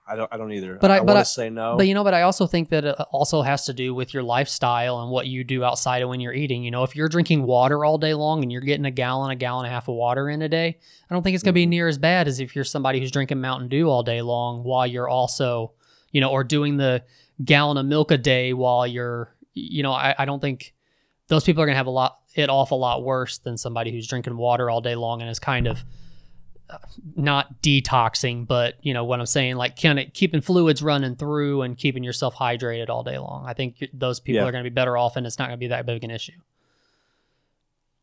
I 0.08 0.16
don't. 0.16 0.34
I 0.34 0.38
don't 0.38 0.52
either. 0.52 0.78
But 0.82 0.92
I- 0.92 0.96
I, 0.96 1.00
but 1.00 1.08
want 1.08 1.18
I- 1.20 1.22
to 1.22 1.26
say 1.26 1.50
no. 1.50 1.78
But 1.78 1.88
you 1.88 1.94
know, 1.94 2.04
but 2.04 2.14
I 2.14 2.24
also 2.24 2.46
think 2.48 2.70
that 2.70 2.84
it 2.84 2.96
also 3.12 3.42
has 3.44 3.66
to 3.66 3.74
do 3.74 3.94
with 3.94 4.14
your 4.14 4.24
lifestyle 4.24 5.00
and 5.02 5.12
what 5.12 5.28
you 5.28 5.44
do 5.44 5.64
outside 5.64 6.02
of 6.02 6.10
when 6.10 6.20
you're 6.20 6.34
eating. 6.34 6.64
You 6.64 6.72
know, 6.72 6.84
if 6.84 6.96
you're 6.96 7.08
drinking 7.08 7.44
water 7.44 7.86
all 7.86 7.98
day 7.98 8.14
long 8.14 8.42
and 8.44 8.52
you're 8.52 8.62
getting 8.62 8.86
a 8.86 8.92
gallon, 8.92 9.32
a 9.32 9.36
gallon 9.36 9.66
and 9.66 9.72
a 9.72 9.74
half 9.74 9.88
of 9.88 9.96
water 9.96 10.28
in 10.30 10.42
a 10.42 10.50
day, 10.50 10.78
I 11.10 11.14
don't 11.14 11.24
think 11.24 11.36
it's 11.36 11.44
going 11.44 11.54
to 11.54 11.60
be 11.60 11.66
Mhm. 11.66 11.70
near 11.70 11.88
as 11.88 11.98
bad 11.98 12.28
as 12.28 12.40
if 12.40 12.56
you're 12.56 12.66
somebody 12.66 13.00
who's 13.00 13.12
drinking 13.12 13.40
Mountain 13.42 13.70
Dew 13.70 13.90
all 13.90 14.04
day 14.04 14.22
long 14.22 14.64
while 14.64 14.86
you're 14.88 15.08
also, 15.08 15.72
you 16.12 16.20
know, 16.20 16.30
or 16.30 16.44
doing 16.44 16.78
the 16.78 17.04
gallon 17.46 17.78
of 17.78 17.86
milk 17.86 18.12
a 18.12 18.18
day 18.18 18.54
while 18.54 18.86
you're, 18.86 19.34
you 19.54 19.82
know, 19.84 19.94
I, 19.94 20.14
I 20.18 20.26
don't 20.26 20.40
think 20.42 20.74
those 21.28 21.44
people 21.46 21.64
are 21.64 21.66
going 21.66 21.76
to 21.76 21.78
have 21.78 21.88
a 21.88 21.92
lot, 21.92 22.20
it 22.36 22.50
off 22.50 22.72
a 22.72 22.76
lot 22.76 23.04
worse 23.04 23.38
than 23.38 23.56
somebody 23.58 23.92
who's 23.92 24.08
drinking 24.08 24.36
water 24.36 24.70
all 24.70 24.82
day 24.82 24.96
long 24.96 25.22
and 25.22 25.30
is 25.30 25.40
kind 25.40 25.68
of 25.68 25.78
uh, 25.78 25.82
not 27.16 27.62
detoxing, 27.62 28.48
but 28.48 28.76
you 28.82 28.94
know 28.94 29.04
what 29.04 29.20
I'm 29.20 29.26
saying, 29.26 29.56
like 29.56 29.80
kind 29.82 30.00
of 30.00 30.14
keeping 30.14 30.42
fluids 30.42 30.82
running 30.82 31.16
through 31.16 31.62
and 31.64 31.78
keeping 31.78 32.04
yourself 32.04 32.36
hydrated 32.36 32.90
all 32.90 33.04
day 33.04 33.18
long. 33.18 33.46
I 33.46 33.54
think 33.54 33.86
those 33.94 34.20
people 34.20 34.42
Yeah. 34.42 34.48
are 34.48 34.52
going 34.52 34.64
to 34.64 34.70
be 34.70 34.74
better 34.74 34.98
off, 34.98 35.16
and 35.16 35.26
it's 35.28 35.38
not 35.40 35.48
going 35.48 35.58
to 35.58 35.64
be 35.64 35.68
that 35.68 35.86
big 35.86 36.04
an 36.04 36.12
issue. 36.12 36.40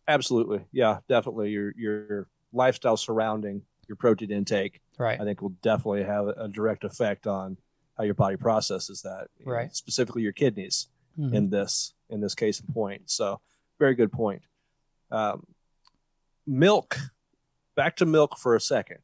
Absolutely. 0.07 0.65
Yeah, 0.73 0.99
definitely. 1.09 1.51
Your 1.51 1.73
your 1.77 2.27
lifestyle 2.53 2.97
surrounding 2.97 3.63
your 3.89 3.97
protein 3.97 4.31
intake, 4.31 4.81
Right. 4.99 5.21
I 5.21 5.25
think, 5.25 5.43
will 5.43 5.55
definitely 5.63 6.05
have 6.05 6.29
a 6.29 6.49
direct 6.49 6.85
effect 6.85 7.27
on 7.27 7.57
how 7.97 8.05
your 8.05 8.15
body 8.15 8.37
processes 8.37 9.03
that. 9.03 9.29
know, 9.45 9.53
Right. 9.53 9.75
Specifically, 9.75 10.23
your 10.23 10.33
kidneys 10.33 10.89
Mhm. 11.19 11.35
in 11.35 11.51
this 11.51 11.95
in 12.09 12.21
this 12.21 12.35
case 12.35 12.59
in 12.61 12.73
point. 12.73 13.11
So, 13.11 13.41
very 13.79 13.95
good 13.95 14.11
point. 14.11 14.41
Um, 15.11 15.47
milk. 16.47 16.97
Back 17.79 17.95
to 17.99 18.07
milk 18.07 18.37
for 18.37 18.57
a 18.57 18.61
second. 18.61 18.99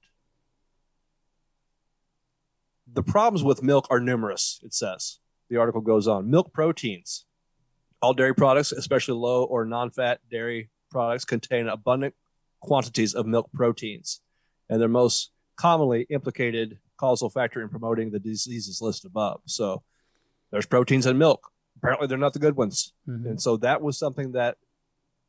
The 2.93 3.05
problems 3.05 3.45
with 3.45 3.63
milk 3.63 3.87
are 3.89 4.01
numerous. 4.01 4.59
It 4.65 4.75
says 4.75 5.21
the 5.49 5.59
article 5.59 5.81
goes 5.81 6.09
on. 6.09 6.29
Milk 6.29 6.53
proteins. 6.53 7.25
All 8.03 8.15
dairy 8.15 8.35
products, 8.35 8.73
especially 8.73 9.15
low 9.15 9.45
or 9.45 9.65
non-fat 9.65 10.23
dairy 10.29 10.71
products, 10.91 11.25
contain 11.25 11.69
abundant 11.69 12.17
quantities 12.59 13.15
of 13.15 13.27
milk 13.27 13.49
proteins, 13.55 14.21
and 14.69 14.81
they're 14.81 14.89
most 14.89 15.31
commonly 15.55 16.09
implicated 16.11 16.81
causal 16.97 17.31
factor 17.31 17.63
in 17.63 17.69
promoting 17.69 18.11
the 18.11 18.19
diseases 18.19 18.83
listed 18.83 19.09
above. 19.09 19.41
So, 19.47 19.85
there's 20.51 20.67
proteins 20.67 21.07
in 21.07 21.17
milk. 21.17 21.53
Apparently, 21.77 22.09
they're 22.09 22.19
not 22.19 22.33
the 22.33 22.41
good 22.41 22.57
ones 22.57 22.93
Mhm. 23.09 23.25
and 23.25 23.41
so 23.41 23.57
that 23.59 23.83
was 23.83 23.97
something 23.97 24.33
that 24.33 24.59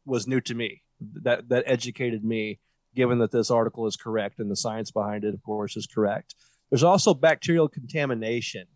was 0.04 0.26
new 0.26 0.42
to 0.42 0.56
me 0.56 0.82
that 1.00 1.50
that 1.50 1.64
educated 1.68 2.24
me 2.24 2.60
given 2.96 3.20
that 3.20 3.32
this 3.32 3.52
article 3.52 3.86
is 3.86 3.96
correct 3.96 4.40
and 4.40 4.50
the 4.50 4.56
science 4.56 4.92
behind 4.92 5.24
it, 5.24 5.34
of 5.34 5.44
course, 5.44 5.78
is 5.78 5.86
correct. 5.86 6.36
There's 6.70 6.84
also 6.84 7.14
bacterial 7.14 7.68
contamination, 7.68 8.68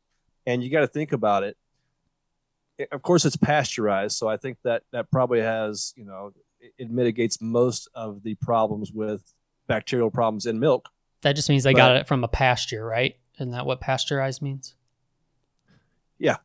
and 0.45 0.63
you 0.63 0.69
got 0.69 0.81
to 0.81 0.87
think 0.87 1.11
about 1.11 1.43
it. 1.43 1.57
Eh, 2.79 2.85
of 2.91 3.01
course, 3.01 3.25
it's 3.25 3.35
pasteurized, 3.37 4.17
so 4.17 4.27
I 4.27 4.37
think 4.37 4.57
that 4.63 4.83
that 4.91 5.09
probably 5.11 5.41
has, 5.41 5.93
you 5.95 6.05
know, 6.05 6.33
it 6.77 6.91
mitigates 6.91 7.41
most 7.41 7.89
of 7.95 8.23
the 8.23 8.35
problems 8.35 8.91
with 8.91 9.33
bacterial 9.67 10.11
problems 10.11 10.45
in 10.45 10.59
milk. 10.59 10.89
That 11.21 11.35
just 11.35 11.49
means 11.49 11.63
they 11.63 11.73
but, 11.73 11.77
got 11.77 11.95
it 11.95 12.07
from 12.07 12.23
a 12.23 12.27
pasture, 12.27 12.85
right? 12.85 13.15
Isn't 13.35 13.51
that 13.51 13.65
what 13.65 13.81
pasteurized 13.81 14.41
means? 14.41 14.75
Yeah. 16.17 16.37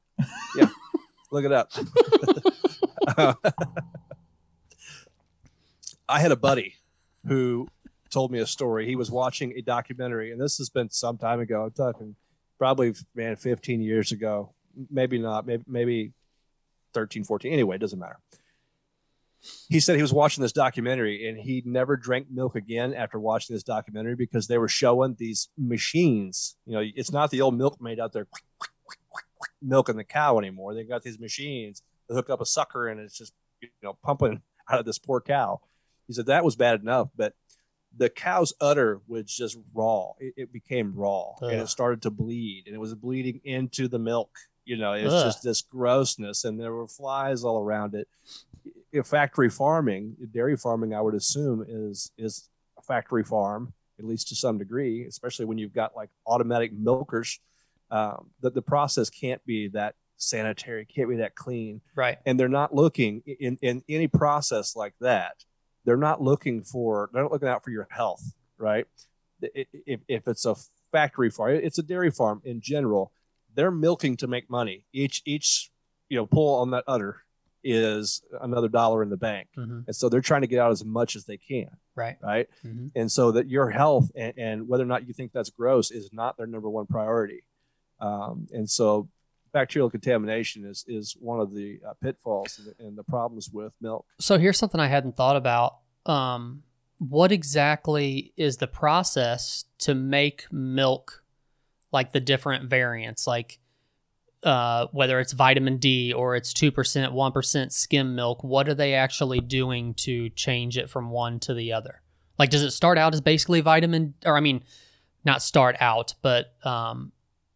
Yeah. 0.57 0.69
Look 1.31 1.45
it 1.45 1.53
up. 1.53 1.73
Uh, 3.19 3.35
I 6.09 6.19
had 6.19 6.33
a 6.33 6.37
buddy 6.37 6.77
who 7.27 7.69
told 8.11 8.31
me 8.31 8.39
a 8.39 8.47
story. 8.47 8.87
He 8.87 8.97
was 8.97 9.11
watching 9.11 9.53
a 9.57 9.63
documentary, 9.63 10.33
and 10.33 10.41
this 10.41 10.59
has 10.59 10.71
been 10.71 10.91
some 10.91 11.19
time 11.19 11.41
ago. 11.41 11.65
I'm 11.65 11.71
talking 11.73 12.17
probably, 12.59 12.95
man, 13.15 13.37
15 13.37 13.81
years 13.81 14.13
ago. 14.13 14.55
Maybe 14.91 15.19
not, 15.19 15.47
maybe, 15.47 15.65
maybe 15.67 16.13
13, 16.95 17.25
14. 17.25 17.53
Anyway, 17.53 17.77
it 17.77 17.81
doesn't 17.81 17.99
matter. 17.99 18.19
He 19.69 19.79
said 19.79 19.97
he 19.97 20.03
was 20.03 20.13
watching 20.13 20.41
this 20.41 20.53
documentary 20.53 21.29
and 21.29 21.39
he 21.39 21.63
never 21.67 21.99
drank 21.99 22.29
milk 22.31 22.57
again 22.57 22.95
after 22.95 23.19
watching 23.19 23.55
this 23.55 23.63
documentary 23.63 24.15
because 24.15 24.47
they 24.47 24.57
were 24.57 24.69
showing 24.69 25.17
these 25.19 25.51
machines. 25.59 26.57
You 26.65 26.73
know, 26.73 26.83
it's 26.83 27.13
not 27.13 27.31
the 27.31 27.43
old 27.43 27.57
milkmaid 27.59 28.01
out 28.01 28.15
there 28.15 28.27
milking 29.61 29.97
the 29.97 30.05
cow 30.05 30.39
anymore. 30.39 30.75
They 30.75 30.85
got 30.85 31.03
these 31.03 31.21
machines 31.21 31.83
that 32.09 32.15
hook 32.15 32.31
up 32.31 32.41
a 32.41 32.47
sucker 32.47 32.89
and 32.89 32.99
it's 32.99 33.19
just, 33.19 33.35
you 33.61 33.69
know, 33.83 33.99
pumping 34.03 34.41
out 34.71 34.79
of 34.79 34.87
this 34.87 34.99
poor 34.99 35.21
cow. 35.21 35.61
He 36.07 36.13
said 36.13 36.27
that 36.27 36.45
was 36.45 36.57
bad 36.57 36.81
enough, 36.81 37.09
but 37.17 37.35
the 37.97 38.09
cow's 38.09 38.53
udder 38.61 39.01
was 39.07 39.25
just 39.25 39.59
raw. 39.73 40.13
It, 40.19 40.35
it 40.37 40.53
became 40.53 40.95
raw 40.95 41.35
Ugh. 41.43 41.51
and 41.51 41.61
it 41.61 41.69
started 41.69 42.03
to 42.03 42.11
bleed 42.11 42.65
and 42.67 42.75
it 42.75 42.79
was 42.79 42.95
bleeding 42.95 43.41
into 43.45 43.89
the 43.89 43.99
milk. 43.99 44.31
You 44.65 44.79
know, 44.79 44.95
it's 44.95 45.13
just 45.13 45.43
this 45.43 45.61
grossness 45.61 46.45
and 46.45 46.59
there 46.59 46.73
were 46.73 46.89
flies 46.89 47.45
all 47.45 47.61
around 47.61 47.95
it. 47.95 48.09
Factory 49.05 49.51
farming, 49.51 50.17
dairy 50.33 50.57
farming, 50.57 50.95
I 50.95 51.01
would 51.01 51.15
assume 51.15 51.65
is 51.69 52.13
is 52.17 52.49
a 52.79 52.83
factory 52.83 53.25
farm, 53.25 53.75
at 53.99 54.05
least 54.05 54.29
to 54.29 54.37
some 54.37 54.57
degree, 54.57 55.05
especially 55.05 55.45
when 55.47 55.59
you've 55.59 55.75
got 55.75 55.97
like 55.97 56.11
automatic 56.27 56.73
milkers. 56.73 57.41
Um, 57.91 58.31
that 58.41 58.55
the 58.55 58.63
process 58.63 59.11
can't 59.11 59.45
be 59.45 59.69
that 59.69 59.95
sanitary, 60.17 60.87
can't 60.87 61.09
be 61.09 61.17
that 61.17 61.35
clean. 61.35 61.81
Right. 61.95 62.19
And 62.25 62.41
they're 62.41 62.49
not 62.49 62.75
looking 62.75 63.23
in, 63.27 63.59
in 63.61 63.83
any 63.89 64.09
process 64.09 64.75
like 64.75 64.95
that 65.01 65.35
they're 65.85 65.97
not 65.97 66.21
looking 66.21 66.63
for 66.63 67.11
they're 67.13 67.23
not 67.23 67.33
looking 67.33 67.49
out 67.49 67.65
for 67.65 67.71
your 67.71 67.87
health 67.91 68.23
right? 68.59 68.87
If, 69.41 70.01
if 70.09 70.29
it's 70.29 70.47
a 70.47 70.55
factory 70.93 71.31
farm 71.31 71.61
it's 71.63 71.79
a 71.79 71.83
dairy 71.83 72.11
farm 72.11 72.41
in 72.45 72.61
general 72.61 73.13
they're 73.55 73.71
milking 73.71 74.17
to 74.19 74.27
make 74.27 74.51
money. 74.51 74.85
Each 74.93 75.23
each 75.25 75.71
you 76.09 76.17
know 76.17 76.27
pull 76.27 76.61
on 76.61 76.71
that 76.71 76.85
udder 76.87 77.21
is 77.63 78.23
another 78.41 78.69
dollar 78.69 79.03
in 79.03 79.11
the 79.11 79.17
bank. 79.17 79.49
Mm-hmm. 79.57 79.81
and 79.87 79.97
so 79.97 80.09
they're 80.09 80.21
trying 80.21 80.43
to 80.43 80.47
get 80.47 80.59
out 80.59 80.71
as 80.71 80.85
much 80.85 81.17
as 81.17 81.25
they 81.25 81.39
can 81.39 81.71
right. 81.95 82.17
right? 82.23 82.49
Mm-hmm. 82.65 82.89
and 82.95 83.11
so 83.11 83.33
that 83.33 83.49
your 83.49 83.71
health 83.71 84.11
and, 84.15 84.35
and, 84.37 84.69
whether 84.69 84.83
or 84.83 84.87
not 84.87 85.07
you 85.07 85.15
think 85.15 85.33
that's 85.33 85.51
gross 85.51 85.91
is 85.91 86.11
not 86.13 86.37
their 86.37 86.47
number 86.47 86.69
one 86.69 86.87
priority. 86.87 87.45
Um, 88.01 88.49
and 88.53 88.69
so 88.69 89.09
bacterial 89.55 89.89
contamination 89.89 90.67
is 90.67 90.85
is 90.87 91.17
one 91.19 91.41
of 91.41 91.55
the 91.55 91.81
uh, 91.89 91.95
pitfalls 92.03 92.59
and 92.59 92.67
the, 92.67 92.85
and 92.85 92.99
the, 92.99 93.05
problems 93.05 93.49
with 93.51 93.73
milk. 93.81 94.05
So 94.21 94.37
here's 94.37 94.59
something 94.59 94.81
I 94.81 94.89
hadn't 94.89 95.17
thought 95.17 95.37
about. 95.37 95.79
Um, 96.05 96.65
what 96.99 97.33
exactly 97.33 98.35
is 98.37 98.59
the 98.59 98.67
process 98.67 99.65
to 99.79 99.95
make 99.95 100.47
milk 100.53 101.23
like 101.93 102.13
the 102.13 102.21
different 102.21 102.69
variants, 102.69 103.27
like 103.27 103.61
uh, 104.43 104.89
whether 104.93 105.21
it's 105.21 105.33
vitamin 105.33 105.79
D 105.79 106.13
or 106.13 106.37
it's 106.37 106.53
two 106.53 106.73
percent, 106.73 107.13
one 107.13 107.33
percent 107.33 107.73
skim 107.73 108.15
milk? 108.15 108.45
What 108.45 108.69
are 108.69 108.75
they 108.75 108.95
actually 108.95 109.41
doing 109.41 109.95
to 109.95 110.29
change 110.31 110.77
it 110.77 110.91
from 110.91 111.11
one 111.11 111.41
to 111.41 111.55
the 111.55 111.73
other? 111.73 112.03
Like, 112.39 112.51
does 112.51 112.63
it 112.63 112.73
start 112.73 112.99
out 112.99 113.15
as 113.15 113.21
basically 113.21 113.61
vitamin, 113.61 114.15
or 114.27 114.37
I 114.37 114.41
mean, 114.41 114.65
not 115.25 115.41
start 115.41 115.77
out, 115.81 116.15
but 116.21 116.53
um, 116.65 117.13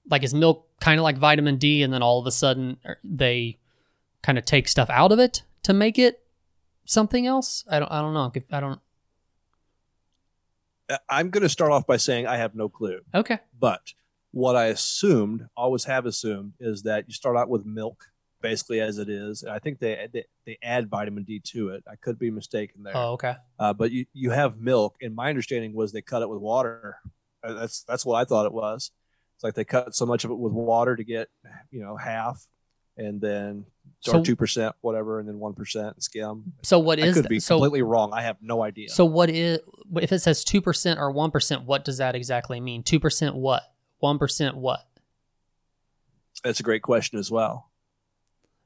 like 0.08 0.22
is 0.22 0.34
milk 0.34 0.66
kind 0.80 0.98
of 0.98 1.04
like 1.04 1.18
vitamin 1.18 1.56
D, 1.56 1.82
and 1.82 1.92
then 1.92 2.02
all 2.02 2.18
of 2.18 2.26
a 2.26 2.32
sudden 2.32 2.78
er, 2.86 2.98
they 3.04 3.58
kind 4.22 4.38
of 4.38 4.44
take 4.44 4.68
stuff 4.68 4.90
out 4.90 5.12
of 5.12 5.18
it 5.18 5.42
to 5.62 5.72
make 5.72 5.98
it 5.98 6.22
something 6.84 7.26
else. 7.26 7.64
I 7.70 7.78
don't. 7.78 7.90
I 7.92 8.00
don't 8.00 8.14
know. 8.14 8.32
I 8.50 8.60
don't. 8.60 8.80
I'm 11.08 11.30
going 11.30 11.42
to 11.42 11.48
start 11.50 11.70
off 11.70 11.86
by 11.86 11.98
saying 11.98 12.26
I 12.26 12.38
have 12.38 12.54
no 12.54 12.68
clue. 12.68 13.00
Okay. 13.14 13.38
But 13.58 13.92
what 14.30 14.56
I 14.56 14.66
assumed, 14.66 15.46
always 15.56 15.84
have 15.84 16.06
assumed, 16.06 16.54
is 16.60 16.82
that 16.84 17.04
you 17.08 17.14
start 17.14 17.36
out 17.36 17.50
with 17.50 17.66
milk, 17.66 18.06
basically 18.40 18.80
as 18.80 18.96
it 18.96 19.10
is. 19.10 19.42
And 19.42 19.52
I 19.52 19.58
think 19.58 19.80
they, 19.80 20.08
they, 20.12 20.24
they 20.46 20.58
add 20.62 20.88
vitamin 20.88 21.24
D 21.24 21.40
to 21.40 21.70
it. 21.70 21.84
I 21.90 21.96
could 21.96 22.18
be 22.18 22.30
mistaken 22.30 22.82
there. 22.82 22.96
Oh, 22.96 23.12
okay. 23.12 23.34
Uh, 23.58 23.74
but 23.74 23.90
you 23.90 24.06
you 24.14 24.30
have 24.30 24.58
milk, 24.58 24.96
and 25.02 25.14
my 25.14 25.28
understanding 25.28 25.74
was 25.74 25.92
they 25.92 26.02
cut 26.02 26.22
it 26.22 26.28
with 26.28 26.40
water. 26.40 26.96
Uh, 27.42 27.52
that's 27.52 27.82
that's 27.82 28.06
what 28.06 28.16
I 28.16 28.24
thought 28.24 28.46
it 28.46 28.52
was. 28.52 28.90
It's 29.38 29.44
like 29.44 29.54
they 29.54 29.64
cut 29.64 29.94
so 29.94 30.04
much 30.04 30.24
of 30.24 30.32
it 30.32 30.34
with 30.34 30.52
water 30.52 30.96
to 30.96 31.04
get, 31.04 31.28
you 31.70 31.80
know, 31.80 31.96
half, 31.96 32.44
and 32.96 33.20
then 33.20 33.66
or 34.12 34.24
two 34.24 34.34
percent, 34.34 34.74
whatever, 34.80 35.20
and 35.20 35.28
then 35.28 35.38
one 35.38 35.54
percent 35.54 36.02
skim. 36.02 36.54
So 36.64 36.80
what 36.80 36.98
is? 36.98 37.16
I 37.16 37.20
could 37.20 37.28
be 37.28 37.38
so, 37.38 37.54
completely 37.54 37.82
wrong. 37.82 38.12
I 38.12 38.22
have 38.22 38.38
no 38.42 38.64
idea. 38.64 38.88
So 38.88 39.04
what 39.04 39.30
is? 39.30 39.60
If 39.94 40.10
it 40.10 40.18
says 40.18 40.42
two 40.42 40.60
percent 40.60 40.98
or 40.98 41.12
one 41.12 41.30
percent, 41.30 41.62
what 41.62 41.84
does 41.84 41.98
that 41.98 42.16
exactly 42.16 42.58
mean? 42.58 42.82
Two 42.82 42.98
percent 42.98 43.36
what? 43.36 43.62
One 43.98 44.18
percent 44.18 44.56
what? 44.56 44.80
That's 46.42 46.58
a 46.58 46.64
great 46.64 46.82
question 46.82 47.20
as 47.20 47.30
well. 47.30 47.70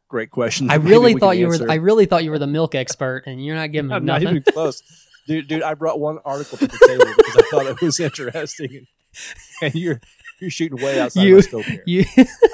Great 0.08 0.30
question. 0.30 0.70
I 0.70 0.74
really 0.76 1.12
thought 1.12 1.36
you 1.36 1.52
answer. 1.52 1.66
were. 1.66 1.70
I 1.70 1.74
really 1.74 2.06
thought 2.06 2.24
you 2.24 2.30
were 2.30 2.38
the 2.38 2.46
milk 2.46 2.74
expert, 2.74 3.24
and 3.26 3.44
you're 3.44 3.56
not 3.56 3.72
giving 3.72 3.88
me 3.90 3.96
I'm 3.96 4.06
nothing. 4.06 4.24
Not 4.24 4.30
even 4.36 4.42
close, 4.54 4.82
dude. 5.26 5.48
Dude, 5.48 5.62
I 5.62 5.74
brought 5.74 6.00
one 6.00 6.18
article 6.24 6.56
to 6.56 6.66
the 6.66 6.78
table 6.86 7.12
because 7.14 7.36
I 7.36 7.42
thought 7.50 7.66
it 7.66 7.82
was 7.82 8.00
interesting, 8.00 8.86
and 9.62 9.74
you're 9.74 10.00
you're 10.42 10.50
shooting 10.50 10.82
way 10.82 11.00
outside 11.00 11.22
you, 11.22 11.36
my 11.36 11.40
scope 11.40 11.64
here. 11.64 11.82
You, 11.86 12.04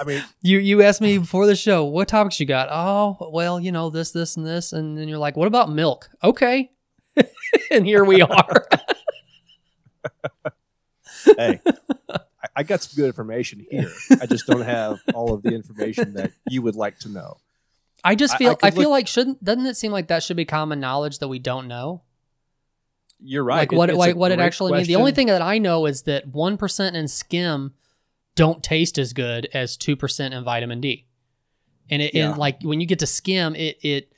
I 0.01 0.05
mean, 0.05 0.23
you 0.43 0.59
you 0.59 0.83
asked 0.83 1.01
me 1.01 1.19
before 1.19 1.47
the 1.47 1.57
show 1.57 1.85
what 1.85 2.07
topics 2.07 2.39
you 2.39 2.47
got. 2.47 2.69
Oh, 2.71 3.31
well, 3.33 3.59
you 3.59 3.73
know 3.73 3.91
this, 3.91 4.13
this, 4.13 4.37
and 4.37 4.47
this, 4.47 4.73
and 4.73 4.97
then 4.97 5.09
you're 5.09 5.19
like, 5.19 5.37
what 5.37 5.49
about 5.49 5.71
milk? 5.71 6.09
Okay, 6.23 6.71
and 7.71 7.85
here 7.87 8.05
we 8.05 8.23
are. 8.23 8.69
hey, 11.37 11.61
I, 12.09 12.19
I 12.57 12.63
got 12.63 12.83
some 12.83 12.95
good 12.97 13.07
information 13.07 13.67
here. 13.69 13.91
I 14.21 14.27
just 14.27 14.47
don't 14.47 14.63
have 14.63 15.01
all 15.15 15.33
of 15.33 15.43
the 15.43 15.55
information 15.55 16.15
that 16.15 16.33
you 16.49 16.63
would 16.63 16.77
like 16.77 16.99
to 17.01 17.09
know. 17.09 17.39
I 18.05 18.15
just 18.15 18.37
feel 18.37 18.57
I, 18.63 18.67
I, 18.67 18.69
I 18.69 18.71
feel 18.71 18.83
look, 18.83 18.91
like 18.91 19.09
shouldn't 19.09 19.43
doesn't 19.43 19.67
it 19.67 19.77
seem 19.77 19.91
like 19.91 20.09
that 20.09 20.23
should 20.23 20.37
be 20.37 20.45
common 20.45 20.79
knowledge 20.79 21.19
that 21.19 21.29
we 21.29 21.39
don't 21.39 21.67
know? 21.67 22.03
You're 23.21 23.45
right. 23.45 23.59
Like 23.59 23.73
what 23.73 23.93
like 23.95 24.17
what 24.17 24.31
it 24.31 24.39
actually 24.39 24.73
means. 24.73 24.87
The 24.87 24.97
only 24.97 25.13
thing 25.13 25.27
that 25.27 25.43
I 25.43 25.59
know 25.59 25.87
is 25.87 26.03
that 26.03 26.27
one 26.29 26.57
percent 26.57 26.97
in 26.97 27.09
skim 27.09 27.75
don't 28.35 28.63
taste 28.63 28.99
as 28.99 29.13
good 29.13 29.49
as 29.53 29.77
two 29.77 29.97
percent 29.97 30.35
in 30.35 30.45
vitamin 30.45 30.81
D. 30.81 31.07
And 31.91 32.03
it 32.03 32.15
yeah. 32.15 32.31
and 32.31 32.39
like 32.39 32.63
when 32.63 32.81
you 32.81 32.87
get 32.87 33.01
to 33.01 33.07
skim, 33.07 33.57
it 33.57 33.79
it 33.83 34.13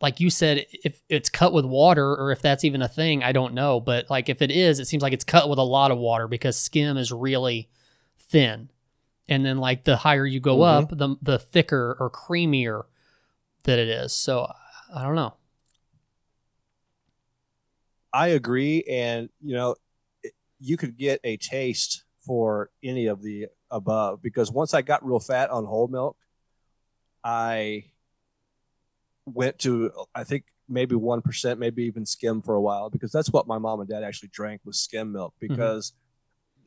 like 0.00 0.20
you 0.20 0.30
said, 0.30 0.66
if 0.84 1.00
it's 1.08 1.28
cut 1.28 1.52
with 1.52 1.64
water 1.64 2.14
or 2.14 2.30
if 2.30 2.40
that's 2.40 2.64
even 2.64 2.82
a 2.82 2.88
thing, 2.88 3.22
I 3.22 3.32
don't 3.32 3.54
know. 3.54 3.80
But 3.80 4.08
like 4.10 4.28
if 4.28 4.42
it 4.42 4.50
is, 4.50 4.78
it 4.78 4.86
seems 4.86 5.02
like 5.02 5.12
it's 5.12 5.24
cut 5.24 5.48
with 5.48 5.58
a 5.58 5.64
lot 5.64 5.90
of 5.90 5.98
water 5.98 6.28
because 6.28 6.56
skim 6.56 6.96
is 6.96 7.12
really 7.12 7.68
thin. 8.18 8.70
And 9.28 9.44
then 9.44 9.58
like 9.58 9.84
the 9.84 9.96
higher 9.96 10.26
you 10.26 10.40
go 10.40 10.58
mm-hmm. 10.58 10.84
up, 10.84 10.96
the 10.96 11.16
the 11.22 11.38
thicker 11.38 11.96
or 12.00 12.10
creamier 12.10 12.84
that 13.64 13.78
it 13.78 13.88
is. 13.88 14.12
So 14.12 14.50
I 14.94 15.02
don't 15.02 15.14
know. 15.14 15.34
I 18.12 18.28
agree, 18.28 18.84
and 18.88 19.28
you 19.42 19.54
know, 19.54 19.76
you 20.58 20.76
could 20.76 20.96
get 20.96 21.20
a 21.24 21.36
taste 21.36 22.04
for 22.24 22.70
any 22.82 23.06
of 23.06 23.22
the 23.22 23.46
above 23.70 24.22
because 24.22 24.50
once 24.50 24.74
I 24.74 24.82
got 24.82 25.04
real 25.04 25.20
fat 25.20 25.50
on 25.50 25.64
whole 25.64 25.88
milk, 25.88 26.16
I 27.22 27.84
went 29.26 29.58
to 29.60 29.92
I 30.14 30.24
think 30.24 30.44
maybe 30.68 30.94
one 30.94 31.22
percent, 31.22 31.60
maybe 31.60 31.84
even 31.84 32.06
skim 32.06 32.42
for 32.42 32.54
a 32.54 32.60
while 32.60 32.90
because 32.90 33.12
that's 33.12 33.30
what 33.30 33.46
my 33.46 33.58
mom 33.58 33.80
and 33.80 33.88
dad 33.88 34.02
actually 34.02 34.30
drank 34.32 34.62
was 34.64 34.80
skim 34.80 35.12
milk 35.12 35.34
mm-hmm. 35.40 35.54
because. 35.54 35.90
Mm-hmm. 35.90 36.04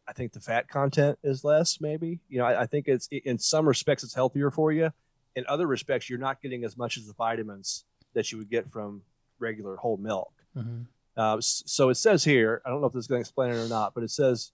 I 0.07 0.13
think 0.13 0.33
the 0.33 0.41
fat 0.41 0.67
content 0.67 1.19
is 1.23 1.45
less, 1.45 1.79
maybe. 1.79 2.19
You 2.27 2.39
know, 2.39 2.45
I, 2.45 2.63
I 2.63 2.65
think 2.65 2.87
it's 2.89 3.07
in 3.11 3.37
some 3.37 3.65
respects 3.65 4.03
it's 4.03 4.15
healthier 4.15 4.51
for 4.51 4.71
you. 4.71 4.91
In 5.35 5.45
other 5.47 5.67
respects, 5.67 6.09
you're 6.09 6.19
not 6.19 6.41
getting 6.41 6.65
as 6.65 6.75
much 6.75 6.97
as 6.97 7.05
the 7.05 7.13
vitamins 7.13 7.85
that 8.13 8.29
you 8.31 8.37
would 8.39 8.49
get 8.49 8.69
from 8.71 9.03
regular 9.39 9.77
whole 9.77 9.97
milk. 9.97 10.33
Mm-hmm. 10.57 10.81
Uh, 11.17 11.37
so 11.41 11.89
it 11.89 11.95
says 11.95 12.23
here, 12.23 12.61
I 12.65 12.69
don't 12.69 12.81
know 12.81 12.87
if 12.87 12.93
this 12.93 13.01
is 13.01 13.07
going 13.07 13.19
to 13.19 13.27
explain 13.27 13.51
it 13.51 13.57
or 13.57 13.67
not, 13.67 13.93
but 13.93 14.03
it 14.03 14.11
says 14.11 14.51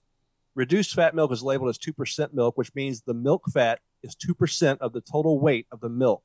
reduced 0.55 0.93
fat 0.95 1.13
milk 1.13 1.31
is 1.31 1.43
labeled 1.43 1.69
as 1.69 1.77
2% 1.77 2.33
milk, 2.33 2.57
which 2.57 2.73
means 2.73 3.01
the 3.01 3.13
milk 3.13 3.43
fat 3.53 3.79
is 4.01 4.15
2% 4.15 4.77
of 4.79 4.93
the 4.93 5.01
total 5.01 5.39
weight 5.39 5.67
of 5.71 5.79
the 5.81 5.89
milk. 5.89 6.23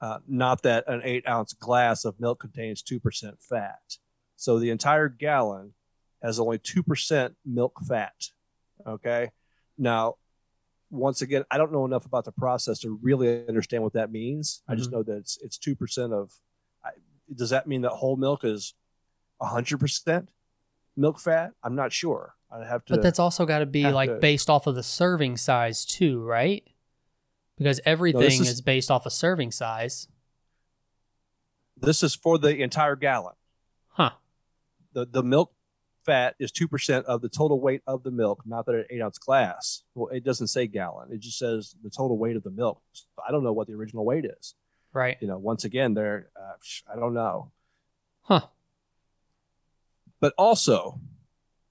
Uh, 0.00 0.18
not 0.26 0.62
that 0.62 0.84
an 0.86 1.00
eight 1.04 1.28
ounce 1.28 1.52
glass 1.52 2.04
of 2.04 2.18
milk 2.20 2.40
contains 2.40 2.82
2% 2.82 3.42
fat. 3.42 3.98
So 4.36 4.58
the 4.58 4.70
entire 4.70 5.08
gallon 5.08 5.74
has 6.22 6.38
only 6.38 6.58
2% 6.58 7.34
milk 7.44 7.78
fat. 7.86 8.14
Okay. 8.86 9.30
Now, 9.76 10.14
once 10.90 11.20
again, 11.20 11.44
I 11.50 11.58
don't 11.58 11.72
know 11.72 11.84
enough 11.84 12.06
about 12.06 12.24
the 12.24 12.32
process 12.32 12.78
to 12.80 12.98
really 13.02 13.46
understand 13.48 13.82
what 13.82 13.92
that 13.92 14.10
means. 14.10 14.62
I 14.68 14.74
just 14.74 14.88
Mhm. 14.88 14.92
know 14.94 15.02
that 15.02 15.16
it's 15.18 15.36
it's 15.42 15.58
2% 15.58 16.12
of 16.12 16.32
I, 16.82 16.90
does 17.34 17.50
that 17.50 17.66
mean 17.66 17.82
that 17.82 17.90
whole 17.90 18.16
milk 18.16 18.44
is 18.44 18.74
100% 19.40 20.28
milk 20.96 21.18
fat? 21.20 21.52
I'm 21.62 21.74
not 21.74 21.92
sure. 21.92 22.34
I'd 22.50 22.66
have 22.66 22.84
to 22.86 22.94
But 22.94 23.02
that's 23.02 23.18
also 23.18 23.44
got 23.46 23.58
to 23.60 23.66
be 23.66 23.86
like 23.90 24.08
to- 24.10 24.16
based 24.16 24.48
off 24.48 24.66
of 24.66 24.74
the 24.74 24.82
serving 24.82 25.36
size 25.36 25.84
too, 25.84 26.22
right? 26.22 26.64
Because 27.56 27.80
everything 27.84 28.22
is- 28.22 28.40
is 28.48 28.60
based 28.60 28.90
off 28.90 29.04
of 29.06 29.12
serving 29.12 29.50
size. 29.52 30.08
This 31.76 32.02
is 32.02 32.14
for 32.14 32.38
the 32.38 32.56
entire 32.62 32.96
gallon. 32.96 33.34
Huh. 33.88 34.12
The 34.92 35.06
the 35.06 35.22
milk 35.22 35.52
fat 36.04 36.34
is 36.38 36.50
two 36.50 36.66
percent 36.66 37.06
of 37.06 37.20
the 37.20 37.28
total 37.28 37.60
weight 37.60 37.82
of 37.86 38.02
the 38.02 38.10
milk, 38.10 38.42
not 38.46 38.66
that 38.66 38.74
an 38.74 38.84
eight 38.90 39.00
ounce 39.00 39.18
glass. 39.18 39.82
Well, 39.94 40.08
it 40.08 40.24
doesn't 40.24 40.48
say 40.48 40.66
gallon. 40.66 41.12
It 41.12 41.18
just 41.20 41.38
says 41.38 41.76
the 41.82 41.90
total 41.90 42.18
weight 42.18 42.36
of 42.36 42.42
the 42.42 42.50
milk. 42.50 42.82
So 42.92 43.04
I 43.26 43.30
don't 43.30 43.44
know 43.44 43.52
what 43.52 43.66
the 43.68 43.74
original 43.74 44.04
weight 44.04 44.24
is. 44.24 44.54
Right. 44.92 45.18
You 45.20 45.28
know, 45.28 45.38
once 45.38 45.64
again, 45.64 45.94
there, 45.94 46.30
uh, 46.34 46.54
I 46.90 46.96
don't 46.96 47.14
know. 47.14 47.52
Huh. 48.22 48.46
But 50.20 50.34
also, 50.36 51.00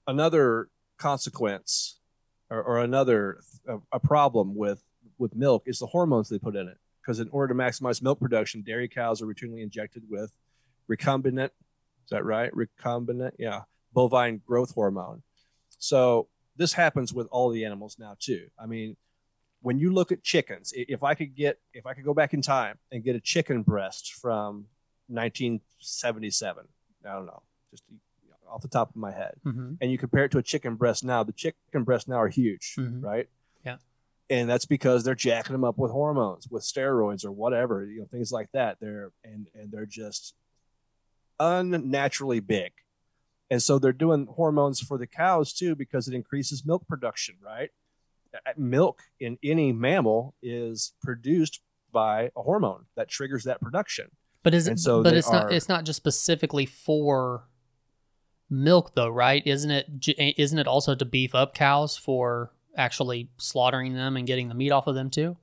another 0.06 0.68
consequence 0.98 2.00
or, 2.50 2.62
or 2.62 2.78
another 2.78 3.40
a, 3.66 3.78
a 3.92 4.00
problem 4.00 4.54
with 4.56 4.82
with 5.18 5.34
milk 5.34 5.64
is 5.66 5.78
the 5.78 5.86
hormones 5.86 6.28
they 6.28 6.38
put 6.38 6.56
in 6.56 6.68
it. 6.68 6.78
Because 7.02 7.20
in 7.20 7.28
order 7.30 7.54
to 7.54 7.58
maximize 7.58 8.02
milk 8.02 8.20
production, 8.20 8.62
dairy 8.62 8.88
cows 8.88 9.22
are 9.22 9.26
routinely 9.26 9.62
injected 9.62 10.02
with 10.08 10.32
recombinant. 10.90 11.50
Is 12.04 12.10
that 12.10 12.24
right? 12.24 12.50
Recombinant, 12.52 13.32
yeah, 13.38 13.62
bovine 13.92 14.40
growth 14.46 14.74
hormone. 14.74 15.22
So 15.78 16.28
this 16.56 16.72
happens 16.72 17.12
with 17.12 17.26
all 17.30 17.50
the 17.50 17.64
animals 17.64 17.96
now 17.98 18.16
too. 18.18 18.46
I 18.58 18.66
mean, 18.66 18.96
when 19.60 19.78
you 19.78 19.92
look 19.92 20.12
at 20.12 20.22
chickens, 20.22 20.72
if 20.74 21.02
I 21.02 21.14
could 21.14 21.34
get, 21.34 21.58
if 21.72 21.86
I 21.86 21.94
could 21.94 22.04
go 22.04 22.14
back 22.14 22.34
in 22.34 22.42
time 22.42 22.78
and 22.92 23.02
get 23.02 23.16
a 23.16 23.20
chicken 23.20 23.62
breast 23.62 24.14
from 24.14 24.66
1977, 25.08 26.64
I 27.04 27.12
don't 27.12 27.26
know, 27.26 27.42
just 27.70 27.84
off 28.50 28.62
the 28.62 28.68
top 28.68 28.90
of 28.90 28.96
my 28.96 29.12
head, 29.12 29.34
hmm 29.42 29.74
and 29.80 29.90
you 29.92 29.98
compare 29.98 30.24
it 30.24 30.30
to 30.32 30.38
a 30.38 30.42
chicken 30.42 30.74
breast 30.76 31.04
now, 31.04 31.22
the 31.22 31.32
chicken 31.32 31.84
breasts 31.84 32.08
now 32.08 32.16
are 32.16 32.28
huge, 32.28 32.74
Mhm. 32.78 33.02
right? 33.02 33.28
Yeah. 33.64 33.76
And 34.30 34.48
that's 34.48 34.66
because 34.66 35.04
they're 35.04 35.14
jacking 35.14 35.52
them 35.52 35.64
up 35.64 35.78
with 35.78 35.90
hormones, 35.90 36.48
with 36.48 36.62
steroids 36.62 37.24
or 37.24 37.32
whatever, 37.32 37.84
you 37.86 38.00
know, 38.00 38.06
things 38.06 38.30
like 38.32 38.50
that. 38.52 38.78
They're 38.80 39.10
and 39.24 39.48
and 39.54 39.70
they're 39.72 39.86
just 39.86 40.34
unnaturally 41.40 42.40
big. 42.40 42.72
And 43.50 43.62
so 43.62 43.78
they're 43.78 43.92
doing 43.92 44.26
hormones 44.26 44.80
for 44.80 44.98
the 44.98 45.06
cows 45.06 45.52
too 45.52 45.74
because 45.74 46.06
it 46.08 46.14
increases 46.14 46.66
milk 46.66 46.86
production, 46.86 47.36
right? 47.40 47.70
Uh, 48.34 48.52
Milk 48.58 49.04
in 49.18 49.38
any 49.42 49.72
mammal 49.72 50.34
is 50.42 50.92
produced 51.02 51.62
by 51.90 52.30
a 52.36 52.42
hormone 52.42 52.84
that 52.94 53.08
triggers 53.08 53.44
that 53.44 53.58
production. 53.60 54.10
But 54.42 54.52
is 54.52 54.68
it? 54.68 54.78
So 54.78 55.02
but 55.02 55.14
it's 55.14 55.30
not. 55.30 55.50
It's 55.50 55.68
not 55.68 55.84
just 55.84 55.96
specifically 55.96 56.66
for 56.66 57.44
milk, 58.50 58.94
though, 58.94 59.08
right? 59.08 59.42
Isn't 59.46 59.70
it? 59.70 59.98
j- 59.98 60.14
eh, 60.18 60.32
Isn't 60.36 60.58
it 60.58 60.66
also 60.66 60.94
to 60.94 61.04
beef 61.04 61.34
up 61.34 61.54
cows 61.54 61.96
for 61.96 62.52
actually 62.76 63.28
slaughtering 63.38 63.94
them 63.94 64.16
and 64.16 64.26
getting 64.26 64.48
the 64.48 64.54
meat 64.54 64.70
off 64.70 64.86
of 64.86 64.94
them 64.94 65.10
too? 65.10 65.36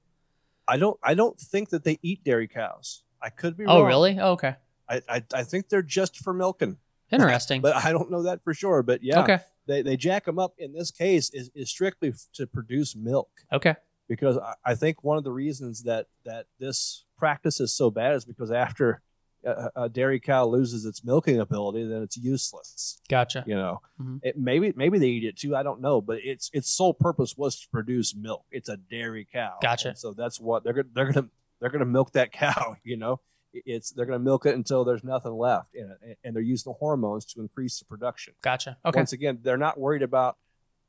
I 0.67 0.77
don't 0.77 0.99
I 1.03 1.13
don't 1.13 1.39
think 1.39 1.69
that 1.69 1.83
they 1.83 1.99
eat 2.01 2.23
dairy 2.23 2.47
cows. 2.47 3.03
I 3.21 3.29
could 3.29 3.55
be 3.57 3.65
Oh, 3.65 3.67
wrong. 3.67 3.81
Oh 3.81 3.85
really? 3.87 4.19
Oh, 4.19 4.31
okay. 4.31 4.55
I, 4.89 5.01
I, 5.09 5.23
I 5.33 5.43
think 5.43 5.69
they're 5.69 5.81
just 5.81 6.17
for 6.17 6.33
milking, 6.33 6.77
Interesting. 7.11 7.61
but 7.61 7.75
I 7.75 7.91
don't 7.91 8.11
know 8.11 8.23
that 8.23 8.43
for 8.43 8.53
sure. 8.53 8.83
But 8.83 9.03
yeah, 9.03 9.21
Okay. 9.23 9.39
they, 9.67 9.81
they 9.81 9.97
jack 9.97 10.25
them 10.25 10.37
up 10.39 10.53
in 10.59 10.73
this 10.73 10.91
case 10.91 11.29
is, 11.33 11.49
is 11.55 11.69
strictly 11.69 12.13
to 12.33 12.45
produce 12.47 12.95
milk 12.95 13.29
Okay. 13.51 13.75
because 14.07 14.37
I, 14.37 14.53
I 14.63 14.75
think 14.75 15.03
one 15.03 15.17
of 15.17 15.23
the 15.23 15.31
reasons 15.31 15.83
that, 15.83 16.05
that 16.25 16.45
this 16.59 17.05
practice 17.17 17.59
is 17.59 17.73
so 17.73 17.89
bad 17.89 18.13
is 18.15 18.25
because 18.25 18.51
after 18.51 19.01
a, 19.45 19.71
a 19.83 19.89
dairy 19.89 20.19
cow 20.19 20.45
loses 20.45 20.85
its 20.85 21.03
milking 21.03 21.39
ability, 21.39 21.85
then 21.87 22.01
it's 22.01 22.17
useless. 22.17 22.99
Gotcha. 23.09 23.43
You 23.47 23.55
know, 23.55 23.81
Mhm. 24.01 24.19
it, 24.23 24.37
maybe 24.37 24.73
maybe 24.75 24.99
they 24.99 25.07
eat 25.07 25.23
it 25.23 25.37
too. 25.37 25.55
I 25.55 25.63
don't 25.63 25.81
know, 25.81 26.01
but 26.01 26.19
its 26.23 26.49
its 26.53 26.69
sole 26.69 26.93
purpose 26.93 27.35
was 27.37 27.59
to 27.61 27.67
produce 27.69 28.15
milk. 28.15 28.45
It's 28.51 28.69
a 28.69 28.77
dairy 28.77 29.27
cow. 29.31 29.57
Gotcha. 29.61 29.89
And 29.89 29.97
so 29.97 30.13
that's 30.13 30.39
what 30.39 30.63
they're 30.63 30.73
gonna 30.73 30.87
they're 30.93 31.11
gonna 31.11 31.29
they're 31.61 31.69
gonna 31.69 31.85
milk 31.85 32.11
that 32.13 32.31
cow. 32.43 32.75
You 32.83 32.97
know, 32.97 33.19
it's 33.53 33.91
they're 33.91 34.05
gonna 34.05 34.19
milk 34.19 34.45
it 34.45 34.55
until 34.55 34.83
there's 34.83 35.03
nothing 35.03 35.31
left 35.33 35.75
in 35.75 35.89
it, 36.01 36.17
and 36.23 36.35
they're 36.35 36.43
using 36.43 36.71
the 36.71 36.77
hormones 36.77 37.25
to 37.33 37.41
increase 37.41 37.79
the 37.79 37.85
production. 37.85 38.33
Gotcha. 38.41 38.77
Okay. 38.85 38.99
Once 38.99 39.13
again, 39.13 39.39
they're 39.41 39.57
not 39.57 39.79
worried 39.79 40.01
about 40.03 40.37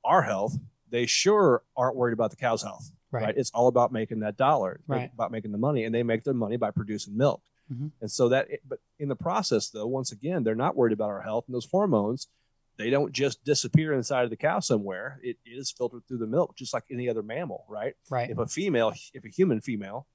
our 0.04 0.22
health. 0.22 0.56
They 0.88 1.06
sure 1.06 1.62
aren't 1.76 1.96
worried 1.96 2.12
about 2.12 2.30
the 2.30 2.36
cow's 2.36 2.62
health. 2.62 2.90
Right. 3.10 3.24
Right. 3.24 3.36
It's 3.36 3.50
all 3.50 3.68
about 3.68 3.92
making 3.92 4.20
that 4.20 4.36
dollar. 4.36 4.80
Right. 4.86 5.10
About 5.12 5.30
making 5.30 5.52
the 5.52 5.58
money, 5.58 5.84
and 5.84 5.94
they 5.94 6.02
make 6.02 6.24
their 6.24 6.34
money 6.34 6.56
by 6.56 6.70
producing 6.70 7.16
milk. 7.16 7.40
Mhm. 7.72 7.90
And 8.00 8.10
so 8.10 8.28
that, 8.28 8.48
but 8.66 8.80
in 8.98 9.08
the 9.08 9.16
process, 9.16 9.70
though, 9.70 9.86
once 9.86 10.12
again, 10.12 10.44
they're 10.44 10.54
not 10.54 10.76
worried 10.76 10.92
about 10.92 11.10
our 11.10 11.22
health, 11.22 11.44
and 11.46 11.54
those 11.54 11.68
hormones, 11.70 12.28
they 12.76 12.90
don't 12.90 13.12
just 13.12 13.42
disappear 13.44 13.92
inside 13.92 14.24
of 14.24 14.30
the 14.30 14.36
cow 14.36 14.60
somewhere. 14.60 15.18
It 15.22 15.38
is 15.46 15.70
filtered 15.70 16.02
through 16.06 16.18
the 16.18 16.26
milk, 16.26 16.56
just 16.56 16.74
like 16.74 16.84
any 16.90 17.08
other 17.08 17.22
mammal, 17.22 17.64
right? 17.68 17.94
Right. 18.10 18.30
If 18.30 18.38
a 18.38 18.46
female, 18.46 18.92
if 19.14 19.24
a 19.24 19.28
human 19.28 19.60
female, 19.60 20.06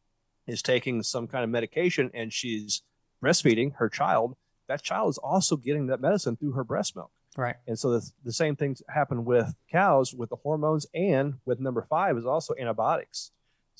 is 0.47 0.61
taking 0.61 1.01
some 1.03 1.27
kind 1.27 1.43
of 1.43 1.49
medication 1.49 2.11
and 2.13 2.31
she's 2.31 2.83
breastfeeding 3.23 3.73
her 3.77 3.89
child, 3.89 4.35
that 4.67 4.81
child 4.83 5.09
is 5.09 5.17
also 5.17 5.55
getting 5.57 5.87
that 5.87 6.01
medicine 6.01 6.35
through 6.35 6.51
her 6.53 6.63
breast 6.63 6.95
milk. 6.95 7.11
Right. 7.37 7.55
And 7.67 7.79
so 7.79 7.91
the, 7.91 8.11
the 8.23 8.33
same 8.33 8.55
things 8.55 8.81
happen 8.89 9.25
with 9.25 9.55
cows 9.71 10.13
with 10.13 10.29
the 10.29 10.35
hormones 10.37 10.85
and 10.93 11.35
with 11.45 11.59
number 11.59 11.85
five 11.89 12.17
is 12.17 12.25
also 12.25 12.53
antibiotics. 12.59 13.31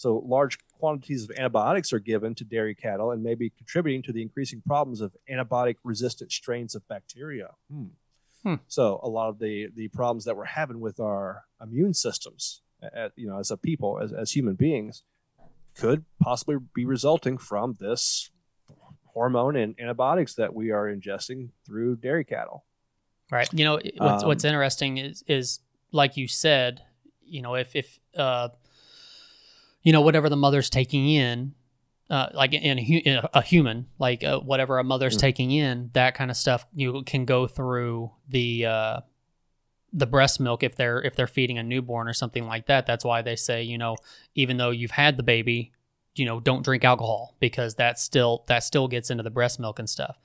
So 0.02 0.24
large 0.26 0.58
quantities 0.80 1.26
of 1.26 1.38
antibiotics 1.38 1.94
are 1.94 2.00
given 2.00 2.34
to 2.34 2.44
dairy 2.44 2.74
cattle 2.74 3.12
and 3.12 3.22
may 3.22 3.36
be 3.36 3.52
contributing 3.52 4.02
to 4.02 4.12
the 4.12 4.24
increasing 4.24 4.60
problems 4.66 5.00
of 5.00 5.16
antibiotic 5.30 5.76
resistant 5.84 6.32
strains 6.32 6.74
of 6.74 6.88
bacteria. 6.88 7.50
Hmm. 7.72 7.90
Hmm. 8.42 8.56
So 8.68 9.00
a 9.04 9.08
lot 9.08 9.30
of 9.30 9.38
the 9.38 9.68
the 9.76 9.90
problems 9.90 10.26
that 10.26 10.36
we're 10.36 10.46
having 10.46 10.80
with 10.80 11.00
our 11.00 11.44
immune 11.62 11.94
systems, 11.94 12.64
uh, 12.82 13.10
you 13.16 13.28
know, 13.28 13.38
as 13.38 13.52
a 13.52 13.58
people, 13.58 14.00
as, 14.02 14.12
as 14.12 14.32
human 14.32 14.56
beings, 14.56 15.04
could 15.76 16.04
possibly 16.20 16.58
be 16.74 16.84
resulting 16.84 17.38
from 17.38 17.78
this 17.80 18.32
hormone 19.14 19.56
and 19.56 19.76
antibiotics 19.80 20.34
that 20.34 20.56
we 20.56 20.72
are 20.72 20.88
ingesting 20.88 21.50
through 21.64 21.98
dairy 21.98 22.26
cattle. 22.26 22.66
Right. 23.30 23.48
You 23.54 23.66
know, 23.66 23.74
what's, 23.74 24.24
Um, 24.24 24.28
what's 24.30 24.46
interesting 24.46 24.98
is 24.98 25.24
is 25.28 25.60
like 25.92 26.18
you 26.18 26.28
said, 26.28 26.82
you 27.24 27.44
know, 27.44 27.54
if 27.54 27.76
if 27.76 28.00
uh, 28.18 28.50
you 29.84 29.92
know 29.92 30.02
whatever 30.02 30.30
the 30.30 30.36
mother's 30.38 30.70
taking 30.70 31.10
in, 31.10 31.54
uh, 32.10 32.28
like 32.34 32.54
in 32.54 32.78
a, 32.78 32.82
in 32.82 33.22
a, 33.34 33.42
human, 33.42 33.88
like 34.00 34.24
uh, 34.24 34.40
whatever 34.40 34.80
a 34.80 34.84
mother's 34.84 35.16
Mm. 35.18 35.22
taking 35.22 35.52
in, 35.52 35.90
that 35.94 36.14
kind 36.16 36.30
of 36.30 36.38
stuff, 36.38 36.66
you 36.74 37.04
can 37.06 37.26
go 37.26 37.48
through 37.48 38.12
the 38.28 38.66
uh, 38.66 39.00
the 39.94 40.06
breast 40.08 40.40
milk 40.40 40.64
if 40.64 40.76
they're 40.76 41.02
if 41.02 41.16
they're 41.16 41.28
feeding 41.28 41.58
a 41.58 41.64
newborn 41.64 42.08
or 42.08 42.14
something 42.14 42.46
like 42.46 42.68
that. 42.68 42.86
That's 42.86 43.04
why 43.06 43.22
they 43.22 43.36
say, 43.36 43.64
you 43.64 43.78
know, 43.78 43.98
even 44.36 44.58
though 44.58 44.70
you've 44.72 44.92
had 44.92 45.18
the 45.18 45.24
baby, 45.24 45.72
you 46.16 46.26
know, 46.26 46.40
don't 46.40 46.64
drink 46.64 46.84
alcohol 46.84 47.36
because 47.40 47.76
that 47.76 48.00
still 48.00 48.44
that 48.48 48.64
still 48.64 48.88
gets 48.88 49.10
into 49.10 49.24
the 49.24 49.30
breast 49.32 49.60
milk 49.60 49.80
and 49.80 49.90
stuff. 49.90 50.18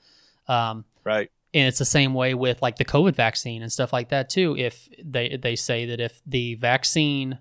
Um, 0.47 0.85
Right. 1.03 1.29
and 1.53 1.67
it's 1.67 1.79
the 1.79 1.85
same 1.85 2.13
way 2.13 2.33
with 2.33 2.61
like 2.61 2.77
the 2.77 2.85
COVID 2.85 3.15
vaccine 3.15 3.61
and 3.61 3.71
stuff 3.71 3.91
like 3.93 4.09
that 4.09 4.29
too. 4.29 4.55
If 4.57 4.87
they 5.03 5.37
they 5.37 5.55
say 5.55 5.85
that 5.87 5.99
if 5.99 6.21
the 6.25 6.55
vaccine, 6.55 7.39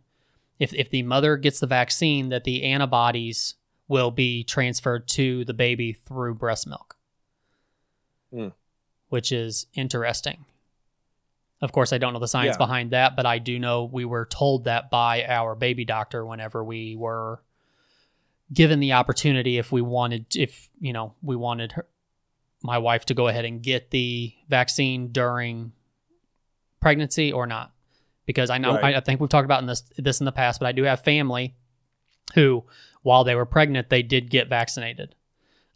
if 0.58 0.72
if 0.74 0.90
the 0.90 1.02
mother 1.02 1.36
gets 1.36 1.60
the 1.60 1.66
vaccine, 1.66 2.28
that 2.30 2.44
the 2.44 2.64
antibodies 2.64 3.54
will 3.88 4.10
be 4.10 4.42
transferred 4.44 5.06
to 5.08 5.44
the 5.44 5.54
baby 5.54 5.92
through 5.92 6.34
breast 6.34 6.66
milk, 6.66 6.96
Hmm. 8.32 8.48
which 9.08 9.30
is 9.32 9.66
interesting. 9.74 10.44
Of 11.62 11.72
course, 11.72 11.92
I 11.92 11.98
don't 11.98 12.12
know 12.12 12.18
the 12.18 12.28
science 12.28 12.54
Yeah. 12.54 12.66
behind 12.66 12.90
that, 12.90 13.16
but 13.16 13.24
I 13.26 13.38
do 13.38 13.58
know 13.58 13.84
we 13.84 14.04
were 14.04 14.26
told 14.26 14.64
that 14.64 14.90
by 14.90 15.24
our 15.24 15.54
baby 15.54 15.84
doctor 15.84 16.26
whenever 16.26 16.62
we 16.64 16.96
were 16.96 17.42
given 18.52 18.78
the 18.80 18.92
opportunity 18.92 19.58
if 19.58 19.72
we 19.72 19.80
wanted 19.82 20.26
if 20.36 20.68
you 20.80 20.92
know 20.92 21.14
we 21.22 21.34
wanted 21.34 21.72
her 21.72 21.86
my 22.62 22.78
wife 22.78 23.04
to 23.04 23.12
go 23.14 23.26
ahead 23.26 23.44
and 23.44 23.60
get 23.62 23.90
the 23.90 24.32
vaccine 24.48 25.08
during 25.12 25.72
pregnancy 26.80 27.32
or 27.32 27.44
not 27.46 27.72
because 28.26 28.50
I 28.50 28.58
know 28.58 28.74
Right. 28.74 28.94
I, 28.94 28.98
I 28.98 29.00
think 29.00 29.20
we've 29.20 29.30
talked 29.30 29.44
about 29.46 29.60
in 29.60 29.66
this 29.66 29.82
this 29.96 30.20
in 30.20 30.24
the 30.26 30.32
past 30.32 30.60
but 30.60 30.66
I 30.66 30.72
do 30.72 30.82
have 30.82 31.00
family 31.02 31.54
who 32.34 32.64
while 33.02 33.24
they 33.24 33.34
were 33.34 33.46
pregnant 33.46 33.88
they 33.88 34.02
did 34.02 34.30
get 34.30 34.48
vaccinated 34.48 35.14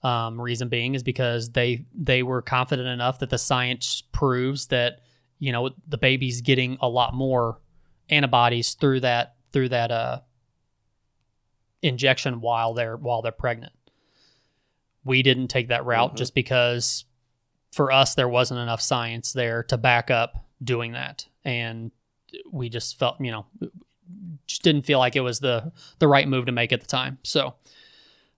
um, 0.02 0.40
reason 0.40 0.68
being 0.68 0.94
is 0.94 1.02
because 1.02 1.50
they 1.50 1.84
they 1.94 2.22
were 2.22 2.42
confident 2.42 2.88
enough 2.88 3.18
that 3.20 3.30
the 3.30 3.38
science 3.38 4.02
proves 4.12 4.66
that 4.68 5.00
you 5.38 5.52
know 5.52 5.70
the 5.88 5.98
baby's 5.98 6.40
getting 6.40 6.76
a 6.80 6.88
lot 6.88 7.14
more 7.14 7.58
antibodies 8.08 8.74
through 8.74 9.00
that 9.00 9.36
through 9.52 9.68
that 9.68 9.90
uh 9.90 10.20
injection 11.82 12.40
while 12.40 12.74
they're 12.74 12.96
while 12.96 13.22
they're 13.22 13.32
pregnant. 13.32 13.72
We 15.04 15.22
didn't 15.22 15.48
take 15.48 15.68
that 15.68 15.84
route 15.84 16.14
Mhm. 16.14 16.18
just 16.18 16.34
because 16.34 17.04
for 17.72 17.90
us, 17.92 18.14
there 18.14 18.28
wasn't 18.28 18.60
enough 18.60 18.80
science 18.80 19.32
there 19.32 19.62
to 19.64 19.78
back 19.78 20.10
up 20.10 20.44
doing 20.62 20.92
that, 20.92 21.26
and 21.44 21.90
we 22.50 22.68
just 22.68 22.98
felt, 22.98 23.20
you 23.20 23.30
know, 23.30 23.46
just 24.46 24.62
didn't 24.62 24.82
feel 24.82 24.98
like 24.98 25.16
it 25.16 25.20
was 25.20 25.40
the 25.40 25.72
the 25.98 26.08
right 26.08 26.26
move 26.28 26.46
to 26.46 26.52
make 26.52 26.72
at 26.72 26.80
the 26.80 26.86
time. 26.86 27.18
So, 27.22 27.54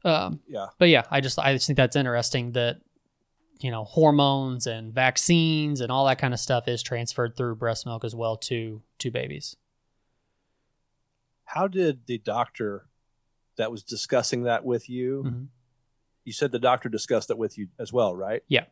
um, 0.04 0.40
Yeah. 0.48 0.66
but 0.78 0.88
yeah, 0.88 1.04
I 1.10 1.20
just 1.20 1.38
I 1.38 1.52
just 1.54 1.66
think 1.66 1.76
that's 1.76 1.96
interesting 1.96 2.52
that 2.52 2.80
you 3.60 3.70
know 3.70 3.84
hormones 3.84 4.66
and 4.66 4.92
vaccines 4.92 5.80
and 5.80 5.90
all 5.92 6.04
that 6.06 6.18
kind 6.18 6.34
of 6.34 6.40
stuff 6.40 6.66
is 6.68 6.82
transferred 6.82 7.36
through 7.36 7.54
breast 7.56 7.86
milk 7.86 8.04
as 8.04 8.14
well 8.14 8.36
to 8.38 8.82
to 8.98 9.10
babies. 9.10 9.56
How 11.44 11.68
did 11.68 12.06
the 12.06 12.18
doctor 12.18 12.86
that 13.56 13.70
was 13.70 13.82
discussing 13.82 14.44
that 14.44 14.64
with 14.64 14.88
you? 14.88 15.24
Mhm. 15.26 15.46
You 16.24 16.32
said 16.32 16.52
the 16.52 16.58
doctor 16.58 16.88
discussed 16.88 17.28
that 17.28 17.36
with 17.38 17.58
you 17.58 17.68
as 17.78 17.92
well, 17.92 18.14
right? 18.14 18.42
Yeah. 18.48 18.66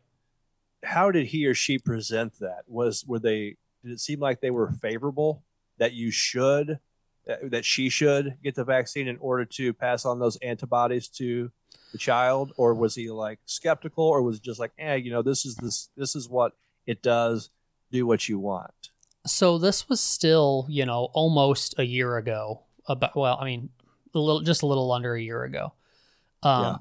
How 0.83 1.11
did 1.11 1.27
he 1.27 1.45
or 1.45 1.53
she 1.53 1.77
present 1.77 2.39
that? 2.39 2.63
Was 2.67 3.05
were 3.05 3.19
they? 3.19 3.57
Did 3.83 3.91
it 3.91 3.99
seem 3.99 4.19
like 4.19 4.41
they 4.41 4.51
were 4.51 4.71
favorable 4.71 5.43
that 5.77 5.93
you 5.93 6.11
should, 6.11 6.79
that, 7.25 7.51
that 7.51 7.65
she 7.65 7.89
should 7.89 8.37
get 8.43 8.55
the 8.55 8.63
vaccine 8.63 9.07
in 9.07 9.17
order 9.17 9.45
to 9.45 9.73
pass 9.73 10.05
on 10.05 10.19
those 10.19 10.37
antibodies 10.37 11.07
to 11.07 11.51
the 11.91 11.97
child, 11.97 12.53
or 12.57 12.73
was 12.73 12.95
he 12.95 13.09
like 13.09 13.39
skeptical, 13.45 14.03
or 14.03 14.21
was 14.21 14.37
it 14.37 14.43
just 14.43 14.59
like, 14.59 14.71
eh, 14.77 14.95
you 14.95 15.11
know, 15.11 15.21
this 15.21 15.45
is 15.45 15.55
this 15.55 15.89
this 15.97 16.15
is 16.15 16.29
what 16.29 16.53
it 16.85 17.01
does. 17.01 17.49
Do 17.91 18.05
what 18.07 18.29
you 18.29 18.39
want. 18.39 18.89
So 19.27 19.57
this 19.57 19.89
was 19.89 19.99
still, 19.99 20.65
you 20.69 20.85
know, 20.85 21.09
almost 21.13 21.77
a 21.77 21.83
year 21.83 22.17
ago. 22.17 22.61
About 22.87 23.15
well, 23.15 23.37
I 23.39 23.45
mean, 23.45 23.69
a 24.15 24.19
little, 24.19 24.41
just 24.41 24.63
a 24.63 24.65
little 24.65 24.91
under 24.91 25.13
a 25.13 25.21
year 25.21 25.43
ago. 25.43 25.73
Um, 26.43 26.63
Yeah. 26.63 26.77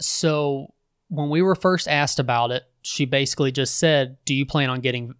So 0.00 0.74
when 1.08 1.28
we 1.28 1.42
were 1.42 1.54
first 1.54 1.88
asked 1.88 2.18
about 2.20 2.52
it, 2.52 2.62
she 2.82 3.04
basically 3.04 3.50
just 3.52 3.76
said, 3.78 4.16
"Do 4.24 4.34
you 4.34 4.46
plan 4.46 4.70
on 4.70 4.80
getting?" 4.80 5.14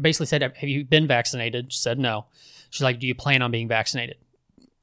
Basically 0.00 0.26
said, 0.26 0.42
"Have 0.42 0.68
you 0.68 0.84
been 0.84 1.06
vaccinated?" 1.06 1.72
She 1.72 1.78
said, 1.78 1.98
"No." 1.98 2.26
She's 2.70 2.82
like, 2.82 2.98
"Do 2.98 3.06
you 3.06 3.14
plan 3.14 3.42
on 3.42 3.50
being 3.50 3.68
vaccinated?" 3.68 4.16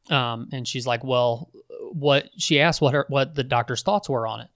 Um, 0.10 0.50
and 0.52 0.68
she's 0.68 0.88
like, 0.88 1.04
"Well, 1.04 1.50
what?" 1.92 2.30
She 2.38 2.60
asked 2.60 2.82
what 2.82 2.94
her 2.94 3.06
what 3.10 3.36
the 3.36 3.44
doctor's 3.44 3.84
thoughts 3.84 4.10
were 4.10 4.26
on 4.26 4.42
it, 4.42 4.50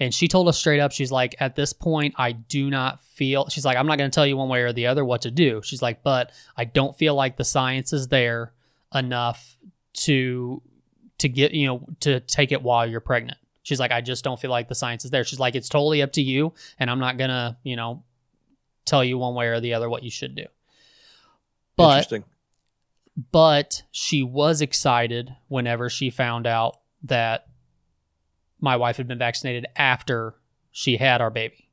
and 0.00 0.14
she 0.14 0.28
told 0.28 0.48
us 0.48 0.58
straight 0.58 0.80
up, 0.80 0.92
she's 0.92 1.10
like, 1.10 1.34
"At 1.40 1.56
this 1.56 1.72
point, 1.72 2.14
I 2.16 2.32
do 2.32 2.70
not 2.70 3.02
feel." 3.04 3.48
She's 3.48 3.64
like, 3.64 3.76
"I'm 3.76 3.86
not 3.86 3.98
going 3.98 4.10
to 4.10 4.14
tell 4.14 4.26
you 4.26 4.36
one 4.36 4.48
way 4.48 4.62
or 4.62 4.72
the 4.72 4.86
other 4.86 5.04
what 5.04 5.22
to 5.22 5.30
do." 5.30 5.60
She's 5.62 5.82
like, 5.82 6.02
"But 6.02 6.32
I 6.56 6.64
don't 6.64 6.96
feel 6.96 7.14
like 7.14 7.36
the 7.36 7.44
science 7.44 7.92
is 7.92 8.08
there 8.08 8.52
enough 8.94 9.56
to 9.94 10.62
to 11.18 11.28
get 11.28 11.52
you 11.52 11.66
know 11.66 11.86
to 12.00 12.20
take 12.20 12.52
it 12.52 12.62
while 12.62 12.86
you're 12.86 13.00
pregnant." 13.00 13.38
She's 13.62 13.80
like, 13.80 13.90
"I 13.90 14.00
just 14.00 14.24
don't 14.24 14.40
feel 14.40 14.50
like 14.50 14.68
the 14.68 14.74
science 14.74 15.04
is 15.04 15.10
there." 15.10 15.24
She's 15.24 15.40
like, 15.40 15.56
"It's 15.56 15.68
totally 15.68 16.00
up 16.00 16.12
to 16.12 16.22
you, 16.22 16.54
and 16.78 16.90
I'm 16.90 17.00
not 17.00 17.18
gonna 17.18 17.58
you 17.64 17.76
know 17.76 18.04
tell 18.88 19.04
you 19.04 19.18
one 19.18 19.34
way 19.34 19.46
or 19.46 19.60
the 19.60 19.74
other 19.74 19.88
what 19.88 20.02
you 20.02 20.10
should 20.10 20.34
do." 20.34 20.46
But 21.76 21.98
Interesting. 21.98 22.24
but 23.30 23.82
she 23.90 24.22
was 24.22 24.60
excited 24.60 25.34
whenever 25.48 25.88
she 25.88 26.10
found 26.10 26.46
out 26.46 26.78
that 27.04 27.46
my 28.60 28.76
wife 28.76 28.96
had 28.96 29.06
been 29.06 29.18
vaccinated 29.18 29.66
after 29.76 30.34
she 30.72 30.96
had 30.96 31.20
our 31.20 31.30
baby 31.30 31.68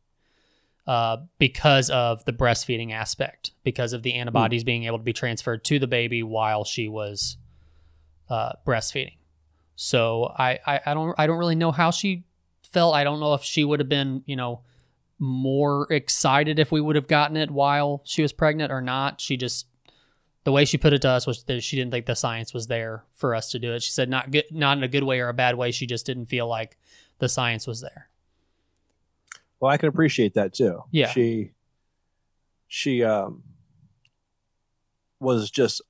uh, 0.88 1.18
because 1.40 1.90
of 1.90 2.24
the 2.26 2.34
breastfeeding 2.34 2.92
aspect 2.92 3.52
because 3.64 3.94
of 3.94 4.04
the 4.04 4.14
antibodies 4.14 4.64
being 4.64 4.84
able 4.84 5.00
to 5.00 5.04
be 5.04 5.14
transferred 5.14 5.64
to 5.64 5.80
the 5.80 5.88
baby 5.88 6.22
while 6.22 6.64
she 6.64 6.88
was 6.88 7.38
uh, 8.30 8.52
breastfeeding 8.66 9.18
so 9.76 10.32
I, 10.38 10.60
I 10.66 10.82
i 10.86 10.94
don't 10.94 11.16
i 11.18 11.28
don't 11.28 11.38
really 11.38 11.56
know 11.56 11.72
how 11.72 11.92
she 11.92 12.24
felt 12.64 12.96
i 12.96 13.04
don't 13.04 13.20
know 13.20 13.34
if 13.34 13.44
she 13.44 13.64
would 13.64 13.80
have 13.80 13.90
been 13.90 14.24
you 14.26 14.36
know 14.36 14.62
more 15.20 15.88
excited 15.92 16.60
if 16.60 16.72
we 16.72 16.82
would 16.82 16.96
have 16.96 17.08
gotten 17.08 17.38
it 17.38 17.50
while 17.50 18.02
she 18.04 18.22
was 18.22 18.34
pregnant 18.34 18.72
or 18.72 18.82
not 18.82 19.22
she 19.22 19.38
just 19.38 19.66
the 20.44 20.52
way 20.52 20.66
she 20.66 20.78
put 20.78 20.94
it 20.94 21.02
to 21.02 21.10
us 21.10 21.26
was 21.26 21.44
that 21.46 21.64
she 21.64 21.76
didn't 21.76 21.90
think 21.92 22.06
the 22.06 22.16
science 22.16 22.54
was 22.54 22.68
there 22.68 23.04
for 23.14 23.34
us 23.34 23.50
to 23.50 23.58
do 23.58 23.74
it. 23.74 23.82
She 23.82 23.92
said 23.92 24.10
not 24.10 24.30
good, 24.30 24.44
not 24.52 24.78
in 24.78 24.84
a 24.84 24.88
good 24.88 25.02
way 25.04 25.20
or 25.20 25.28
a 25.30 25.34
bad 25.34 25.56
way. 25.56 25.72
She 25.72 25.88
just 25.88 26.06
didn't 26.06 26.28
feel 26.28 26.48
like 26.48 26.78
the 27.18 27.28
science 27.28 27.66
was 27.66 27.82
there. 27.82 28.10
Well, 29.60 29.72
I 29.72 29.78
can 29.78 29.90
appreciate 29.90 30.36
that 30.36 30.54
too. 30.54 30.84
Yeah. 30.92 31.10
She 31.10 31.54
she 32.68 33.04
um 33.04 33.42
was 35.20 35.50
just 35.50 35.82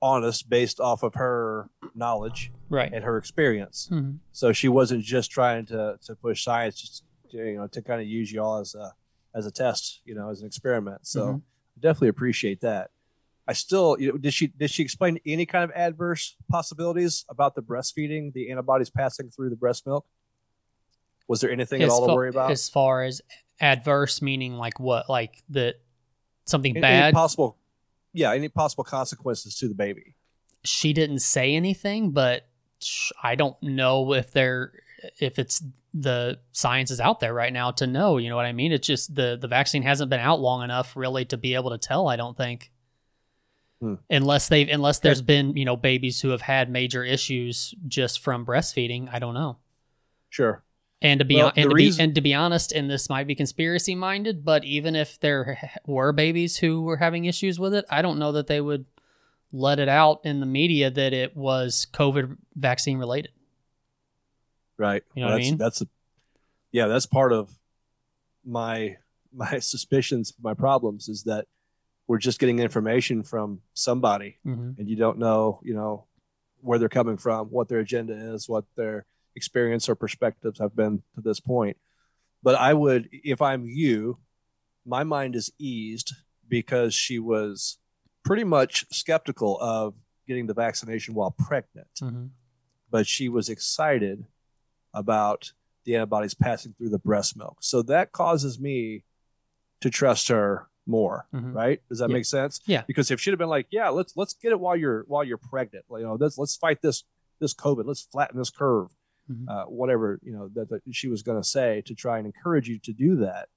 honest 0.00 0.50
based 0.50 0.80
off 0.80 1.04
of 1.04 1.14
her 1.14 1.68
knowledge 1.94 2.50
Right. 2.68 2.92
and 2.92 3.04
her 3.04 3.16
experience. 3.16 3.88
Mhm. 3.92 4.18
So 4.32 4.52
she 4.52 4.68
wasn't 4.68 5.04
just 5.04 5.30
trying 5.30 5.66
to 5.66 5.98
to 6.04 6.16
push 6.16 6.42
science 6.42 6.80
just 6.80 7.04
you 7.32 7.56
know 7.56 7.66
to 7.68 7.82
kind 7.82 8.00
of 8.00 8.06
use 8.06 8.32
y'all 8.32 8.58
as 8.60 8.74
a 8.74 8.92
as 9.34 9.46
a 9.46 9.50
test, 9.50 10.00
you 10.04 10.14
know, 10.14 10.28
as 10.28 10.40
an 10.42 10.46
experiment. 10.46 11.06
So 11.06 11.26
Mhm. 11.26 11.36
I 11.76 11.80
definitely 11.80 12.08
appreciate 12.08 12.60
that. 12.60 12.90
I 13.48 13.54
still, 13.54 13.96
you 13.98 14.12
know, 14.12 14.18
did 14.18 14.32
she 14.34 14.48
did 14.48 14.70
she 14.70 14.82
explain 14.82 15.18
any 15.26 15.46
kind 15.46 15.64
of 15.64 15.70
adverse 15.74 16.36
possibilities 16.50 17.24
about 17.28 17.54
the 17.54 17.62
breastfeeding, 17.62 18.32
the 18.34 18.50
antibodies 18.50 18.90
passing 18.90 19.30
through 19.30 19.50
the 19.50 19.56
breast 19.56 19.86
milk? 19.86 20.06
Was 21.28 21.40
there 21.40 21.50
anything 21.50 21.82
at 21.82 21.88
all 21.88 22.06
to 22.06 22.14
worry 22.14 22.28
about? 22.28 22.50
as 22.50 22.68
far 22.68 23.02
as 23.02 23.22
adverse 23.60 24.20
meaning 24.22 24.54
like 24.56 24.78
what? 24.78 25.08
Like 25.08 25.42
that 25.50 25.76
something 26.44 26.76
Any- 26.76 26.86
any 26.86 27.00
bad? 27.00 27.14
possible, 27.14 27.56
yeah, 28.12 28.32
any 28.32 28.48
possible 28.48 28.84
consequences 28.84 29.56
to 29.56 29.68
the 29.68 29.74
baby? 29.74 30.14
she 30.64 30.92
didn't 30.92 31.18
say 31.18 31.56
anything, 31.56 32.12
but 32.12 32.46
sh- 32.80 33.10
I 33.20 33.34
don't 33.34 33.60
know 33.62 34.12
if 34.14 34.30
they're 34.30 34.72
if 35.18 35.36
it's 35.40 35.60
the 35.94 36.38
science 36.52 36.90
is 36.90 37.00
out 37.00 37.20
there 37.20 37.34
right 37.34 37.52
now 37.52 37.70
to 37.72 37.86
know. 37.86 38.16
You 38.18 38.28
know 38.30 38.36
what 38.36 38.46
I 38.46 38.52
mean? 38.52 38.72
It's 38.72 38.86
just 38.86 39.14
the 39.14 39.36
the 39.40 39.48
vaccine 39.48 39.82
hasn't 39.82 40.10
been 40.10 40.20
out 40.20 40.40
long 40.40 40.62
enough 40.62 40.96
really 40.96 41.24
to 41.26 41.36
be 41.36 41.54
able 41.54 41.70
to 41.70 41.78
tell. 41.78 42.08
I 42.08 42.16
don't 42.16 42.36
think. 42.36 42.70
Hmm. 43.80 43.94
Unless 44.08 44.48
they've 44.48 44.68
unless 44.68 45.00
there's 45.00 45.22
been 45.22 45.56
you 45.56 45.64
know 45.64 45.76
babies 45.76 46.20
who 46.20 46.30
have 46.30 46.40
had 46.42 46.70
major 46.70 47.04
issues 47.04 47.74
just 47.88 48.20
from 48.20 48.46
breastfeeding, 48.46 49.08
I 49.12 49.18
don't 49.18 49.34
know. 49.34 49.58
Sure. 50.30 50.62
And 51.02 51.18
to 51.18 51.24
be 51.24 51.36
Well, 51.36 51.52
and 51.56 51.68
to 51.68 51.74
reason- 51.74 51.98
be 51.98 52.04
and 52.04 52.14
to 52.14 52.20
be 52.20 52.32
honest, 52.32 52.70
and 52.72 52.88
this 52.88 53.10
might 53.10 53.26
be 53.26 53.34
conspiracy 53.34 53.94
minded, 53.96 54.44
but 54.44 54.64
even 54.64 54.94
if 54.94 55.18
there 55.18 55.58
were 55.86 56.12
babies 56.12 56.56
who 56.58 56.82
were 56.82 56.96
having 56.98 57.24
issues 57.24 57.58
with 57.58 57.74
it, 57.74 57.84
I 57.90 58.02
don't 58.02 58.20
know 58.20 58.32
that 58.32 58.46
they 58.46 58.60
would 58.60 58.86
let 59.52 59.80
it 59.80 59.88
out 59.88 60.20
in 60.24 60.38
the 60.40 60.46
media 60.46 60.90
that 60.90 61.12
it 61.12 61.36
was 61.36 61.86
COVID 61.92 62.36
vaccine 62.54 62.98
related. 62.98 63.32
Right. 64.78 65.02
You 65.14 65.22
know 65.22 65.26
Well, 65.28 65.34
what 65.34 65.34
I 65.34 65.38
that's, 65.38 65.50
mean? 65.50 65.58
That's 65.58 65.80
a, 65.82 65.86
yeah, 66.72 66.86
that's 66.86 67.06
part 67.06 67.32
of 67.32 67.50
my 68.44 68.96
my 69.34 69.58
suspicions, 69.60 70.34
my 70.42 70.52
problems 70.54 71.08
is 71.08 71.22
that 71.24 71.46
we're 72.06 72.18
just 72.18 72.38
getting 72.38 72.58
information 72.58 73.22
from 73.22 73.60
somebody 73.74 74.38
Mm-hmm. 74.46 74.72
and 74.78 74.88
you 74.88 74.96
don't 74.96 75.18
know, 75.18 75.60
you 75.62 75.74
know, 75.74 76.06
where 76.60 76.78
they're 76.78 76.88
coming 76.90 77.16
from, 77.16 77.46
what 77.48 77.68
their 77.68 77.78
agenda 77.78 78.12
is, 78.34 78.48
what 78.48 78.64
their 78.76 79.06
experience 79.34 79.88
or 79.88 79.94
perspectives 79.94 80.58
have 80.60 80.76
been 80.76 81.02
to 81.14 81.20
this 81.22 81.40
point. 81.40 81.76
But 82.42 82.56
I 82.56 82.74
would, 82.74 83.08
if 83.12 83.40
I'm 83.40 83.64
you, 83.66 84.18
my 84.84 85.04
mind 85.04 85.34
is 85.36 85.50
eased 85.58 86.12
because 86.48 86.92
she 86.92 87.18
was 87.18 87.78
pretty 88.24 88.44
much 88.44 88.84
skeptical 88.92 89.58
of 89.60 89.94
getting 90.28 90.46
the 90.46 90.54
vaccination 90.54 91.14
while 91.14 91.30
pregnant 91.38 91.88
Mm-hmm. 92.02 92.26
but 92.90 93.06
she 93.06 93.28
was 93.28 93.48
excited 93.48 94.24
about 94.94 95.52
the 95.84 95.94
antibodies 95.96 96.34
passing 96.34 96.74
through 96.74 96.90
the 96.90 96.98
breast 96.98 97.36
milk. 97.36 97.58
So 97.60 97.82
that 97.82 98.12
causes 98.12 98.60
me 98.60 99.04
to 99.80 99.90
trust 99.90 100.28
her 100.28 100.68
more, 100.86 101.26
Mhm. 101.32 101.54
right? 101.54 101.80
Does 101.88 101.98
that 101.98 102.08
Yeah. 102.10 102.14
make 102.14 102.24
sense? 102.24 102.60
Yeah. 102.66 102.82
Because 102.86 103.10
if 103.10 103.20
she'd 103.20 103.30
have 103.30 103.38
been 103.38 103.48
like, 103.48 103.66
"Yeah, 103.70 103.88
let's 103.88 104.16
let's 104.16 104.34
get 104.34 104.52
it 104.52 104.60
while 104.60 104.76
you're 104.76 105.04
while 105.08 105.24
you're 105.24 105.38
pregnant, 105.38 105.84
you 105.90 106.00
know, 106.00 106.14
let's 106.14 106.38
let's 106.38 106.56
fight 106.56 106.82
this 106.82 107.04
this 107.40 107.54
COVID, 107.54 107.84
let's 107.86 108.02
flatten 108.02 108.38
this 108.38 108.50
curve, 108.50 108.96
Mhm. 109.28 109.48
uh, 109.48 109.64
whatever 109.66 110.20
you 110.22 110.32
know 110.32 110.48
that, 110.54 110.68
that 110.70 110.82
she 110.92 111.08
was 111.08 111.22
going 111.22 111.40
to 111.40 111.48
say 111.48 111.82
to 111.82 111.94
try 111.94 112.18
and 112.18 112.26
encourage 112.26 112.68
you 112.68 112.78
to 112.80 112.92
do 112.92 113.16
that." 113.16 113.48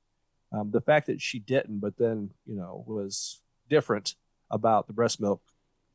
Um, 0.52 0.72
the 0.72 0.82
fact 0.82 1.08
that 1.08 1.22
she 1.22 1.40
didn't, 1.40 1.80
but 1.80 1.98
then 1.98 2.32
you 2.46 2.56
know 2.56 2.84
was 2.88 3.42
different 3.70 4.16
about 4.50 4.88
the 4.88 4.94
breast 4.94 5.20
milk, 5.20 5.42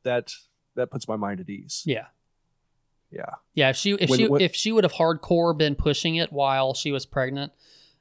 that 0.03 0.33
that 0.75 0.91
puts 0.91 1.07
my 1.07 1.15
mind 1.17 1.39
at 1.41 1.49
ease. 1.49 1.83
Yeah. 1.85 2.07
Yeah. 3.11 3.25
Yeah, 3.53 3.69
if 3.69 3.75
she 3.77 3.91
if 3.93 4.09
When- 4.09 4.19
she 4.19 4.27
when- 4.27 4.41
if 4.41 4.55
she 4.55 4.71
would 4.71 4.83
have 4.83 4.93
hardcore 4.93 5.57
been 5.57 5.75
pushing 5.75 6.15
it 6.15 6.31
while 6.31 6.73
she 6.73 6.91
was 6.91 7.05
pregnant, 7.05 7.51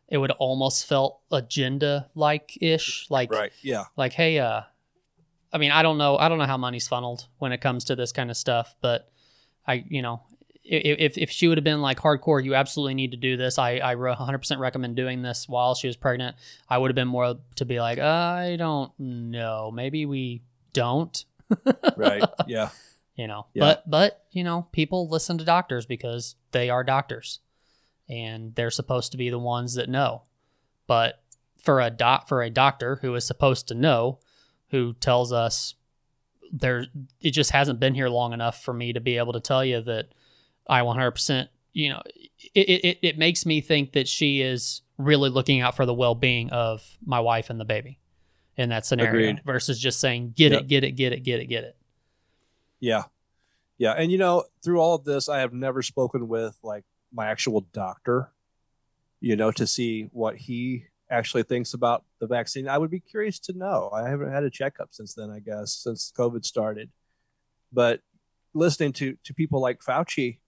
it 0.08 0.18
would 0.18 0.30
almost 0.32 0.86
felt 0.86 1.20
agenda 1.32 2.08
like 2.14 2.56
ish. 2.60 3.06
Like 3.10 3.30
Right. 3.32 3.52
Yeah. 3.62 3.84
like 3.96 4.12
hey 4.12 4.38
uh 4.38 4.62
i 5.52 5.58
mean 5.58 5.72
i 5.72 5.82
don't 5.82 5.98
know 5.98 6.16
i 6.16 6.28
don't 6.28 6.38
know 6.38 6.46
how 6.46 6.56
money's 6.56 6.86
funneled 6.86 7.26
when 7.38 7.50
it 7.52 7.60
comes 7.60 7.84
to 7.86 7.96
this 7.96 8.12
kind 8.12 8.30
of 8.30 8.36
stuff 8.36 8.76
but 8.80 9.10
i 9.66 9.84
you 9.88 10.00
know 10.00 10.22
if 10.62 11.18
if 11.18 11.28
she 11.30 11.48
would 11.48 11.58
have 11.58 11.64
been 11.64 11.80
like 11.82 11.98
hardcore 11.98 12.42
you 12.42 12.54
absolutely 12.54 12.94
need 12.94 13.10
to 13.10 13.16
do 13.16 13.36
this 13.36 13.58
i 13.58 13.80
i 13.82 13.96
100% 13.96 14.58
recommend 14.60 14.94
doing 14.94 15.22
this 15.22 15.48
while 15.48 15.74
she 15.74 15.88
was 15.88 15.96
pregnant 15.96 16.36
i 16.68 16.78
would 16.78 16.88
have 16.88 16.94
been 16.94 17.08
more 17.08 17.34
to 17.56 17.64
be 17.64 17.80
like 17.80 17.98
i 17.98 18.54
don't 18.56 18.92
know 19.00 19.72
maybe 19.74 20.06
we 20.06 20.40
don't 20.72 21.24
Right. 21.96 22.22
Yeah. 22.46 22.68
You 23.20 23.26
know 23.26 23.46
Yeah. 23.54 23.64
but 23.64 23.90
but 23.90 24.24
you 24.32 24.42
know 24.44 24.66
people 24.72 25.08
listen 25.08 25.36
to 25.38 25.44
doctors 25.44 25.84
because 25.86 26.36
they 26.52 26.70
are 26.70 26.82
doctors 26.84 27.40
and 28.08 28.54
they're 28.54 28.70
supposed 28.70 29.12
to 29.12 29.18
be 29.18 29.30
the 29.30 29.38
ones 29.38 29.74
that 29.74 29.88
know 29.88 30.22
but 30.86 31.22
for 31.62 31.80
a 31.80 31.90
doc 31.90 32.26
for 32.28 32.42
a 32.42 32.50
doctor 32.50 32.96
who 33.02 33.14
is 33.14 33.26
supposed 33.26 33.68
to 33.68 33.74
know, 33.74 34.18
who 34.70 34.94
tells 34.94 35.30
us 35.32 35.74
there 36.50 36.86
it 37.20 37.32
just 37.32 37.50
hasn't 37.50 37.78
been 37.78 37.94
here 37.94 38.08
long 38.08 38.32
enough 38.32 38.62
for 38.64 38.72
me 38.72 38.92
to 38.94 39.00
be 39.00 39.18
able 39.18 39.34
to 39.34 39.40
tell 39.40 39.62
you 39.64 39.80
that 39.82 40.06
I 40.66 40.80
100%. 40.80 41.48
You 41.74 41.90
know, 41.90 42.02
it 42.54 42.68
it, 42.68 42.98
it 43.02 43.18
makes 43.18 43.44
me 43.44 43.60
think 43.60 43.92
that 43.92 44.08
she 44.08 44.40
is 44.40 44.80
really 44.96 45.28
looking 45.30 45.60
out 45.60 45.76
for 45.76 45.84
the 45.86 45.94
well 45.94 46.14
being 46.14 46.48
of 46.50 46.82
my 47.04 47.20
wife 47.20 47.50
and 47.50 47.60
the 47.60 47.64
baby 47.66 47.98
in 48.56 48.70
that 48.70 48.86
scenario 48.86 49.10
Agreed. 49.30 49.42
versus 49.44 49.78
just 49.78 50.00
saying 50.00 50.32
get 50.34 50.52
Yep. 50.52 50.60
it, 50.62 50.66
get 50.66 50.84
it, 50.84 50.92
get 50.92 51.12
it, 51.12 51.20
get 51.22 51.40
it, 51.40 51.46
get 51.46 51.64
it. 51.64 51.76
Yeah. 52.80 53.04
Yeah. 53.78 53.92
And 53.92 54.10
you 54.10 54.18
know, 54.18 54.44
through 54.64 54.80
all 54.80 54.94
of 54.94 55.04
this, 55.04 55.28
I 55.28 55.40
have 55.40 55.52
never 55.52 55.82
spoken 55.82 56.28
with 56.28 56.58
like 56.62 56.84
my 57.12 57.28
actual 57.28 57.62
doctor, 57.72 58.32
you 59.20 59.36
know, 59.36 59.50
to 59.52 59.66
see 59.66 60.08
what 60.12 60.36
he 60.36 60.84
actually 61.10 61.42
thinks 61.42 61.74
about 61.74 62.04
the 62.20 62.26
vaccine. 62.26 62.68
I 62.68 62.78
would 62.78 62.90
be 62.90 63.00
curious 63.00 63.38
to 63.40 63.52
know. 63.52 63.90
I 63.92 64.08
haven't 64.08 64.32
had 64.32 64.44
a 64.44 64.50
checkup 64.50 64.88
since 64.92 65.14
then, 65.14 65.30
I 65.30 65.40
guess, 65.40 65.72
since 65.72 66.12
COVID 66.16 66.44
started. 66.44 66.90
But 67.72 68.00
listening 68.54 68.92
to 68.92 69.16
to 69.24 69.34
people 69.34 69.60
like 69.60 69.80
Fauci 69.80 70.38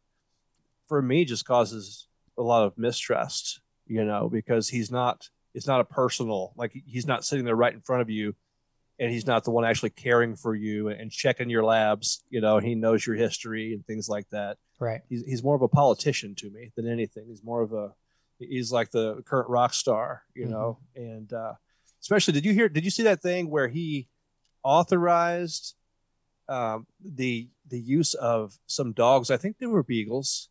for 0.88 1.00
me 1.00 1.24
just 1.24 1.44
causes 1.44 2.08
a 2.36 2.42
lot 2.42 2.64
of 2.64 2.76
mistrust, 2.76 3.60
you 3.86 4.04
know, 4.04 4.28
because 4.28 4.68
he's 4.68 4.90
not 4.90 5.28
it's 5.54 5.66
not 5.66 5.80
a 5.80 5.84
personal 5.84 6.52
like 6.56 6.72
he's 6.86 7.06
not 7.06 7.24
sitting 7.24 7.44
there 7.44 7.56
right 7.56 7.74
in 7.74 7.80
front 7.80 8.02
of 8.02 8.10
you 8.10 8.34
and 8.98 9.10
he's 9.10 9.26
not 9.26 9.44
the 9.44 9.50
one 9.50 9.64
actually 9.64 9.90
caring 9.90 10.36
for 10.36 10.54
you 10.54 10.88
and 10.88 11.10
checking 11.10 11.50
your 11.50 11.64
labs, 11.64 12.24
you 12.30 12.40
know, 12.40 12.58
he 12.58 12.74
knows 12.74 13.06
your 13.06 13.16
history 13.16 13.72
and 13.72 13.84
things 13.86 14.08
like 14.08 14.28
that. 14.30 14.58
Right. 14.78 15.00
He's 15.08 15.24
he's 15.24 15.42
more 15.42 15.54
of 15.54 15.62
a 15.62 15.68
politician 15.68 16.34
to 16.36 16.50
me 16.50 16.72
than 16.76 16.88
anything. 16.88 17.26
He's 17.28 17.42
more 17.42 17.62
of 17.62 17.72
a 17.72 17.92
he's 18.38 18.72
like 18.72 18.90
the 18.90 19.22
current 19.22 19.48
rock 19.48 19.74
star, 19.74 20.22
you 20.34 20.46
know. 20.46 20.78
And 20.94 21.32
uh 21.32 21.54
especially 22.00 22.34
did 22.34 22.44
you 22.44 22.52
hear 22.52 22.68
did 22.68 22.84
you 22.84 22.90
see 22.90 23.04
that 23.04 23.22
thing 23.22 23.50
where 23.50 23.68
he 23.68 24.08
authorized 24.62 25.74
um 26.48 26.86
the 27.00 27.48
the 27.68 27.80
use 27.80 28.14
of 28.14 28.58
some 28.66 28.92
dogs, 28.92 29.30
I 29.30 29.36
think 29.36 29.58
they 29.58 29.66
were 29.66 29.82
beagles, 29.82 30.48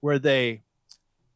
where 0.00 0.18
they 0.18 0.62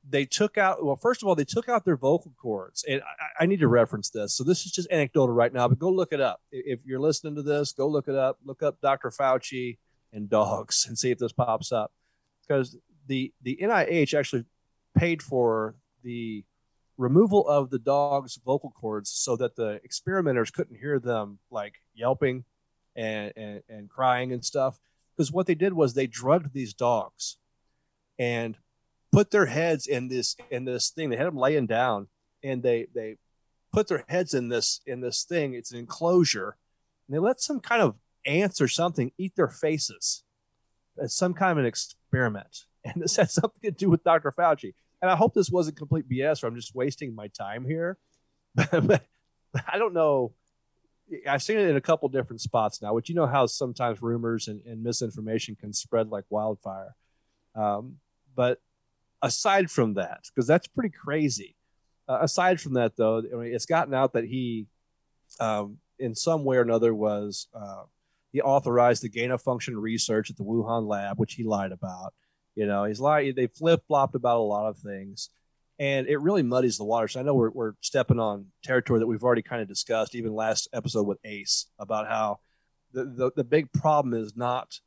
they 0.09 0.25
took 0.25 0.57
out 0.57 0.85
well 0.85 0.97
first 0.97 1.23
of 1.23 1.29
all 1.29 1.35
they 1.35 1.45
took 1.45 1.69
out 1.69 1.85
their 1.85 1.97
vocal 1.97 2.33
cords. 2.41 2.85
And 2.89 3.03
I, 3.03 3.45
I 3.45 3.47
need 3.47 3.61
to 3.61 3.69
reference 3.69 4.11
this. 4.11 4.35
So 4.35 4.45
this 4.45 4.65
is 4.65 4.73
just 4.73 4.91
anecdotal 4.91 5.35
right 5.35 5.53
now 5.53 5.69
but 5.69 5.79
go 5.79 5.91
look 5.91 6.13
it 6.13 6.21
up. 6.21 6.41
If 6.51 6.85
you're 6.85 7.01
listening 7.01 7.35
to 7.37 7.43
this 7.43 7.73
go 7.73 7.89
look 7.89 8.09
it 8.09 8.15
up. 8.15 8.39
Look 8.45 8.63
up 8.63 8.81
dr 8.81 9.11
fauci 9.11 9.79
and 10.13 10.29
dogs 10.29 10.87
and 10.89 10.99
see 10.99 11.11
if 11.11 11.19
this 11.19 11.33
pops 11.33 11.73
up. 11.73 11.93
Because 12.47 12.77
the 13.07 13.33
the 13.43 13.59
nih 13.63 14.19
actually 14.19 14.45
paid 14.97 15.23
for 15.23 15.77
the 16.03 16.45
removal 16.97 17.49
of 17.49 17.71
the 17.71 17.79
dog's 17.79 18.39
vocal 18.45 18.71
cords 18.71 19.11
so 19.11 19.37
that 19.37 19.57
the 19.57 19.81
experimenters 19.85 20.51
couldn't 20.51 20.77
hear 20.77 20.99
them 20.99 21.39
like 21.51 21.75
yelping 21.95 22.45
and 22.97 23.33
and, 23.37 23.63
and 23.69 23.89
crying 23.89 24.33
and 24.33 24.45
stuff. 24.45 24.79
Because 25.17 25.33
what 25.33 25.47
they 25.47 25.55
did 25.55 25.73
was 25.73 25.95
they 25.95 26.07
drugged 26.07 26.55
these 26.55 26.73
dogs. 26.73 27.37
And 28.19 28.59
put 29.13 29.31
their 29.31 29.47
heads 29.47 29.87
in 29.87 30.09
this 30.09 30.37
in 30.51 30.65
this 30.65 30.91
thing. 30.91 31.11
They 31.11 31.17
had 31.17 31.27
them 31.27 31.37
laying 31.37 31.67
down, 31.67 32.09
and 32.43 32.63
they 32.63 32.87
they 32.95 33.17
put 33.73 33.89
their 33.89 34.05
heads 34.09 34.35
in 34.35 34.49
this 34.49 34.81
in 34.87 35.01
this 35.01 35.25
thing. 35.25 35.55
It's 35.55 35.73
an 35.73 35.79
enclosure, 35.79 36.57
and 37.09 37.15
they 37.15 37.19
let 37.19 37.41
some 37.41 37.61
kind 37.61 37.83
of 37.83 37.97
ants 38.27 38.61
or 38.61 38.69
something 38.69 39.13
eat 39.19 39.35
their 39.37 39.49
faces. 39.49 40.25
It's 40.97 41.17
some 41.17 41.35
kind 41.35 41.53
of 41.53 41.59
an 41.59 41.67
experiment, 41.67 42.65
and 42.85 43.03
this 43.03 43.17
had 43.17 43.31
something 43.31 43.63
to 43.63 43.71
do 43.71 43.91
with 43.91 44.05
Dr. 44.05 44.33
Fauci. 44.33 44.75
And 45.03 45.11
I 45.11 45.17
hope 45.17 45.33
this 45.33 45.51
wasn't 45.51 45.79
complete 45.79 46.09
BS, 46.09 46.45
or 46.45 46.47
I'm 46.47 46.57
just 46.57 46.75
wasting 46.75 47.15
my 47.15 47.29
time 47.29 47.65
here. 47.65 47.97
but 48.55 49.03
I 49.67 49.79
don't 49.79 49.95
know. 49.95 50.35
I've 51.27 51.43
seen 51.43 51.59
it 51.59 51.69
in 51.69 51.77
a 51.77 51.81
couple 51.81 52.09
different 52.11 52.43
spots 52.43 52.83
now, 52.83 52.93
which 52.93 53.09
you 53.09 53.15
know 53.15 53.27
how 53.27 53.47
sometimes 53.47 54.03
rumors 54.03 54.47
and, 54.47 54.61
and 54.67 54.83
misinformation 54.83 55.57
can 55.57 55.73
spread 55.73 56.09
like 56.09 56.25
wildfire. 56.29 56.95
Um, 57.57 57.97
but 58.37 58.61
aside 59.23 59.71
from 59.71 59.95
that, 59.95 60.21
because 60.27 60.47
that's 60.47 60.67
pretty 60.67 60.91
crazy. 60.91 61.57
Uh, 62.09 62.19
aside 62.23 62.61
from 62.61 62.75
that, 62.75 62.97
though, 62.97 63.19
I 63.19 63.37
mean, 63.37 63.55
it's 63.55 63.67
gotten 63.67 63.95
out 63.95 64.15
that 64.15 64.25
he, 64.25 64.67
um, 65.39 65.79
in 65.99 66.15
some 66.15 66.45
way 66.45 66.57
or 66.57 66.63
another, 66.63 66.95
was 66.95 67.47
uh, 67.55 67.83
he 68.33 68.41
authorized 68.41 69.03
the 69.03 69.09
gain 69.09 69.31
of 69.31 69.43
function 69.43 69.79
research 69.79 70.31
at 70.31 70.37
the 70.37 70.45
Wuhan 70.45 70.89
lab, 70.89 71.19
which 71.19 71.35
he 71.35 71.45
lied 71.45 71.73
about. 71.73 72.13
You 72.57 72.67
know, 72.67 72.85
he's 72.85 73.01
lied. 73.01 73.37
They 73.37 73.47
flip 73.47 73.83
flopped 73.87 74.15
about 74.15 74.39
a 74.39 74.43
lot 74.43 74.69
of 74.69 74.79
things, 74.79 75.31
and 75.79 76.09
it 76.09 76.21
really 76.21 76.43
muddies 76.43 76.79
the 76.79 76.85
waters. 76.85 77.17
I 77.17 77.23
know 77.23 77.35
we're 77.35 77.51
we're 77.51 77.75
stepping 77.81 78.19
on 78.19 78.47
territory 78.65 79.01
that 79.01 79.07
we've 79.07 79.23
already 79.23 79.43
kind 79.43 79.63
of 79.63 79.69
discussed, 79.69 80.15
even 80.15 80.35
last 80.35 80.69
episode 80.73 81.07
with 81.07 81.19
Ace, 81.25 81.67
about 81.79 82.09
how 82.09 82.41
the 82.93 83.05
the, 83.05 83.31
the 83.37 83.45
big 83.45 83.73
problem 83.73 84.15
is 84.15 84.37
not 84.37 84.81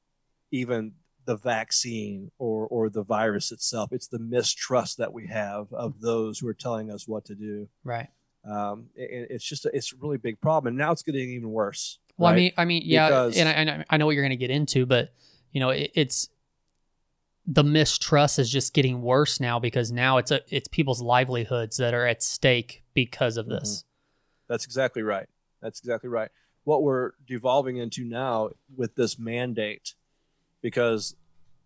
even 0.51 0.93
the 1.25 1.35
vaccine 1.37 2.31
or 2.37 2.67
or 2.67 2.89
the 2.89 3.03
virus 3.03 3.51
itself. 3.51 3.91
It's 3.91 4.07
the 4.07 4.19
mistrust 4.19 4.97
that 4.97 5.13
we 5.13 5.27
have 5.27 5.71
of 5.73 6.01
those 6.01 6.39
who 6.39 6.47
are 6.47 6.53
telling 6.53 6.91
us 6.91 7.07
what 7.07 7.25
to 7.25 7.35
do. 7.35 7.67
Right. 7.83 8.09
Um, 8.45 8.87
and 8.97 9.27
it's 9.29 9.45
just 9.45 9.65
a, 9.65 9.71
it's 9.73 9.93
a 9.93 9.95
really 9.97 10.17
big 10.17 10.41
problem, 10.41 10.71
and 10.71 10.77
now 10.77 10.91
it's 10.91 11.01
getting 11.03 11.29
even 11.29 11.49
worse. 11.51 11.99
Well, 12.17 12.31
I 12.31 12.35
mean, 12.35 12.51
I 12.57 12.65
mean, 12.65 12.83
yeah, 12.85 13.07
Because- 13.07 13.37
and 13.37 13.47
I, 13.49 13.51
and 13.53 13.69
I- 13.69 13.85
I 13.89 13.97
know 13.97 14.05
what 14.05 14.15
you're 14.15 14.23
going 14.23 14.31
to 14.31 14.35
get 14.35 14.51
into, 14.51 14.85
but 14.85 15.13
you 15.51 15.59
know, 15.61 15.69
it, 15.69 15.91
it's 15.95 16.29
the 17.45 17.63
mistrust 17.63 18.39
is 18.39 18.49
just 18.49 18.73
getting 18.73 19.01
worse 19.01 19.39
now 19.39 19.59
because 19.59 19.91
now 19.91 20.17
it's 20.17 20.31
a 20.31 20.41
it's 20.49 20.67
people's 20.67 21.01
livelihoods 21.01 21.77
that 21.77 21.93
are 21.93 22.05
at 22.05 22.21
stake 22.23 22.83
because 22.93 23.37
of 23.37 23.47
this. 23.47 23.83
That's 24.47 24.65
exactly 24.65 25.01
right. 25.01 25.27
That's 25.61 25.79
exactly 25.79 26.09
right. 26.09 26.29
What 26.65 26.83
we're 26.83 27.11
devolving 27.27 27.77
into 27.77 28.05
now 28.05 28.51
with 28.75 28.95
this 28.95 29.19
mandate, 29.19 29.95
because 30.63 31.15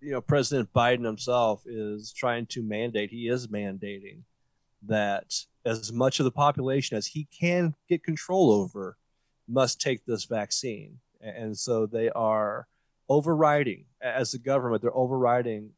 you 0.01 0.11
know 0.11 0.19
President 0.19 0.73
Biden 0.73 1.05
himself 1.05 1.63
is 1.65 2.11
trying 2.11 2.47
to 2.47 2.61
mandate. 2.61 3.11
He 3.11 3.29
is 3.29 3.47
mandating 3.47 4.23
that 4.85 5.33
as 5.65 5.93
much 5.93 6.19
of 6.19 6.25
the 6.25 6.31
population 6.31 6.97
as 6.97 7.07
he 7.07 7.27
can 7.39 7.75
get 7.87 8.03
control 8.03 8.51
over 8.51 8.97
must 9.47 9.79
take 9.79 10.05
this 10.05 10.25
vaccine, 10.25 10.97
and 11.21 11.57
so 11.57 11.85
they 11.85 12.09
are 12.09 12.67
overriding 13.07 13.85
as 14.01 14.33
the 14.33 14.39
government. 14.39 14.81
They're 14.81 14.93
overriding 14.93 15.69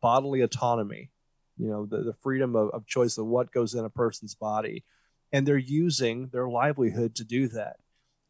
bodily 0.00 0.40
autonomy. 0.40 1.10
You 1.58 1.68
know, 1.68 1.86
the, 1.86 1.98
the 1.98 2.14
freedom 2.14 2.56
of, 2.56 2.70
of 2.70 2.86
choice 2.86 3.18
of 3.18 3.26
what 3.26 3.52
goes 3.52 3.74
in 3.74 3.84
a 3.84 3.90
person's 3.90 4.34
body 4.34 4.84
and 5.34 5.44
they're 5.44 5.58
using 5.58 6.28
their 6.28 6.48
livelihood 6.48 7.16
to 7.16 7.24
do 7.24 7.48
that. 7.48 7.76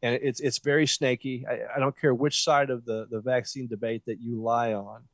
And 0.04 0.18
it's 0.22 0.38
it's 0.38 0.58
very 0.58 0.86
snaky. 0.86 1.46
I, 1.48 1.76
I 1.76 1.80
don't 1.80 1.98
care 1.98 2.14
which 2.14 2.44
side 2.44 2.68
of 2.68 2.84
the, 2.84 3.06
the 3.10 3.20
vaccine 3.20 3.66
debate 3.66 4.02
that 4.04 4.20
you 4.20 4.40
lie 4.40 4.74
on. 4.74 5.04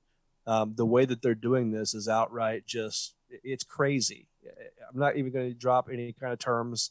Um, 0.48 0.74
the 0.74 0.84
way 0.84 1.04
that 1.04 1.22
they're 1.22 1.36
doing 1.36 1.70
this 1.70 1.94
is 1.94 2.08
outright 2.08 2.66
just 2.66 3.14
it's 3.30 3.62
crazy. 3.62 4.26
I'm 4.92 4.98
not 4.98 5.16
even 5.16 5.30
going 5.30 5.48
to 5.48 5.54
drop 5.54 5.88
any 5.92 6.12
kind 6.12 6.32
of 6.32 6.40
terms, 6.40 6.90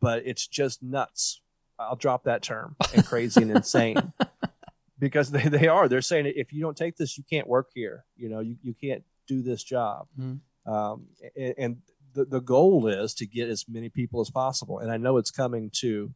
but 0.00 0.22
it's 0.24 0.46
just 0.46 0.84
nuts. 0.84 1.40
I'll 1.80 1.96
drop 1.96 2.24
that 2.24 2.42
term 2.42 2.76
and 2.94 3.04
crazy 3.04 3.42
and 3.42 3.50
insane 3.50 4.12
because 5.00 5.32
they, 5.32 5.48
they 5.48 5.66
are. 5.66 5.88
They're 5.88 6.00
saying 6.00 6.32
if 6.36 6.52
you 6.52 6.60
don't 6.60 6.76
take 6.76 6.96
this, 6.96 7.18
you 7.18 7.24
can't 7.28 7.48
work 7.48 7.70
here. 7.74 8.04
You 8.16 8.28
know, 8.28 8.38
you, 8.38 8.56
you 8.62 8.72
can't 8.72 9.02
do 9.26 9.42
this 9.42 9.64
job. 9.64 10.06
Mhm. 10.16 10.38
Um, 10.64 11.06
and, 11.34 11.54
and 11.58 11.76
the, 12.14 12.24
the 12.24 12.40
goal 12.40 12.86
is 12.86 13.14
to 13.14 13.26
get 13.26 13.48
as 13.48 13.64
many 13.68 13.88
people 13.88 14.20
as 14.20 14.30
possible. 14.30 14.78
And 14.78 14.92
I 14.92 14.96
know 14.96 15.16
it's 15.16 15.32
coming 15.32 15.70
to 15.80 16.12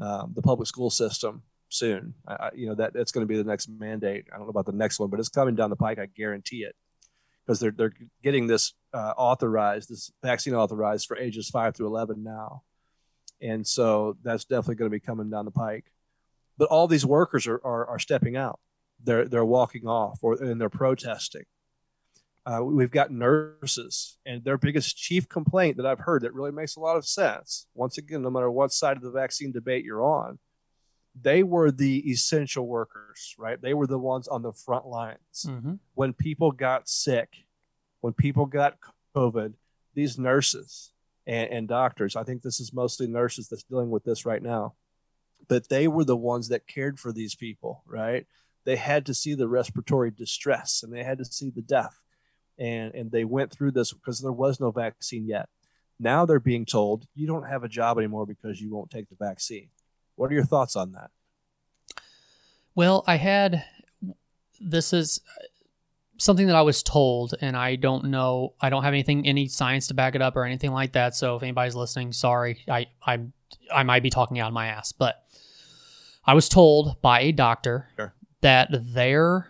um, 0.00 0.32
the 0.34 0.42
public 0.42 0.68
school 0.68 0.90
system 0.90 1.42
soon. 1.68 2.14
I, 2.26 2.50
you 2.54 2.66
know, 2.66 2.74
that 2.76 2.92
that's 2.94 3.12
going 3.12 3.26
to 3.26 3.28
be 3.28 3.36
the 3.36 3.48
next 3.48 3.68
mandate. 3.68 4.26
I 4.32 4.36
don't 4.36 4.46
know 4.46 4.50
about 4.50 4.66
the 4.66 4.72
next 4.72 4.98
one, 4.98 5.10
but 5.10 5.20
it's 5.20 5.28
coming 5.28 5.54
down 5.54 5.70
the 5.70 5.76
pike. 5.76 5.98
I 5.98 6.06
guarantee 6.06 6.62
it 6.62 6.74
because 7.48 7.60
they're, 7.60 7.70
they're 7.70 7.94
getting 8.22 8.46
this 8.46 8.74
uh, 8.92 9.14
authorized, 9.16 9.88
this 9.88 10.12
vaccine 10.22 10.54
authorized 10.54 11.06
for 11.06 11.16
ages 11.16 11.48
five 11.48 11.74
through 11.74 11.86
11 11.86 12.22
now. 12.22 12.62
And 13.40 13.66
so 13.66 14.16
that's 14.22 14.44
definitely 14.44 14.74
going 14.74 14.90
to 14.90 14.94
be 14.94 15.00
coming 15.00 15.30
down 15.30 15.46
the 15.46 15.50
pike. 15.50 15.86
But 16.58 16.68
all 16.68 16.88
these 16.88 17.06
workers 17.06 17.46
are, 17.46 17.60
are, 17.64 17.86
are 17.86 17.98
stepping 17.98 18.36
out. 18.36 18.60
They're, 19.02 19.26
they're 19.26 19.44
walking 19.44 19.86
off 19.86 20.18
or 20.22 20.34
and 20.34 20.60
they're 20.60 20.68
protesting. 20.68 21.44
Uh, 22.48 22.64
we've 22.64 22.90
got 22.90 23.10
nurses, 23.10 24.16
and 24.24 24.42
their 24.42 24.56
biggest 24.56 24.96
chief 24.96 25.28
complaint 25.28 25.76
that 25.76 25.84
I've 25.84 25.98
heard 25.98 26.22
that 26.22 26.32
really 26.32 26.50
makes 26.50 26.76
a 26.76 26.80
lot 26.80 26.96
of 26.96 27.04
sense. 27.04 27.66
Once 27.74 27.98
again, 27.98 28.22
no 28.22 28.30
matter 28.30 28.50
what 28.50 28.72
side 28.72 28.96
of 28.96 29.02
the 29.02 29.10
vaccine 29.10 29.52
debate 29.52 29.84
you're 29.84 30.02
on, 30.02 30.38
they 31.20 31.42
were 31.42 31.70
the 31.70 32.10
essential 32.10 32.66
workers, 32.66 33.34
right? 33.36 33.60
They 33.60 33.74
were 33.74 33.86
the 33.86 33.98
ones 33.98 34.28
on 34.28 34.40
the 34.40 34.52
front 34.52 34.86
lines 34.86 35.18
Mm-hmm. 35.46 35.74
when 35.94 36.14
people 36.14 36.50
got 36.52 36.88
sick, 36.88 37.28
when 38.00 38.14
people 38.14 38.46
got 38.46 38.78
COVID, 39.14 39.52
these 39.94 40.18
nurses 40.18 40.92
and, 41.26 41.50
and 41.50 41.68
doctors, 41.68 42.16
I 42.16 42.22
think 42.22 42.40
this 42.40 42.60
is 42.60 42.72
mostly 42.72 43.08
nurses 43.08 43.48
that's 43.48 43.64
dealing 43.64 43.90
with 43.90 44.04
this 44.04 44.24
right 44.24 44.42
now, 44.42 44.74
but 45.48 45.68
they 45.68 45.86
were 45.86 46.04
the 46.04 46.16
ones 46.16 46.48
that 46.48 46.66
cared 46.66 46.98
for 46.98 47.12
these 47.12 47.34
people, 47.34 47.82
right? 47.86 48.26
They 48.64 48.76
had 48.76 49.04
to 49.06 49.14
see 49.14 49.34
the 49.34 49.48
respiratory 49.48 50.10
distress 50.12 50.82
and 50.82 50.92
they 50.92 51.04
had 51.04 51.18
to 51.18 51.26
see 51.26 51.50
the 51.50 51.62
death. 51.62 52.00
And, 52.58 52.94
and 52.94 53.10
they 53.10 53.24
went 53.24 53.52
through 53.52 53.70
this 53.72 53.92
because 53.92 54.20
there 54.20 54.32
was 54.32 54.58
no 54.58 54.70
vaccine 54.70 55.26
yet. 55.26 55.48
Now 56.00 56.26
they're 56.26 56.40
being 56.40 56.64
told 56.66 57.06
you 57.14 57.26
don't 57.26 57.48
have 57.48 57.64
a 57.64 57.68
job 57.68 57.98
anymore 57.98 58.26
because 58.26 58.60
you 58.60 58.70
won't 58.70 58.90
take 58.90 59.08
the 59.08 59.16
vaccine. 59.16 59.68
What 60.16 60.30
are 60.30 60.34
your 60.34 60.44
thoughts 60.44 60.76
on 60.76 60.92
that? 60.92 61.10
Well, 62.74 63.04
I 63.06 63.16
had 63.16 63.64
this 64.60 64.92
is 64.92 65.20
something 66.18 66.48
that 66.48 66.56
I 66.56 66.62
was 66.62 66.82
told, 66.82 67.34
and 67.40 67.56
I 67.56 67.76
don't 67.76 68.06
know. 68.06 68.54
I 68.60 68.70
don't 68.70 68.82
have 68.82 68.92
anything, 68.92 69.26
any 69.26 69.46
science 69.48 69.86
to 69.88 69.94
back 69.94 70.14
it 70.14 70.22
up 70.22 70.36
or 70.36 70.44
anything 70.44 70.72
like 70.72 70.92
that. 70.92 71.14
So 71.14 71.36
if 71.36 71.42
anybody's 71.42 71.74
listening, 71.76 72.12
sorry, 72.12 72.64
I 72.68 72.86
I 73.04 73.20
I 73.72 73.82
might 73.84 74.02
be 74.02 74.10
talking 74.10 74.38
out 74.38 74.48
of 74.48 74.54
my 74.54 74.66
ass, 74.66 74.92
but 74.92 75.24
I 76.24 76.34
was 76.34 76.48
told 76.48 77.00
by 77.00 77.20
a 77.20 77.32
doctor 77.32 77.88
Sure. 77.96 78.14
that 78.42 78.68
their 78.72 79.48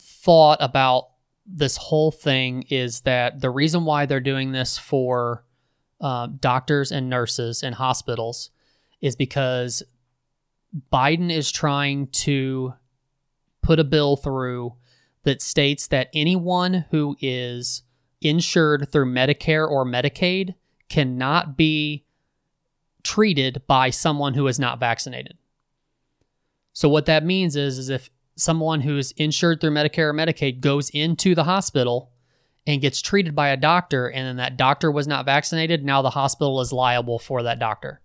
thought 0.00 0.58
about 0.60 1.09
this 1.52 1.76
whole 1.76 2.10
thing 2.10 2.64
is 2.68 3.00
that 3.00 3.40
the 3.40 3.50
reason 3.50 3.84
why 3.84 4.06
they're 4.06 4.20
doing 4.20 4.52
this 4.52 4.78
for 4.78 5.44
uh, 6.00 6.28
doctors 6.38 6.92
and 6.92 7.10
nurses 7.10 7.62
in 7.62 7.72
hospitals 7.72 8.50
is 9.00 9.16
because 9.16 9.82
Biden 10.92 11.30
is 11.30 11.50
trying 11.50 12.06
to 12.08 12.74
put 13.62 13.80
a 13.80 13.84
bill 13.84 14.16
through 14.16 14.74
that 15.24 15.42
states 15.42 15.88
that 15.88 16.08
anyone 16.14 16.86
who 16.90 17.16
is 17.20 17.82
insured 18.20 18.90
through 18.90 19.12
Medicare 19.12 19.68
or 19.68 19.84
Medicaid 19.84 20.54
cannot 20.88 21.56
be 21.56 22.04
treated 23.02 23.62
by 23.66 23.90
someone 23.90 24.34
who 24.34 24.46
is 24.46 24.58
not 24.58 24.80
vaccinated. 24.80 25.36
So 26.72 26.88
what 26.88 27.06
that 27.06 27.24
means 27.24 27.56
is, 27.56 27.78
is 27.78 27.88
if 27.88 28.10
someone 28.40 28.80
who 28.80 28.96
is 28.96 29.12
insured 29.12 29.60
through 29.60 29.70
Medicare 29.70 30.10
or 30.10 30.14
Medicaid 30.14 30.60
goes 30.60 30.90
into 30.90 31.34
the 31.34 31.44
hospital 31.44 32.10
and 32.66 32.80
gets 32.80 33.00
treated 33.00 33.34
by 33.34 33.48
a 33.48 33.56
doctor 33.56 34.08
and 34.08 34.26
then 34.26 34.36
that 34.36 34.56
doctor 34.56 34.90
was 34.90 35.06
not 35.06 35.24
vaccinated, 35.24 35.84
now 35.84 36.02
the 36.02 36.10
hospital 36.10 36.60
is 36.60 36.72
liable 36.72 37.18
for 37.18 37.42
that 37.42 37.58
doctor. 37.58 38.00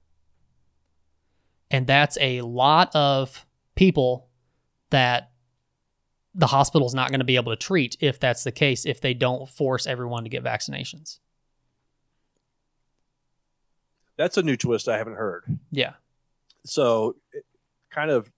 And 1.71 1.87
that's 1.87 2.17
a 2.21 2.41
lot 2.41 2.95
of 2.95 3.45
people 3.75 4.27
that 4.91 5.31
the 6.33 6.47
hospital 6.47 6.87
is 6.87 6.93
not 6.93 7.09
going 7.09 7.19
to 7.19 7.25
be 7.25 7.37
able 7.37 7.51
to 7.51 7.57
treat 7.57 7.97
if 7.99 8.19
that's 8.19 8.43
the 8.43 8.51
case, 8.51 8.85
if 8.85 9.01
they 9.01 9.13
don't 9.13 9.49
force 9.49 9.87
everyone 9.87 10.23
to 10.23 10.29
get 10.29 10.43
vaccinations. 10.43 11.19
That's 14.17 14.37
a 14.37 14.43
new 14.43 14.57
twist 14.57 14.87
I 14.87 14.97
haven't 14.97 15.15
heard. 15.15 15.43
Yeah. 15.71 15.93
So, 16.65 17.15
kind 17.89 18.11
of, 18.11 18.31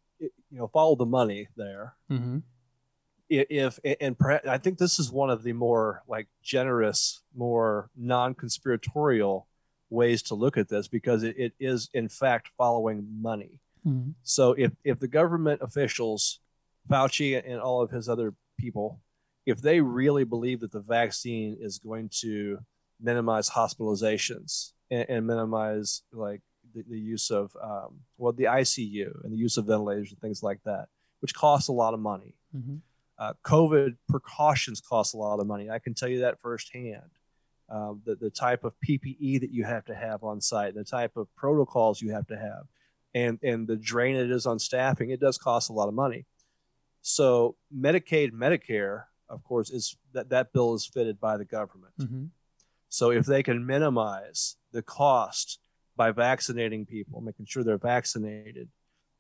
you 0.51 0.59
know, 0.59 0.67
follow 0.67 0.95
the 0.95 1.05
money 1.05 1.47
there. 1.55 1.95
Mm-hmm. 2.11 2.39
If 3.29 3.79
and 3.99 4.17
perhaps, 4.17 4.47
I 4.47 4.57
think 4.57 4.77
this 4.77 4.99
is 4.99 5.11
one 5.11 5.29
of 5.29 5.43
the 5.43 5.51
more 5.51 6.03
like 6.07 6.27
generous, 6.41 7.21
more 7.35 7.89
non-conspiratorial 7.97 9.47
ways 9.89 10.21
to 10.23 10.35
look 10.35 10.57
at 10.57 10.69
this 10.69 10.87
because 10.87 11.23
it, 11.23 11.35
it 11.37 11.53
is 11.59 11.89
in 11.93 12.07
fact 12.07 12.51
following 12.57 13.05
money. 13.21 13.59
Mm-hmm. 13.85 14.11
So 14.23 14.53
if 14.53 14.71
if 14.85 14.99
the 14.99 15.09
government 15.09 15.61
officials, 15.61 16.39
Fauci 16.89 17.41
and 17.45 17.59
all 17.59 17.81
of 17.81 17.91
his 17.91 18.07
other 18.07 18.33
people, 18.57 19.01
if 19.45 19.61
they 19.61 19.81
really 19.81 20.23
believe 20.23 20.61
that 20.61 20.71
the 20.71 20.79
vaccine 20.79 21.57
is 21.59 21.79
going 21.79 22.09
to 22.21 22.59
minimize 23.01 23.49
hospitalizations 23.49 24.71
and, 24.89 25.05
and 25.09 25.27
minimize 25.27 26.01
like 26.11 26.41
the, 26.73 26.83
the 26.89 26.99
use 26.99 27.29
of 27.31 27.55
um, 27.61 28.01
well 28.17 28.33
the 28.33 28.45
ICU 28.45 29.23
and 29.23 29.33
the 29.33 29.37
use 29.37 29.57
of 29.57 29.65
ventilators 29.65 30.11
and 30.11 30.19
things 30.19 30.43
like 30.43 30.59
that, 30.65 30.87
which 31.19 31.33
costs 31.33 31.67
a 31.67 31.73
lot 31.73 31.93
of 31.93 31.99
money. 31.99 32.35
Mm-hmm. 32.55 32.77
Uh, 33.19 33.33
COVID 33.43 33.97
precautions 34.07 34.79
cost 34.79 35.13
a 35.13 35.17
lot 35.17 35.39
of 35.39 35.47
money. 35.47 35.69
I 35.69 35.79
can 35.79 35.93
tell 35.93 36.09
you 36.09 36.19
that 36.21 36.39
firsthand. 36.39 37.09
Um, 37.69 38.01
the, 38.05 38.15
the 38.15 38.29
type 38.29 38.63
of 38.63 38.73
PPE 38.87 39.41
that 39.41 39.51
you 39.51 39.65
have 39.65 39.83
to 39.85 39.95
have 39.95 40.23
on 40.23 40.39
site, 40.39 40.73
the 40.73 40.85
type 40.85 41.17
of 41.17 41.27
protocols 41.35 42.01
you 42.01 42.11
have 42.13 42.25
to 42.27 42.37
have, 42.37 42.63
and, 43.13 43.39
and 43.43 43.67
the 43.67 43.75
drain 43.75 44.15
it 44.15 44.31
is 44.31 44.45
on 44.45 44.57
staffing, 44.57 45.09
it 45.09 45.19
does 45.19 45.37
cost 45.37 45.69
a 45.69 45.73
lot 45.73 45.89
of 45.89 45.93
money. 45.93 46.25
So 47.01 47.55
Medicaid, 47.75 48.31
Medicare, 48.31 49.03
of 49.29 49.43
course, 49.43 49.69
is 49.69 49.97
that 50.13 50.29
that 50.29 50.53
bill 50.53 50.75
is 50.75 50.85
fitted 50.85 51.19
by 51.19 51.35
the 51.35 51.43
government. 51.45 51.93
Mm-hmm. 51.99 52.25
So 52.89 53.11
if 53.11 53.25
they 53.25 53.43
can 53.43 53.65
minimize 53.65 54.55
the 54.71 54.81
cost 54.81 55.59
by 55.97 56.11
vaccinating 56.11 56.85
people, 56.85 57.19
making 57.19 57.47
sure 57.47 57.63
they're 57.63 57.77
vaccinated, 57.77 58.69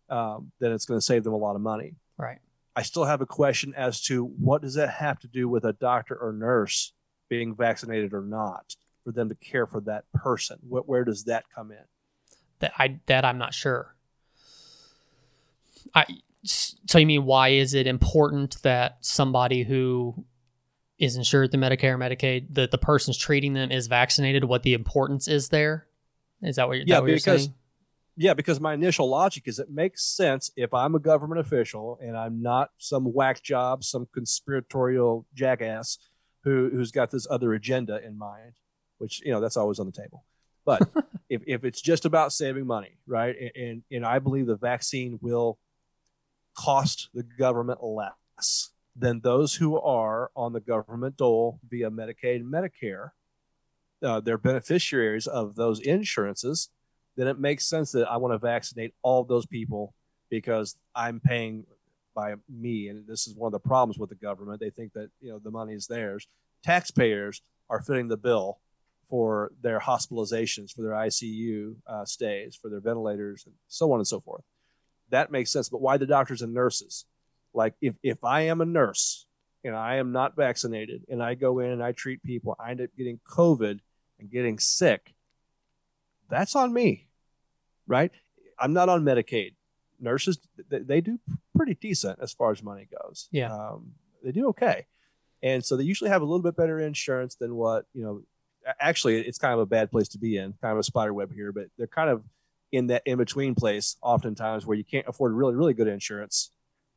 um, 0.09 0.51
then 0.59 0.71
it's 0.71 0.85
going 0.85 0.99
to 0.99 1.05
save 1.05 1.23
them 1.23 1.33
a 1.33 1.37
lot 1.37 1.55
of 1.55 1.61
money. 1.61 1.95
Right. 2.17 2.39
I 2.75 2.83
still 2.83 3.05
have 3.05 3.21
a 3.21 3.25
question 3.25 3.73
as 3.75 4.01
to 4.03 4.23
what 4.23 4.61
does 4.61 4.75
that 4.75 4.89
have 4.89 5.19
to 5.21 5.27
do 5.27 5.49
with 5.49 5.65
a 5.65 5.73
doctor 5.73 6.15
or 6.15 6.31
nurse 6.31 6.93
being 7.27 7.55
vaccinated 7.55 8.13
or 8.13 8.21
not 8.21 8.75
for 9.03 9.11
them 9.11 9.29
to 9.29 9.35
care 9.35 9.65
for 9.65 9.81
that 9.81 10.05
person? 10.13 10.59
What, 10.61 10.87
where 10.87 11.03
does 11.03 11.23
that 11.23 11.45
come 11.53 11.71
in? 11.71 11.83
That 12.59 12.73
I 12.77 12.99
that 13.07 13.25
I'm 13.25 13.37
not 13.37 13.53
sure. 13.53 13.95
I 15.95 16.05
so 16.43 16.99
you 16.99 17.05
mean 17.05 17.25
why 17.25 17.49
is 17.49 17.73
it 17.73 17.87
important 17.87 18.61
that 18.61 18.97
somebody 19.01 19.63
who 19.63 20.25
is 20.99 21.15
insured 21.15 21.51
through 21.51 21.61
Medicare 21.61 21.93
or 21.93 21.97
Medicaid 21.97 22.53
that 22.55 22.71
the 22.71 22.77
person's 22.77 23.17
treating 23.17 23.53
them 23.53 23.71
is 23.71 23.87
vaccinated? 23.87 24.43
What 24.43 24.63
the 24.63 24.73
importance 24.73 25.27
is 25.27 25.49
there? 25.49 25.86
Is 26.41 26.55
that 26.57 26.67
what 26.67 26.77
you're, 26.77 26.85
Yeah, 26.87 26.99
what 26.99 27.07
you're 27.07 27.17
because- 27.17 27.43
saying? 27.45 27.55
Yeah, 28.19 28.33
because 28.33 28.59
my 28.59 28.73
initial 28.73 29.07
logic 29.07 29.43
is 29.47 29.59
it 29.59 29.69
makes 29.69 30.03
sense 30.03 30.49
if 30.55 30.73
I'm 30.73 30.95
a 30.95 30.99
government 30.99 31.39
official 31.39 31.99
and 32.01 32.17
I'm 32.17 32.41
not 32.41 32.71
some 32.77 33.03
whack 33.13 33.43
job, 33.43 33.83
some 33.83 34.07
conspiratorial 34.11 35.27
jackass 35.35 35.99
who 36.43 36.71
who's 36.71 36.91
got 36.91 37.11
this 37.11 37.27
other 37.29 37.53
agenda 37.53 38.03
in 38.03 38.17
mind, 38.17 38.53
which 38.97 39.21
you 39.23 39.31
know 39.31 39.39
that's 39.39 39.55
always 39.55 39.77
on 39.77 39.85
the 39.85 39.91
table. 39.91 40.23
But 40.65 40.81
if, 41.29 41.43
if 41.45 41.63
it's 41.63 41.79
just 41.79 42.05
about 42.05 42.33
saving 42.33 42.65
money, 42.65 42.97
right, 43.05 43.35
and, 43.39 43.51
and 43.55 43.83
and 43.91 44.03
I 44.05 44.17
believe 44.17 44.47
the 44.47 44.55
vaccine 44.57 45.19
will 45.21 45.59
cost 46.55 47.09
the 47.13 47.21
government 47.23 47.83
less 47.83 48.71
than 48.95 49.19
those 49.19 49.53
who 49.53 49.79
are 49.79 50.31
on 50.35 50.53
the 50.53 50.59
government 50.59 51.17
dole 51.17 51.59
via 51.69 51.91
Medicaid 51.91 52.37
and 52.37 52.51
Medicare, 52.51 53.11
uh, 54.03 54.19
they're 54.19 54.37
beneficiaries 54.37 55.27
of 55.27 55.55
those 55.55 55.79
insurances 55.79 56.69
then 57.17 57.27
it 57.27 57.39
makes 57.39 57.67
sense 57.67 57.91
that 57.91 58.07
I 58.07 58.17
want 58.17 58.33
to 58.33 58.37
vaccinate 58.37 58.93
all 59.01 59.23
those 59.23 59.47
people 59.47 59.93
because 60.29 60.77
I'm 60.95 61.19
paying 61.19 61.65
by 62.15 62.35
me. 62.47 62.89
And 62.89 63.07
this 63.07 63.27
is 63.27 63.35
one 63.35 63.47
of 63.47 63.53
the 63.53 63.67
problems 63.67 63.97
with 63.97 64.09
the 64.09 64.15
government. 64.15 64.59
They 64.59 64.69
think 64.69 64.93
that, 64.93 65.09
you 65.19 65.31
know, 65.31 65.39
the 65.39 65.51
money 65.51 65.73
is 65.73 65.87
theirs. 65.87 66.27
Taxpayers 66.63 67.41
are 67.69 67.81
fitting 67.81 68.07
the 68.07 68.17
bill 68.17 68.59
for 69.09 69.51
their 69.61 69.79
hospitalizations, 69.79 70.71
for 70.71 70.83
their 70.83 70.91
ICU 70.91 71.75
uh, 71.87 72.05
stays, 72.05 72.55
for 72.55 72.69
their 72.69 72.81
ventilators, 72.81 73.45
and 73.45 73.55
so 73.67 73.91
on 73.91 73.99
and 73.99 74.07
so 74.07 74.19
forth. 74.19 74.43
That 75.09 75.31
makes 75.31 75.51
sense. 75.51 75.69
But 75.69 75.81
why 75.81 75.97
the 75.97 76.05
doctors 76.05 76.41
and 76.41 76.53
nurses? 76.53 77.05
Like, 77.53 77.73
if, 77.81 77.95
if 78.03 78.23
I 78.23 78.41
am 78.41 78.61
a 78.61 78.65
nurse 78.65 79.25
and 79.63 79.75
I 79.75 79.95
am 79.95 80.11
not 80.11 80.35
vaccinated 80.35 81.05
and 81.09 81.23
I 81.23 81.33
go 81.33 81.59
in 81.59 81.71
and 81.71 81.81
I 81.81 81.93
treat 81.93 82.21
people, 82.21 82.55
I 82.59 82.71
end 82.71 82.81
up 82.81 82.89
getting 82.95 83.19
COVID 83.27 83.79
and 84.19 84.29
getting 84.29 84.59
sick, 84.59 85.13
that's 86.29 86.55
on 86.55 86.73
me, 86.73 87.07
right? 87.87 88.11
I'm 88.59 88.73
not 88.73 88.89
on 88.89 89.03
Medicaid. 89.03 89.53
Nurses, 89.99 90.39
they, 90.69 90.79
they 90.79 91.01
do 91.01 91.19
pretty 91.55 91.75
decent 91.75 92.19
as 92.21 92.33
far 92.33 92.51
as 92.51 92.61
money 92.61 92.87
goes. 93.01 93.29
Yeah. 93.31 93.53
Um, 93.53 93.93
they 94.23 94.31
do 94.31 94.47
okay. 94.49 94.85
And 95.41 95.63
so 95.63 95.77
they 95.77 95.83
usually 95.83 96.09
have 96.09 96.21
a 96.21 96.25
little 96.25 96.41
bit 96.41 96.55
better 96.55 96.79
insurance 96.79 97.35
than 97.35 97.55
what, 97.55 97.85
you 97.93 98.03
know, 98.03 98.21
actually 98.79 99.21
it's 99.21 99.37
kind 99.37 99.53
of 99.53 99.59
a 99.59 99.65
bad 99.65 99.91
place 99.91 100.07
to 100.09 100.17
be 100.19 100.37
in, 100.37 100.53
kind 100.61 100.73
of 100.73 100.79
a 100.79 100.83
spider 100.83 101.13
web 101.13 101.31
here, 101.33 101.51
but 101.51 101.65
they're 101.77 101.87
kind 101.87 102.09
of 102.09 102.23
in 102.71 102.87
that 102.87 103.01
in 103.05 103.17
between 103.17 103.55
place 103.55 103.95
oftentimes 104.01 104.65
where 104.65 104.77
you 104.77 104.83
can't 104.83 105.07
afford 105.07 105.33
really, 105.33 105.55
really 105.55 105.73
good 105.73 105.87
insurance, 105.87 106.51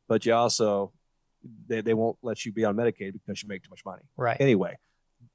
but 0.08 0.26
you 0.26 0.34
also, 0.34 0.92
they, 1.68 1.80
they 1.80 1.94
won't 1.94 2.18
let 2.22 2.44
you 2.44 2.52
be 2.52 2.64
on 2.64 2.76
Medicaid 2.76 3.12
because 3.12 3.42
you 3.42 3.48
make 3.48 3.62
too 3.62 3.70
much 3.70 3.84
money 3.84 4.02
Right. 4.16 4.36
anyway 4.40 4.76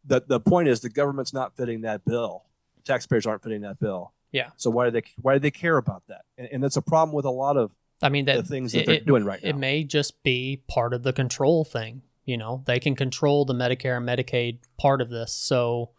the 0.06 0.22
the 0.28 0.40
point 0.40 0.68
is 0.68 0.82
the 0.82 0.90
government's 0.90 1.34
not 1.34 1.56
fitting 1.56 1.82
that 1.82 2.04
bill 2.06 2.44
taxpayers 2.84 3.26
aren't 3.26 3.42
fitting 3.44 3.62
that 3.62 3.80
bill 3.80 4.14
Yeah. 4.32 4.50
so 4.58 4.70
why 4.70 4.86
do 4.86 4.92
they 4.92 5.04
why 5.22 5.34
do 5.34 5.40
they 5.40 5.52
care 5.52 5.78
about 5.78 6.04
that 6.08 6.22
and, 6.38 6.48
and 6.52 6.64
that's 6.64 6.78
a 6.78 6.82
problem 6.82 7.16
with 7.16 7.26
a 7.26 7.32
lot 7.32 7.58
of 7.58 7.72
I 8.02 8.10
mean 8.10 8.26
that 8.26 8.38
the 8.38 8.44
things 8.44 8.74
that 8.74 8.82
it- 8.82 8.86
they're 8.88 9.00
doing 9.00 9.24
right 9.24 9.42
now. 9.42 9.50
It 9.50 9.56
may 9.58 9.84
just 9.84 10.22
be 10.22 10.62
part 10.68 10.94
of 10.94 11.04
the 11.04 11.14
control 11.14 11.64
thing. 11.64 12.02
You 12.26 12.38
know, 12.38 12.64
they 12.66 12.80
can 12.80 12.96
control 12.96 13.46
the 13.46 13.54
Medicare 13.54 13.96
and 13.98 14.08
Medicaid 14.08 14.58
part 14.78 15.00
of 15.00 15.10
this. 15.10 15.32
So, 15.32 15.92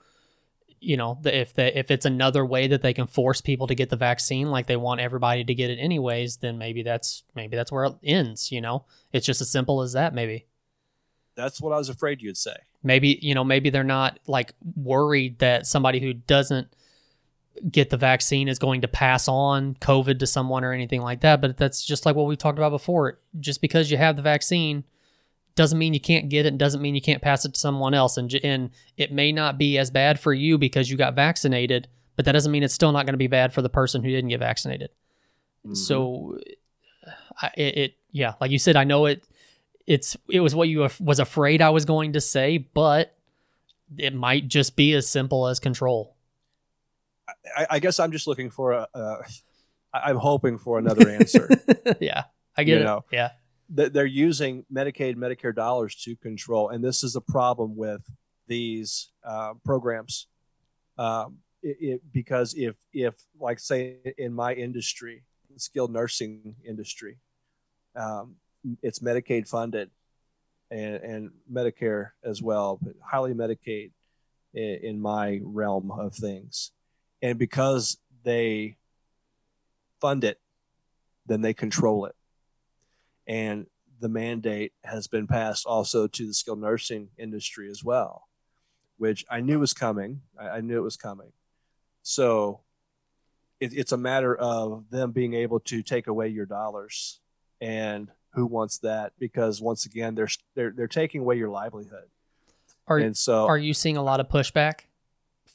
you 0.80 0.96
know, 0.96 1.18
the, 1.22 1.34
if 1.36 1.54
they, 1.54 1.72
if 1.72 1.90
it's 1.90 2.04
another 2.04 2.44
way 2.44 2.66
that 2.66 2.82
they 2.82 2.92
can 2.92 3.06
force 3.06 3.40
people 3.40 3.66
to 3.68 3.74
get 3.74 3.90
the 3.90 3.96
vaccine, 3.96 4.50
like 4.50 4.66
they 4.66 4.76
want 4.76 5.00
everybody 5.00 5.44
to 5.44 5.54
get 5.54 5.70
it 5.70 5.78
anyways, 5.78 6.38
then 6.38 6.58
maybe 6.58 6.82
that's 6.82 7.22
maybe 7.34 7.56
that's 7.56 7.72
where 7.72 7.84
it 7.86 7.94
ends. 8.02 8.52
You 8.52 8.60
know, 8.60 8.84
it's 9.12 9.24
just 9.24 9.40
as 9.40 9.50
simple 9.50 9.80
as 9.82 9.92
that. 9.94 10.14
Maybe, 10.14 10.46
that's 11.36 11.60
what 11.60 11.72
i 11.72 11.76
was 11.76 11.88
afraid 11.88 12.20
you'd 12.20 12.36
say 12.36 12.56
maybe 12.86 13.18
you 13.20 13.34
know, 13.34 13.44
maybe 13.44 13.68
they're 13.68 13.84
not 13.84 14.18
like 14.26 14.54
worried 14.76 15.40
that 15.40 15.66
somebody 15.66 16.00
who 16.00 16.14
doesn't 16.14 16.68
get 17.70 17.90
the 17.90 17.96
vaccine 17.96 18.48
is 18.48 18.58
going 18.58 18.82
to 18.82 18.88
pass 18.88 19.28
on 19.28 19.74
COVID 19.80 20.18
to 20.20 20.26
someone 20.26 20.62
or 20.62 20.72
anything 20.72 21.02
like 21.02 21.20
that. 21.20 21.40
But 21.40 21.56
that's 21.56 21.84
just 21.84 22.06
like 22.06 22.14
what 22.14 22.26
we 22.26 22.36
talked 22.36 22.58
about 22.58 22.70
before. 22.70 23.18
Just 23.40 23.60
because 23.60 23.90
you 23.90 23.96
have 23.96 24.16
the 24.16 24.22
vaccine 24.22 24.84
doesn't 25.56 25.78
mean 25.78 25.94
you 25.94 26.00
can't 26.00 26.28
get 26.28 26.46
it. 26.46 26.56
Doesn't 26.56 26.82
mean 26.82 26.94
you 26.94 27.00
can't 27.00 27.22
pass 27.22 27.44
it 27.44 27.54
to 27.54 27.60
someone 27.60 27.92
else. 27.92 28.16
And 28.16 28.32
and 28.44 28.70
it 28.96 29.12
may 29.12 29.32
not 29.32 29.58
be 29.58 29.78
as 29.78 29.90
bad 29.90 30.20
for 30.20 30.32
you 30.32 30.56
because 30.56 30.88
you 30.90 30.96
got 30.96 31.14
vaccinated, 31.14 31.88
but 32.14 32.24
that 32.24 32.32
doesn't 32.32 32.52
mean 32.52 32.62
it's 32.62 32.74
still 32.74 32.92
not 32.92 33.04
going 33.04 33.14
to 33.14 33.18
be 33.18 33.26
bad 33.26 33.52
for 33.52 33.62
the 33.62 33.68
person 33.68 34.04
who 34.04 34.10
didn't 34.10 34.30
get 34.30 34.40
vaccinated. 34.40 34.90
Mm-hmm. 35.64 35.74
So, 35.74 36.38
I, 37.42 37.50
it, 37.56 37.76
it 37.76 37.94
yeah, 38.12 38.34
like 38.40 38.52
you 38.52 38.58
said, 38.58 38.76
I 38.76 38.84
know 38.84 39.06
it. 39.06 39.24
It's 39.86 40.16
it 40.28 40.40
was 40.40 40.54
what 40.54 40.68
you 40.68 40.88
was 41.00 41.20
afraid 41.20 41.62
I 41.62 41.70
was 41.70 41.84
going 41.84 42.14
to 42.14 42.20
say, 42.20 42.58
but 42.58 43.16
it 43.96 44.14
might 44.14 44.48
just 44.48 44.76
be 44.76 44.92
as 44.94 45.08
simple 45.08 45.46
as 45.46 45.60
control. 45.60 46.16
I, 47.56 47.66
I 47.70 47.78
guess 47.78 48.00
I'm 48.00 48.12
just 48.12 48.26
looking 48.26 48.50
for 48.50 48.72
a. 48.72 48.88
a 48.94 49.18
I'm 49.94 50.16
hoping 50.16 50.58
for 50.58 50.78
another 50.78 51.08
answer. 51.08 51.48
yeah, 52.00 52.24
I 52.56 52.64
get 52.64 52.74
You 52.74 52.80
it. 52.80 52.84
know. 52.84 53.04
Yeah, 53.10 53.30
they're 53.68 54.04
using 54.04 54.64
Medicaid, 54.72 55.16
Medicare 55.16 55.54
dollars 55.54 55.94
to 56.04 56.16
control, 56.16 56.68
and 56.70 56.84
this 56.84 57.02
is 57.02 57.16
a 57.16 57.20
problem 57.20 57.76
with 57.76 58.02
these 58.46 59.10
uh, 59.24 59.54
programs. 59.64 60.26
Um, 60.98 61.38
it, 61.62 61.76
it, 61.80 62.00
because 62.12 62.54
if 62.54 62.76
if 62.92 63.14
like 63.40 63.58
say 63.58 63.96
in 64.18 64.32
my 64.34 64.52
industry, 64.54 65.22
skilled 65.56 65.92
nursing 65.92 66.56
industry, 66.64 67.18
um, 67.94 68.36
it's 68.82 69.00
Medicaid 69.00 69.48
funded, 69.48 69.90
and, 70.70 70.96
and 70.96 71.30
Medicare 71.52 72.10
as 72.24 72.42
well, 72.42 72.78
but 72.82 72.94
highly 73.02 73.34
Medicaid 73.34 73.92
in, 74.54 74.78
in 74.82 75.00
my 75.00 75.40
realm 75.42 75.90
of 75.90 76.14
things, 76.14 76.72
and 77.22 77.38
because 77.38 77.98
they 78.24 78.76
fund 80.00 80.24
it, 80.24 80.40
then 81.26 81.40
they 81.40 81.54
control 81.54 82.06
it 82.06 82.14
and 83.26 83.66
the 84.00 84.08
mandate 84.08 84.72
has 84.84 85.06
been 85.06 85.26
passed 85.26 85.66
also 85.66 86.06
to 86.06 86.26
the 86.26 86.34
skilled 86.34 86.60
nursing 86.60 87.08
industry 87.18 87.70
as 87.70 87.82
well, 87.82 88.28
which 88.98 89.24
I 89.30 89.40
knew 89.40 89.58
was 89.58 89.72
coming. 89.72 90.20
I, 90.38 90.48
I 90.48 90.60
knew 90.60 90.78
it 90.78 90.82
was 90.82 90.96
coming. 90.96 91.32
So 92.02 92.60
it, 93.58 93.72
it's 93.74 93.92
a 93.92 93.96
matter 93.96 94.36
of 94.36 94.84
them 94.90 95.12
being 95.12 95.34
able 95.34 95.60
to 95.60 95.82
take 95.82 96.06
away 96.06 96.28
your 96.28 96.46
dollars, 96.46 97.20
and 97.60 98.10
who 98.36 98.46
wants 98.46 98.78
that? 98.78 99.12
Because 99.18 99.60
once 99.60 99.84
again, 99.84 100.14
they're 100.14 100.28
they're 100.54 100.70
they're 100.70 100.86
taking 100.86 101.22
away 101.22 101.36
your 101.36 101.50
livelihood, 101.50 102.08
are 102.86 102.98
and 102.98 103.16
so 103.16 103.46
are 103.46 103.58
you 103.58 103.74
seeing 103.74 103.96
a 103.96 104.02
lot 104.02 104.20
of 104.20 104.28
pushback 104.28 104.82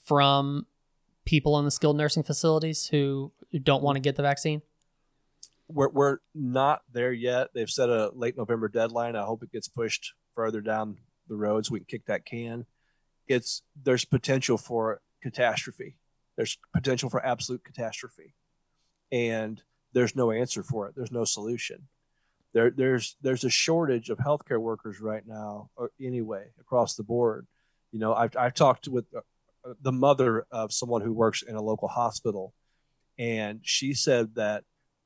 from 0.06 0.66
people 1.24 1.58
in 1.60 1.64
the 1.64 1.72
skilled 1.72 1.96
nursing 1.96 2.24
facilities 2.24 2.88
who 2.88 3.32
don't 3.64 3.82
want 3.82 3.96
to 3.96 4.02
get 4.02 4.18
the 4.18 4.24
vaccine? 4.24 4.62
we're, 5.74 5.90
we're 5.90 6.18
not 6.34 6.82
there 6.92 7.14
yet. 7.14 7.50
They've 7.54 7.70
set 7.70 7.90
a 7.90 8.12
late 8.14 8.38
November 8.38 8.68
deadline. 8.68 9.16
I 9.16 9.24
hope 9.24 9.44
it 9.44 9.52
gets 9.52 9.68
pushed 9.68 10.14
further 10.36 10.62
down 10.62 10.98
the 11.28 11.36
road 11.36 11.66
so 11.66 11.74
we 11.74 11.80
can 11.80 11.86
kick 11.86 12.06
that 12.08 12.26
can. 12.26 12.66
It's 13.28 13.62
there's 13.82 14.06
potential 14.06 14.58
for 14.58 15.02
catastrophe. 15.22 15.98
There's 16.36 16.58
potential 16.74 17.10
for 17.10 17.26
absolute 17.26 17.64
catastrophe, 17.64 18.34
and 19.12 19.62
there's 19.94 20.16
no 20.16 20.32
answer 20.32 20.64
for 20.64 20.88
it. 20.88 20.96
There's 20.96 21.12
no 21.12 21.24
solution. 21.24 21.88
There, 22.54 22.70
there's 22.70 23.16
there's 23.22 23.44
a 23.44 23.50
shortage 23.50 24.10
of 24.10 24.18
healthcare 24.18 24.60
workers 24.60 25.00
right 25.00 25.26
now, 25.26 25.70
or 25.76 25.92
anyway, 26.02 26.48
across 26.60 26.96
the 26.96 27.04
board. 27.04 27.48
You 27.92 28.00
know, 28.00 28.14
I've 28.14 28.36
I've 28.38 28.54
talked 28.54 28.88
with 28.88 29.06
uh, 29.16 29.22
the 29.82 29.92
mother 29.92 30.46
of 30.52 30.74
someone 30.74 31.02
who 31.02 31.14
works 31.14 31.44
in 31.44 31.56
a 31.56 31.62
local 31.62 31.88
hospital, 31.88 32.54
and 33.18 33.62
she 33.64 33.94
said 33.94 34.36
that 34.36 34.64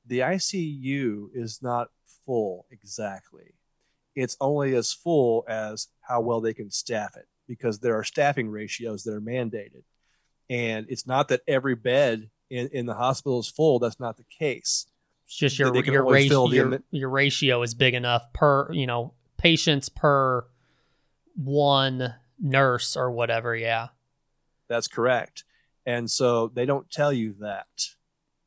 the 0.08 0.20
ICU 0.20 1.30
is 1.34 1.62
not 1.62 1.90
full 2.26 2.66
exactly. 2.72 3.54
It's 4.16 4.38
only 4.40 4.76
as 4.76 4.94
full 4.94 5.44
as 5.48 5.88
how 6.02 6.22
well 6.22 6.42
they 6.42 6.54
can 6.54 6.72
staff 6.72 7.16
it 7.16 7.28
because 7.48 7.80
there 7.80 7.98
are 7.98 8.04
staffing 8.04 8.50
ratios 8.50 9.04
that 9.04 9.14
are 9.14 9.22
mandated. 9.22 9.84
And 10.50 10.86
it's 10.90 11.08
not 11.08 11.28
that 11.30 11.42
every 11.48 11.76
bed 11.76 12.30
in, 12.50 12.70
in 12.72 12.86
the 12.86 12.94
hospital 12.94 13.40
is 13.40 13.50
full. 13.50 13.80
That's 13.80 14.00
not 14.00 14.18
the 14.18 14.26
case. 14.40 14.86
It's 15.26 15.36
just 15.36 15.58
your 15.58 15.76
your, 15.84 16.06
ratio, 16.06 16.50
your, 16.52 16.80
your 16.92 17.10
ratio 17.10 17.62
is 17.64 17.74
big 17.74 17.94
enough 17.94 18.32
per 18.34 18.72
you 18.72 18.86
know 18.86 19.14
patients 19.38 19.90
per 19.90 20.46
one 21.36 22.16
nurse 22.40 22.96
or 22.96 23.12
whatever. 23.12 23.56
Yeah, 23.56 23.90
That's 24.68 24.88
correct. 24.88 25.44
And 25.86 26.10
so 26.10 26.48
they 26.48 26.66
don't 26.66 26.90
tell 26.90 27.14
you 27.14 27.36
that. 27.40 27.68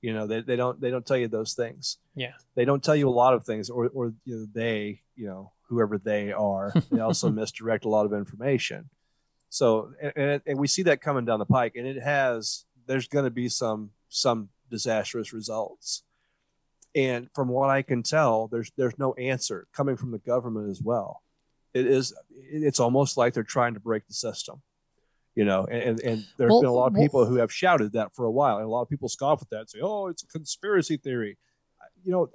You 0.01 0.13
know, 0.13 0.27
they, 0.27 0.41
they 0.41 0.57
don't 0.57 0.81
they 0.81 0.91
don't 0.91 1.05
tell 1.05 1.17
you 1.17 1.29
those 1.29 1.55
things. 1.55 1.99
Yeah. 2.15 2.33
They 2.55 2.65
don't 2.65 2.83
tell 2.83 2.95
you 2.95 3.09
a 3.09 3.11
lot 3.11 3.35
of 3.35 3.45
things 3.45 3.69
or 3.69 3.89
or 3.89 4.15
you 4.25 4.37
know, 4.37 4.47
they, 4.53 5.03
you 5.17 5.27
know, 5.27 5.53
whoever 5.69 5.99
they 5.99 6.33
are, 6.33 6.73
they 6.91 7.01
also 7.01 7.31
misdirect 7.31 7.85
a 7.85 7.89
lot 7.89 8.07
of 8.07 8.13
information. 8.13 8.91
So 9.51 9.93
and, 10.01 10.13
and, 10.17 10.43
and 10.47 10.59
we 10.59 10.69
see 10.69 10.83
that 10.85 11.01
coming 11.01 11.25
down 11.25 11.41
the 11.41 11.47
pike 11.47 11.75
and 11.75 11.87
it 11.87 12.01
has 12.01 12.65
there's 12.87 13.09
going 13.09 13.25
to 13.25 13.31
be 13.31 13.49
some 13.49 13.91
some 14.09 14.51
disastrous 14.71 15.33
results. 15.33 16.05
And 16.95 17.29
from 17.35 17.49
what 17.49 17.71
I 17.71 17.83
can 17.83 18.03
tell, 18.03 18.49
there's 18.49 18.73
there's 18.77 18.99
no 18.99 19.15
answer 19.15 19.67
coming 19.73 19.97
from 19.97 20.11
the 20.11 20.19
government 20.19 20.71
as 20.71 20.83
well. 20.83 21.23
It 21.75 21.87
is 21.87 22.15
it's 22.33 22.81
almost 22.81 23.17
like 23.17 23.35
they're 23.35 23.43
trying 23.43 23.75
to 23.75 23.81
break 23.81 24.07
the 24.07 24.15
system 24.15 24.63
you 25.35 25.45
know 25.45 25.67
and 25.67 26.01
and 26.01 26.25
there's 26.37 26.51
Well, 26.51 26.63
been 26.63 26.71
a 26.71 26.73
lot 26.73 26.87
of 26.89 26.95
well- 26.95 27.03
people 27.03 27.27
who 27.27 27.37
have 27.37 27.53
shouted 27.53 27.93
that 27.93 28.15
for 28.15 28.25
a 28.25 28.31
while 28.31 28.57
and 28.57 28.65
a 28.65 28.69
lot 28.69 28.83
of 28.83 28.89
people 28.89 29.09
scoff 29.09 29.43
at 29.43 29.51
that 29.51 29.61
and 29.61 29.71
say 29.71 29.79
oh 29.83 30.07
it's 30.09 30.23
a 30.23 30.27
conspiracy 30.27 30.97
theory. 30.97 31.37
You 32.03 32.11
know 32.11 32.31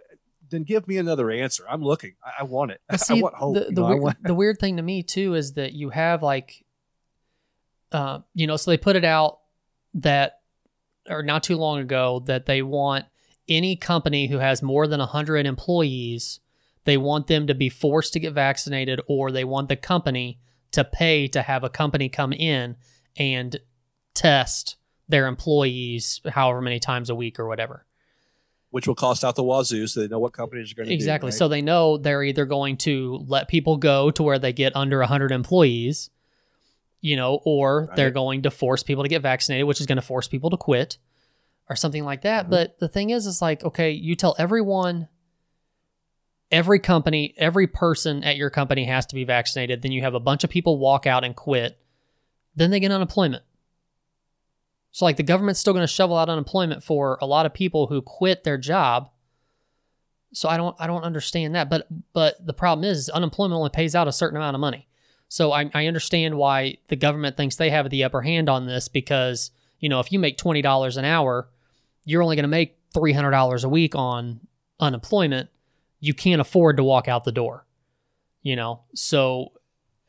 then 0.50 0.64
give 0.64 0.88
me 0.88 0.98
another 0.98 1.32
answer. 1.32 1.64
I'm 1.70 1.82
looking. 1.82 2.14
I, 2.24 2.42
I 2.42 2.44
want 2.44 2.72
it. 2.72 2.82
But 2.88 3.04
i 3.10 3.14
want 3.16 3.36
hope 3.36 3.56
the 3.56 3.66
the, 3.66 3.72
know, 3.72 3.88
weird, 3.88 4.02
want- 4.02 4.24
the 4.24 4.34
weird 4.34 4.60
thing 4.60 4.78
to 4.78 4.84
me 4.84 5.04
too 5.04 5.34
is 5.34 5.54
that 5.54 5.74
you 5.74 5.90
have 5.90 6.22
like, 6.22 6.64
uh, 7.92 8.20
you 8.34 8.48
know, 8.48 8.56
so 8.58 8.72
they 8.72 8.78
put 8.78 8.96
it 8.96 9.06
out 9.06 9.40
that, 9.96 10.40
or 11.10 11.24
not 11.24 11.44
too 11.44 11.58
long 11.58 11.80
ago, 11.80 12.24
that 12.28 12.46
they 12.46 12.62
want 12.62 13.06
any 13.50 13.76
company 13.76 14.28
who 14.28 14.38
has 14.40 14.62
more 14.62 14.88
than 14.88 15.00
hundred 15.00 15.46
employees, 15.46 16.40
they 16.86 16.98
want 16.98 17.28
them 17.28 17.48
to 17.48 17.54
be 17.56 17.70
forced 17.70 18.14
to 18.14 18.20
get 18.20 18.34
vaccinated, 18.34 19.00
or 19.08 19.32
they 19.32 19.44
want 19.44 19.70
the 19.70 19.76
company 19.76 20.40
to 20.72 20.84
pay 20.84 21.28
to 21.30 21.42
have 21.42 21.64
a 21.64 21.70
company 21.70 22.10
come 22.10 22.34
in 22.34 22.76
and 23.18 23.60
test 24.14 24.76
their 25.08 25.28
employees 25.28 26.22
however 26.30 26.62
many 26.62 26.80
times 26.80 27.10
a 27.10 27.16
week 27.16 27.40
or 27.40 27.48
whatever. 27.48 27.86
which 28.72 28.88
will 28.88 28.96
cost 28.96 29.24
out 29.24 29.36
the 29.36 29.44
wazoo 29.44 29.86
so 29.86 30.00
they 30.00 30.08
know 30.08 30.18
what 30.18 30.34
companies 30.34 30.72
are 30.72 30.76
going 30.76 30.88
to 30.90 30.94
Exactly. 30.96 31.28
do, 31.30 31.34
right? 31.34 31.38
So 31.38 31.48
they 31.48 31.62
know 31.62 31.98
they're 31.98 32.24
either 32.24 32.46
going 32.48 32.78
to 32.78 33.24
let 33.28 33.48
people 33.48 33.78
go 33.78 34.10
to 34.10 34.24
where 34.24 34.40
they 34.40 34.52
get 34.52 34.76
under 34.76 34.98
100 34.98 35.32
employees, 35.32 36.10
you 37.00 37.16
know, 37.16 37.40
or 37.46 37.90
they're 37.96 38.10
going 38.10 38.42
to 38.42 38.50
force 38.50 38.82
people 38.82 39.04
to 39.04 39.10
get 39.10 39.22
vaccinated, 39.22 39.68
which 39.68 39.80
is 39.80 39.86
going 39.86 39.98
to 39.98 40.02
force 40.02 40.28
people 40.28 40.50
to 40.50 40.58
quit 40.58 40.98
or 41.70 41.76
something 41.76 42.04
like 42.04 42.22
that. 42.22 42.48
Mhm. 42.48 42.50
But 42.50 42.80
the 42.80 42.88
thing 42.88 43.10
is, 43.10 43.26
is 43.26 43.42
like, 43.42 43.64
okay, 43.64 43.92
you 43.92 44.16
tell 44.16 44.36
everyone, 44.38 45.08
every 46.52 46.80
company, 46.80 47.34
every 47.38 47.68
person 47.68 48.24
at 48.24 48.38
your 48.38 48.50
company 48.50 48.86
has 48.86 49.06
to 49.08 49.16
be 49.16 49.24
vaccinated. 49.24 49.82
Then 49.82 49.92
you 49.92 50.02
have 50.02 50.14
a 50.14 50.20
bunch 50.20 50.44
of 50.44 50.50
people 50.50 50.78
walk 50.78 51.08
out 51.08 51.24
and 51.24 51.36
quit. 51.36 51.80
Then 52.56 52.70
they 52.70 52.80
get 52.80 52.92
unemployment. 52.92 53.44
So 54.92 55.06
like 55.06 55.18
the 55.18 55.24
government's 55.24 55.60
still 55.60 55.74
going 55.74 55.84
to 55.84 55.92
shovel 55.92 56.16
out 56.18 56.30
unemployment 56.30 56.84
for 56.84 57.18
a 57.20 57.26
lot 57.26 57.48
of 57.48 57.54
people 57.54 57.88
who 57.88 58.02
quit 58.02 58.44
their 58.44 58.60
job. 58.60 59.10
So 60.34 60.48
I 60.50 60.58
don't 60.58 60.76
I 60.80 60.86
don't 60.86 61.04
understand 61.04 61.56
that. 61.56 61.70
But 61.70 61.88
but 62.14 62.46
the 62.46 62.54
problem 62.54 62.86
is, 62.86 63.00
is 63.00 63.10
unemployment 63.10 63.58
only 63.58 63.72
pays 63.72 63.96
out 63.96 64.08
a 64.08 64.12
certain 64.12 64.38
amount 64.38 64.56
of 64.56 64.62
money. 64.62 64.88
So 65.30 65.52
I, 65.52 65.70
I 65.74 65.88
understand 65.88 66.38
why 66.38 66.78
the 66.90 66.96
government 66.96 67.38
thinks 67.38 67.56
they 67.56 67.72
have 67.72 67.90
the 67.90 68.04
upper 68.04 68.22
hand 68.22 68.50
on 68.50 68.68
this 68.68 68.88
because 68.88 69.50
you 69.80 69.90
know 69.90 70.00
if 70.00 70.12
you 70.12 70.20
make 70.20 70.38
twenty 70.38 70.62
dollars 70.62 70.96
an 70.98 71.06
hour, 71.06 71.50
you're 72.06 72.22
only 72.22 72.36
going 72.36 72.44
to 72.44 72.50
make 72.50 72.78
three 72.94 73.14
hundred 73.14 73.32
dollars 73.32 73.64
a 73.64 73.70
week 73.70 73.96
on 73.96 74.40
unemployment. 74.80 75.50
You 76.00 76.14
can't 76.14 76.42
afford 76.42 76.78
to 76.78 76.84
walk 76.84 77.08
out 77.08 77.24
the 77.24 77.32
door. 77.32 77.66
You 78.42 78.56
know, 78.56 78.82
so 78.94 79.54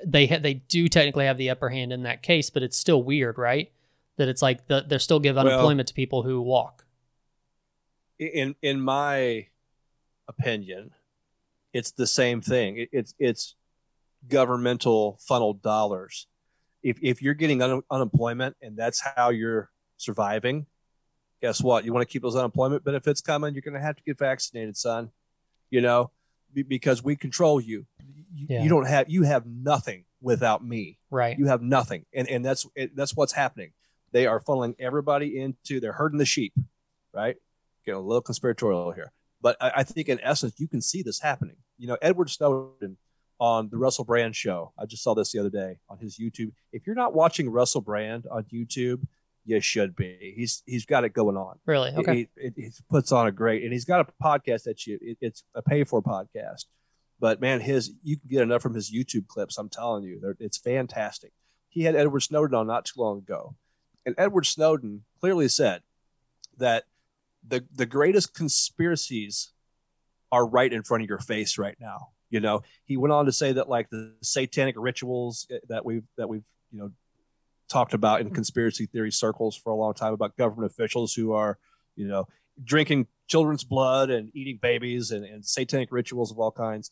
they 0.05 0.27
ha- 0.27 0.41
they 0.41 0.55
do 0.55 0.89
technically 0.89 1.27
have 1.27 1.37
the 1.39 1.51
upper 1.51 1.69
hand 1.69 1.93
in 1.93 2.03
that 2.03 2.23
case, 2.23 2.51
but 2.51 2.63
it's 2.63 2.77
still 2.77 3.03
weird, 3.03 3.39
right? 3.39 3.71
That 4.17 4.29
it's 4.29 4.43
like 4.43 4.67
the, 4.67 4.85
they're 4.87 4.99
still 4.99 5.21
give 5.21 5.37
Well- 5.37 5.47
unemployment 5.47 5.89
to 5.89 5.95
people 5.95 6.23
who 6.23 6.41
walk. 6.41 6.85
in 8.19 8.55
in 8.63 8.81
my 8.81 9.47
opinion, 10.29 10.91
it's 11.73 11.93
the 11.93 12.07
same 12.07 12.41
thing. 12.41 12.79
It, 12.79 12.89
it's 12.93 13.15
it's 13.19 13.55
governmental 14.29 15.19
funneled 15.21 15.63
dollars. 15.63 16.27
If 16.83 16.99
if 17.03 17.23
you're 17.23 17.35
getting 17.35 17.63
un, 17.63 17.83
unemployment 17.91 18.57
and 18.61 18.77
that's 18.77 19.01
how 19.01 19.31
you're 19.31 19.71
surviving, 19.97 20.67
guess 21.45 21.61
what? 21.63 21.85
You 21.85 21.93
want 21.93 22.09
to 22.09 22.11
keep 22.11 22.23
those 22.23 22.37
unemployment 22.37 22.85
benefits 22.85 23.21
coming. 23.21 23.53
You're 23.55 23.61
going 23.63 23.75
to 23.75 23.81
have 23.81 23.97
to 23.97 24.03
get 24.03 24.19
vaccinated, 24.19 24.77
son. 24.77 25.11
You 25.71 25.81
know, 25.83 26.11
because 26.55 27.03
we 27.05 27.17
control 27.17 27.61
you. 27.61 27.87
You, 28.35 28.47
Yeah. 28.49 28.63
you 28.63 28.69
don't 28.69 28.87
have 28.87 29.09
you 29.11 29.23
have 29.25 29.45
nothing 29.47 30.05
without 30.21 30.65
me 30.65 30.99
Right. 31.11 31.39
you 31.39 31.47
have 31.47 31.61
nothing 31.63 32.07
and 32.15 32.27
and 32.29 32.45
that's 32.45 32.67
it, 32.75 32.97
that's 32.97 33.15
what's 33.15 33.33
happening 33.33 33.73
they 34.13 34.27
are 34.27 34.41
funneling 34.41 34.75
everybody 34.79 35.39
into 35.39 35.79
they're 35.81 35.93
herding 35.93 36.19
the 36.19 36.25
sheep 36.25 36.53
right 37.13 37.37
getting 37.85 38.01
a 38.01 38.03
little 38.03 38.23
conspiratorial 38.23 38.91
here 38.93 39.13
but 39.43 39.57
I, 39.61 39.73
I 39.77 39.83
think 39.85 40.09
in 40.09 40.19
essence 40.23 40.55
you 40.59 40.67
can 40.67 40.81
see 40.81 41.03
this 41.03 41.21
happening 41.21 41.57
you 41.79 41.87
know 41.87 41.99
edward 42.03 42.31
snowden 42.31 42.97
on 43.39 43.69
the 43.69 43.77
Russell 43.77 44.05
Brand 44.05 44.35
show. 44.37 44.73
I 44.79 44.87
just 44.87 45.03
saw 45.03 45.15
this 45.15 45.33
the 45.33 45.41
other 45.41 45.51
day 45.51 45.79
on 45.89 45.99
his 45.99 46.19
YouTube. 46.19 46.53
If 46.73 46.87
you're 46.87 46.95
not 46.97 47.15
watching 47.15 47.51
Russell 47.51 47.81
Brand 47.83 48.27
on 48.31 48.45
YouTube, 48.45 49.03
you 49.45 49.61
should 49.61 49.95
be. 49.95 50.35
He's 50.37 50.63
he's 50.67 50.87
got 50.87 51.05
it 51.05 51.13
going 51.13 51.37
on. 51.37 51.59
Really? 51.67 51.91
Okay. 51.91 52.29
He, 52.37 52.51
he, 52.57 52.63
he 52.63 52.71
puts 52.91 53.13
on 53.13 53.27
a 53.27 53.33
great, 53.33 53.63
and 53.63 53.73
he's 53.73 53.85
got 53.85 54.01
a 54.01 54.13
podcast 54.23 54.65
that 54.65 54.87
you. 54.87 54.99
It, 55.01 55.19
it's 55.21 55.45
a 55.55 55.63
pay 55.63 55.85
for 55.85 56.03
podcast, 56.03 56.65
but 57.21 57.41
man, 57.41 57.61
his 57.61 57.93
you 58.03 58.17
can 58.17 58.29
get 58.29 58.43
enough 58.43 58.63
from 58.63 58.75
his 58.75 58.93
YouTube 58.93 59.27
clips. 59.27 59.59
I'm 59.59 59.69
telling 59.69 60.05
you, 60.05 60.19
They're, 60.21 60.37
it's 60.41 60.59
fantastic. 60.59 61.33
He 61.69 61.83
had 61.83 61.97
Edward 61.97 62.21
Snowden 62.21 62.55
on 62.55 62.67
not 62.67 62.87
too 62.87 63.01
long 63.01 63.19
ago, 63.19 63.55
and 64.07 64.15
Edward 64.17 64.47
Snowden 64.47 65.05
clearly 65.21 65.49
said 65.49 65.83
that 66.57 66.85
the 67.47 67.65
the 67.75 67.87
greatest 67.87 68.35
conspiracies 68.35 69.53
are 70.33 70.47
right 70.47 70.73
in 70.73 70.83
front 70.83 71.03
of 71.03 71.09
your 71.09 71.19
face 71.19 71.59
right 71.59 71.77
now. 71.81 72.09
You 72.31 72.41
know, 72.41 72.63
he 72.85 72.97
went 72.97 73.13
on 73.13 73.27
to 73.27 73.33
say 73.33 73.53
that 73.53 73.69
like 73.69 73.91
the 73.91 74.15
satanic 74.23 74.75
rituals 74.79 75.47
eh, 75.51 75.59
that 75.69 75.85
we've 75.85 76.05
that 76.17 76.29
we've 76.29 76.45
you 76.73 76.81
know 76.81 76.91
talked 77.69 77.95
about 77.95 78.21
in 78.21 78.31
conspiracy 78.31 78.87
theory 78.87 79.13
circles 79.13 79.57
for 79.57 79.71
a 79.71 79.77
long 79.77 79.95
time 79.95 80.13
about 80.13 80.37
government 80.37 80.71
officials 80.71 81.15
who 81.15 81.33
are, 81.33 81.59
you 81.97 82.07
know, 82.07 82.27
drinking 82.63 83.07
children's 83.27 83.65
blood 83.65 84.11
and 84.11 84.31
eating 84.35 84.59
babies 84.61 85.11
and, 85.11 85.25
and 85.25 85.45
satanic 85.45 85.91
rituals 85.91 86.31
of 86.31 86.39
all 86.39 86.53
kinds. 86.53 86.91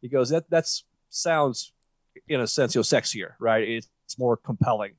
He 0.00 0.08
goes, 0.08 0.30
that 0.30 0.48
that's 0.50 0.84
sounds 1.10 1.72
in 2.28 2.40
a 2.40 2.46
sense, 2.46 2.74
you 2.74 2.78
know, 2.78 2.82
sexier, 2.82 3.32
right? 3.38 3.68
It's, 3.68 3.88
it's 4.06 4.18
more 4.18 4.36
compelling. 4.36 4.94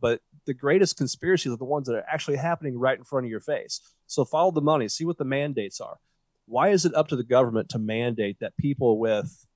But 0.00 0.20
the 0.46 0.54
greatest 0.54 0.96
conspiracies 0.96 1.52
are 1.52 1.56
the 1.56 1.64
ones 1.64 1.86
that 1.86 1.96
are 1.96 2.06
actually 2.10 2.36
happening 2.36 2.78
right 2.78 2.96
in 2.96 3.04
front 3.04 3.26
of 3.26 3.30
your 3.30 3.40
face. 3.40 3.80
So 4.06 4.24
follow 4.24 4.50
the 4.50 4.62
money, 4.62 4.88
see 4.88 5.04
what 5.04 5.18
the 5.18 5.24
mandates 5.24 5.80
are. 5.80 5.98
Why 6.46 6.70
is 6.70 6.84
it 6.84 6.94
up 6.94 7.08
to 7.08 7.16
the 7.16 7.24
government 7.24 7.68
to 7.70 7.78
mandate 7.78 8.38
that 8.40 8.56
people 8.56 8.98
with 8.98 9.46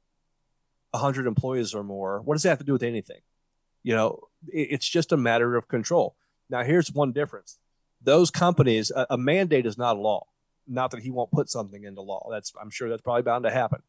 100 0.90 1.26
employees 1.26 1.74
or 1.74 1.82
more, 1.82 2.20
what 2.22 2.34
does 2.34 2.44
that 2.44 2.50
have 2.50 2.58
to 2.58 2.64
do 2.64 2.72
with 2.72 2.82
anything? 2.82 3.20
You 3.84 3.94
know, 3.94 4.20
it's 4.48 4.88
just 4.88 5.12
a 5.12 5.16
matter 5.16 5.54
of 5.54 5.68
control. 5.68 6.16
Now, 6.50 6.64
here's 6.64 6.92
one 6.92 7.12
difference: 7.12 7.58
those 8.02 8.32
companies, 8.32 8.90
a, 8.90 9.06
a 9.10 9.18
mandate 9.18 9.66
is 9.66 9.78
not 9.78 9.96
a 9.96 10.00
law. 10.00 10.26
Not 10.66 10.90
that 10.90 11.02
he 11.02 11.10
won't 11.10 11.30
put 11.30 11.50
something 11.50 11.84
into 11.84 12.00
law. 12.00 12.26
That's 12.30 12.52
I'm 12.60 12.70
sure 12.70 12.88
that's 12.88 13.02
probably 13.02 13.22
bound 13.22 13.44
to 13.44 13.50
happen. 13.50 13.82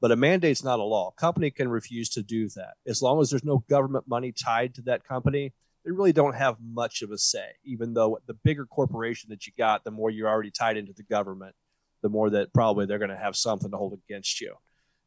But 0.00 0.10
a 0.10 0.16
mandate's 0.16 0.64
not 0.64 0.80
a 0.80 0.84
law. 0.84 1.08
A 1.16 1.20
company 1.20 1.50
can 1.50 1.68
refuse 1.68 2.08
to 2.10 2.22
do 2.22 2.48
that 2.50 2.74
as 2.86 3.00
long 3.00 3.20
as 3.20 3.30
there's 3.30 3.44
no 3.44 3.64
government 3.70 4.08
money 4.08 4.32
tied 4.32 4.74
to 4.74 4.82
that 4.82 5.04
company. 5.04 5.52
They 5.84 5.92
really 5.92 6.12
don't 6.12 6.34
have 6.34 6.56
much 6.60 7.02
of 7.02 7.10
a 7.10 7.18
say. 7.18 7.52
Even 7.62 7.94
though 7.94 8.18
the 8.26 8.34
bigger 8.34 8.64
corporation 8.66 9.30
that 9.30 9.46
you 9.46 9.52
got, 9.56 9.84
the 9.84 9.90
more 9.90 10.10
you're 10.10 10.28
already 10.28 10.50
tied 10.50 10.76
into 10.76 10.94
the 10.94 11.02
government, 11.02 11.54
the 12.02 12.08
more 12.08 12.30
that 12.30 12.52
probably 12.52 12.86
they're 12.86 12.98
going 12.98 13.10
to 13.10 13.16
have 13.16 13.36
something 13.36 13.70
to 13.70 13.76
hold 13.76 13.98
against 14.08 14.40
you. 14.40 14.54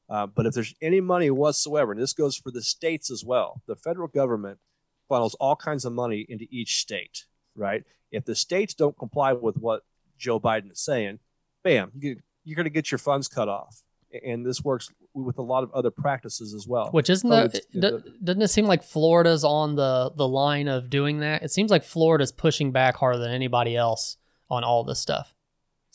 Uh, 0.10 0.26
but 0.26 0.46
if 0.46 0.54
there's 0.54 0.74
any 0.82 1.02
money 1.02 1.30
whatsoever, 1.30 1.92
and 1.92 2.02
this 2.02 2.14
goes 2.14 2.38
for 2.38 2.52
the 2.52 2.62
states 2.62 3.12
as 3.12 3.26
well, 3.26 3.62
the 3.68 3.76
federal 3.76 4.08
government 4.08 4.60
funnels 5.10 5.36
all 5.36 5.56
kinds 5.56 5.86
of 5.86 5.94
money 5.94 6.26
into 6.30 6.46
each 6.50 6.78
state, 6.78 7.26
right? 7.56 7.84
If 8.12 8.26
the 8.26 8.36
states 8.36 8.74
don't 8.74 8.98
comply 8.98 9.34
with 9.34 9.58
what 9.58 9.84
Joe 10.18 10.40
Biden 10.40 10.72
is 10.72 10.80
saying, 10.80 11.20
bam, 11.64 11.92
you, 12.00 12.18
you're 12.44 12.56
going 12.56 12.66
to 12.66 12.70
get 12.70 12.92
your 12.92 13.00
funds 13.00 13.28
cut 13.28 13.50
off. 13.50 13.84
And 14.26 14.46
this 14.46 14.64
works 14.64 14.90
with 15.14 15.38
a 15.38 15.42
lot 15.42 15.64
of 15.64 15.72
other 15.74 15.92
practices 15.92 16.54
as 16.54 16.66
well. 16.66 16.90
Which 16.92 17.10
isn't 17.10 17.30
the, 17.74 18.04
doesn't 18.24 18.42
it 18.42 18.48
seem 18.48 18.66
like 18.66 18.82
Florida's 18.82 19.44
on 19.44 19.76
the 19.76 20.12
the 20.16 20.28
line 20.28 20.70
of 20.70 20.90
doing 20.90 21.20
that? 21.20 21.44
It 21.44 21.52
seems 21.52 21.70
like 21.70 21.84
Florida's 21.84 22.32
pushing 22.32 22.72
back 22.72 22.96
harder 22.96 23.20
than 23.20 23.32
anybody 23.32 23.76
else 23.76 24.16
on 24.50 24.64
all 24.64 24.86
this 24.86 25.00
stuff. 25.00 25.36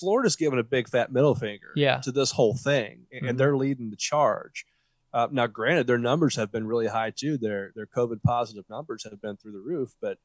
Florida's 0.03 0.35
giving 0.35 0.59
a 0.59 0.65
big 0.65 0.89
fat 0.89 1.13
middle 1.13 1.37
finger 1.37 1.69
yeah. 1.77 1.99
to 1.99 2.11
this 2.11 2.33
whole 2.33 2.57
thing, 2.57 3.07
and 3.13 3.23
mm-hmm. 3.23 3.37
they're 3.37 3.57
leading 3.57 3.91
the 3.91 3.97
charge. 3.97 4.67
Uh, 5.15 5.29
now, 5.31 5.47
granted, 5.47 5.87
their 5.87 5.97
numbers 5.97 6.35
have 6.35 6.51
been 6.51 6.67
really 6.67 6.89
high 6.89 7.11
too. 7.11 7.39
Their 7.39 7.71
their 7.77 7.87
COVID 7.87 8.21
positive 8.25 8.65
numbers 8.69 9.05
have 9.05 9.23
been 9.23 9.37
through 9.37 9.53
the 9.53 9.61
roof, 9.61 9.95
but 10.01 10.19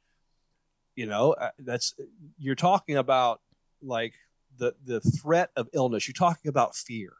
you 0.95 1.05
know 1.05 1.33
uh, 1.33 1.51
that's 1.59 1.93
you're 2.39 2.55
talking 2.55 2.97
about 2.97 3.39
like 3.83 4.15
the 4.57 4.73
the 4.83 4.99
threat 4.99 5.51
of 5.55 5.69
illness. 5.73 6.07
You're 6.07 6.13
talking 6.13 6.49
about 6.49 6.75
fear. 6.75 7.13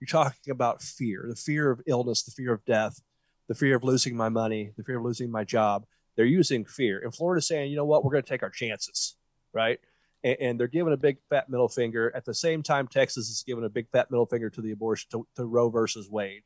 You're 0.00 0.06
talking 0.06 0.50
about 0.50 0.80
fear, 0.80 1.26
the 1.28 1.36
fear 1.36 1.70
of 1.70 1.82
illness, 1.86 2.22
the 2.22 2.30
fear 2.30 2.54
of 2.54 2.64
death, 2.64 3.02
the 3.48 3.54
fear 3.54 3.76
of 3.76 3.84
losing 3.84 4.16
my 4.16 4.30
money, 4.30 4.72
the 4.78 4.84
fear 4.84 4.96
of 4.96 5.04
losing 5.04 5.30
my 5.30 5.44
job. 5.44 5.84
They're 6.16 6.24
using 6.24 6.64
fear, 6.64 7.00
and 7.04 7.14
Florida's 7.14 7.46
saying, 7.46 7.70
you 7.70 7.76
know 7.76 7.84
what, 7.84 8.02
we're 8.02 8.12
going 8.12 8.24
to 8.24 8.28
take 8.28 8.42
our 8.42 8.50
chances, 8.50 9.16
right? 9.52 9.78
And, 10.22 10.36
and, 10.40 10.60
they're 10.60 10.68
giving 10.68 10.92
a 10.92 10.98
big 10.98 11.18
fat 11.28 11.48
middle 11.48 11.68
finger. 11.68 12.12
At 12.14 12.24
the 12.24 12.34
same 12.34 12.62
time, 12.62 12.86
Texas 12.88 13.28
is 13.28 13.42
giving 13.46 13.64
a 13.64 13.68
big 13.68 13.88
fat 13.90 14.10
middle 14.10 14.26
finger 14.26 14.50
to 14.50 14.60
the 14.60 14.72
abortion 14.72 15.08
to, 15.12 15.26
to 15.36 15.44
Roe 15.44 15.70
versus 15.70 16.08
Wade. 16.10 16.42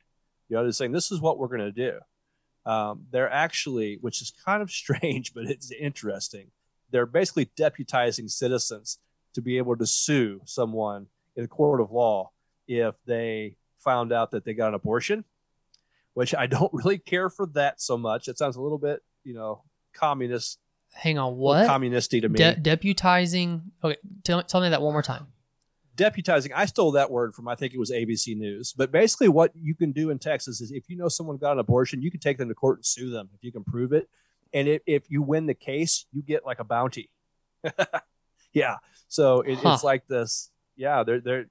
You 0.49 0.55
know, 0.55 0.63
they're 0.63 0.71
saying 0.71 0.91
this 0.91 1.11
is 1.11 1.19
what 1.19 1.37
we're 1.37 1.47
going 1.47 1.59
to 1.59 1.71
do. 1.71 1.99
Um, 2.65 3.05
they're 3.11 3.31
actually, 3.31 3.97
which 4.01 4.21
is 4.21 4.31
kind 4.45 4.61
of 4.61 4.71
strange, 4.71 5.33
but 5.33 5.45
it's 5.45 5.71
interesting. 5.71 6.47
They're 6.91 7.05
basically 7.05 7.49
deputizing 7.57 8.29
citizens 8.29 8.99
to 9.33 9.41
be 9.41 9.57
able 9.57 9.75
to 9.75 9.85
sue 9.85 10.41
someone 10.45 11.07
in 11.35 11.45
a 11.45 11.47
court 11.47 11.81
of 11.81 11.91
law 11.91 12.31
if 12.67 12.95
they 13.05 13.57
found 13.79 14.11
out 14.11 14.31
that 14.31 14.45
they 14.45 14.53
got 14.53 14.69
an 14.69 14.73
abortion, 14.75 15.25
which 16.13 16.33
I 16.33 16.47
don't 16.47 16.71
really 16.73 16.97
care 16.97 17.29
for 17.29 17.45
that 17.47 17.81
so 17.81 17.97
much. 17.97 18.27
It 18.27 18.37
sounds 18.37 18.55
a 18.55 18.61
little 18.61 18.77
bit, 18.77 19.03
you 19.23 19.33
know, 19.33 19.63
communist 19.93 20.59
hang 20.95 21.17
on, 21.17 21.35
what? 21.35 21.67
Communisty 21.67 22.21
to 22.21 22.29
me. 22.29 22.37
De- 22.37 22.55
deputizing. 22.55 23.61
Okay, 23.83 23.97
tell, 24.23 24.41
tell 24.43 24.61
me 24.61 24.69
that 24.69 24.81
one 24.81 24.93
more 24.93 25.03
time. 25.03 25.27
Deputizing. 25.95 26.51
I 26.53 26.65
stole 26.65 26.91
that 26.93 27.11
word 27.11 27.35
from 27.35 27.47
I 27.47 27.55
think 27.55 27.73
it 27.73 27.79
was 27.79 27.91
ABC 27.91 28.35
News. 28.35 28.73
But 28.73 28.91
basically, 28.91 29.29
what 29.29 29.51
you 29.55 29.75
can 29.75 29.91
do 29.91 30.09
in 30.09 30.19
Texas 30.19 30.59
is 30.59 30.71
if 30.71 30.89
you 30.89 30.97
know 30.97 31.07
someone 31.07 31.37
got 31.37 31.53
an 31.53 31.59
abortion, 31.59 32.01
you 32.01 32.11
can 32.11 32.19
take 32.19 32.37
them 32.37 32.49
to 32.49 32.55
court 32.55 32.79
and 32.79 32.85
sue 32.85 33.09
them 33.09 33.29
if 33.33 33.43
you 33.43 33.51
can 33.51 33.63
prove 33.63 33.93
it. 33.93 34.09
And 34.53 34.67
if, 34.67 34.81
if 34.85 35.09
you 35.09 35.21
win 35.21 35.45
the 35.45 35.53
case, 35.53 36.05
you 36.11 36.21
get 36.21 36.45
like 36.45 36.59
a 36.59 36.63
bounty. 36.63 37.09
yeah. 38.53 38.77
So 39.07 39.41
it, 39.41 39.57
huh. 39.59 39.73
it's 39.73 39.83
like 39.83 40.07
this. 40.07 40.49
Yeah, 40.75 41.03
they're 41.03 41.21
they're. 41.21 41.45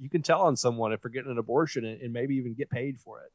You 0.00 0.08
can 0.08 0.22
tell 0.22 0.42
on 0.42 0.56
someone 0.56 0.92
if 0.92 1.02
they're 1.02 1.10
getting 1.10 1.32
an 1.32 1.38
abortion 1.38 1.84
and, 1.84 2.00
and 2.00 2.12
maybe 2.12 2.36
even 2.36 2.54
get 2.54 2.70
paid 2.70 3.00
for 3.00 3.20
it. 3.20 3.32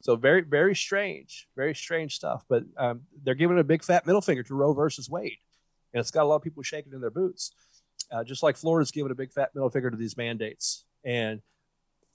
So 0.00 0.16
very, 0.16 0.40
very 0.40 0.74
strange, 0.74 1.46
very 1.56 1.74
strange 1.74 2.16
stuff. 2.16 2.44
But 2.48 2.64
um, 2.76 3.02
they're 3.22 3.34
giving 3.34 3.58
a 3.58 3.64
big 3.64 3.84
fat 3.84 4.06
middle 4.06 4.22
finger 4.22 4.42
to 4.42 4.54
Roe 4.54 4.72
versus 4.72 5.10
Wade, 5.10 5.38
and 5.92 6.00
it's 6.00 6.10
got 6.10 6.22
a 6.22 6.28
lot 6.28 6.36
of 6.36 6.42
people 6.42 6.62
shaking 6.62 6.92
in 6.92 7.00
their 7.00 7.10
boots. 7.10 7.52
Uh, 8.10 8.24
just 8.24 8.42
like 8.42 8.56
Florida's 8.56 8.90
giving 8.90 9.12
a 9.12 9.14
big 9.14 9.32
fat 9.32 9.54
middle 9.54 9.70
finger 9.70 9.90
to 9.90 9.96
these 9.96 10.16
mandates, 10.16 10.84
and 11.04 11.40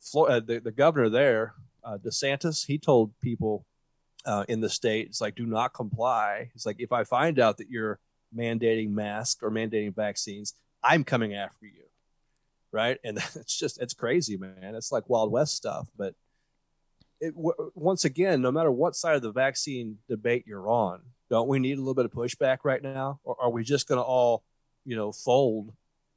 Florida, 0.02 0.38
uh, 0.38 0.40
the, 0.40 0.60
the 0.60 0.72
governor 0.72 1.10
there, 1.10 1.54
uh, 1.84 1.98
DeSantis, 1.98 2.66
he 2.66 2.78
told 2.78 3.12
people 3.22 3.66
uh, 4.26 4.46
in 4.48 4.62
the 4.62 4.70
state, 4.70 5.08
it's 5.08 5.22
like, 5.22 5.36
do 5.36 5.46
not 5.46 5.74
comply. 5.74 6.50
It's 6.56 6.66
like 6.66 6.78
if 6.80 6.92
I 6.92 7.04
find 7.04 7.40
out 7.40 7.58
that 7.58 7.70
you're 7.70 8.00
mandating 8.36 8.92
masks 8.92 9.42
or 9.42 9.52
mandating 9.52 9.96
vaccines, 9.96 10.54
I'm 10.84 11.04
coming 11.04 11.34
after 11.34 11.66
you, 11.66 11.84
right? 12.72 12.98
And 13.04 13.18
it's 13.36 13.58
just 13.58 13.82
it's 13.82 13.94
crazy, 13.94 14.38
man. 14.38 14.76
It's 14.76 14.92
like 14.92 15.10
Wild 15.10 15.32
West 15.32 15.56
stuff, 15.56 15.88
but 15.98 16.16
it, 17.26 17.36
w- 17.36 17.72
once 17.76 18.06
again, 18.06 18.42
no 18.42 18.52
matter 18.52 18.72
what 18.72 18.96
side 18.96 19.16
of 19.16 19.22
the 19.22 19.32
vaccine 19.32 19.98
debate 20.08 20.46
you're 20.48 20.70
on, 20.70 21.02
don't 21.30 21.48
we 21.48 21.60
need 21.60 21.78
a 21.78 21.82
little 21.82 21.94
bit 21.94 22.06
of 22.06 22.12
pushback 22.12 22.60
right 22.64 22.82
now, 22.82 23.20
or 23.24 23.36
are 23.42 23.50
we 23.50 23.64
just 23.64 23.88
going 23.88 23.98
to 23.98 24.04
all, 24.04 24.44
you 24.86 24.96
know, 24.96 25.12
fold? 25.12 25.74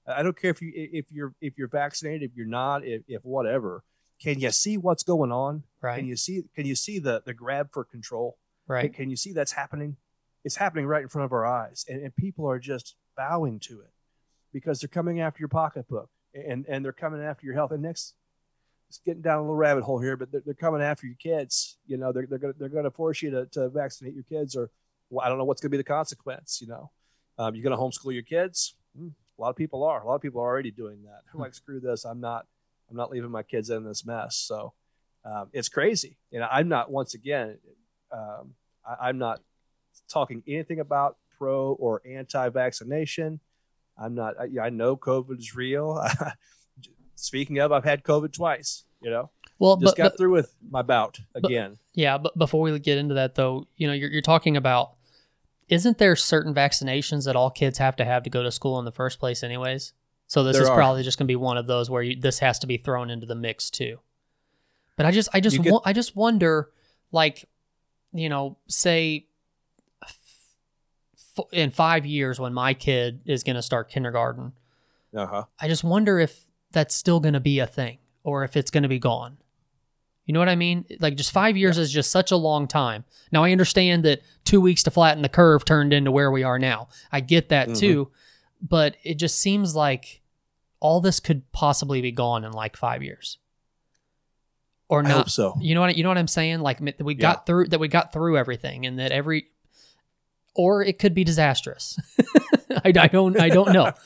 I 0.07 0.23
don't 0.23 0.39
care 0.39 0.51
if 0.51 0.63
you 0.63 0.73
if 0.75 1.07
you're 1.11 1.35
if 1.41 1.59
you're 1.59 1.69
vaccinated, 1.69 2.31
if 2.31 2.37
you're 2.37 2.47
not, 2.47 2.85
if, 2.85 3.03
if 3.09 3.25
whatever. 3.25 3.85
Can 4.21 4.41
you 4.41 4.51
see 4.51 4.77
what's 4.77 5.03
going 5.03 5.31
on? 5.31 5.63
Right. 5.81 5.99
Can 5.99 6.07
you 6.07 6.17
see 6.17 6.45
Can 6.55 6.67
you 6.67 6.75
see 6.75 6.99
the 6.99 7.23
the 7.25 7.35
grab 7.35 7.69
for 7.73 7.85
control? 7.85 8.39
Right. 8.67 8.85
Can, 8.85 8.93
can 8.93 9.11
you 9.11 9.17
see 9.17 9.33
that's 9.33 9.53
happening? 9.53 9.97
It's 10.45 10.57
happening 10.57 10.87
right 10.87 11.03
in 11.03 11.09
front 11.09 11.25
of 11.25 11.33
our 11.33 11.45
eyes, 11.45 11.85
and, 11.89 12.03
and 12.03 12.15
people 12.15 12.49
are 12.49 12.59
just 12.59 12.95
bowing 13.17 13.59
to 13.61 13.81
it 13.81 13.93
because 14.53 14.81
they're 14.81 14.89
coming 14.89 15.21
after 15.21 15.41
your 15.41 15.49
pocketbook 15.49 16.11
and 16.35 16.65
and 16.69 16.85
they're 16.85 16.93
coming 16.93 17.23
after 17.23 17.47
your 17.47 17.55
health. 17.55 17.73
And 17.73 17.83
next 17.83 18.15
it's 18.89 19.01
getting 19.05 19.23
down 19.23 19.39
a 19.39 19.41
little 19.43 19.57
rabbit 19.57 19.85
hole 19.85 20.01
here, 20.01 20.17
but 20.17 20.33
they're, 20.33 20.43
they're 20.45 20.55
coming 20.55 20.81
after 20.81 21.07
your 21.07 21.17
kids. 21.17 21.77
You 21.87 21.99
know, 21.99 22.13
they're 22.13 22.27
they're 22.27 22.39
gonna 22.39 22.55
they're 22.59 22.69
gonna 22.69 22.91
force 22.91 23.23
you 23.23 23.31
to, 23.31 23.47
to 23.47 23.69
vaccinate 23.69 24.15
your 24.15 24.25
kids, 24.25 24.57
or 24.57 24.71
well, 25.11 25.25
I 25.25 25.29
don't 25.29 25.39
know 25.39 25.45
what's 25.45 25.61
gonna 25.61 25.71
be 25.71 25.77
the 25.77 25.85
consequence. 25.85 26.59
You 26.61 26.69
know, 26.69 26.91
um, 27.39 27.55
you're 27.55 27.65
gonna 27.65 27.81
homeschool 27.81 28.15
your 28.15 28.23
kids. 28.23 28.75
Mm, 28.99 29.13
a 29.39 29.43
lot 29.43 29.51
of 29.51 29.57
people 29.57 29.85
are. 29.85 30.03
A 30.03 30.07
lot 30.07 30.15
of 30.15 30.23
people 30.23 30.41
are 30.41 30.47
already 30.47 30.71
doing 30.71 31.03
that. 31.05 31.21
They're 31.27 31.41
like, 31.41 31.55
screw 31.55 31.81
this. 31.81 32.05
I'm 32.05 32.21
not. 32.21 32.47
I'm 32.91 32.97
not 32.97 33.11
leaving 33.11 33.31
my 33.31 33.43
kids 33.43 33.69
in 33.69 33.85
this 33.85 34.07
mess. 34.07 34.37
So 34.37 34.73
um, 35.25 35.51
it's 35.53 35.69
crazy. 35.69 36.17
You 36.31 36.41
know, 36.41 36.49
I'm 36.51 36.69
not. 36.69 36.91
Once 36.91 37.13
again, 37.15 37.59
um, 38.11 38.55
I, 38.87 39.09
I'm 39.09 39.19
not 39.19 39.41
talking 40.09 40.43
anything 40.49 40.81
about 40.81 41.17
pro 41.37 41.73
or 41.73 42.01
anti-vaccination. 42.07 43.41
I'm 43.99 44.15
not. 44.15 44.35
I, 44.41 44.67
I 44.67 44.71
know 44.71 44.97
COVID 44.97 45.39
is 45.39 45.55
real. 45.55 46.03
speaking 47.19 47.59
of, 47.59 47.73
I've 47.73 47.85
had 47.85 48.03
COVID 48.03 48.33
twice. 48.33 48.85
You 49.01 49.11
know, 49.11 49.31
well, 49.59 49.77
just 49.77 49.97
but, 49.97 50.03
got 50.03 50.13
but, 50.13 50.19
through 50.19 50.33
with 50.33 50.55
my 50.71 50.83
bout 50.83 51.21
again. 51.35 51.73
But, 51.73 51.79
yeah, 52.01 52.19
but 52.19 52.37
before 52.37 52.63
we 52.63 52.77
get 52.81 52.99
into 52.99 53.15
that, 53.15 53.37
though, 53.37 53.67
you 53.77 53.87
know, 53.87 53.93
you're, 53.93 54.11
you're 54.11 54.23
talking 54.23 54.57
about 54.57 54.95
isn't 55.69 55.99
there 55.99 56.17
certain 56.17 56.55
vaccinations 56.55 57.27
that 57.27 57.37
all 57.37 57.51
kids 57.51 57.79
have 57.79 57.95
to 57.97 58.05
have 58.05 58.23
to 58.25 58.31
go 58.31 58.43
to 58.43 58.51
school 58.51 58.79
in 58.79 58.85
the 58.85 58.93
first 58.93 59.21
place, 59.21 59.43
anyways? 59.43 59.93
So 60.27 60.43
this 60.43 60.57
there 60.57 60.63
is 60.63 60.69
are. 60.69 60.77
probably 60.77 61.03
just 61.03 61.19
going 61.19 61.27
to 61.27 61.31
be 61.31 61.37
one 61.37 61.57
of 61.57 61.67
those 61.67 61.89
where 61.89 62.03
you, 62.03 62.19
this 62.19 62.39
has 62.41 62.59
to 62.61 62.67
be 62.67 62.77
thrown 62.77 63.11
into 63.11 63.27
the 63.27 63.35
mix 63.35 63.71
too. 63.71 63.99
But 64.97 65.07
I 65.07 65.11
just 65.13 65.29
I 65.33 65.41
just 65.41 65.63
get- 65.63 65.73
wa- 65.73 65.83
I 65.85 65.93
just 65.93 66.17
wonder 66.17 66.71
like 67.13 67.49
you 68.13 68.29
know, 68.29 68.57
say 68.69 69.27
f- 70.03 71.47
in 71.53 71.71
5 71.71 72.07
years 72.07 72.41
when 72.41 72.53
my 72.55 72.75
kid 72.75 73.21
is 73.27 73.45
going 73.45 73.57
to 73.57 73.63
start 73.63 73.91
kindergarten, 73.91 74.53
Uh 75.15 75.27
huh. 75.27 75.45
I 75.61 75.69
just 75.69 75.85
wonder 75.85 76.19
if 76.19 76.47
that's 76.73 76.95
still 76.95 77.21
going 77.21 77.35
to 77.35 77.41
be 77.41 77.59
a 77.59 77.67
thing 77.67 77.99
or 78.25 78.45
if 78.45 78.57
it's 78.57 78.71
going 78.71 78.83
to 78.83 78.89
be 78.89 78.99
gone. 78.99 79.39
You 80.27 80.35
know 80.35 80.41
what 80.41 80.51
I 80.51 80.57
mean? 80.57 80.85
Like 81.01 81.17
just 81.17 81.33
5 81.33 81.57
years 81.57 81.79
is 81.79 81.91
just 81.91 82.11
such 82.11 82.31
a 82.31 82.37
long 82.37 82.69
time. 82.69 83.05
Now 83.33 83.45
I 83.45 83.53
understand 83.53 84.05
that 84.05 84.21
2 84.45 84.61
weeks 84.61 84.83
to 84.83 84.91
flatten 84.91 85.23
the 85.23 85.29
curve 85.31 85.65
turned 85.65 85.93
into 85.95 86.11
where 86.13 86.31
we 86.31 86.43
are 86.43 86.59
now. 86.59 86.89
I 87.11 87.21
get 87.21 87.49
that 87.49 87.69
Mhm. 87.71 87.79
too, 87.79 88.11
but 88.61 88.97
it 89.03 89.15
just 89.15 89.39
seems 89.39 89.75
like 89.75 90.21
all 90.81 91.01
this 91.01 91.19
could 91.19 91.51
possibly 91.53 92.03
be 92.03 92.13
gone 92.13 92.45
in 92.45 92.53
like 92.53 92.77
5 92.77 93.03
years. 93.03 93.39
Or 94.91 95.01
I 95.01 95.09
not 95.09 95.17
hope 95.17 95.31
so. 95.31 95.57
you 95.61 95.75
know 95.75 95.81
what 95.83 95.97
you 95.97 96.03
know 96.03 96.09
what 96.11 96.19
I'm 96.19 96.29
saying? 96.29 96.61
Like 96.61 96.81
we 96.81 97.15
Yeah. 97.15 97.21
got 97.21 97.47
through 97.47 97.69
that 97.69 97.79
we 97.81 97.89
got 97.89 98.13
through 98.13 98.37
everything, 98.39 98.87
and 98.87 98.99
that 98.99 99.13
every, 99.13 99.47
or 100.55 100.83
it 100.83 100.99
could 100.99 101.15
be 101.15 101.25
disastrous. 101.25 101.99
I, 102.85 102.93
I 102.99 103.07
don't 103.09 103.39
I 103.41 103.49
don't 103.51 103.73
know. 103.73 103.93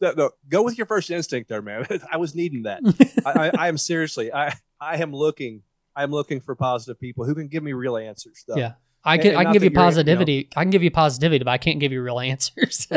No, 0.00 0.12
no, 0.16 0.30
go 0.48 0.62
with 0.62 0.76
your 0.76 0.86
first 0.86 1.10
instinct 1.10 1.48
there, 1.48 1.62
man. 1.62 1.86
I 2.12 2.16
was 2.18 2.34
needing 2.34 2.64
that. 2.64 2.80
I, 3.24 3.48
I, 3.48 3.50
I 3.64 3.68
am 3.68 3.78
seriously. 3.78 4.32
I 4.32 4.54
I 4.80 4.96
am 4.98 5.12
looking. 5.12 5.62
I 5.94 6.02
am 6.02 6.10
looking 6.10 6.40
for 6.40 6.54
positive 6.54 7.00
people 7.00 7.24
who 7.24 7.34
can 7.34 7.48
give 7.48 7.62
me 7.62 7.72
real 7.72 7.96
answers. 7.96 8.44
Though. 8.46 8.56
Yeah. 8.56 8.72
I 9.04 9.18
can 9.18 9.28
and 9.30 9.38
I 9.38 9.44
can 9.44 9.52
give 9.54 9.62
you 9.62 9.66
you're, 9.66 9.72
you 9.72 9.76
know- 9.76 9.82
positivity. 9.84 10.48
I 10.56 10.64
can 10.64 10.70
give 10.70 10.82
you 10.82 10.90
positivity, 10.90 11.44
but 11.44 11.50
I 11.50 11.58
can't 11.58 11.78
give 11.80 11.92
you 11.92 12.02
real 12.02 12.20
answers. 12.20 12.88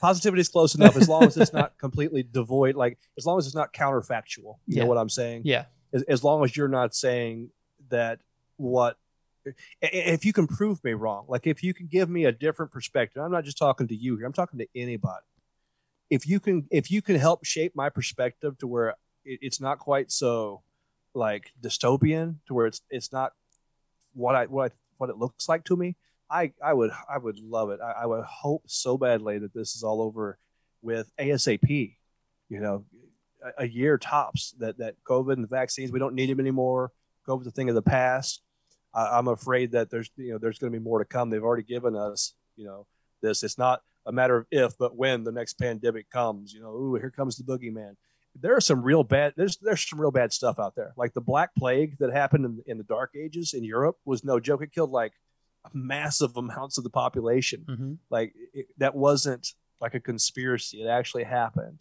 Positivity 0.00 0.40
is 0.40 0.48
close 0.48 0.74
enough 0.74 0.96
as 0.96 1.08
long 1.08 1.22
as 1.24 1.36
it's 1.36 1.52
not 1.52 1.78
completely 1.78 2.24
devoid. 2.24 2.74
Like 2.74 2.98
as 3.16 3.24
long 3.24 3.38
as 3.38 3.46
it's 3.46 3.54
not 3.54 3.72
counterfactual. 3.72 4.56
You 4.66 4.76
Yeah. 4.76 4.82
know 4.82 4.88
what 4.88 4.98
I'm 4.98 5.08
saying? 5.08 5.42
yeah. 5.44 5.66
As, 5.92 6.02
as 6.04 6.24
long 6.24 6.42
as 6.42 6.56
you're 6.56 6.68
not 6.68 6.94
saying 6.94 7.50
that 7.90 8.18
what. 8.56 8.96
If 9.80 10.24
you 10.24 10.32
can 10.32 10.46
prove 10.46 10.82
me 10.84 10.92
wrong, 10.92 11.24
like 11.28 11.46
if 11.46 11.62
you 11.62 11.74
can 11.74 11.86
give 11.86 12.08
me 12.08 12.24
a 12.24 12.32
different 12.32 12.72
perspective, 12.72 13.22
I'm 13.22 13.32
not 13.32 13.44
just 13.44 13.58
talking 13.58 13.88
to 13.88 13.94
you 13.94 14.16
here. 14.16 14.26
I'm 14.26 14.32
talking 14.32 14.58
to 14.58 14.68
anybody. 14.74 15.24
If 16.10 16.26
you 16.26 16.40
can, 16.40 16.66
if 16.70 16.90
you 16.90 17.02
can 17.02 17.16
help 17.16 17.44
shape 17.44 17.72
my 17.74 17.88
perspective 17.88 18.58
to 18.58 18.66
where 18.66 18.90
it, 19.24 19.38
it's 19.42 19.60
not 19.60 19.78
quite 19.78 20.10
so 20.10 20.62
like 21.14 21.52
dystopian, 21.60 22.36
to 22.46 22.54
where 22.54 22.66
it's 22.66 22.82
it's 22.90 23.12
not 23.12 23.32
what 24.14 24.34
I 24.34 24.46
what 24.46 24.72
I 24.72 24.74
what 24.98 25.10
it 25.10 25.16
looks 25.16 25.48
like 25.48 25.64
to 25.64 25.76
me, 25.76 25.96
I 26.30 26.52
I 26.64 26.72
would 26.72 26.90
I 27.08 27.18
would 27.18 27.38
love 27.38 27.70
it. 27.70 27.80
I, 27.80 28.02
I 28.02 28.06
would 28.06 28.24
hope 28.24 28.64
so 28.66 28.96
badly 28.96 29.38
that 29.38 29.54
this 29.54 29.74
is 29.74 29.82
all 29.82 30.00
over 30.00 30.38
with 30.80 31.10
ASAP. 31.18 31.96
You 32.48 32.60
know, 32.60 32.84
a, 33.44 33.64
a 33.64 33.68
year 33.68 33.98
tops. 33.98 34.54
That 34.58 34.78
that 34.78 34.96
COVID 35.04 35.34
and 35.34 35.44
the 35.44 35.48
vaccines, 35.48 35.92
we 35.92 35.98
don't 35.98 36.14
need 36.14 36.30
them 36.30 36.40
anymore. 36.40 36.90
COVID's 37.28 37.46
a 37.46 37.50
thing 37.50 37.68
of 37.68 37.74
the 37.74 37.82
past. 37.82 38.40
I, 38.94 39.18
I'm 39.18 39.28
afraid 39.28 39.72
that 39.72 39.90
there's 39.90 40.10
you 40.16 40.32
know 40.32 40.38
there's 40.38 40.58
going 40.58 40.72
to 40.72 40.78
be 40.78 40.82
more 40.82 40.98
to 40.98 41.04
come. 41.04 41.30
They've 41.30 41.42
already 41.42 41.62
given 41.62 41.96
us 41.96 42.34
you 42.56 42.66
know 42.66 42.86
this. 43.20 43.42
It's 43.42 43.58
not 43.58 43.82
a 44.06 44.12
matter 44.12 44.36
of 44.36 44.46
if, 44.50 44.76
but 44.78 44.96
when 44.96 45.24
the 45.24 45.32
next 45.32 45.54
pandemic 45.54 46.10
comes. 46.10 46.52
You 46.52 46.62
know, 46.62 46.72
ooh, 46.74 46.94
here 46.94 47.10
comes 47.10 47.36
the 47.36 47.44
boogeyman. 47.44 47.96
There 48.40 48.56
are 48.56 48.60
some 48.60 48.82
real 48.82 49.04
bad. 49.04 49.34
There's 49.36 49.58
there's 49.58 49.88
some 49.88 50.00
real 50.00 50.10
bad 50.10 50.32
stuff 50.32 50.58
out 50.58 50.74
there. 50.74 50.92
Like 50.96 51.12
the 51.14 51.20
Black 51.20 51.50
Plague 51.56 51.98
that 51.98 52.12
happened 52.12 52.44
in, 52.44 52.62
in 52.66 52.78
the 52.78 52.84
Dark 52.84 53.12
Ages 53.14 53.54
in 53.54 53.64
Europe 53.64 53.96
was 54.04 54.24
no 54.24 54.40
joke. 54.40 54.62
It 54.62 54.72
killed 54.72 54.90
like 54.90 55.12
massive 55.72 56.36
amounts 56.36 56.78
of 56.78 56.84
the 56.84 56.90
population. 56.90 57.64
hmm 57.68 57.94
Like 58.10 58.34
it, 58.52 58.66
that 58.78 58.94
wasn't 58.94 59.48
like 59.80 59.94
a 59.94 60.00
conspiracy. 60.00 60.82
It 60.82 60.86
actually 60.86 61.24
happened. 61.24 61.78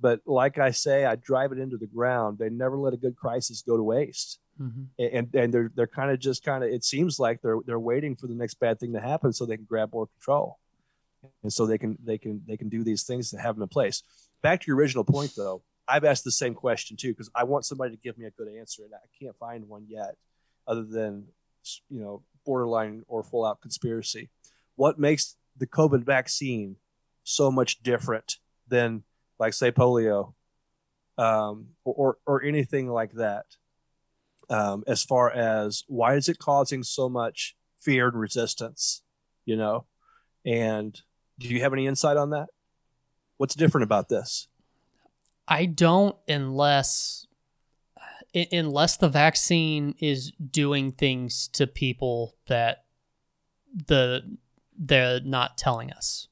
But 0.00 0.20
like 0.26 0.58
I 0.58 0.70
say, 0.70 1.04
I 1.04 1.16
drive 1.16 1.52
it 1.52 1.58
into 1.58 1.76
the 1.76 1.86
ground. 1.86 2.38
They 2.38 2.48
never 2.48 2.76
let 2.78 2.94
a 2.94 2.96
good 2.96 3.16
crisis 3.16 3.62
go 3.62 3.76
to 3.76 3.82
waste 3.82 4.38
hmm 4.60 4.84
and 4.98 5.34
and 5.34 5.54
they're 5.54 5.70
they're 5.74 5.86
kind 5.86 6.10
of 6.10 6.18
just 6.18 6.44
kind 6.44 6.62
of 6.62 6.70
it 6.70 6.84
seems 6.84 7.18
like 7.18 7.40
they're 7.42 7.58
they're 7.64 7.80
waiting 7.80 8.14
for 8.14 8.26
the 8.26 8.34
next 8.34 8.54
bad 8.60 8.78
thing 8.78 8.92
to 8.92 9.00
happen 9.00 9.32
so 9.32 9.46
they 9.46 9.56
can 9.56 9.64
grab 9.64 9.92
more 9.92 10.06
control. 10.06 10.58
And 11.42 11.52
so 11.52 11.66
they 11.66 11.78
can 11.78 11.98
they 12.04 12.18
can 12.18 12.42
they 12.46 12.56
can 12.56 12.68
do 12.68 12.84
these 12.84 13.02
things 13.04 13.30
to 13.30 13.38
have 13.38 13.56
them 13.56 13.62
in 13.62 13.68
place. 13.68 14.02
Back 14.42 14.60
to 14.60 14.66
your 14.68 14.76
original 14.76 15.04
point 15.04 15.32
though 15.36 15.62
i've 15.88 16.04
asked 16.04 16.22
the 16.22 16.30
same 16.30 16.54
question 16.54 16.96
too 16.96 17.08
because 17.08 17.30
i 17.34 17.42
want 17.42 17.64
somebody 17.64 17.96
to 17.96 18.00
give 18.00 18.16
me 18.16 18.24
a 18.24 18.30
good 18.30 18.46
answer 18.46 18.84
and 18.84 18.94
i 18.94 18.98
can't 19.18 19.36
find 19.38 19.66
one 19.66 19.84
yet 19.88 20.14
other 20.68 20.84
than 20.84 21.24
you 21.88 22.00
know 22.00 22.22
borderline 22.44 23.04
or 23.08 23.22
full 23.22 23.44
out 23.44 23.60
conspiracy. 23.60 24.30
What 24.76 24.98
makes 24.98 25.36
the 25.56 25.66
covid 25.66 26.04
vaccine 26.04 26.76
so 27.22 27.50
much 27.50 27.82
different 27.82 28.36
than 28.68 29.02
like 29.38 29.52
say 29.52 29.70
polio 29.70 30.32
um, 31.18 31.68
or 31.84 32.18
or 32.26 32.42
anything 32.42 32.88
like 32.88 33.12
that 33.12 33.44
um, 34.50 34.82
as 34.86 35.02
far 35.02 35.30
as 35.30 35.84
why 35.86 36.14
is 36.16 36.28
it 36.28 36.38
causing 36.38 36.82
so 36.82 37.08
much 37.08 37.56
fear 37.78 38.08
and 38.08 38.18
resistance 38.20 39.02
you 39.44 39.56
know 39.56 39.86
and 40.44 41.00
do 41.38 41.48
you 41.48 41.60
have 41.60 41.72
any 41.72 41.86
insight 41.86 42.16
on 42.16 42.30
that 42.30 42.48
what's 43.38 43.54
different 43.54 43.84
about 43.84 44.08
this 44.08 44.48
I 45.48 45.66
don't 45.66 46.14
unless 46.28 47.26
unless 48.52 48.96
the 48.96 49.08
vaccine 49.08 49.96
is 49.98 50.30
doing 50.30 50.92
things 50.92 51.48
to 51.54 51.66
people 51.66 52.36
that 52.46 52.84
the 53.88 54.22
they're 54.78 55.20
not 55.20 55.58
telling 55.58 55.92
us. 55.92 56.28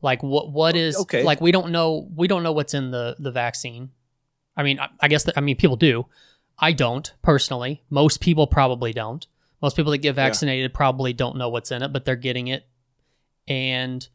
Like 0.00 0.22
what 0.22 0.52
what 0.52 0.76
is 0.76 0.96
Okay. 0.96 1.24
like 1.24 1.40
we 1.40 1.50
don't 1.50 1.72
know 1.72 2.08
we 2.14 2.28
don't 2.28 2.44
know 2.44 2.52
what's 2.52 2.74
in 2.74 2.92
the 2.92 3.16
the 3.18 3.32
vaccine. 3.32 3.90
I 4.56 4.62
mean 4.62 4.78
I, 4.78 4.88
I 5.00 5.08
guess 5.08 5.24
that, 5.24 5.36
I 5.36 5.40
mean 5.40 5.56
people 5.56 5.76
do. 5.76 6.06
I 6.58 6.72
don't 6.72 7.12
personally. 7.22 7.82
Most 7.90 8.20
people 8.20 8.46
probably 8.46 8.92
don't. 8.92 9.26
Most 9.62 9.76
people 9.76 9.92
that 9.92 9.98
get 9.98 10.10
Yeah. 10.10 10.24
vaccinated 10.24 10.74
probably 10.74 11.12
don't 11.12 11.36
know 11.36 11.48
what's 11.48 11.70
in 11.70 11.82
it, 11.82 11.92
but 11.92 12.04
they're 12.04 12.16
getting 12.16 12.48
it. 12.48 12.66
And 13.48 14.06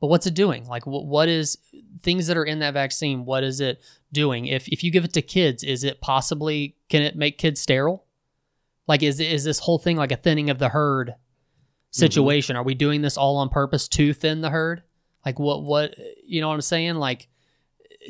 but 0.00 0.08
what's 0.08 0.26
it 0.26 0.34
doing? 0.34 0.66
Like 0.66 0.86
what 0.86 1.06
what 1.06 1.28
is 1.28 1.58
things 2.02 2.26
that 2.26 2.36
are 2.36 2.44
in 2.44 2.58
that 2.58 2.74
vaccine? 2.74 3.24
What 3.24 3.44
is 3.44 3.60
it 3.60 3.80
doing? 4.12 4.46
If 4.46 4.68
if 4.68 4.82
you 4.82 4.90
give 4.90 5.04
it 5.04 5.12
to 5.14 5.22
kids, 5.22 5.62
is 5.62 5.84
it 5.84 6.00
possibly 6.00 6.76
can 6.88 7.02
it 7.02 7.16
make 7.16 7.38
kids 7.38 7.60
sterile? 7.60 8.04
Like 8.88 9.02
is 9.02 9.20
is 9.20 9.44
this 9.44 9.60
whole 9.60 9.78
thing 9.78 9.96
like 9.96 10.12
a 10.12 10.16
thinning 10.16 10.50
of 10.50 10.58
the 10.58 10.70
herd 10.70 11.08
mm-hmm. 11.08 11.16
situation? 11.90 12.56
Are 12.56 12.64
we 12.64 12.74
doing 12.74 13.02
this 13.02 13.16
all 13.16 13.36
on 13.36 13.48
purpose 13.48 13.86
to 13.88 14.12
thin 14.12 14.40
the 14.40 14.50
herd? 14.50 14.82
Like 15.24 15.38
what 15.38 15.62
what 15.62 15.94
you 16.26 16.40
know 16.40 16.48
what 16.48 16.54
I'm 16.54 16.62
saying? 16.62 16.96
Like 16.96 17.28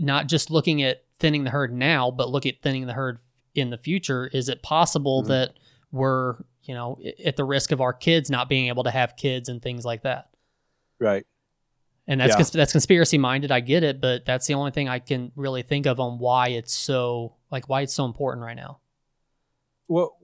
not 0.01 0.29
just 0.29 0.51
looking 0.51 0.83
at 0.83 1.05
thinning 1.19 1.45
the 1.45 1.51
herd 1.51 1.73
now, 1.75 2.11
but 2.11 2.31
look 2.31 2.47
at 2.47 2.63
thinning 2.63 2.87
the 2.87 2.95
herd 2.95 3.19
in 3.55 3.71
the 3.71 3.79
future. 3.79 4.27
Is 4.29 4.49
it 4.49 4.63
possible 4.63 5.23
Mhm. 5.23 5.29
that 5.29 5.55
we're 5.91 6.37
you 6.65 6.75
know 6.75 6.99
at 7.25 7.37
the 7.37 7.45
risk 7.45 7.73
of 7.73 7.81
our 7.81 7.93
kids 7.93 8.31
not 8.31 8.49
being 8.49 8.69
able 8.69 8.85
to 8.85 8.91
have 8.91 9.17
kids 9.17 9.49
and 9.49 9.61
things 9.63 9.85
like 9.85 10.03
that? 10.03 10.29
right 10.99 11.27
And 12.07 12.21
that's 12.21 12.31
Yeah. 12.31 12.37
cons- 12.37 12.51
that's 12.53 12.73
conspiracy 12.73 13.19
minded. 13.19 13.51
I 13.53 13.61
get 13.61 13.83
it, 13.85 14.01
but 14.01 14.25
that's 14.25 14.47
the 14.47 14.55
only 14.55 14.71
thing 14.73 14.89
I 14.89 14.99
can 14.99 15.31
really 15.37 15.63
think 15.63 15.87
of 15.87 15.99
on 16.01 16.19
why 16.19 16.49
it's 16.49 16.73
so 16.73 17.35
like 17.51 17.69
why 17.69 17.83
it's 17.83 17.95
so 17.95 18.05
important 18.05 18.45
right 18.45 18.57
now. 18.57 18.79
well 19.89 20.17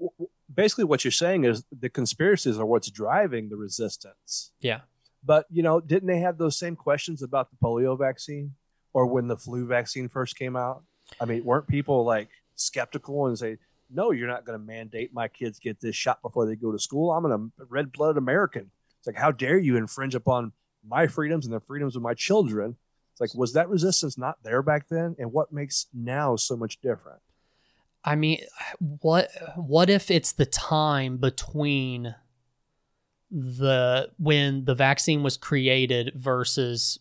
basically 0.55 0.85
what 0.85 1.05
you're 1.05 1.11
saying 1.11 1.45
is 1.45 1.65
the 1.73 1.89
conspiracies 1.91 2.59
are 2.59 2.65
what's 2.67 2.91
driving 2.91 3.49
the 3.49 3.57
resistance 3.57 4.53
Yeah. 4.61 4.81
but 5.25 5.47
you 5.51 5.63
know 5.63 5.81
didn't 5.81 6.07
they 6.09 6.21
have 6.21 6.39
those 6.39 6.57
same 6.57 6.77
questions 6.77 7.23
about 7.23 7.51
the 7.51 7.57
polio 7.63 7.99
vaccine 7.99 8.55
or 8.95 9.07
when 9.07 9.27
the 9.29 9.37
flu 9.37 9.67
vaccine 9.67 10.09
first 10.09 10.37
came 10.39 10.57
out 10.57 10.85
i 11.21 11.25
mean 11.25 11.45
weren't 11.45 11.67
people 11.67 12.05
like 12.05 12.29
skeptical 12.61 13.27
and 13.27 13.39
say 13.39 13.57
no 13.91 14.11
you're 14.11 14.29
not 14.29 14.45
going 14.45 14.59
to 14.59 14.65
mandate 14.65 15.13
my 15.13 15.29
kids 15.29 15.59
get 15.59 15.81
this 15.81 15.97
shot 15.97 16.21
before 16.23 16.47
they 16.47 16.57
go 16.57 16.73
to 16.73 16.79
school. 16.79 17.13
I'm 17.13 17.25
a 17.25 17.65
red-blooded 17.69 18.19
american. 18.19 18.71
It's 18.99 19.07
like 19.07 19.17
how 19.17 19.31
dare 19.31 19.59
you 19.59 19.77
infringe 19.77 20.15
upon 20.15 20.53
my 20.87 21.07
freedoms 21.07 21.47
and 21.47 21.55
the 21.55 21.61
freedoms 21.61 21.97
of 21.97 22.03
my 22.03 22.15
children? 22.15 22.77
It's 23.13 23.21
like 23.21 23.35
was 23.35 23.53
that 23.55 23.69
resistance 23.69 24.19
not 24.19 24.43
there 24.43 24.63
back 24.63 24.89
then? 24.89 25.17
And 25.19 25.33
what 25.33 25.53
makes 25.53 25.87
now 25.93 26.37
so 26.37 26.57
much 26.57 26.81
different? 26.81 27.21
I 28.05 28.15
mean, 28.15 28.43
what 28.79 29.31
what 29.57 29.91
if 29.91 30.11
it's 30.11 30.33
the 30.33 30.47
time 30.47 31.17
between 31.19 32.15
the 33.31 34.11
when 34.19 34.65
the 34.65 34.75
vaccine 34.75 35.23
was 35.23 35.37
created 35.37 36.13
versus 36.15 36.99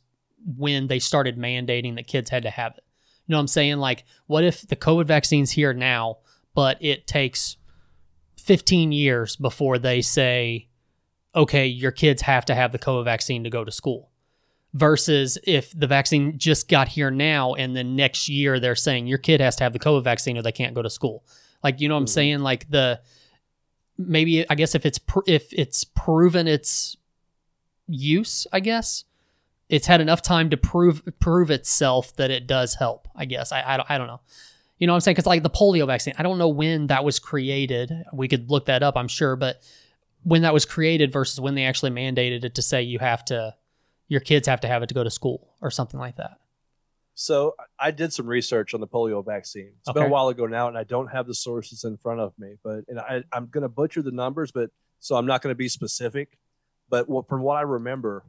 when 0.58 0.88
they 0.88 1.00
started 1.00 1.38
mandating 1.38 1.96
that 1.96 2.08
kids 2.08 2.30
had 2.30 2.44
to 2.44 2.50
have 2.50 2.74
it? 2.78 2.84
You 3.28 3.34
know 3.34 3.38
what 3.38 3.42
I'm 3.42 3.48
saying? 3.48 3.78
Like, 3.78 4.06
what 4.28 4.44
if 4.44 4.62
the 4.62 4.76
COVID 4.76 5.06
vaccine's 5.06 5.52
here 5.52 5.74
now, 5.74 6.18
but 6.56 6.78
it 6.82 7.08
takes 7.08 7.58
15 8.40 8.92
years 8.92 9.36
before 9.36 9.78
they 9.78 10.02
say, 10.02 10.70
okay, 11.36 11.68
your 11.68 11.92
kids 11.92 12.22
have 12.24 12.46
to 12.46 12.56
have 12.56 12.72
the 12.72 12.80
COVID 12.80 13.04
vaccine 13.04 13.44
to 13.44 13.50
go 13.50 13.64
to 13.66 13.72
school? 13.72 14.10
Versus 14.74 15.38
if 15.44 15.78
the 15.78 15.88
vaccine 15.88 16.38
just 16.38 16.70
got 16.70 16.88
here 16.88 17.12
now 17.12 17.54
and 17.56 17.76
then 17.76 17.96
next 17.96 18.30
year 18.30 18.60
they're 18.60 18.76
saying 18.76 19.08
your 19.08 19.18
kid 19.18 19.42
has 19.42 19.56
to 19.58 19.64
have 19.64 19.74
the 19.74 19.80
COVID 19.80 20.04
vaccine 20.04 20.38
or 20.38 20.42
they 20.42 20.52
can't 20.52 20.76
go 20.76 20.82
to 20.82 20.90
school. 20.90 21.26
Like, 21.64 21.82
you 21.82 21.90
know 21.90 21.96
what 21.96 22.02
I'm 22.02 22.06
Mhm. 22.06 22.10
saying? 22.10 22.40
Like 22.40 22.70
the 22.70 23.02
maybe 23.98 24.48
I 24.50 24.56
guess 24.56 24.76
if 24.76 24.86
it's 24.86 25.00
pr- 25.00 25.22
if 25.26 25.52
it's 25.52 25.84
proven 25.84 26.48
its 26.48 26.96
use, 27.88 28.46
I 28.54 28.60
guess 28.60 29.06
it's 29.70 29.88
had 29.88 30.02
enough 30.02 30.22
time 30.22 30.50
to 30.52 30.58
prove 30.58 31.02
prove 31.20 31.52
itself 31.52 32.16
that 32.16 32.32
it 32.32 32.48
does 32.48 32.76
help. 32.76 33.08
I 33.16 33.26
guess 33.26 33.52
I 33.52 33.64
I 33.66 33.78
don't, 33.78 33.92
I 33.92 33.98
don't 33.98 34.08
know. 34.08 34.22
You 34.78 34.88
know 34.88 34.94
what 34.94 34.98
I'm 34.98 35.02
saying? 35.02 35.16
Because 35.16 35.26
like 35.26 35.44
the 35.44 35.50
polio 35.50 35.88
vaccine, 35.88 36.14
I 36.18 36.24
don't 36.24 36.38
know 36.38 36.50
when 36.50 36.88
that 36.88 37.04
was 37.04 37.20
created. 37.20 37.92
We 38.14 38.28
could 38.28 38.50
look 38.50 38.68
that 38.68 38.84
up, 38.84 38.96
I'm 38.96 39.08
sure, 39.08 39.36
but 39.36 39.62
when 40.24 40.44
that 40.44 40.54
was 40.54 40.66
created 40.66 41.12
versus 41.12 41.40
when 41.40 41.56
they 41.56 41.66
actually 41.66 41.92
mandated 41.92 42.44
it 42.44 42.56
to 42.56 42.62
say 42.62 42.84
you 42.84 43.00
have 43.00 43.26
to, 43.26 43.56
your 44.08 44.20
kids 44.20 44.48
have 44.48 44.62
to 44.62 44.68
have 44.68 44.84
it 44.84 44.88
to 44.88 44.94
go 44.94 45.04
to 45.04 45.10
school 45.10 45.56
or 45.62 45.72
something 45.72 46.00
like 46.00 46.18
that. 46.18 46.38
So 47.16 47.56
I 47.80 47.90
did 47.90 48.14
some 48.14 48.28
research 48.28 48.76
on 48.76 48.80
the 48.80 48.88
polio 48.88 49.26
vaccine. 49.26 49.72
It's 49.80 49.92
been 49.92 50.04
a 50.04 50.10
while 50.10 50.28
ago 50.28 50.46
now, 50.46 50.68
and 50.68 50.78
I 50.78 50.84
don't 50.84 51.08
have 51.08 51.26
the 51.26 51.34
sources 51.34 51.84
in 51.84 51.98
front 51.98 52.20
of 52.20 52.34
me. 52.38 52.58
But 52.64 52.82
and 52.88 53.00
I, 53.00 53.24
I'm 53.34 53.48
going 53.48 53.64
to 53.64 53.70
butcher 53.70 54.04
the 54.04 54.12
numbers, 54.12 54.52
but 54.52 54.70
so 55.00 55.16
I'm 55.16 55.26
not 55.26 55.42
going 55.42 55.52
to 55.52 55.58
be 55.58 55.68
specific. 55.68 56.38
But 56.90 57.10
what, 57.10 57.28
from 57.28 57.42
what 57.42 57.58
I 57.58 57.62
remember, 57.62 58.24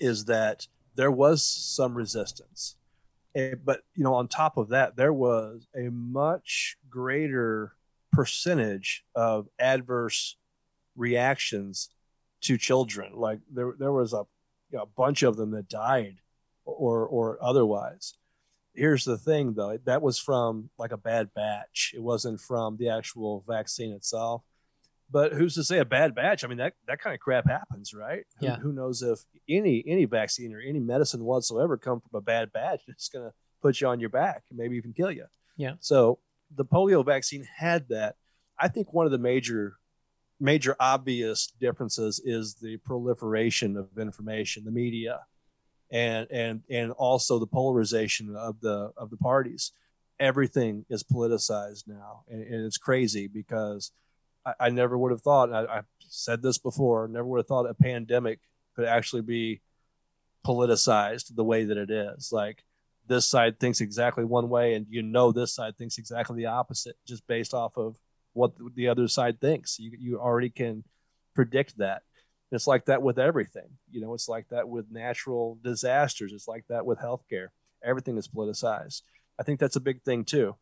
is 0.00 0.26
that 0.26 0.66
there 0.94 1.10
was 1.10 1.44
some 1.44 1.94
resistance, 1.94 2.76
Eh, 3.34 3.54
but 3.64 3.80
you 3.94 4.04
know, 4.04 4.14
on 4.14 4.28
top 4.28 4.56
of 4.56 4.68
that, 4.68 4.96
there 4.96 5.12
was 5.12 5.66
a 5.74 5.88
much 5.90 6.76
greater 6.90 7.74
percentage 8.12 9.04
of 9.14 9.48
adverse 9.58 10.36
reactions 10.96 11.88
to 12.42 12.58
children. 12.58 13.12
Like 13.14 13.40
there, 13.50 13.74
there 13.78 13.92
was 13.92 14.12
a, 14.12 14.24
a 14.78 14.86
bunch 14.86 15.22
of 15.22 15.36
them 15.36 15.52
that 15.52 15.68
died 15.68 16.16
or 16.64 17.06
or 17.06 17.38
otherwise. 17.42 18.14
Here's 18.74 19.04
the 19.04 19.18
thing 19.18 19.54
though, 19.54 19.78
that 19.84 20.02
was 20.02 20.18
from 20.18 20.70
like 20.78 20.92
a 20.92 20.96
bad 20.98 21.32
batch. 21.34 21.92
It 21.94 22.02
wasn't 22.02 22.40
from 22.40 22.76
the 22.76 22.88
actual 22.90 23.44
vaccine 23.46 23.92
itself. 23.92 24.42
But 25.12 25.34
who's 25.34 25.54
to 25.56 25.64
say 25.64 25.78
a 25.78 25.84
bad 25.84 26.14
batch? 26.14 26.42
I 26.42 26.48
mean 26.48 26.58
that 26.58 26.72
that 26.88 26.98
kind 27.00 27.12
of 27.14 27.20
crap 27.20 27.46
happens, 27.46 27.92
right? 27.92 28.24
Who- 28.40 28.46
Yeah. 28.46 28.56
Who, 28.56 28.72
knows 28.72 29.02
if 29.02 29.20
any 29.48 29.84
any 29.86 30.06
vaccine 30.06 30.54
or 30.54 30.60
any 30.60 30.80
medicine 30.80 31.22
whatsoever 31.24 31.76
come 31.76 32.00
from 32.00 32.16
a 32.18 32.22
bad 32.22 32.52
batch, 32.52 32.82
it's 32.88 33.08
going 33.08 33.26
to 33.28 33.34
put 33.60 33.80
you 33.80 33.86
on 33.88 34.00
your 34.00 34.08
back 34.08 34.44
and 34.48 34.58
maybe 34.58 34.76
even 34.76 34.92
kill 34.92 35.10
you. 35.12 35.26
Yeah. 35.56 35.74
So 35.80 36.18
the 36.54 36.64
polio 36.64 37.04
vaccine 37.04 37.46
had 37.58 37.88
that. 37.90 38.16
I 38.58 38.68
think 38.68 38.92
one 38.92 39.06
of 39.06 39.12
the 39.12 39.18
major 39.18 39.76
major 40.40 40.74
obvious 40.80 41.52
differences 41.60 42.20
is 42.24 42.54
the 42.56 42.78
proliferation 42.78 43.76
of 43.76 43.96
information, 43.98 44.64
the 44.64 44.70
media, 44.72 45.20
and 45.90 46.26
and 46.30 46.62
and 46.70 46.90
also 46.92 47.38
the 47.38 47.46
polarization 47.46 48.34
of 48.34 48.60
the 48.60 48.92
of 48.96 49.10
the 49.10 49.16
parties. 49.18 49.72
Everything 50.20 50.84
is 50.88 51.02
politicized 51.02 51.84
now, 51.88 52.22
and, 52.28 52.42
and 52.42 52.64
it's 52.64 52.78
crazy 52.78 53.26
because 53.26 53.90
I, 54.44 54.54
I 54.60 54.68
never 54.70 54.96
would 54.96 55.10
have 55.10 55.22
thought. 55.22 55.52
I, 55.52 55.78
I've 55.78 55.86
said 56.00 56.42
this 56.42 56.58
before. 56.58 57.08
Never 57.08 57.26
would 57.26 57.38
have 57.38 57.46
thought 57.46 57.68
a 57.68 57.74
pandemic 57.74 58.40
could 58.76 58.86
actually 58.86 59.22
be 59.22 59.60
politicized 60.46 61.34
the 61.34 61.44
way 61.44 61.64
that 61.64 61.76
it 61.76 61.90
is. 61.90 62.30
Like 62.32 62.64
this 63.06 63.28
side 63.28 63.58
thinks 63.58 63.80
exactly 63.80 64.24
one 64.24 64.48
way, 64.48 64.74
and 64.74 64.86
you 64.88 65.02
know 65.02 65.32
this 65.32 65.54
side 65.54 65.76
thinks 65.76 65.98
exactly 65.98 66.36
the 66.36 66.46
opposite, 66.46 66.96
just 67.06 67.26
based 67.26 67.54
off 67.54 67.76
of 67.76 67.96
what 68.32 68.52
the 68.74 68.88
other 68.88 69.08
side 69.08 69.40
thinks. 69.40 69.78
You 69.78 69.92
you 69.98 70.20
already 70.20 70.50
can 70.50 70.84
predict 71.34 71.78
that. 71.78 72.02
It's 72.50 72.66
like 72.66 72.84
that 72.86 73.02
with 73.02 73.18
everything. 73.18 73.78
You 73.90 74.02
know, 74.02 74.12
it's 74.14 74.28
like 74.28 74.48
that 74.50 74.68
with 74.68 74.90
natural 74.90 75.58
disasters. 75.62 76.32
It's 76.32 76.48
like 76.48 76.66
that 76.68 76.84
with 76.84 76.98
healthcare. 76.98 77.48
Everything 77.82 78.18
is 78.18 78.28
politicized. 78.28 79.02
I 79.40 79.42
think 79.42 79.58
that's 79.58 79.76
a 79.76 79.80
big 79.80 80.02
thing 80.02 80.24
too. 80.24 80.56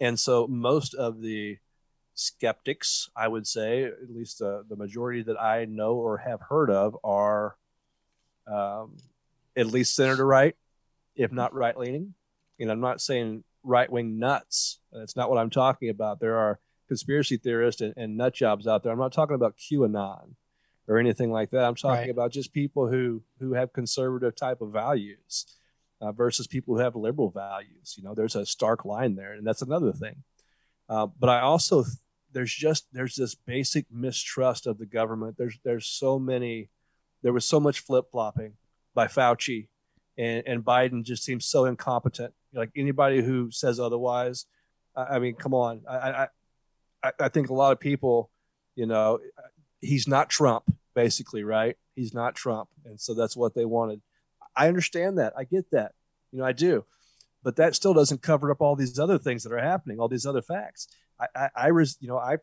And 0.00 0.20
so 0.20 0.46
most 0.46 0.94
of 0.94 1.22
the 1.22 1.56
skeptics, 2.14 3.08
I 3.16 3.28
would 3.28 3.46
say, 3.46 3.84
at 3.84 4.10
least 4.10 4.40
uh, 4.40 4.62
the 4.68 4.76
majority 4.76 5.22
that 5.22 5.40
I 5.40 5.64
know 5.64 5.94
or 5.94 6.18
have 6.18 6.40
heard 6.48 6.70
of, 6.70 6.96
are 7.04 7.56
um, 8.46 8.96
at 9.56 9.66
least 9.66 9.94
center 9.96 10.24
right, 10.24 10.54
if 11.16 11.32
not 11.32 11.54
right 11.54 11.76
leaning. 11.76 12.14
And 12.60 12.70
I'm 12.70 12.80
not 12.80 13.00
saying 13.00 13.44
right 13.62 13.90
wing 13.90 14.18
nuts. 14.18 14.78
That's 14.92 15.16
not 15.16 15.28
what 15.30 15.38
I'm 15.38 15.50
talking 15.50 15.88
about. 15.88 16.20
There 16.20 16.36
are 16.36 16.60
conspiracy 16.88 17.36
theorists 17.36 17.80
and, 17.80 17.94
and 17.96 18.16
nut 18.16 18.34
jobs 18.34 18.66
out 18.66 18.82
there. 18.82 18.92
I'm 18.92 18.98
not 18.98 19.12
talking 19.12 19.34
about 19.34 19.56
QAnon 19.56 20.34
or 20.86 20.98
anything 20.98 21.32
like 21.32 21.50
that. 21.50 21.64
I'm 21.64 21.74
talking 21.74 22.02
Right. 22.02 22.10
about 22.10 22.30
just 22.32 22.52
people 22.52 22.88
who 22.88 23.22
who 23.40 23.54
have 23.54 23.72
conservative 23.72 24.36
type 24.36 24.60
of 24.60 24.70
values 24.72 25.46
uh, 26.00 26.12
versus 26.12 26.46
people 26.46 26.74
who 26.74 26.80
have 26.82 26.94
liberal 26.94 27.30
values. 27.30 27.94
You 27.96 28.04
know, 28.04 28.14
there's 28.14 28.36
a 28.36 28.44
stark 28.46 28.84
line 28.84 29.16
there, 29.16 29.32
and 29.32 29.46
that's 29.46 29.62
another 29.62 29.92
thing. 29.92 30.22
Uh, 30.88 31.06
but 31.06 31.30
I 31.30 31.40
also 31.40 31.84
there's 32.34 32.52
just 32.52 32.86
there's 32.92 33.14
this 33.14 33.34
basic 33.34 33.86
mistrust 33.90 34.66
of 34.66 34.78
the 34.78 34.86
government. 34.86 35.36
There's 35.38 35.58
there's 35.64 35.86
so 35.86 36.18
many 36.18 36.68
there 37.22 37.32
was 37.32 37.46
so 37.46 37.58
much 37.58 37.80
flip 37.80 38.06
flopping 38.10 38.54
by 38.94 39.06
Fauci, 39.06 39.68
and 40.18 40.42
and 40.46 40.64
Biden 40.64 41.04
just 41.04 41.24
seems 41.24 41.46
so 41.46 41.64
incompetent. 41.64 42.34
Like 42.52 42.70
anybody 42.76 43.22
who 43.22 43.50
says 43.50 43.80
otherwise, 43.80 44.46
I, 44.94 45.02
I 45.02 45.18
mean, 45.18 45.34
come 45.36 45.54
on. 45.54 45.82
I, 45.88 45.96
I 45.96 46.28
I 47.02 47.12
I 47.20 47.28
think 47.28 47.48
a 47.48 47.54
lot 47.54 47.72
of 47.72 47.80
people, 47.80 48.30
you 48.74 48.86
know, 48.86 49.20
he's 49.80 50.06
not 50.06 50.28
Trump, 50.28 50.64
basically, 50.94 51.44
right? 51.44 51.76
He's 51.94 52.12
not 52.12 52.34
Trump, 52.34 52.68
and 52.84 53.00
so 53.00 53.14
that's 53.14 53.36
what 53.36 53.54
they 53.54 53.64
wanted. 53.64 54.02
I 54.56 54.68
understand 54.68 55.18
that. 55.18 55.32
I 55.36 55.44
get 55.44 55.70
that. 55.70 55.92
You 56.32 56.40
know, 56.40 56.44
I 56.44 56.52
do. 56.52 56.84
But 57.42 57.56
that 57.56 57.74
still 57.74 57.92
doesn't 57.92 58.22
cover 58.22 58.50
up 58.50 58.60
all 58.60 58.74
these 58.74 58.98
other 58.98 59.18
things 59.18 59.42
that 59.44 59.52
are 59.52 59.58
happening, 59.58 60.00
all 60.00 60.08
these 60.08 60.26
other 60.26 60.42
facts. 60.42 60.88
I, 61.20 61.26
I, 61.34 61.48
I 61.56 61.66
res, 61.68 61.96
you 62.00 62.08
know, 62.08 62.18
I 62.18 62.36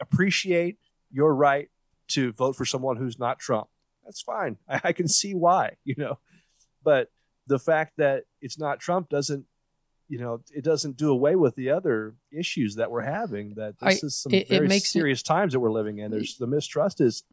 appreciate 0.00 0.78
your 1.10 1.34
right 1.34 1.68
to 2.08 2.32
vote 2.32 2.56
for 2.56 2.64
someone 2.64 2.96
who's 2.96 3.18
not 3.18 3.38
Trump. 3.38 3.68
That's 4.04 4.20
fine. 4.20 4.56
I, 4.68 4.80
I 4.84 4.92
can 4.92 5.08
see 5.08 5.34
why, 5.34 5.76
you 5.84 5.94
know, 5.96 6.18
but 6.84 7.10
the 7.46 7.58
fact 7.58 7.94
that 7.98 8.24
it's 8.40 8.58
not 8.58 8.80
Trump 8.80 9.08
doesn't, 9.08 9.46
you 10.08 10.18
know, 10.18 10.40
it 10.54 10.62
doesn't 10.64 10.96
do 10.96 11.10
away 11.10 11.34
with 11.36 11.54
the 11.56 11.70
other 11.70 12.14
issues 12.30 12.76
that 12.76 12.90
we're 12.90 13.02
having. 13.02 13.54
That 13.54 13.78
this 13.80 14.02
I- 14.02 14.06
is 14.06 14.14
some 14.16 14.32
it- 14.32 14.46
it 14.48 14.48
very 14.50 14.68
me- 14.68 14.78
serious 14.80 15.22
times 15.22 15.52
that 15.52 15.60
we're 15.60 15.72
living 15.72 15.98
in. 15.98 16.10
There's 16.10 16.36
the 16.36 16.46
mistrust 16.46 17.00
is, 17.00 17.24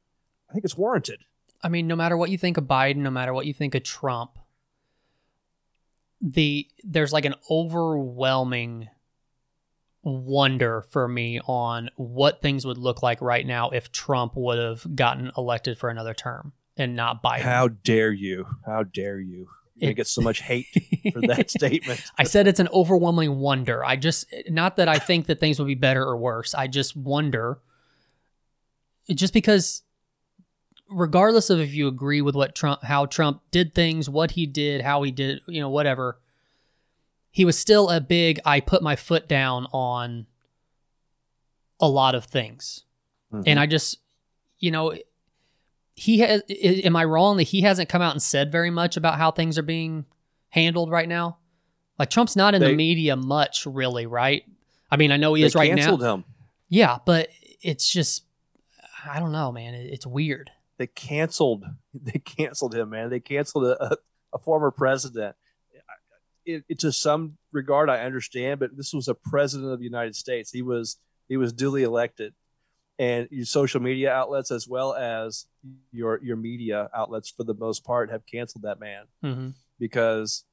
I 0.50 0.54
think 0.54 0.66
it's 0.66 0.78
warranted. 0.78 1.22
I 1.64 1.70
mean, 1.70 1.88
no 1.88 1.96
matter 1.96 2.18
what 2.18 2.30
you 2.30 2.38
think 2.38 2.58
of 2.58 2.66
Biden, 2.66 2.98
no 2.98 3.12
matter 3.12 3.34
what 3.34 3.46
you 3.46 3.54
think 3.54 3.74
of 3.76 3.84
Trump, 3.84 4.38
the 6.22 6.68
there's 6.84 7.12
like 7.14 7.26
an 7.26 7.36
overwhelming 7.50 8.90
wonder 10.04 10.82
for 10.92 11.08
me 11.08 11.40
on 11.48 11.90
what 11.96 12.42
things 12.42 12.66
would 12.66 12.78
look 12.78 13.02
like 13.02 13.22
right 13.22 13.46
now 13.46 13.70
if 13.70 13.92
Trump 13.92 14.34
would 14.36 14.58
have 14.60 14.96
gotten 14.96 15.32
elected 15.38 15.78
for 15.78 15.90
another 15.90 16.14
term 16.14 16.52
and 16.78 16.96
not 16.96 17.24
Biden. 17.24 17.42
How 17.42 17.70
dare 17.70 18.12
you? 18.12 18.46
How 18.66 18.84
dare 18.84 19.20
you? 19.20 19.48
You're 19.76 19.92
It- 19.92 19.96
get 19.96 20.08
so 20.08 20.22
much 20.22 20.42
hate 20.42 20.68
for 21.14 21.22
that 21.22 21.50
statement. 21.58 22.04
I 22.18 22.26
said 22.26 22.48
it's 22.48 22.60
an 22.60 22.68
overwhelming 22.74 23.38
wonder. 23.40 23.84
I 23.84 23.96
just 23.96 24.26
not 24.50 24.76
that 24.76 24.88
I 24.90 25.00
think 25.00 25.28
that 25.28 25.40
things 25.40 25.58
would 25.58 25.68
be 25.68 25.76
better 25.76 26.04
or 26.04 26.18
worse. 26.18 26.54
I 26.54 26.68
just 26.68 26.96
wonder 26.98 27.60
just 29.10 29.34
because 29.34 29.84
regardless 30.90 31.50
of 31.50 31.60
if 31.60 31.74
you 31.74 31.88
agree 31.88 32.22
with 32.22 32.36
what 32.36 32.56
Trump 32.56 32.84
how 32.84 33.06
Trump 33.06 33.42
did 33.52 33.74
things, 33.74 34.10
what 34.10 34.32
he 34.32 34.46
did, 34.46 34.82
how 34.82 35.02
he 35.04 35.12
did, 35.12 35.40
you 35.48 35.60
know, 35.62 35.70
whatever, 35.70 36.20
he 37.36 37.46
was 37.46 37.58
still 37.58 37.90
a 37.90 38.00
big 38.00 38.40
I 38.46 38.60
put 38.60 38.84
my 38.84 38.96
foot 38.96 39.28
down 39.28 39.66
on 39.74 40.28
a 41.80 41.90
lot 41.90 42.14
of 42.16 42.26
things. 42.26 42.86
Mm-hmm. 43.34 43.44
And 43.48 43.60
I 43.60 43.66
just 43.66 43.98
you 44.60 44.70
know 44.72 44.94
he 45.96 46.20
has 46.20 46.44
am 46.50 46.96
I 46.96 47.04
wrong 47.04 47.38
that 47.38 47.44
he 47.44 47.62
hasn't 47.62 47.90
come 47.90 48.02
out 48.04 48.12
and 48.14 48.22
said 48.22 48.52
very 48.52 48.70
much 48.70 48.98
about 48.98 49.18
how 49.18 49.32
things 49.32 49.58
are 49.58 49.64
being 49.64 50.06
handled 50.50 50.92
right 50.92 51.10
now? 51.10 51.40
Like 51.98 52.12
Trump's 52.12 52.36
not 52.36 52.54
in 52.54 52.62
They- 52.62 52.70
the 52.70 52.76
media 52.76 53.16
much 53.16 53.66
really, 53.66 54.06
right? 54.06 54.44
I 54.92 54.96
mean, 54.98 55.12
I 55.12 55.18
know 55.18 55.34
he 55.34 55.42
is 55.44 55.56
right 55.56 55.74
now. 55.74 55.98
him. 55.98 56.24
Yeah, 56.70 57.00
but 57.04 57.30
it's 57.62 57.92
just 57.92 58.26
I 59.12 59.20
don't 59.20 59.32
know, 59.32 59.52
man. 59.52 59.74
It's 59.74 60.06
weird. 60.06 60.52
They 60.78 60.88
canceled. 60.88 61.66
They 61.96 62.20
canceled 62.20 62.76
him, 62.76 62.90
man. 62.92 63.10
They 63.10 63.20
canceled 63.20 63.66
a, 63.66 63.94
a, 63.94 63.98
a 64.34 64.38
former 64.40 64.72
president. 64.72 65.36
It, 66.46 66.64
it, 66.68 66.80
to 66.80 66.92
some 66.92 67.38
regard, 67.52 67.90
I 67.90 68.00
understand, 68.00 68.60
but 68.60 68.76
this 68.76 68.94
was 68.94 69.08
a 69.08 69.14
president 69.16 69.72
of 69.72 69.80
the 69.80 69.86
United 69.86 70.16
States. 70.16 70.52
He 70.52 70.62
was 70.62 70.98
he 71.30 71.38
was 71.38 71.54
duly 71.54 71.84
elected, 71.84 72.34
and 73.00 73.28
your 73.32 73.46
social 73.46 73.82
media 73.82 74.12
outlets 74.12 74.52
as 74.52 74.68
well 74.68 74.94
as 74.94 75.46
your 75.92 76.20
your 76.24 76.36
media 76.36 76.90
outlets, 76.94 77.30
for 77.30 77.44
the 77.44 77.54
most 77.54 77.86
part, 77.86 78.12
have 78.12 78.26
canceled 78.26 78.64
that 78.64 78.80
man 78.80 79.06
Mm-hmm. 79.24 79.50
because 79.80 80.44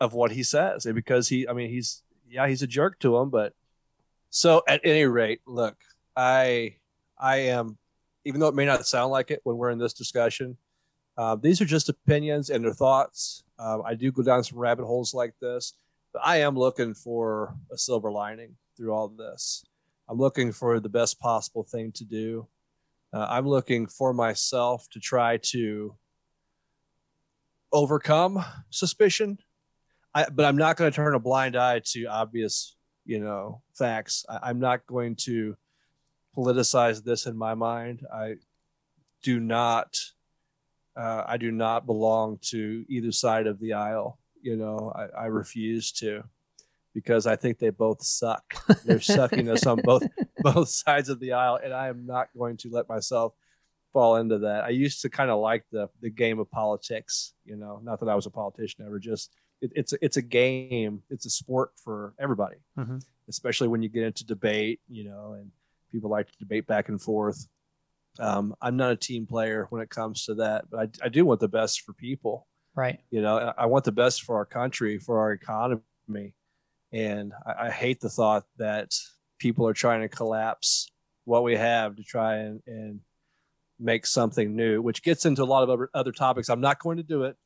of 0.00 0.12
what 0.14 0.32
he 0.32 0.42
says 0.42 0.84
and 0.84 0.96
because 0.96 1.28
he 1.28 1.46
i 1.46 1.52
mean 1.52 1.70
he's 1.70 2.02
yeah 2.28 2.48
he's 2.48 2.60
a 2.62 2.66
jerk 2.66 2.98
to 2.98 3.16
him 3.16 3.30
but 3.30 3.52
so 4.30 4.60
at 4.66 4.80
any 4.82 5.04
rate 5.04 5.40
look 5.46 5.76
i 6.16 6.74
i 7.16 7.36
am 7.36 7.78
even 8.24 8.40
though 8.40 8.48
it 8.48 8.54
may 8.56 8.66
not 8.66 8.84
sound 8.84 9.12
like 9.12 9.30
it 9.30 9.38
when 9.44 9.56
we're 9.56 9.70
in 9.70 9.78
this 9.78 9.92
discussion 9.92 10.56
uh, 11.18 11.36
these 11.36 11.60
are 11.60 11.66
just 11.66 11.88
opinions 11.88 12.50
and 12.50 12.64
their 12.64 12.72
thoughts 12.72 13.44
um, 13.58 13.82
i 13.84 13.94
do 13.94 14.10
go 14.12 14.22
down 14.22 14.42
some 14.42 14.58
rabbit 14.58 14.84
holes 14.84 15.14
like 15.14 15.34
this 15.40 15.74
but 16.12 16.22
i 16.24 16.38
am 16.38 16.56
looking 16.56 16.94
for 16.94 17.54
a 17.72 17.78
silver 17.78 18.10
lining 18.10 18.54
through 18.76 18.92
all 18.92 19.08
this 19.08 19.64
i'm 20.08 20.18
looking 20.18 20.52
for 20.52 20.80
the 20.80 20.88
best 20.88 21.18
possible 21.20 21.64
thing 21.64 21.92
to 21.92 22.04
do 22.04 22.46
uh, 23.12 23.26
i'm 23.28 23.46
looking 23.46 23.86
for 23.86 24.12
myself 24.12 24.86
to 24.90 24.98
try 24.98 25.36
to 25.38 25.94
overcome 27.72 28.44
suspicion. 28.70 29.38
I, 30.14 30.26
but 30.30 30.44
I'm 30.44 30.56
not 30.56 30.76
going 30.76 30.90
to 30.90 30.94
turn 30.94 31.14
a 31.14 31.20
blind 31.20 31.56
eye 31.56 31.80
to 31.86 32.04
obvious, 32.04 32.76
you 33.04 33.20
know, 33.20 33.62
facts. 33.74 34.24
I, 34.28 34.50
I'm 34.50 34.60
not 34.60 34.86
going 34.86 35.16
to 35.24 35.56
politicize 36.36 37.02
this 37.02 37.26
in 37.26 37.36
my 37.36 37.54
mind. 37.54 38.02
I 38.12 38.34
do 39.22 39.40
not, 39.40 39.96
uh, 40.96 41.24
I 41.26 41.36
do 41.36 41.50
not 41.50 41.86
belong 41.86 42.38
to 42.50 42.84
either 42.88 43.12
side 43.12 43.46
of 43.46 43.58
the 43.60 43.74
aisle. 43.74 44.18
You 44.40 44.56
know, 44.56 44.92
I, 44.94 45.22
I 45.22 45.26
refuse 45.26 45.92
to 45.92 46.24
because 46.94 47.26
I 47.26 47.36
think 47.36 47.58
they 47.58 47.70
both 47.70 48.02
suck. 48.02 48.54
They're 48.84 49.00
sucking 49.00 49.48
us 49.48 49.66
on 49.66 49.80
both 49.82 50.06
both 50.38 50.68
sides 50.68 51.08
of 51.08 51.20
the 51.20 51.32
aisle, 51.32 51.58
and 51.62 51.72
I 51.72 51.88
am 51.88 52.06
not 52.06 52.28
going 52.36 52.56
to 52.58 52.70
let 52.70 52.88
myself 52.88 53.34
fall 53.92 54.16
into 54.16 54.38
that. 54.38 54.64
I 54.64 54.70
used 54.70 55.02
to 55.02 55.10
kind 55.10 55.30
of 55.30 55.40
like 55.40 55.64
the 55.70 55.88
the 56.00 56.10
game 56.10 56.38
of 56.38 56.50
politics. 56.50 57.34
You 57.44 57.56
know, 57.56 57.80
not 57.82 58.00
that 58.00 58.08
I 58.08 58.14
was 58.14 58.26
a 58.26 58.30
politician 58.30 58.84
ever. 58.86 58.98
Just 58.98 59.32
it, 59.60 59.72
it's 59.74 59.94
it's 60.02 60.16
a 60.16 60.22
game. 60.22 61.02
It's 61.10 61.26
a 61.26 61.30
sport 61.30 61.72
for 61.82 62.14
everybody, 62.18 62.56
mm-hmm. 62.78 62.98
especially 63.28 63.68
when 63.68 63.82
you 63.82 63.88
get 63.88 64.04
into 64.04 64.26
debate. 64.26 64.80
You 64.88 65.04
know, 65.04 65.36
and 65.38 65.50
people 65.90 66.10
like 66.10 66.30
to 66.30 66.38
debate 66.38 66.66
back 66.66 66.88
and 66.88 67.00
forth. 67.00 67.46
Um, 68.18 68.54
I'm 68.60 68.76
not 68.76 68.92
a 68.92 68.96
team 68.96 69.26
player 69.26 69.66
when 69.70 69.82
it 69.82 69.90
comes 69.90 70.24
to 70.26 70.34
that, 70.34 70.70
but 70.70 70.80
I, 71.02 71.06
I 71.06 71.08
do 71.08 71.24
want 71.24 71.40
the 71.40 71.48
best 71.48 71.80
for 71.80 71.92
people. 71.92 72.46
Right. 72.74 73.00
You 73.10 73.22
know, 73.22 73.52
I 73.56 73.66
want 73.66 73.84
the 73.84 73.92
best 73.92 74.22
for 74.22 74.36
our 74.36 74.44
country, 74.46 74.98
for 74.98 75.18
our 75.20 75.32
economy, 75.32 76.34
and 76.92 77.32
I, 77.46 77.66
I 77.66 77.70
hate 77.70 78.00
the 78.00 78.08
thought 78.08 78.44
that 78.58 78.92
people 79.38 79.66
are 79.66 79.74
trying 79.74 80.02
to 80.02 80.08
collapse 80.08 80.90
what 81.24 81.42
we 81.42 81.56
have 81.56 81.96
to 81.96 82.02
try 82.02 82.36
and, 82.36 82.62
and 82.66 83.00
make 83.78 84.06
something 84.06 84.54
new, 84.54 84.80
which 84.80 85.02
gets 85.02 85.26
into 85.26 85.42
a 85.42 85.44
lot 85.44 85.62
of 85.62 85.70
other, 85.70 85.90
other 85.94 86.12
topics. 86.12 86.48
I'm 86.48 86.60
not 86.60 86.78
going 86.78 86.96
to 86.98 87.02
do 87.02 87.24
it, 87.24 87.36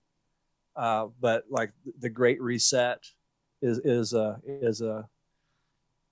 uh, 0.76 1.06
but 1.20 1.44
like 1.50 1.72
the 1.98 2.10
Great 2.10 2.40
Reset 2.40 3.00
is 3.62 3.78
is 3.78 4.12
a 4.12 4.38
is 4.46 4.80
a 4.82 5.08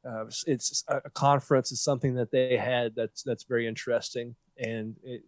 uh, 0.06 0.24
it's 0.46 0.84
a 0.88 1.10
conference 1.10 1.72
is 1.72 1.80
something 1.80 2.14
that 2.14 2.30
they 2.30 2.56
had 2.56 2.94
that's 2.94 3.22
that's 3.22 3.44
very 3.44 3.66
interesting 3.66 4.34
and 4.58 4.96
it 5.02 5.22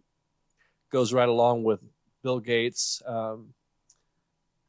goes 0.91 1.13
right 1.13 1.29
along 1.29 1.63
with 1.63 1.79
Bill 2.23 2.39
Gates. 2.39 3.01
Um, 3.05 3.53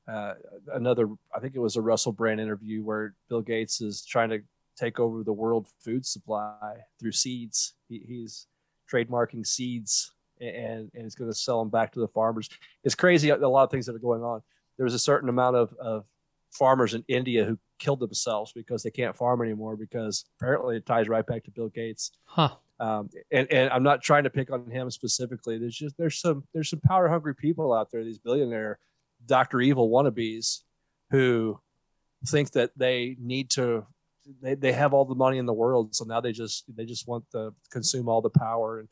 uh, 0.07 0.35
another, 0.73 1.09
I 1.35 1.41
think 1.41 1.55
it 1.55 1.61
was 1.61 1.77
a 1.77 1.83
Russell 1.83 2.13
Brand 2.13 2.41
interview 2.41 2.83
where 2.83 3.15
Bill 3.29 3.43
Gates 3.43 3.81
is 3.81 4.05
trying 4.05 4.31
to 4.31 4.41
take 4.79 4.99
over 4.99 5.23
the 5.23 5.33
world 5.33 5.69
food 5.85 6.07
supply 6.07 6.77
through 6.99 7.13
seeds. 7.13 7.75
He, 7.89 8.03
he's 8.07 8.47
trademarking 8.91 9.47
seeds 9.47 10.13
and, 10.41 10.91
and 10.95 11.03
he's 11.03 11.15
going 11.15 11.31
to 11.31 11.37
sell 11.37 11.59
them 11.59 11.69
back 11.69 11.93
to 11.93 12.01
the 12.01 12.09
farmers. 12.09 12.49
It's 12.85 12.95
crazy 12.95 13.29
a 13.29 13.37
lot 13.37 13.65
of 13.65 13.71
things 13.71 13.87
that 13.87 13.95
are 13.95 14.01
going 14.01 14.23
on. 14.23 14.43
There's 14.79 14.95
a 14.95 14.99
certain 14.99 15.29
amount 15.29 15.57
of, 15.57 15.75
of 15.79 16.07
farmers 16.53 16.95
in 16.95 17.05
India 17.09 17.45
who 17.45 17.59
killed 17.79 18.01
themselves 18.01 18.53
because 18.53 18.83
they 18.83 18.91
can't 18.91 19.17
farm 19.17 19.43
anymore 19.43 19.77
because 19.77 20.25
apparently 20.39 20.77
it 20.77 20.87
ties 20.87 21.09
right 21.09 21.27
back 21.27 21.45
to 21.45 21.51
Bill 21.51 21.69
Gates. 21.69 22.13
Huh. 22.25 22.51
Um, 22.81 23.11
and, 23.33 23.51
and 23.51 23.71
I'm 23.71 23.83
not 23.83 24.03
trying 24.03 24.25
to 24.25 24.31
pick 24.31 24.53
on 24.53 24.71
him 24.71 24.91
specifically. 24.91 25.59
There's 25.59 25.77
just 25.77 25.97
there's 25.99 26.21
some 26.21 26.45
there's 26.55 26.71
some 26.71 26.81
power 26.81 27.09
hungry 27.09 27.35
people 27.35 27.73
out 27.73 27.91
there, 27.91 28.05
these 28.05 28.19
billionaire 28.19 28.79
Dr. 29.27 29.61
Evil 29.61 29.91
wannabes 29.91 30.61
who 31.11 31.59
think 32.27 32.53
that 32.53 32.71
they 32.77 33.17
need 33.21 33.51
to 33.51 33.87
they, 34.43 34.55
they 34.55 34.73
have 34.73 34.93
all 34.93 35.05
the 35.05 35.15
money 35.15 35.39
in 35.39 35.47
the 35.47 35.53
world. 35.53 35.95
So 35.95 36.05
now 36.05 36.21
they 36.21 36.33
just 36.33 36.65
they 36.75 36.85
just 36.85 37.09
want 37.09 37.25
to 37.33 37.55
consume 37.71 38.09
all 38.09 38.21
the 38.21 38.31
power. 38.31 38.81
And 38.81 38.89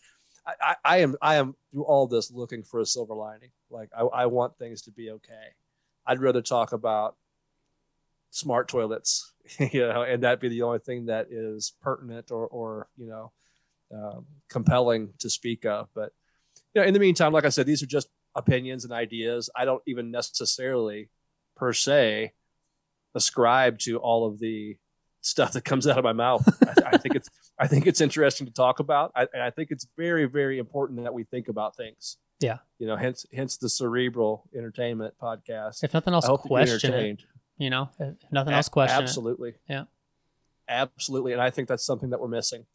I, 0.46 0.54
I, 0.60 0.74
I 0.84 0.96
am 0.98 1.16
I 1.22 1.34
am 1.36 1.54
through 1.70 1.84
all 1.84 2.06
this 2.06 2.30
looking 2.30 2.62
for 2.62 2.80
a 2.80 2.86
silver 2.86 3.14
lining. 3.14 3.50
Like 3.70 3.90
I, 3.96 4.02
I 4.02 4.26
want 4.26 4.56
things 4.58 4.82
to 4.82 4.90
be 4.90 5.10
okay. 5.10 5.54
I'd 6.06 6.20
rather 6.20 6.42
talk 6.42 6.72
about 6.72 7.16
smart 8.36 8.68
toilets, 8.68 9.32
you 9.58 9.80
know, 9.80 10.02
and 10.02 10.22
that 10.22 10.40
be 10.40 10.48
the 10.48 10.62
only 10.62 10.78
thing 10.78 11.06
that 11.06 11.28
is 11.30 11.72
pertinent 11.80 12.30
or, 12.30 12.46
or 12.46 12.88
you 12.96 13.08
know, 13.08 13.32
um, 13.94 14.26
compelling 14.48 15.10
to 15.20 15.30
speak 15.30 15.64
of. 15.64 15.88
But 15.94 16.12
you 16.74 16.82
know, 16.82 16.86
in 16.86 16.94
the 16.94 17.00
meantime, 17.00 17.32
like 17.32 17.46
I 17.46 17.48
said, 17.48 17.66
these 17.66 17.82
are 17.82 17.86
just 17.86 18.08
opinions 18.34 18.84
and 18.84 18.92
ideas. 18.92 19.48
I 19.56 19.64
don't 19.64 19.82
even 19.86 20.10
necessarily, 20.10 21.08
per 21.56 21.72
se, 21.72 22.32
ascribe 23.14 23.78
to 23.80 23.96
all 23.98 24.26
of 24.26 24.38
the 24.38 24.76
stuff 25.22 25.52
that 25.52 25.64
comes 25.64 25.86
out 25.86 25.96
of 25.96 26.04
my 26.04 26.12
mouth. 26.12 26.46
I, 26.62 26.94
I, 26.94 26.96
think 26.98 27.14
it's 27.14 27.30
I 27.58 27.66
think 27.66 27.86
it's 27.86 28.02
interesting 28.02 28.46
to 28.46 28.52
talk 28.52 28.80
about. 28.80 29.12
I, 29.16 29.26
I 29.40 29.50
think 29.50 29.70
it's 29.70 29.86
very 29.96 30.26
very 30.26 30.58
important 30.58 31.02
that 31.04 31.14
we 31.14 31.24
think 31.24 31.48
about 31.48 31.74
things. 31.74 32.18
Yeah, 32.38 32.58
you 32.78 32.86
know, 32.86 32.96
hence 32.96 33.24
hence 33.32 33.56
the 33.56 33.70
cerebral 33.70 34.46
entertainment 34.54 35.14
podcast. 35.20 35.82
If 35.82 35.94
nothing 35.94 36.12
else, 36.12 36.26
question 36.26 36.92
it. 36.92 37.24
You 37.58 37.70
know, 37.70 37.88
if 37.98 38.14
nothing 38.30 38.52
else, 38.52 38.68
question 38.68 39.02
absolutely. 39.02 39.50
It. 39.50 39.60
Yeah, 39.68 39.84
absolutely, 40.68 41.32
and 41.32 41.40
I 41.40 41.50
think 41.50 41.68
that's 41.68 41.84
something 41.84 42.10
that 42.10 42.20
we're 42.20 42.28
missing. 42.28 42.66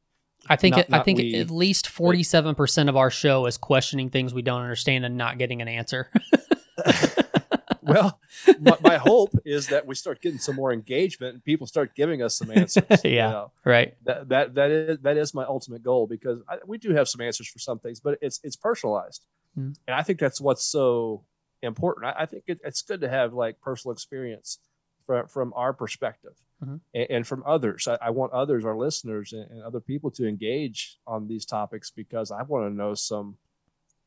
I 0.50 0.56
think 0.56 0.76
not, 0.76 0.86
it, 0.86 0.94
I 0.94 1.04
think 1.04 1.20
we, 1.20 1.36
at 1.36 1.52
least 1.52 1.88
forty 1.88 2.24
seven 2.24 2.56
percent 2.56 2.90
of 2.90 2.98
our 2.98 3.12
show 3.12 3.46
is 3.46 3.58
questioning 3.58 4.10
things 4.10 4.34
we 4.34 4.42
don't 4.42 4.62
understand 4.62 5.06
and 5.06 5.18
not 5.18 5.38
getting 5.38 5.62
an 5.62 5.68
answer. 5.68 6.10
well, 7.82 8.20
my, 8.60 8.78
my, 8.82 8.98
hope 8.98 9.36
is 9.46 9.68
that 9.68 9.86
we 9.86 9.96
start 9.96 10.22
getting 10.22 10.40
some 10.40 10.56
more 10.56 10.74
engagement 10.74 11.34
and 11.34 11.44
people 11.44 11.68
start 11.68 11.96
giving 11.96 12.22
us 12.22 12.36
some 12.36 12.50
answers. 12.52 12.84
yeah, 13.04 13.10
you 13.10 13.16
know? 13.16 13.52
right. 13.66 13.96
That 14.06 14.30
that 14.30 14.56
that 14.56 14.72
is 14.72 14.98
that 15.00 15.18
is 15.18 15.34
my 15.34 15.44
ultimate 15.44 15.84
goal 15.84 16.08
because 16.08 16.40
I, 16.50 16.58
we 16.66 16.78
do 16.78 16.94
have 16.94 17.08
some 17.08 17.22
answers 17.22 17.48
for 17.48 17.60
some 17.60 17.80
things, 17.80 18.00
but 18.00 18.18
it's 18.22 18.40
it's 18.44 18.56
personalized, 18.56 19.26
mm. 19.58 19.76
and 19.88 19.96
I 19.96 20.02
think 20.02 20.20
that's 20.20 20.42
what's 20.42 20.66
so 20.66 21.24
important. 21.62 22.08
I, 22.08 22.24
I 22.24 22.26
think 22.26 22.44
it, 22.48 22.60
it's 22.64 22.82
good 22.82 23.02
to 23.02 23.10
have 23.10 23.34
like 23.34 23.62
personal 23.62 23.94
experience 23.94 24.58
from 25.06 25.28
from 25.28 25.54
our 25.56 25.74
perspective 25.74 26.34
mm-hmm. 26.64 26.78
and, 26.94 27.08
and, 27.10 27.28
from 27.28 27.44
others. 27.46 27.88
I, 27.88 27.98
I, 28.02 28.10
want 28.12 28.34
others, 28.34 28.66
our 28.66 28.76
listeners, 28.76 29.34
and, 29.34 29.50
and, 29.50 29.64
other 29.64 29.80
people 29.80 30.12
to 30.12 30.28
engage 30.28 30.98
on 31.06 31.28
these 31.28 31.46
topics 31.46 31.92
because 31.92 32.32
I 32.32 32.44
want 32.44 32.70
to 32.70 32.76
know 32.76 32.94
some 32.94 33.38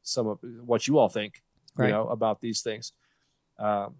some 0.02 0.26
of 0.26 0.38
what 0.64 0.86
you 0.86 0.98
all 0.98 1.08
think, 1.08 1.42
right. 1.76 1.86
you 1.86 1.92
know, 1.92 2.08
about 2.08 2.40
these 2.40 2.62
things. 2.62 2.92
Um, 3.58 3.96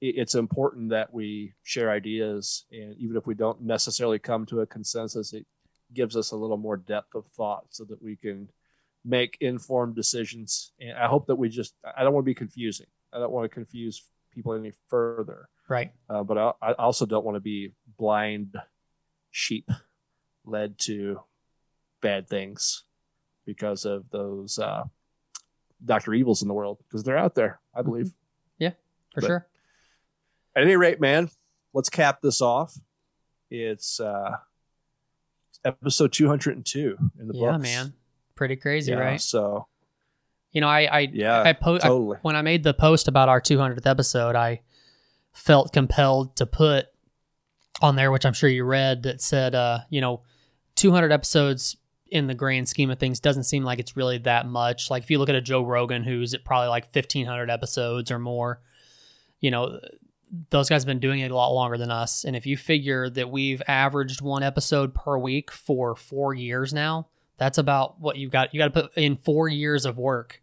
it, 0.00 0.16
it's 0.16 0.34
important 0.34 0.90
that 0.90 1.12
we 1.12 1.54
share 1.62 1.90
ideas, 1.90 2.66
and 2.72 2.96
even 2.98 3.16
if 3.16 3.26
we 3.26 3.34
don't 3.34 3.62
necessarily 3.62 4.18
come 4.18 4.46
to 4.46 4.60
a 4.60 4.66
consensus, 4.66 5.32
it 5.32 5.46
gives 5.92 6.16
us 6.16 6.32
a 6.32 6.36
little 6.36 6.56
more 6.56 6.76
depth 6.76 7.14
of 7.14 7.26
thought 7.28 7.66
so 7.70 7.84
that 7.84 8.02
we 8.02 8.16
can 8.16 8.48
make 9.04 9.36
informed 9.40 9.94
decisions. 9.94 10.72
And 10.80 10.96
I 10.96 11.06
hope 11.06 11.26
that 11.26 11.36
we 11.36 11.48
just, 11.48 11.74
I 11.96 12.02
don't 12.02 12.14
want 12.14 12.24
to 12.24 12.30
be 12.30 12.34
confusing. 12.34 12.86
I 13.12 13.18
don't 13.18 13.30
want 13.30 13.44
to 13.44 13.54
confuse 13.54 14.02
people 14.32 14.54
any 14.54 14.72
further. 14.88 15.48
Right. 15.68 15.92
Uh, 16.08 16.22
but 16.22 16.38
I, 16.38 16.52
I, 16.60 16.72
also 16.72 17.06
don't 17.06 17.24
want 17.24 17.36
to 17.36 17.40
be 17.40 17.72
blind 17.96 18.56
sheep 19.30 19.70
led 20.44 20.78
to 20.80 21.20
bad 22.02 22.28
things 22.28 22.84
because 23.46 23.84
of 23.84 24.10
those 24.10 24.58
uh, 24.58 24.84
Dr. 25.84 26.14
Evils 26.14 26.42
in 26.42 26.48
the 26.48 26.54
world 26.54 26.78
because 26.86 27.02
they're 27.02 27.16
out 27.16 27.34
there, 27.34 27.60
I 27.74 27.80
mm-hmm. 27.80 27.90
believe. 27.90 28.12
Yeah, 28.58 28.70
for 29.14 29.20
but 29.22 29.26
sure. 29.26 29.46
At 30.54 30.62
any 30.62 30.76
rate, 30.76 31.00
man, 31.00 31.30
let's 31.72 31.88
cap 31.88 32.20
this 32.22 32.40
off. 32.40 32.78
It's 33.50 34.00
uh, 34.00 34.36
episode 35.64 36.12
202 36.12 36.96
in 37.18 37.26
the 37.26 37.32
book. 37.32 37.42
yeah, 37.42 37.52
books. 37.52 37.62
man. 37.62 37.92
Pretty 38.34 38.56
crazy, 38.56 38.92
yeah, 38.92 38.98
right? 38.98 39.20
So, 39.20 39.66
you 40.52 40.60
know, 40.60 40.68
I, 40.68 40.80
I, 40.82 40.98
yeah, 41.12 41.42
I, 41.42 41.52
po- 41.52 41.78
totally. 41.78 42.16
I, 42.16 42.20
when 42.22 42.36
I 42.36 42.42
made 42.42 42.64
the 42.64 42.74
post 42.74 43.08
about 43.08 43.28
our 43.28 43.40
200th 43.40 43.86
episode, 43.86 44.36
I 44.36 44.60
felt 45.34 45.72
compelled 45.72 46.36
to 46.36 46.46
put 46.46 46.86
on 47.82 47.96
there, 47.96 48.10
which 48.10 48.24
I'm 48.24 48.32
sure 48.32 48.48
you 48.48 48.64
read, 48.64 49.02
that 49.02 49.20
said, 49.20 49.54
uh, 49.54 49.80
you 49.90 50.00
know, 50.00 50.22
200 50.76 51.12
episodes 51.12 51.76
in 52.06 52.28
the 52.28 52.34
grand 52.34 52.68
scheme 52.68 52.90
of 52.90 52.98
things 52.98 53.20
doesn't 53.20 53.44
seem 53.44 53.64
like 53.64 53.80
it's 53.80 53.96
really 53.96 54.18
that 54.18 54.46
much. 54.46 54.90
Like 54.90 55.02
if 55.02 55.10
you 55.10 55.18
look 55.18 55.28
at 55.28 55.34
a 55.34 55.40
Joe 55.40 55.64
Rogan 55.64 56.04
who's 56.04 56.32
at 56.32 56.44
probably 56.44 56.68
like 56.68 56.84
1500 56.94 57.50
episodes 57.50 58.10
or 58.10 58.18
more, 58.18 58.62
you 59.40 59.50
know, 59.50 59.80
those 60.50 60.68
guys 60.68 60.82
have 60.82 60.86
been 60.86 61.00
doing 61.00 61.20
it 61.20 61.30
a 61.30 61.36
lot 61.36 61.52
longer 61.52 61.76
than 61.76 61.90
us. 61.90 62.24
And 62.24 62.36
if 62.36 62.46
you 62.46 62.56
figure 62.56 63.10
that 63.10 63.30
we've 63.30 63.62
averaged 63.66 64.20
one 64.20 64.42
episode 64.42 64.94
per 64.94 65.18
week 65.18 65.50
for 65.50 65.96
four 65.96 66.34
years 66.34 66.72
now, 66.72 67.08
that's 67.36 67.58
about 67.58 68.00
what 68.00 68.16
you've 68.16 68.30
got. 68.30 68.54
You 68.54 68.58
got 68.58 68.72
to 68.72 68.82
put 68.82 68.96
in 68.96 69.16
four 69.16 69.48
years 69.48 69.84
of 69.84 69.98
work 69.98 70.40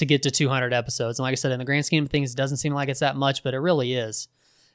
to 0.00 0.06
get 0.06 0.22
to 0.22 0.30
200 0.30 0.72
episodes. 0.72 1.18
And 1.18 1.24
like 1.24 1.32
I 1.32 1.36
said, 1.36 1.52
in 1.52 1.58
the 1.58 1.64
grand 1.64 1.84
scheme 1.84 2.04
of 2.04 2.10
things, 2.10 2.32
it 2.32 2.36
doesn't 2.36 2.56
seem 2.56 2.72
like 2.72 2.88
it's 2.88 3.00
that 3.00 3.16
much, 3.16 3.42
but 3.42 3.54
it 3.54 3.58
really 3.58 3.94
is. 3.94 4.28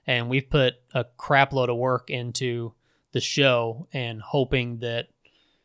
And 0.07 0.29
we've 0.29 0.47
put 0.49 0.75
a 0.93 1.03
crap 1.17 1.51
load 1.51 1.69
of 1.69 1.77
work 1.77 2.11
into 2.11 2.73
the 3.11 3.19
show 3.19 3.87
and 3.91 4.21
hoping 4.21 4.79
that, 4.79 5.07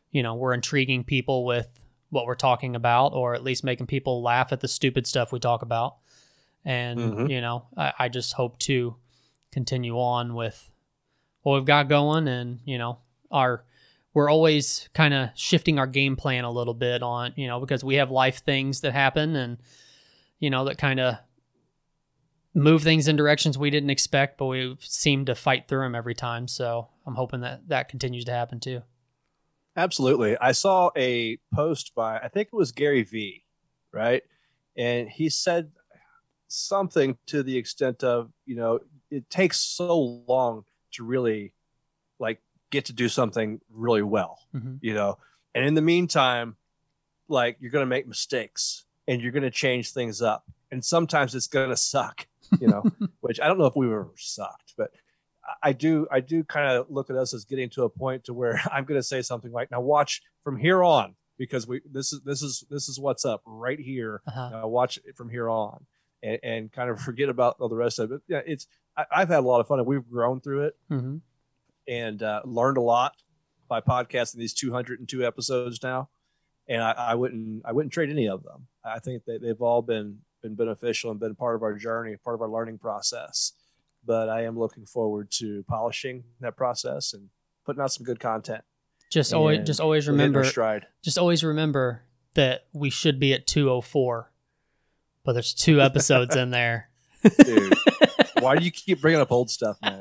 you 0.09 0.23
know, 0.23 0.33
we're 0.33 0.53
intriguing 0.53 1.03
people 1.03 1.45
with 1.45 1.67
what 2.09 2.25
we're 2.25 2.33
talking 2.33 2.75
about, 2.75 3.13
or 3.13 3.35
at 3.35 3.43
least 3.43 3.63
making 3.63 3.85
people 3.85 4.23
laugh 4.23 4.51
at 4.51 4.61
the 4.61 4.67
stupid 4.67 5.05
stuff 5.05 5.31
we 5.31 5.39
talk 5.39 5.61
about. 5.61 5.97
And, 6.65 6.99
mm-hmm. 6.99 7.27
you 7.27 7.39
know, 7.39 7.65
I, 7.77 7.93
I 7.99 8.09
just 8.09 8.33
hope 8.33 8.57
to 8.59 8.95
continue 9.51 9.99
on 9.99 10.33
with 10.33 10.71
what 11.43 11.53
we've 11.53 11.65
got 11.65 11.87
going 11.87 12.27
and, 12.27 12.59
you 12.65 12.79
know, 12.79 12.97
our 13.29 13.63
we're 14.13 14.29
always 14.29 14.89
kind 14.93 15.13
of 15.13 15.29
shifting 15.35 15.79
our 15.79 15.87
game 15.87 16.15
plan 16.15 16.43
a 16.43 16.51
little 16.51 16.73
bit 16.73 17.01
on, 17.01 17.33
you 17.35 17.47
know, 17.47 17.59
because 17.59 17.83
we 17.83 17.95
have 17.95 18.11
life 18.11 18.43
things 18.43 18.81
that 18.81 18.93
happen 18.93 19.35
and, 19.35 19.57
you 20.39 20.49
know, 20.49 20.65
that 20.65 20.77
kind 20.77 20.99
of 20.99 21.15
move 22.53 22.83
things 22.83 23.07
in 23.07 23.15
directions 23.15 23.57
we 23.57 23.69
didn't 23.69 23.89
expect, 23.89 24.37
but 24.37 24.47
we 24.47 24.75
seem 24.79 25.25
to 25.25 25.35
fight 25.35 25.67
through 25.67 25.83
them 25.83 25.95
every 25.95 26.15
time. 26.15 26.47
So 26.47 26.89
I'm 27.05 27.15
hoping 27.15 27.41
that 27.41 27.69
that 27.69 27.87
continues 27.87 28.25
to 28.25 28.31
happen 28.31 28.59
too. 28.59 28.81
Absolutely. 29.77 30.37
I 30.37 30.51
saw 30.51 30.89
a 30.97 31.37
post 31.53 31.95
by, 31.95 32.17
I 32.17 32.27
think 32.27 32.49
it 32.51 32.55
was 32.55 32.73
Gary 32.73 33.03
Vee, 33.03 33.45
right? 33.93 34.23
And 34.75 35.07
he 35.07 35.29
said 35.29 35.71
something 36.49 37.17
to 37.27 37.43
the 37.43 37.57
extent 37.57 38.03
of, 38.03 38.31
you 38.45 38.57
know, 38.57 38.79
it 39.09 39.29
takes 39.29 39.61
so 39.61 40.21
long 40.27 40.65
to 40.93 41.05
really 41.05 41.53
like 42.19 42.41
get 42.71 42.85
to 42.85 42.93
do 42.93 43.07
something 43.09 43.61
really 43.69 44.01
well, 44.01 44.39
Mhm. 44.55 44.79
you 44.81 44.93
know? 44.95 45.17
And 45.53 45.65
in 45.65 45.75
the 45.75 45.81
meantime, 45.81 46.55
like 47.27 47.57
you're 47.59 47.71
going 47.71 47.83
to 47.83 47.87
make 47.89 48.07
mistakes 48.07 48.85
and 49.07 49.21
you're 49.21 49.31
going 49.31 49.43
to 49.43 49.51
change 49.51 49.91
things 49.91 50.21
up. 50.21 50.45
And 50.71 50.83
sometimes 50.83 51.35
it's 51.35 51.47
going 51.47 51.69
to 51.69 51.77
suck, 51.77 52.27
you 52.59 52.67
know, 52.67 52.83
which 53.21 53.39
I 53.39 53.47
don't 53.47 53.57
know 53.59 53.65
if 53.65 53.75
we've 53.75 53.89
ever 53.91 54.09
sucked, 54.17 54.73
but 54.77 54.91
I- 55.63 55.73
do, 55.73 56.07
I 56.11 56.19
do 56.21 56.43
kind 56.43 56.71
of 56.71 56.87
look 56.89 57.09
at 57.09 57.15
us 57.17 57.33
as 57.33 57.43
getting 57.45 57.69
to 57.71 57.83
a 57.83 57.89
point 57.89 58.23
to 58.25 58.33
where 58.33 58.59
I'm 58.71 58.85
going 58.85 58.99
to 58.99 59.03
say 59.03 59.21
something 59.21 59.51
like, 59.51 59.69
now 59.71 59.81
watch 59.81 60.21
from 60.43 60.57
here 60.57 60.81
on, 60.83 61.15
because 61.37 61.67
we, 61.67 61.81
this 61.89 62.13
is, 62.13 62.21
this 62.23 62.41
is, 62.41 62.63
this 62.69 62.87
is 62.87 62.99
what's 62.99 63.25
up 63.25 63.41
right 63.45 63.79
here. 63.79 64.21
Uh-huh. 64.27 64.49
Now 64.49 64.67
watch 64.67 64.97
it 65.05 65.15
from 65.17 65.29
here 65.29 65.49
on 65.49 65.85
and, 66.23 66.39
and 66.43 66.71
kind 66.71 66.89
of 66.89 66.99
forget 67.01 67.27
about 67.29 67.57
all 67.59 67.67
the 67.69 67.75
rest 67.75 67.99
of 67.99 68.11
it. 68.11 68.21
Yeah. 68.27 68.41
It's, 68.45 68.67
I, 68.95 69.05
I've 69.11 69.29
had 69.29 69.39
a 69.39 69.47
lot 69.47 69.59
of 69.59 69.67
fun 69.67 69.79
and 69.79 69.87
we've 69.87 70.07
grown 70.09 70.39
through 70.41 70.65
it 70.67 70.75
hmm 70.87 71.17
and 71.91 72.23
uh, 72.23 72.41
learned 72.45 72.77
a 72.77 72.81
lot 72.81 73.15
by 73.67 73.81
podcasting 73.81 74.35
these 74.37 74.53
202 74.53 75.25
episodes 75.25 75.83
now. 75.83 76.09
And 76.67 76.81
I, 76.81 76.91
I 76.91 77.15
wouldn't, 77.15 77.63
I 77.65 77.73
wouldn't 77.73 77.91
trade 77.91 78.09
any 78.09 78.29
of 78.29 78.43
them. 78.43 78.67
I 78.83 78.99
think 78.99 79.25
that 79.25 79.41
they've 79.41 79.61
all 79.61 79.81
been 79.81 80.19
been 80.41 80.55
beneficial 80.55 81.11
and 81.11 81.19
been 81.19 81.35
part 81.35 81.55
of 81.55 81.61
our 81.61 81.75
journey, 81.75 82.15
part 82.15 82.33
of 82.33 82.41
our 82.41 82.49
learning 82.49 82.79
process. 82.79 83.51
But 84.03 84.29
I 84.29 84.45
am 84.45 84.57
looking 84.57 84.85
forward 84.85 85.29
to 85.33 85.63
polishing 85.67 86.23
that 86.39 86.55
process 86.57 87.13
and 87.13 87.29
putting 87.65 87.81
out 87.81 87.91
some 87.91 88.05
good 88.05 88.19
content. 88.19 88.63
Just 89.11 89.33
always, 89.33 89.67
just 89.67 89.79
always 89.79 90.07
We're 90.07 90.13
hitting 90.13 90.21
our 90.21 90.27
remember, 90.29 90.49
stride. 90.49 90.87
just 91.03 91.17
always 91.17 91.43
remember 91.43 92.03
that 92.33 92.65
we 92.73 92.89
should 92.89 93.19
be 93.19 93.33
at 93.33 93.45
204, 93.45 94.31
but 95.23 95.33
there's 95.33 95.53
two 95.53 95.81
episodes 95.81 96.35
in 96.35 96.49
there. 96.51 96.89
Dude, 97.43 97.73
why 98.39 98.55
do 98.55 98.63
you 98.63 98.71
keep 98.71 99.01
bringing 99.01 99.19
up 99.19 99.31
old 99.31 99.51
stuff, 99.51 99.77
man? 99.81 100.00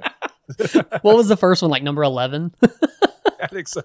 What 1.03 1.17
was 1.17 1.29
the 1.29 1.37
first 1.37 1.63
one? 1.63 1.71
Like 1.71 1.83
number 1.83 2.03
11? 2.03 2.55
I 3.43 3.47
think 3.47 3.69
so. 3.69 3.83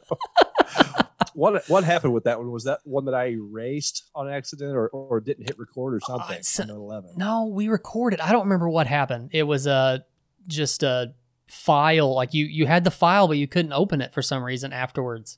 what 1.34 1.68
what 1.70 1.84
happened 1.84 2.14
with 2.14 2.26
that 2.26 2.38
one? 2.40 2.52
Was 2.52 2.66
that 2.66 2.80
one 2.84 3.06
that 3.06 3.14
I 3.16 3.28
erased 3.32 4.04
on 4.14 4.30
accident, 4.30 4.76
or, 4.76 4.90
or 4.90 5.20
didn't 5.22 5.48
hit 5.48 5.58
record, 5.58 5.94
or 5.94 5.98
uh, 5.98 6.08
something? 6.08 6.32
it's- 6.38 6.60
on 6.60 6.70
eleven. 6.70 7.12
No, 7.18 7.46
we 7.46 7.68
recorded. 7.70 8.20
I 8.20 8.32
don't 8.32 8.44
remember 8.44 8.70
what 8.70 8.88
happened. 8.88 9.30
It 9.34 9.44
was 9.44 9.66
a 9.68 10.04
just 10.48 10.84
a 10.84 11.14
file. 11.48 12.14
Like 12.14 12.34
you, 12.34 12.46
you 12.46 12.66
had 12.66 12.84
the 12.84 12.92
file, 12.92 13.28
but 13.28 13.38
you 13.38 13.48
couldn't 13.48 13.74
open 13.74 14.02
it 14.02 14.14
for 14.14 14.22
some 14.22 14.44
reason 14.44 14.74
afterwards. 14.74 15.38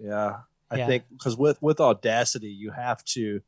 Yeah, 0.00 0.38
I 0.70 0.78
Yeah. 0.78 0.86
think 0.86 1.04
because 1.10 1.36
with 1.36 1.60
with 1.62 1.80
Audacity, 1.80 2.48
you 2.48 2.72
have 2.72 3.04
to 3.06 3.40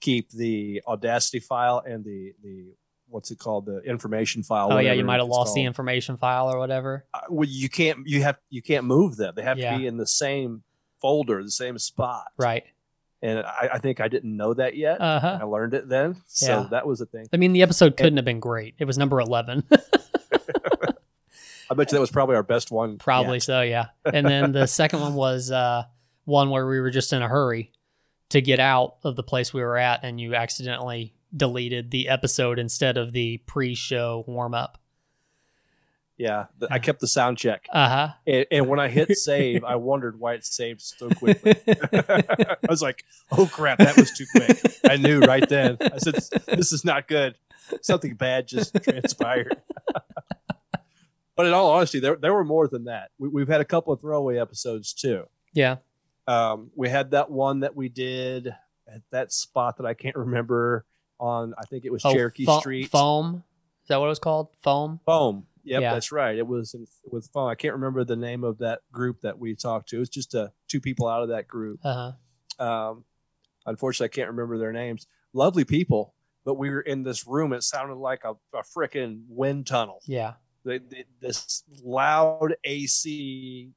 keep 0.00 0.30
the 0.32 0.82
Audacity 0.88 1.38
file 1.40 1.82
and 1.86 2.04
the 2.04 2.34
the 2.42 2.74
what's 3.22 3.30
it 3.30 3.38
called 3.38 3.66
the 3.66 3.78
information 3.82 4.42
file. 4.42 4.72
oh 4.72 4.78
yeah, 4.78 4.92
you 4.94 5.04
might 5.04 5.20
have 5.20 5.28
lost 5.28 5.54
the 5.54 5.62
information 5.62 6.16
file 6.16 6.48
or 6.52 6.58
whatever. 6.58 7.04
Uh, 7.14 7.20
well, 7.30 7.48
you 7.48 7.68
can't 7.68 8.04
you 8.04 8.20
have 8.24 8.36
you 8.50 8.60
can't 8.60 8.84
move 8.84 9.14
them. 9.16 9.32
They 9.36 9.42
have 9.42 9.58
Yeah. 9.58 9.74
to 9.74 9.78
be 9.78 9.86
in 9.86 9.96
the 9.96 10.08
same 10.08 10.64
folder, 11.00 11.40
the 11.44 11.50
same 11.52 11.78
spot. 11.78 12.24
Right. 12.36 12.64
And 13.22 13.38
I, 13.38 13.70
I 13.74 13.78
think 13.78 14.00
I 14.00 14.08
didn't 14.08 14.36
know 14.36 14.54
that 14.54 14.74
yet. 14.76 15.00
Uh 15.00 15.20
huh. 15.20 15.38
I 15.40 15.44
learned 15.44 15.74
it 15.74 15.88
then, 15.88 16.16
so 16.26 16.62
Yeah. 16.62 16.68
that 16.72 16.84
was 16.84 17.00
a 17.00 17.06
thing. 17.06 17.28
I 17.32 17.36
mean, 17.36 17.52
the 17.52 17.62
episode 17.62 17.96
couldn't 17.96 18.16
have 18.16 18.24
been 18.24 18.40
great. 18.40 18.74
It 18.80 18.86
was 18.86 18.98
number 18.98 19.20
11. 19.20 19.62
I 21.70 21.74
bet 21.74 21.90
you 21.92 21.96
that 21.96 22.00
was 22.00 22.10
probably 22.10 22.34
our 22.34 22.42
best 22.42 22.72
one. 22.72 22.98
Probably 22.98 23.36
yet. 23.36 23.42
so, 23.44 23.60
yeah. 23.62 23.86
And 24.04 24.26
then 24.26 24.50
the 24.50 24.66
second 24.80 25.00
one 25.00 25.14
was 25.14 25.50
uh, 25.52 25.84
one 26.24 26.50
where 26.50 26.66
we 26.66 26.80
were 26.80 26.90
just 26.90 27.12
in 27.12 27.22
a 27.22 27.28
hurry 27.28 27.70
to 28.30 28.40
get 28.42 28.58
out 28.58 28.96
of 29.04 29.14
the 29.16 29.22
place 29.22 29.54
we 29.54 29.62
were 29.62 29.78
at, 29.78 30.00
and 30.02 30.20
you 30.20 30.34
accidentally 30.34 31.14
deleted 31.36 31.90
the 31.90 32.08
episode 32.08 32.58
instead 32.58 32.96
of 32.96 33.12
the 33.12 33.38
pre-show 33.46 34.24
warm 34.26 34.54
up. 34.54 34.78
Yeah, 36.18 36.46
I 36.70 36.78
kept 36.78 37.00
the 37.00 37.08
sound 37.08 37.38
check, 37.38 37.66
Uh 37.72 37.88
huh. 37.88 38.08
and, 38.26 38.46
and 38.52 38.68
when 38.68 38.78
I 38.78 38.88
hit 38.88 39.16
save, 39.16 39.64
I 39.64 39.74
wondered 39.76 40.20
why 40.20 40.34
it 40.34 40.44
saved 40.44 40.80
so 40.82 41.08
quickly. 41.08 41.54
I 41.66 42.56
was 42.68 42.82
like, 42.82 43.04
"Oh 43.32 43.46
crap, 43.50 43.78
that 43.78 43.96
was 43.96 44.12
too 44.12 44.26
quick." 44.30 44.58
I 44.88 44.96
knew 44.98 45.20
right 45.20 45.48
then. 45.48 45.78
I 45.80 45.98
said, 45.98 46.14
"This 46.46 46.72
is 46.72 46.84
not 46.84 47.08
good. 47.08 47.36
Something 47.80 48.14
bad 48.14 48.46
just 48.46 48.74
transpired." 48.84 49.56
but 51.34 51.46
in 51.46 51.52
all 51.54 51.72
honesty, 51.72 51.98
there 51.98 52.14
there 52.16 52.34
were 52.34 52.44
more 52.44 52.68
than 52.68 52.84
that. 52.84 53.10
We, 53.18 53.28
we've 53.28 53.48
had 53.48 53.60
a 53.62 53.64
couple 53.64 53.92
of 53.92 54.00
throwaway 54.00 54.38
episodes 54.38 54.92
too. 54.92 55.24
yeah. 55.54 55.76
Um, 56.28 56.70
we 56.76 56.88
had 56.88 57.10
that 57.12 57.32
one 57.32 57.60
that 57.60 57.74
we 57.74 57.88
did 57.88 58.54
at 58.86 59.00
that 59.10 59.32
spot 59.32 59.78
that 59.78 59.86
I 59.86 59.94
can't 59.94 60.14
remember 60.14 60.84
on. 61.22 61.54
I 61.56 61.64
think 61.64 61.84
it 61.84 61.92
was 61.92 62.04
Oh, 62.04 62.12
Cherokee 62.12 62.44
fo- 62.44 62.58
Street. 62.60 62.90
Foam. 62.90 63.44
Is 63.84 63.88
that 63.88 63.98
what 63.98 64.06
it 64.06 64.08
was 64.10 64.18
called? 64.18 64.48
Foam. 64.62 65.00
Foam. 65.06 65.46
Yep, 65.64 65.80
Yeah. 65.80 65.94
that's 65.94 66.10
right. 66.12 66.36
It 66.36 66.46
was 66.46 66.74
in, 66.74 66.86
with 67.04 67.26
Foam. 67.32 67.48
I 67.48 67.54
can't 67.54 67.74
remember 67.74 68.04
the 68.04 68.16
name 68.16 68.42
of 68.44 68.58
that 68.58 68.80
group 68.90 69.20
that 69.22 69.38
we 69.38 69.54
talked 69.54 69.88
to. 69.90 69.96
It 69.96 70.00
was 70.00 70.08
just 70.08 70.34
uh, 70.34 70.48
two 70.68 70.80
people 70.80 71.08
out 71.08 71.22
of 71.22 71.28
that 71.28 71.46
group. 71.48 71.80
Uh 71.84 72.12
huh. 72.58 72.64
Um, 72.64 73.04
unfortunately, 73.64 74.12
I 74.12 74.14
can't 74.16 74.30
remember 74.30 74.58
their 74.58 74.72
names. 74.72 75.06
Lovely 75.32 75.64
people, 75.64 76.14
but 76.44 76.54
we 76.54 76.70
were 76.70 76.80
in 76.80 77.04
this 77.04 77.26
room. 77.26 77.52
It 77.52 77.62
sounded 77.62 77.94
like 77.94 78.22
a, 78.24 78.32
a 78.56 78.62
freaking 78.76 79.22
wind 79.28 79.66
tunnel. 79.68 80.00
Yeah. 80.06 80.34
They, 80.64 80.78
they, 80.78 81.04
this 81.20 81.64
loud 81.82 82.54
AC, 82.64 83.70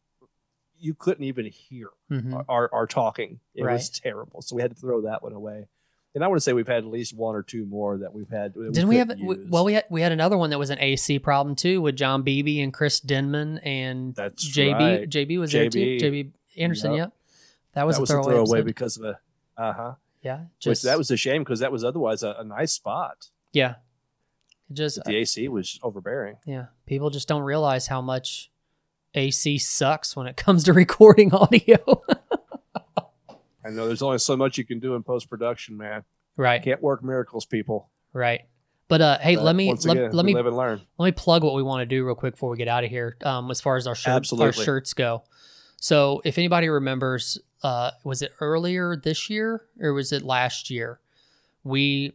you 0.77 0.93
couldn't 0.95 1.23
even 1.23 1.45
hear 1.45 1.89
hmm 2.09 2.35
our, 2.49 2.69
our 2.73 2.85
talking. 2.88 3.39
It 3.53 3.63
was 3.63 3.89
terrible. 3.89 4.41
So 4.41 4.55
we 4.55 4.61
had 4.61 4.72
to 4.72 4.80
throw 4.80 5.01
that 5.03 5.23
one 5.23 5.34
away. 5.34 5.67
And 6.15 6.23
I 6.23 6.27
want 6.27 6.37
to 6.37 6.41
say 6.41 6.53
we've 6.53 6.65
had 6.67 6.77
at 6.77 6.85
least 6.85 7.13
one 7.13 7.35
or 7.35 7.43
two 7.43 7.65
more 7.65 7.97
that 7.97 8.13
we've 8.13 8.29
had. 8.29 8.53
that 8.53 8.71
Didn't 8.73 8.87
we 8.87 8.95
have? 8.97 9.09
we- 9.19 9.35
use. 9.37 9.47
Well, 9.49 9.65
we 9.65 9.73
had 9.73 9.83
we 9.89 10.01
had 10.01 10.11
another 10.13 10.37
one 10.37 10.49
that 10.51 10.57
was 10.57 10.69
an 10.69 10.79
AC 10.79 11.19
problem 11.19 11.55
too 11.55 11.81
with 11.81 11.95
John 11.97 12.23
Beebe 12.23 12.61
and 12.61 12.73
Chris 12.73 12.99
Denman 13.01 13.57
and 13.59 14.15
That's 14.15 14.47
JB. 14.49 14.73
right. 14.73 15.09
JB 15.09 15.39
was 15.39 15.51
there 15.51 15.69
too. 15.69 15.77
JB. 15.79 16.01
JB 16.01 16.31
Anderson. 16.57 16.91
Yep. 16.93 16.97
Yep. 16.99 17.13
That 17.73 17.85
was 17.85 17.95
that 17.97 17.99
a 17.99 18.01
was 18.01 18.09
a 18.09 18.13
throwaway. 18.13 18.31
throwaway 18.33 18.61
because 18.61 18.97
of 18.97 19.03
a 19.03 19.19
uh 19.57 19.73
huh. 19.73 19.93
yeah. 20.21 20.39
Which 20.65 20.81
that 20.83 20.97
was 20.97 21.11
a 21.11 21.17
shame 21.17 21.43
because 21.43 21.59
that 21.59 21.71
was 21.71 21.83
otherwise 21.83 22.23
a, 22.23 22.35
a 22.39 22.43
nice 22.45 22.71
spot. 22.71 23.27
yeah. 23.53 23.75
Just 24.73 24.97
But 24.97 25.05
the 25.05 25.17
AC 25.17 25.47
was 25.49 25.79
overbearing. 25.83 26.37
Yeah, 26.45 26.65
people 26.87 27.11
just 27.11 27.27
don't 27.27 27.43
realize 27.43 27.85
how 27.85 28.01
much 28.01 28.49
AC 29.13 29.59
sucks 29.59 30.15
when 30.15 30.25
it 30.25 30.37
comes 30.37 30.63
to 30.63 30.73
recording 30.73 31.31
audio. 31.33 31.77
I 33.65 33.69
know 33.71 33.87
there's 33.87 34.01
only 34.01 34.19
so 34.19 34.37
much 34.37 34.57
you 34.57 34.65
can 34.65 34.79
do 34.79 34.95
in 34.95 35.03
post 35.03 35.29
production, 35.29 35.75
man. 35.77 36.03
right, 36.37 36.61
Can't 36.61 36.81
work 36.81 37.03
miracles, 37.03 37.45
people. 37.45 37.89
right. 38.13 38.41
But 38.87 39.01
uh, 39.01 39.17
hey, 39.17 39.35
But 39.35 39.45
let 39.45 39.55
me 39.55 39.67
once 39.67 39.83
let, 39.87 39.97
again, 39.97 40.11
let 40.11 40.25
me 40.25 40.35
live 40.35 40.45
and 40.45 40.55
learn. 40.55 40.79
let 40.99 41.05
me 41.07 41.11
plug 41.11 41.43
what 41.43 41.55
we 41.55 41.63
want 41.63 41.81
to 41.81 41.87
do 41.87 42.05
real 42.05 42.13
quick 42.13 42.35
before 42.35 42.51
we 42.51 42.57
get 42.57 42.67
out 42.67 42.83
of 42.83 42.91
here. 42.91 43.17
Um, 43.23 43.49
as 43.49 43.59
far 43.59 43.77
as 43.77 43.87
our 43.87 43.95
shirt, 43.95 44.31
our 44.39 44.53
shirts 44.53 44.93
go. 44.93 45.23
So 45.81 46.21
if 46.23 46.37
anybody 46.37 46.69
remembers, 46.69 47.39
uh, 47.63 47.91
was 48.03 48.21
it 48.21 48.31
earlier 48.39 48.95
this 48.95 49.27
year 49.27 49.63
or 49.79 49.91
was 49.93 50.11
it 50.11 50.21
last 50.21 50.69
year? 50.69 50.99
We 51.63 52.13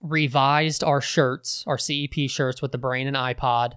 revised 0.00 0.84
our 0.84 1.00
shirts, 1.00 1.64
our 1.66 1.76
CEP 1.76 2.28
shirts 2.30 2.62
with 2.62 2.70
the 2.70 2.78
brain 2.78 3.08
and 3.08 3.16
iPod, 3.16 3.72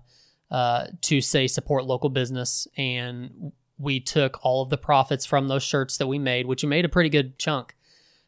uh, 0.51 0.85
to 1.01 1.21
say 1.21 1.47
support 1.47 1.85
local 1.85 2.09
business, 2.09 2.67
and 2.77 3.51
we 3.79 3.99
took 3.99 4.43
all 4.43 4.61
of 4.61 4.69
the 4.69 4.77
profits 4.77 5.25
from 5.25 5.47
those 5.47 5.63
shirts 5.63 5.97
that 5.97 6.07
we 6.07 6.19
made, 6.19 6.45
which 6.45 6.63
we 6.63 6.69
made 6.69 6.85
a 6.85 6.89
pretty 6.89 7.09
good 7.09 7.39
chunk, 7.39 7.75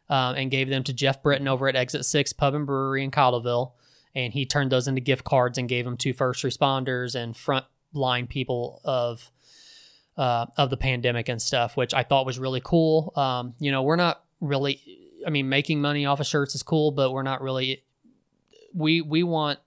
um, 0.09 0.35
and 0.35 0.49
gave 0.49 0.69
them 0.69 0.83
to 0.83 0.93
Jeff 0.93 1.21
Britton 1.21 1.47
over 1.47 1.67
at 1.67 1.75
Exit 1.75 2.05
Six 2.05 2.33
Pub 2.33 2.55
and 2.55 2.65
Brewery 2.65 3.03
in 3.03 3.11
Cottleville, 3.11 3.73
and 4.15 4.33
he 4.33 4.45
turned 4.45 4.71
those 4.71 4.87
into 4.87 5.01
gift 5.01 5.25
cards 5.25 5.57
and 5.57 5.69
gave 5.69 5.85
them 5.85 5.97
to 5.97 6.13
first 6.13 6.43
responders 6.43 7.15
and 7.15 7.35
frontline 7.35 8.27
people 8.27 8.81
of 8.83 9.29
uh, 10.17 10.45
of 10.57 10.69
the 10.69 10.77
pandemic 10.77 11.29
and 11.29 11.41
stuff, 11.41 11.77
which 11.77 11.93
I 11.93 12.03
thought 12.03 12.25
was 12.25 12.39
really 12.39 12.61
cool. 12.63 13.13
Um, 13.15 13.55
you 13.59 13.71
know, 13.71 13.83
we're 13.83 13.95
not 13.95 14.23
really, 14.39 14.81
I 15.25 15.29
mean, 15.29 15.49
making 15.49 15.81
money 15.81 16.05
off 16.05 16.19
of 16.19 16.27
shirts 16.27 16.55
is 16.55 16.63
cool, 16.63 16.91
but 16.91 17.11
we're 17.11 17.23
not 17.23 17.41
really. 17.41 17.83
We 18.73 19.01
we 19.01 19.23
want, 19.23 19.59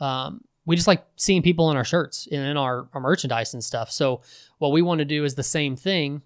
um, 0.00 0.44
we 0.64 0.76
just 0.76 0.88
like 0.88 1.04
seeing 1.16 1.42
people 1.42 1.70
in 1.70 1.76
our 1.76 1.84
shirts 1.84 2.28
and 2.30 2.42
in 2.42 2.56
our, 2.56 2.88
our 2.92 3.00
merchandise 3.00 3.54
and 3.54 3.64
stuff. 3.64 3.90
So 3.90 4.22
what 4.58 4.72
we 4.72 4.82
want 4.82 5.00
to 5.00 5.04
do 5.04 5.24
is 5.24 5.34
the 5.34 5.42
same 5.42 5.76
thing, 5.76 6.22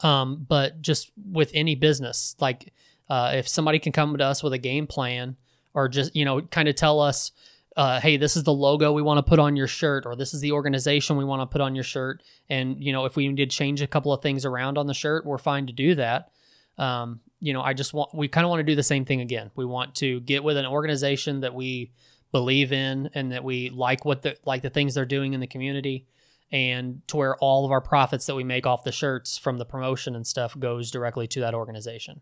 um, 0.00 0.44
but 0.48 0.82
just 0.82 1.12
with 1.30 1.50
any 1.54 1.74
business. 1.74 2.34
Like 2.40 2.72
uh, 3.08 3.32
if 3.34 3.48
somebody 3.48 3.78
can 3.78 3.92
come 3.92 4.16
to 4.16 4.24
us 4.24 4.42
with 4.42 4.52
a 4.52 4.58
game 4.58 4.86
plan, 4.86 5.36
or 5.72 5.88
just 5.88 6.14
you 6.14 6.24
know, 6.24 6.40
kind 6.40 6.68
of 6.68 6.74
tell 6.74 7.00
us. 7.00 7.32
Uh, 7.76 7.98
hey, 7.98 8.16
this 8.16 8.36
is 8.36 8.44
the 8.44 8.52
logo 8.52 8.92
we 8.92 9.02
want 9.02 9.18
to 9.18 9.22
put 9.28 9.40
on 9.40 9.56
your 9.56 9.66
shirt, 9.66 10.06
or 10.06 10.14
this 10.14 10.32
is 10.32 10.40
the 10.40 10.52
organization 10.52 11.16
we 11.16 11.24
want 11.24 11.42
to 11.42 11.46
put 11.46 11.60
on 11.60 11.74
your 11.74 11.82
shirt. 11.82 12.22
And 12.48 12.80
you 12.80 12.92
know, 12.92 13.04
if 13.04 13.16
we 13.16 13.26
need 13.26 13.38
to 13.38 13.46
change 13.46 13.82
a 13.82 13.88
couple 13.88 14.12
of 14.12 14.22
things 14.22 14.44
around 14.44 14.78
on 14.78 14.86
the 14.86 14.94
shirt, 14.94 15.26
we're 15.26 15.38
fine 15.38 15.66
to 15.66 15.72
do 15.72 15.96
that. 15.96 16.30
Um, 16.78 17.18
you 17.40 17.52
know, 17.52 17.62
I 17.62 17.74
just 17.74 17.92
want 17.92 18.14
we 18.14 18.28
kind 18.28 18.44
of 18.44 18.50
want 18.50 18.60
to 18.60 18.64
do 18.64 18.76
the 18.76 18.84
same 18.84 19.04
thing 19.04 19.20
again. 19.20 19.50
We 19.56 19.64
want 19.64 19.96
to 19.96 20.20
get 20.20 20.44
with 20.44 20.56
an 20.56 20.66
organization 20.66 21.40
that 21.40 21.52
we 21.52 21.90
believe 22.34 22.72
in 22.72 23.08
and 23.14 23.30
that 23.30 23.44
we 23.44 23.70
like 23.70 24.04
what 24.04 24.22
the 24.22 24.36
like 24.44 24.60
the 24.60 24.68
things 24.68 24.92
they're 24.92 25.04
doing 25.04 25.34
in 25.34 25.40
the 25.40 25.46
community 25.46 26.04
and 26.50 27.00
to 27.06 27.16
where 27.16 27.36
all 27.36 27.64
of 27.64 27.70
our 27.70 27.80
profits 27.80 28.26
that 28.26 28.34
we 28.34 28.42
make 28.42 28.66
off 28.66 28.82
the 28.82 28.90
shirts 28.90 29.38
from 29.38 29.56
the 29.56 29.64
promotion 29.64 30.16
and 30.16 30.26
stuff 30.26 30.58
goes 30.58 30.90
directly 30.90 31.28
to 31.28 31.38
that 31.38 31.54
organization. 31.54 32.20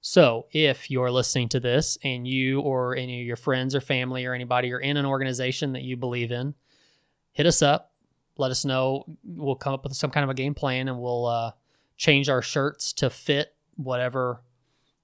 So, 0.00 0.46
if 0.52 0.88
you're 0.88 1.10
listening 1.10 1.48
to 1.48 1.58
this 1.58 1.98
and 2.04 2.28
you 2.28 2.60
or 2.60 2.94
any 2.94 3.22
of 3.22 3.26
your 3.26 3.34
friends 3.34 3.74
or 3.74 3.80
family 3.80 4.24
or 4.24 4.34
anybody 4.34 4.72
are 4.72 4.78
in 4.78 4.96
an 4.96 5.04
organization 5.04 5.72
that 5.72 5.82
you 5.82 5.96
believe 5.96 6.30
in, 6.30 6.54
hit 7.32 7.46
us 7.46 7.60
up. 7.60 7.90
Let 8.38 8.52
us 8.52 8.64
know. 8.64 9.04
We'll 9.24 9.56
come 9.56 9.74
up 9.74 9.82
with 9.82 9.94
some 9.94 10.12
kind 10.12 10.22
of 10.22 10.30
a 10.30 10.34
game 10.34 10.54
plan 10.54 10.86
and 10.86 11.00
we'll 11.00 11.26
uh, 11.26 11.50
change 11.96 12.28
our 12.28 12.42
shirts 12.42 12.92
to 12.94 13.10
fit 13.10 13.52
whatever, 13.74 14.44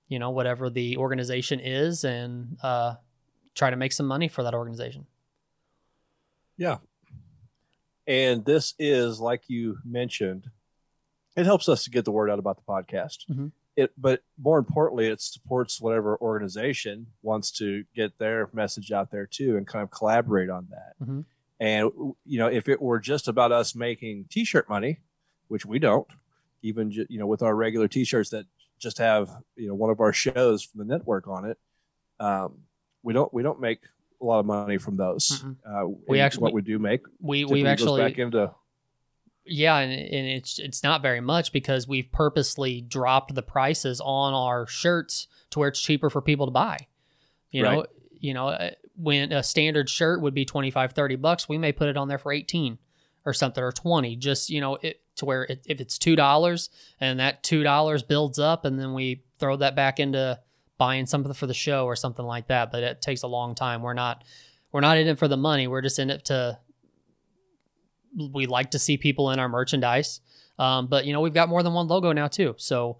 you 0.06 0.20
know, 0.20 0.30
whatever 0.30 0.70
the 0.70 0.98
organization 0.98 1.58
is 1.58 2.04
and 2.04 2.58
uh, 2.62 2.94
try 3.54 3.70
to 3.70 3.76
make 3.76 3.92
some 3.92 4.06
money 4.06 4.28
for 4.28 4.42
that 4.42 4.54
organization. 4.54 5.06
Yeah. 6.56 6.78
And 8.06 8.44
this 8.44 8.74
is, 8.78 9.20
like 9.20 9.42
you 9.48 9.78
mentioned, 9.84 10.50
it 11.36 11.46
helps 11.46 11.68
us 11.68 11.84
to 11.84 11.90
get 11.90 12.04
the 12.04 12.10
word 12.10 12.30
out 12.30 12.38
about 12.38 12.56
the 12.56 12.62
podcast. 12.62 13.18
Mm-hmm 13.30 13.48
it 13.76 13.92
but 13.96 14.20
more 14.38 14.58
importantly 14.58 15.06
it 15.06 15.20
supports 15.20 15.80
whatever 15.80 16.16
organization 16.20 17.06
wants 17.22 17.50
to 17.50 17.84
get 17.94 18.18
their 18.18 18.48
message 18.52 18.92
out 18.92 19.10
there 19.10 19.26
too 19.26 19.56
and 19.56 19.66
kind 19.66 19.82
of 19.82 19.90
collaborate 19.90 20.50
on 20.50 20.66
that 20.70 20.94
mm-hmm. 21.02 21.20
and 21.60 21.90
you 22.24 22.38
know 22.38 22.48
if 22.48 22.68
it 22.68 22.80
were 22.80 22.98
just 22.98 23.28
about 23.28 23.52
us 23.52 23.74
making 23.74 24.26
t-shirt 24.30 24.68
money 24.68 24.98
which 25.48 25.64
we 25.64 25.78
don't 25.78 26.08
even 26.62 26.90
you 26.90 27.18
know 27.18 27.26
with 27.26 27.42
our 27.42 27.54
regular 27.54 27.88
t-shirts 27.88 28.30
that 28.30 28.44
just 28.78 28.98
have 28.98 29.30
you 29.56 29.68
know 29.68 29.74
one 29.74 29.90
of 29.90 30.00
our 30.00 30.12
shows 30.12 30.62
from 30.62 30.78
the 30.78 30.84
network 30.84 31.28
on 31.28 31.44
it 31.44 31.58
um, 32.18 32.58
we 33.02 33.12
don't 33.12 33.32
we 33.32 33.42
don't 33.42 33.60
make 33.60 33.80
a 34.20 34.24
lot 34.24 34.40
of 34.40 34.46
money 34.46 34.78
from 34.78 34.96
those 34.96 35.44
uh, 35.66 35.84
we 36.08 36.20
actually 36.20 36.42
what 36.42 36.52
we 36.52 36.62
do 36.62 36.78
make 36.78 37.02
we 37.20 37.44
we 37.44 37.66
actually 37.66 38.02
back 38.02 38.18
into 38.18 38.50
yeah, 39.50 39.78
and, 39.78 39.92
and 39.92 40.26
it's 40.28 40.58
it's 40.58 40.82
not 40.82 41.02
very 41.02 41.20
much 41.20 41.52
because 41.52 41.88
we've 41.88 42.10
purposely 42.12 42.80
dropped 42.80 43.34
the 43.34 43.42
prices 43.42 44.00
on 44.00 44.32
our 44.32 44.66
shirts 44.66 45.26
to 45.50 45.58
where 45.58 45.68
it's 45.68 45.80
cheaper 45.80 46.08
for 46.08 46.22
people 46.22 46.46
to 46.46 46.52
buy. 46.52 46.86
You 47.50 47.64
right. 47.64 47.76
know, 47.78 47.86
you 48.12 48.32
know, 48.32 48.48
uh, 48.48 48.70
when 48.96 49.32
a 49.32 49.42
standard 49.42 49.88
shirt 49.88 50.20
would 50.20 50.34
be 50.34 50.44
25 50.44 50.92
30 50.92 51.16
bucks, 51.16 51.48
we 51.48 51.58
may 51.58 51.72
put 51.72 51.88
it 51.88 51.96
on 51.96 52.06
there 52.06 52.18
for 52.18 52.32
18 52.32 52.78
or 53.26 53.32
something 53.32 53.62
or 53.62 53.72
20 53.72 54.16
just, 54.16 54.50
you 54.50 54.60
know, 54.60 54.76
it 54.82 55.00
to 55.16 55.24
where 55.24 55.42
it, 55.44 55.62
if 55.66 55.80
it's 55.80 55.98
$2 55.98 56.68
and 57.00 57.20
that 57.20 57.42
$2 57.42 58.08
builds 58.08 58.38
up 58.38 58.64
and 58.64 58.78
then 58.78 58.94
we 58.94 59.24
throw 59.38 59.56
that 59.56 59.74
back 59.74 59.98
into 59.98 60.38
buying 60.80 61.04
something 61.04 61.34
for 61.34 61.46
the 61.46 61.52
show 61.52 61.84
or 61.84 61.94
something 61.94 62.24
like 62.24 62.46
that, 62.46 62.72
but 62.72 62.82
it 62.82 63.02
takes 63.02 63.22
a 63.22 63.26
long 63.26 63.54
time. 63.54 63.82
We're 63.82 63.92
not 63.92 64.24
we're 64.72 64.80
not 64.80 64.96
in 64.96 65.08
it 65.08 65.18
for 65.18 65.28
the 65.28 65.36
money. 65.36 65.66
We're 65.66 65.82
just 65.82 65.98
in 65.98 66.08
it 66.08 66.24
to 66.24 66.58
we 68.32 68.46
like 68.46 68.70
to 68.70 68.78
see 68.78 68.96
people 68.96 69.30
in 69.30 69.38
our 69.38 69.48
merchandise. 69.48 70.22
Um, 70.58 70.86
but 70.86 71.04
you 71.04 71.12
know, 71.12 71.20
we've 71.20 71.34
got 71.34 71.50
more 71.50 71.62
than 71.62 71.74
one 71.74 71.86
logo 71.86 72.12
now 72.12 72.28
too. 72.28 72.54
So 72.56 72.96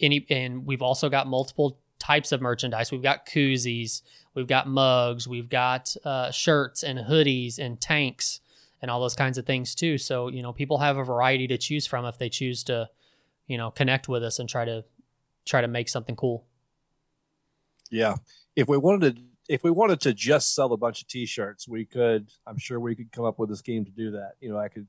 any 0.00 0.26
and 0.30 0.66
we've 0.66 0.82
also 0.82 1.08
got 1.08 1.28
multiple 1.28 1.78
types 2.00 2.32
of 2.32 2.42
merchandise. 2.42 2.90
We've 2.90 3.02
got 3.02 3.24
koozies, 3.24 4.02
we've 4.34 4.48
got 4.48 4.66
mugs, 4.66 5.28
we've 5.28 5.48
got 5.48 5.94
uh, 6.04 6.32
shirts 6.32 6.82
and 6.82 6.98
hoodies 6.98 7.60
and 7.60 7.80
tanks 7.80 8.40
and 8.82 8.90
all 8.90 9.00
those 9.00 9.14
kinds 9.14 9.38
of 9.38 9.46
things 9.46 9.76
too. 9.76 9.96
So 9.96 10.26
you 10.26 10.42
know, 10.42 10.52
people 10.52 10.78
have 10.78 10.96
a 10.98 11.04
variety 11.04 11.46
to 11.46 11.56
choose 11.56 11.86
from 11.86 12.04
if 12.04 12.18
they 12.18 12.28
choose 12.28 12.64
to, 12.64 12.90
you 13.46 13.58
know, 13.58 13.70
connect 13.70 14.08
with 14.08 14.24
us 14.24 14.40
and 14.40 14.48
try 14.48 14.64
to 14.64 14.84
try 15.44 15.60
to 15.60 15.68
make 15.68 15.88
something 15.88 16.16
cool. 16.16 16.44
Yeah, 17.90 18.16
if 18.54 18.68
we 18.68 18.76
wanted 18.76 19.16
to 19.16 19.22
if 19.48 19.62
we 19.62 19.70
wanted 19.70 20.00
to 20.00 20.12
just 20.12 20.54
sell 20.54 20.72
a 20.72 20.76
bunch 20.76 21.02
of 21.02 21.08
t-shirts, 21.08 21.68
we 21.68 21.84
could. 21.84 22.30
I'm 22.46 22.58
sure 22.58 22.80
we 22.80 22.94
could 22.94 23.12
come 23.12 23.24
up 23.24 23.38
with 23.38 23.50
a 23.50 23.56
scheme 23.56 23.84
to 23.84 23.90
do 23.90 24.12
that. 24.12 24.32
You 24.40 24.50
know, 24.50 24.58
I 24.58 24.68
could. 24.68 24.86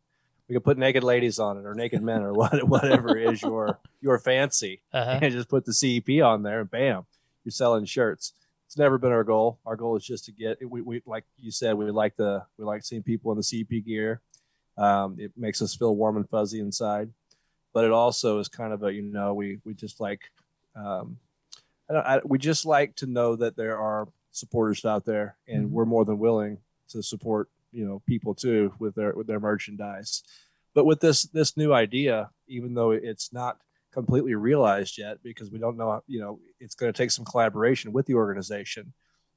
We 0.48 0.56
could 0.56 0.64
put 0.64 0.78
naked 0.78 1.04
ladies 1.04 1.40
on 1.40 1.58
it, 1.58 1.66
or 1.66 1.76
naked 1.76 2.02
men, 2.02 2.22
or 2.22 2.32
what, 2.34 2.68
whatever 2.68 3.18
is 3.18 3.42
your 3.42 3.80
your 4.02 4.18
fancy, 4.18 4.82
uh-huh. 4.94 5.20
and 5.22 5.34
just 5.34 5.50
put 5.50 5.66
the 5.66 5.74
CEP 5.74 6.24
on 6.24 6.42
there, 6.42 6.62
and 6.62 6.72
bam, 6.72 7.06
you're 7.44 7.52
selling 7.52 7.86
shirts. 7.86 8.34
It's 8.66 8.78
never 8.78 8.98
been 8.98 9.12
our 9.12 9.24
goal. 9.24 9.60
Our 9.66 9.76
goal 9.76 9.96
is 9.96 10.06
just 10.06 10.26
to 10.26 10.32
get. 10.32 10.58
We, 10.68 10.82
we 10.82 11.02
like 11.06 11.26
you 11.38 11.52
said, 11.52 11.76
we 11.76 11.90
like 11.92 12.16
the 12.16 12.44
we 12.58 12.66
like 12.66 12.84
seeing 12.84 13.04
people 13.04 13.32
in 13.32 13.38
the 13.38 13.44
CEP 13.44 13.86
gear. 13.86 14.22
Um, 14.78 15.18
it 15.20 15.32
makes 15.36 15.62
us 15.62 15.76
feel 15.76 15.96
warm 15.96 16.18
and 16.18 16.30
fuzzy 16.30 16.60
inside, 16.60 17.10
but 17.74 17.84
it 17.84 17.92
also 17.92 18.40
is 18.40 18.48
kind 18.48 18.74
of 18.74 18.84
a 18.84 18.94
you 18.94 19.02
know 19.02 19.34
we 19.34 19.60
we 19.66 19.74
just 19.74 20.00
like 20.00 20.22
um, 20.76 21.18
I 21.90 21.94
I, 21.94 22.22
we 22.24 22.38
just 22.38 22.66
like 22.66 22.96
to 22.98 23.06
know 23.06 23.36
that 23.36 23.56
there 23.56 23.78
are 23.78 24.08
supporters 24.32 24.86
out 24.86 25.06
there, 25.06 25.38
and 25.48 25.66
mm-hmm. 25.66 25.74
we're 25.74 25.86
more 25.86 26.06
than 26.06 26.20
willing 26.20 26.60
to 26.90 27.02
support 27.02 27.50
you 27.72 27.86
know 27.86 28.02
people 28.06 28.34
too 28.34 28.74
with 28.80 28.96
their 28.96 29.14
with 29.14 29.28
their 29.28 29.40
merchandise. 29.40 30.24
But 30.74 30.86
with 30.86 31.00
this 31.00 31.24
this 31.24 31.58
new 31.58 31.74
idea, 31.74 32.30
even 32.48 32.74
though 32.74 32.92
it's 32.92 33.34
not 33.34 33.60
completely 33.92 34.36
realized 34.36 34.98
yet, 34.98 35.18
because 35.24 35.50
we 35.50 35.58
don't 35.58 35.78
know, 35.78 36.04
you 36.08 36.20
know, 36.20 36.40
it's 36.60 36.76
going 36.76 36.94
to 36.94 36.98
take 36.98 37.10
some 37.10 37.26
collaboration 37.26 37.92
with 37.92 38.06
the 38.06 38.14
organization 38.14 38.94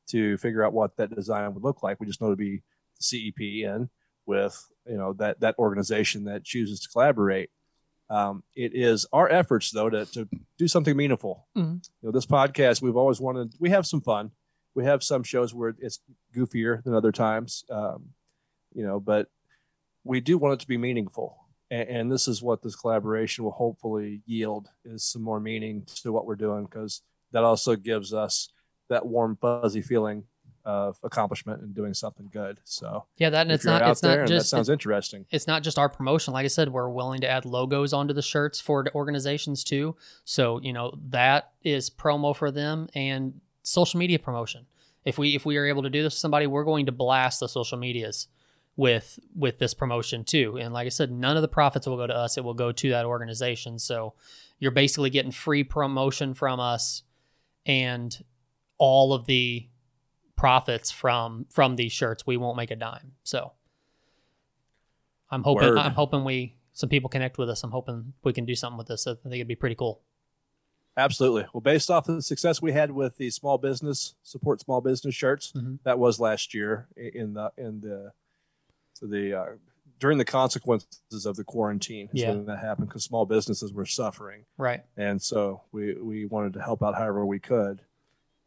to 0.08 0.36
figure 0.38 0.62
out 0.62 0.74
what 0.74 0.96
that 0.96 1.14
design 1.14 1.54
would 1.54 1.62
look 1.62 1.82
like. 1.82 1.98
We 1.98 2.06
just 2.06 2.20
know 2.20 2.30
to 2.30 2.36
be 2.36 2.62
CEP 2.98 3.40
in 3.40 3.88
with 4.26 4.68
you 4.86 4.96
know 4.96 5.12
that 5.14 5.40
that 5.40 5.58
organization 5.58 6.24
that 6.24 6.44
chooses 6.44 6.80
to 6.80 6.88
collaborate. 6.88 7.50
Um, 8.10 8.42
it 8.56 8.72
is 8.74 9.06
our 9.12 9.30
efforts 9.30 9.70
though 9.70 9.88
to, 9.88 10.04
to 10.06 10.28
do 10.58 10.68
something 10.68 10.96
meaningful. 10.96 11.46
Mm-hmm. 11.56 11.74
You 11.74 11.80
know, 12.02 12.10
this 12.10 12.26
podcast 12.26 12.82
we've 12.82 12.96
always 12.96 13.20
wanted. 13.20 13.54
We 13.58 13.70
have 13.70 13.86
some 13.86 14.00
fun 14.00 14.32
we 14.74 14.84
have 14.84 15.02
some 15.02 15.22
shows 15.22 15.54
where 15.54 15.74
it's 15.78 16.00
goofier 16.34 16.82
than 16.82 16.94
other 16.94 17.12
times, 17.12 17.64
um, 17.70 18.10
you 18.74 18.84
know, 18.84 19.00
but 19.00 19.28
we 20.04 20.20
do 20.20 20.38
want 20.38 20.54
it 20.54 20.60
to 20.60 20.68
be 20.68 20.78
meaningful. 20.78 21.36
And, 21.70 21.88
and, 21.88 22.12
this 22.12 22.28
is 22.28 22.42
what 22.42 22.62
this 22.62 22.76
collaboration 22.76 23.44
will 23.44 23.52
hopefully 23.52 24.22
yield 24.26 24.68
is 24.84 25.04
some 25.04 25.22
more 25.22 25.40
meaning 25.40 25.86
to 26.02 26.12
what 26.12 26.26
we're 26.26 26.36
doing 26.36 26.64
because 26.64 27.02
that 27.32 27.44
also 27.44 27.76
gives 27.76 28.12
us 28.12 28.52
that 28.88 29.06
warm, 29.06 29.36
fuzzy 29.40 29.82
feeling 29.82 30.24
of 30.64 30.98
accomplishment 31.02 31.62
and 31.62 31.74
doing 31.74 31.94
something 31.94 32.28
good. 32.32 32.60
So 32.64 33.04
yeah, 33.16 33.30
that 33.30 33.42
and 33.42 33.52
it's 33.52 33.64
not 33.64 33.88
it's 33.88 34.02
not 34.02 34.26
just 34.26 34.50
that 34.50 34.56
sounds 34.56 34.68
interesting. 34.68 35.26
It's 35.30 35.46
not 35.46 35.62
just 35.62 35.78
our 35.78 35.88
promotion. 35.88 36.32
Like 36.32 36.44
I 36.44 36.48
said, 36.48 36.70
we're 36.70 36.88
willing 36.88 37.20
to 37.22 37.28
add 37.28 37.44
logos 37.44 37.92
onto 37.92 38.14
the 38.14 38.22
shirts 38.22 38.60
for 38.60 38.86
organizations 38.94 39.64
too. 39.64 39.96
So 40.24 40.60
you 40.62 40.72
know 40.72 40.98
that 41.10 41.52
is 41.62 41.90
promo 41.90 42.34
for 42.34 42.50
them 42.50 42.88
and 42.94 43.40
social 43.62 43.98
media 43.98 44.18
promotion. 44.18 44.66
If 45.04 45.18
we 45.18 45.34
if 45.34 45.46
we 45.46 45.56
are 45.56 45.66
able 45.66 45.82
to 45.82 45.90
do 45.90 46.02
this 46.02 46.14
with 46.14 46.20
somebody, 46.20 46.46
we're 46.46 46.64
going 46.64 46.86
to 46.86 46.92
blast 46.92 47.40
the 47.40 47.48
social 47.48 47.78
medias 47.78 48.28
with 48.76 49.18
with 49.34 49.58
this 49.58 49.74
promotion 49.74 50.24
too. 50.24 50.58
And 50.58 50.72
like 50.72 50.86
I 50.86 50.90
said, 50.90 51.10
none 51.10 51.36
of 51.36 51.42
the 51.42 51.48
profits 51.48 51.86
will 51.86 51.96
go 51.96 52.06
to 52.06 52.16
us; 52.16 52.36
it 52.36 52.44
will 52.44 52.54
go 52.54 52.72
to 52.72 52.90
that 52.90 53.06
organization. 53.06 53.78
So 53.78 54.14
you're 54.58 54.70
basically 54.70 55.10
getting 55.10 55.32
free 55.32 55.64
promotion 55.64 56.34
from 56.34 56.60
us, 56.60 57.02
and 57.66 58.16
all 58.78 59.12
of 59.12 59.26
the 59.26 59.68
profits 60.40 60.90
from 60.90 61.44
from 61.50 61.76
these 61.76 61.92
shirts. 61.92 62.26
We 62.26 62.38
won't 62.38 62.56
make 62.56 62.70
a 62.70 62.76
dime. 62.76 63.12
So 63.22 63.52
I'm 65.30 65.42
hoping 65.42 65.68
Word. 65.68 65.78
I'm 65.78 65.92
hoping 65.92 66.24
we 66.24 66.56
some 66.72 66.88
people 66.88 67.10
connect 67.10 67.36
with 67.36 67.50
us. 67.50 67.62
I'm 67.62 67.70
hoping 67.70 68.14
we 68.24 68.32
can 68.32 68.46
do 68.46 68.54
something 68.54 68.78
with 68.78 68.88
this. 68.88 69.06
I 69.06 69.12
think 69.22 69.34
it'd 69.34 69.48
be 69.48 69.54
pretty 69.54 69.74
cool. 69.74 70.00
Absolutely. 70.96 71.44
Well, 71.52 71.60
based 71.60 71.90
off 71.90 72.08
of 72.08 72.16
the 72.16 72.22
success 72.22 72.62
we 72.62 72.72
had 72.72 72.90
with 72.90 73.18
the 73.18 73.28
small 73.30 73.58
business 73.58 74.14
support 74.22 74.60
small 74.60 74.80
business 74.80 75.14
shirts, 75.14 75.52
mm-hmm. 75.54 75.74
that 75.84 75.98
was 75.98 76.18
last 76.18 76.54
year 76.54 76.88
in 76.96 77.34
the 77.34 77.52
in 77.58 77.82
the 77.82 78.12
so 78.94 79.06
the 79.06 79.38
uh, 79.38 79.46
during 79.98 80.16
the 80.16 80.24
consequences 80.24 81.26
of 81.26 81.36
the 81.36 81.44
quarantine 81.44 82.08
is 82.14 82.22
yeah. 82.22 82.30
when 82.30 82.46
that 82.46 82.60
happened 82.60 82.88
because 82.88 83.04
small 83.04 83.26
businesses 83.26 83.74
were 83.74 83.84
suffering. 83.84 84.46
Right. 84.56 84.84
And 84.96 85.20
so 85.20 85.64
we 85.70 85.94
we 85.94 86.24
wanted 86.24 86.54
to 86.54 86.62
help 86.62 86.82
out 86.82 86.94
however 86.94 87.26
we 87.26 87.40
could, 87.40 87.82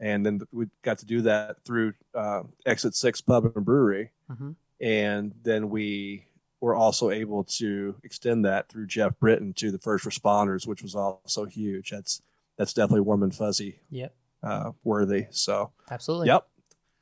and 0.04 0.26
then 0.26 0.42
we 0.52 0.68
got 0.82 0.98
to 1.00 1.06
do 1.06 1.22
that 1.22 1.64
through 1.64 1.94
uh, 2.14 2.44
Exit 2.66 2.94
Six 2.94 3.22
Pub 3.22 3.46
and 3.56 3.64
Brewery, 3.64 4.12
mm-hmm. 4.30 4.52
and 4.82 5.34
then 5.44 5.70
we 5.70 6.26
were 6.60 6.76
also 6.76 7.10
able 7.10 7.46
to 7.46 7.96
extend 8.04 8.44
that 8.44 8.68
through 8.68 8.88
Jeff 8.88 9.18
Britton 9.18 9.54
to 9.54 9.72
the 9.72 9.80
first 9.80 10.06
responders, 10.06 10.68
which 10.68 10.84
was 10.84 10.94
also 10.94 11.46
huge. 11.46 11.92
That's 11.92 12.22
that's 12.58 12.74
definitely 12.74 13.02
warm 13.02 13.24
and 13.24 13.34
fuzzy. 13.34 13.80
Yep. 13.90 14.14
Uh, 14.44 14.72
worthy. 14.84 15.28
So 15.32 15.72
absolutely. 15.90 16.28
Yep. 16.28 16.48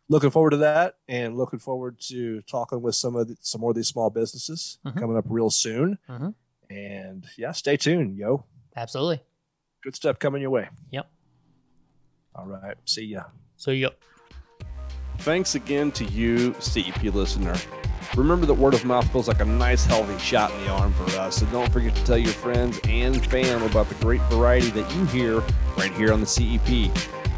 Looking 0.08 0.30
forward 0.30 0.52
to 0.52 0.58
that, 0.58 0.98
and 1.08 1.38
looking 1.38 1.60
forward 1.60 2.00
to 2.02 2.42
talking 2.44 2.82
with 2.82 2.96
some 2.96 3.16
of 3.16 3.30
the, 3.30 3.38
some 3.42 3.62
more 3.62 3.72
of 3.72 3.76
these 3.76 3.88
small 3.88 4.12
businesses 4.12 4.78
mm-hmm. 4.86 5.00
coming 5.00 5.18
up 5.18 5.26
real 5.28 5.50
soon. 5.50 5.98
Mm-hmm. 6.08 6.30
And 6.70 7.26
yeah, 7.36 7.52
stay 7.54 7.78
tuned, 7.78 8.18
yo. 8.18 8.46
Absolutely. 8.76 9.22
Good 9.84 9.96
stuff 9.96 10.20
coming 10.20 10.42
your 10.42 10.52
way. 10.52 10.70
Yep. 10.92 11.10
All 12.36 12.46
right. 12.46 12.76
See 12.86 13.06
ya. 13.06 13.24
See 13.56 13.74
ya. 13.74 13.90
Thanks 15.20 15.56
again 15.56 15.92
to 15.94 16.06
you, 16.06 16.56
CEP 16.60 17.04
listener. 17.14 17.56
Remember 18.16 18.46
that 18.46 18.56
word 18.56 18.74
of 18.74 18.84
mouth 18.84 19.10
feels 19.12 19.28
like 19.28 19.40
a 19.40 19.46
nice, 19.46 19.86
healthy 19.86 20.18
shot 20.18 20.52
in 20.52 20.66
the 20.66 20.70
arm 20.70 20.92
for 20.94 21.18
us. 21.18 21.38
So 21.38 21.46
don't 21.48 21.72
forget 21.72 21.96
to 21.96 22.04
tell 22.04 22.18
your 22.18 22.34
friends 22.34 22.80
and 22.86 23.24
fam 23.28 23.64
about 23.64 23.88
the 23.88 23.96
great 23.96 24.22
variety 24.24 24.70
that 24.72 24.94
you 24.96 25.06
hear 25.06 25.40
right 25.78 25.94
here 25.94 26.12
on 26.12 26.20
the 26.20 26.26
CEP. 26.26 26.92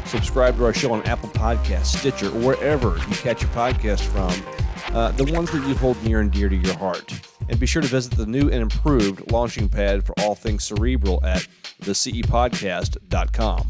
Subscribe 0.06 0.56
to 0.56 0.64
our 0.64 0.72
show 0.74 0.92
on 0.92 1.02
Apple 1.02 1.28
Podcasts, 1.30 1.96
Stitcher, 1.98 2.28
or 2.28 2.40
wherever 2.54 2.96
you 2.96 3.16
catch 3.16 3.42
your 3.42 3.50
podcast 3.50 4.00
from, 4.00 4.94
uh, 4.94 5.12
the 5.12 5.30
ones 5.32 5.50
that 5.52 5.66
you 5.66 5.74
hold 5.74 6.02
near 6.04 6.20
and 6.20 6.32
dear 6.32 6.48
to 6.48 6.56
your 6.56 6.76
heart. 6.78 7.12
And 7.48 7.60
be 7.60 7.66
sure 7.66 7.82
to 7.82 7.88
visit 7.88 8.16
the 8.16 8.26
new 8.26 8.48
and 8.48 8.62
improved 8.62 9.30
launching 9.30 9.68
pad 9.68 10.04
for 10.04 10.14
all 10.20 10.34
things 10.34 10.64
cerebral 10.64 11.24
at 11.24 11.46
thecepodcast.com. 11.82 13.68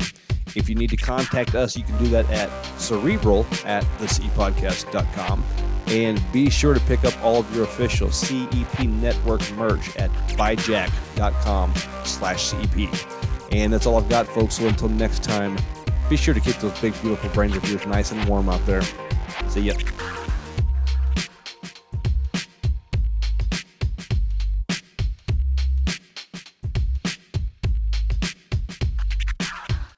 If 0.55 0.69
you 0.69 0.75
need 0.75 0.91
to 0.91 0.97
contact 0.97 1.55
us, 1.55 1.77
you 1.77 1.83
can 1.83 1.97
do 1.99 2.07
that 2.09 2.31
at 2.31 2.49
cerebral 2.79 3.47
at 3.65 3.83
thecepodcast.com. 3.99 5.45
And 5.89 6.23
be 6.33 6.49
sure 6.49 6.75
to 6.75 6.81
pick 6.81 7.05
up 7.05 7.15
all 7.23 7.41
of 7.41 7.55
your 7.55 7.65
official 7.65 8.11
CEP 8.11 8.81
Network 8.81 9.49
merch 9.53 9.95
at 9.97 10.11
byjack.com 10.37 11.75
slash 12.05 12.45
CEP. 12.45 12.89
And 13.53 13.73
that's 13.73 13.87
all 13.87 13.99
I've 13.99 14.09
got, 14.09 14.27
folks. 14.27 14.57
So 14.57 14.67
until 14.67 14.89
next 14.89 15.23
time, 15.23 15.59
be 16.09 16.17
sure 16.17 16.35
to 16.35 16.41
keep 16.41 16.57
those 16.57 16.79
big, 16.81 16.93
beautiful 17.03 17.31
brains 17.31 17.57
of 17.57 17.69
yours 17.69 17.87
nice 17.87 18.13
and 18.13 18.25
warm 18.29 18.49
out 18.49 18.65
there. 18.67 18.83
See 19.49 19.63
ya. 19.63 19.75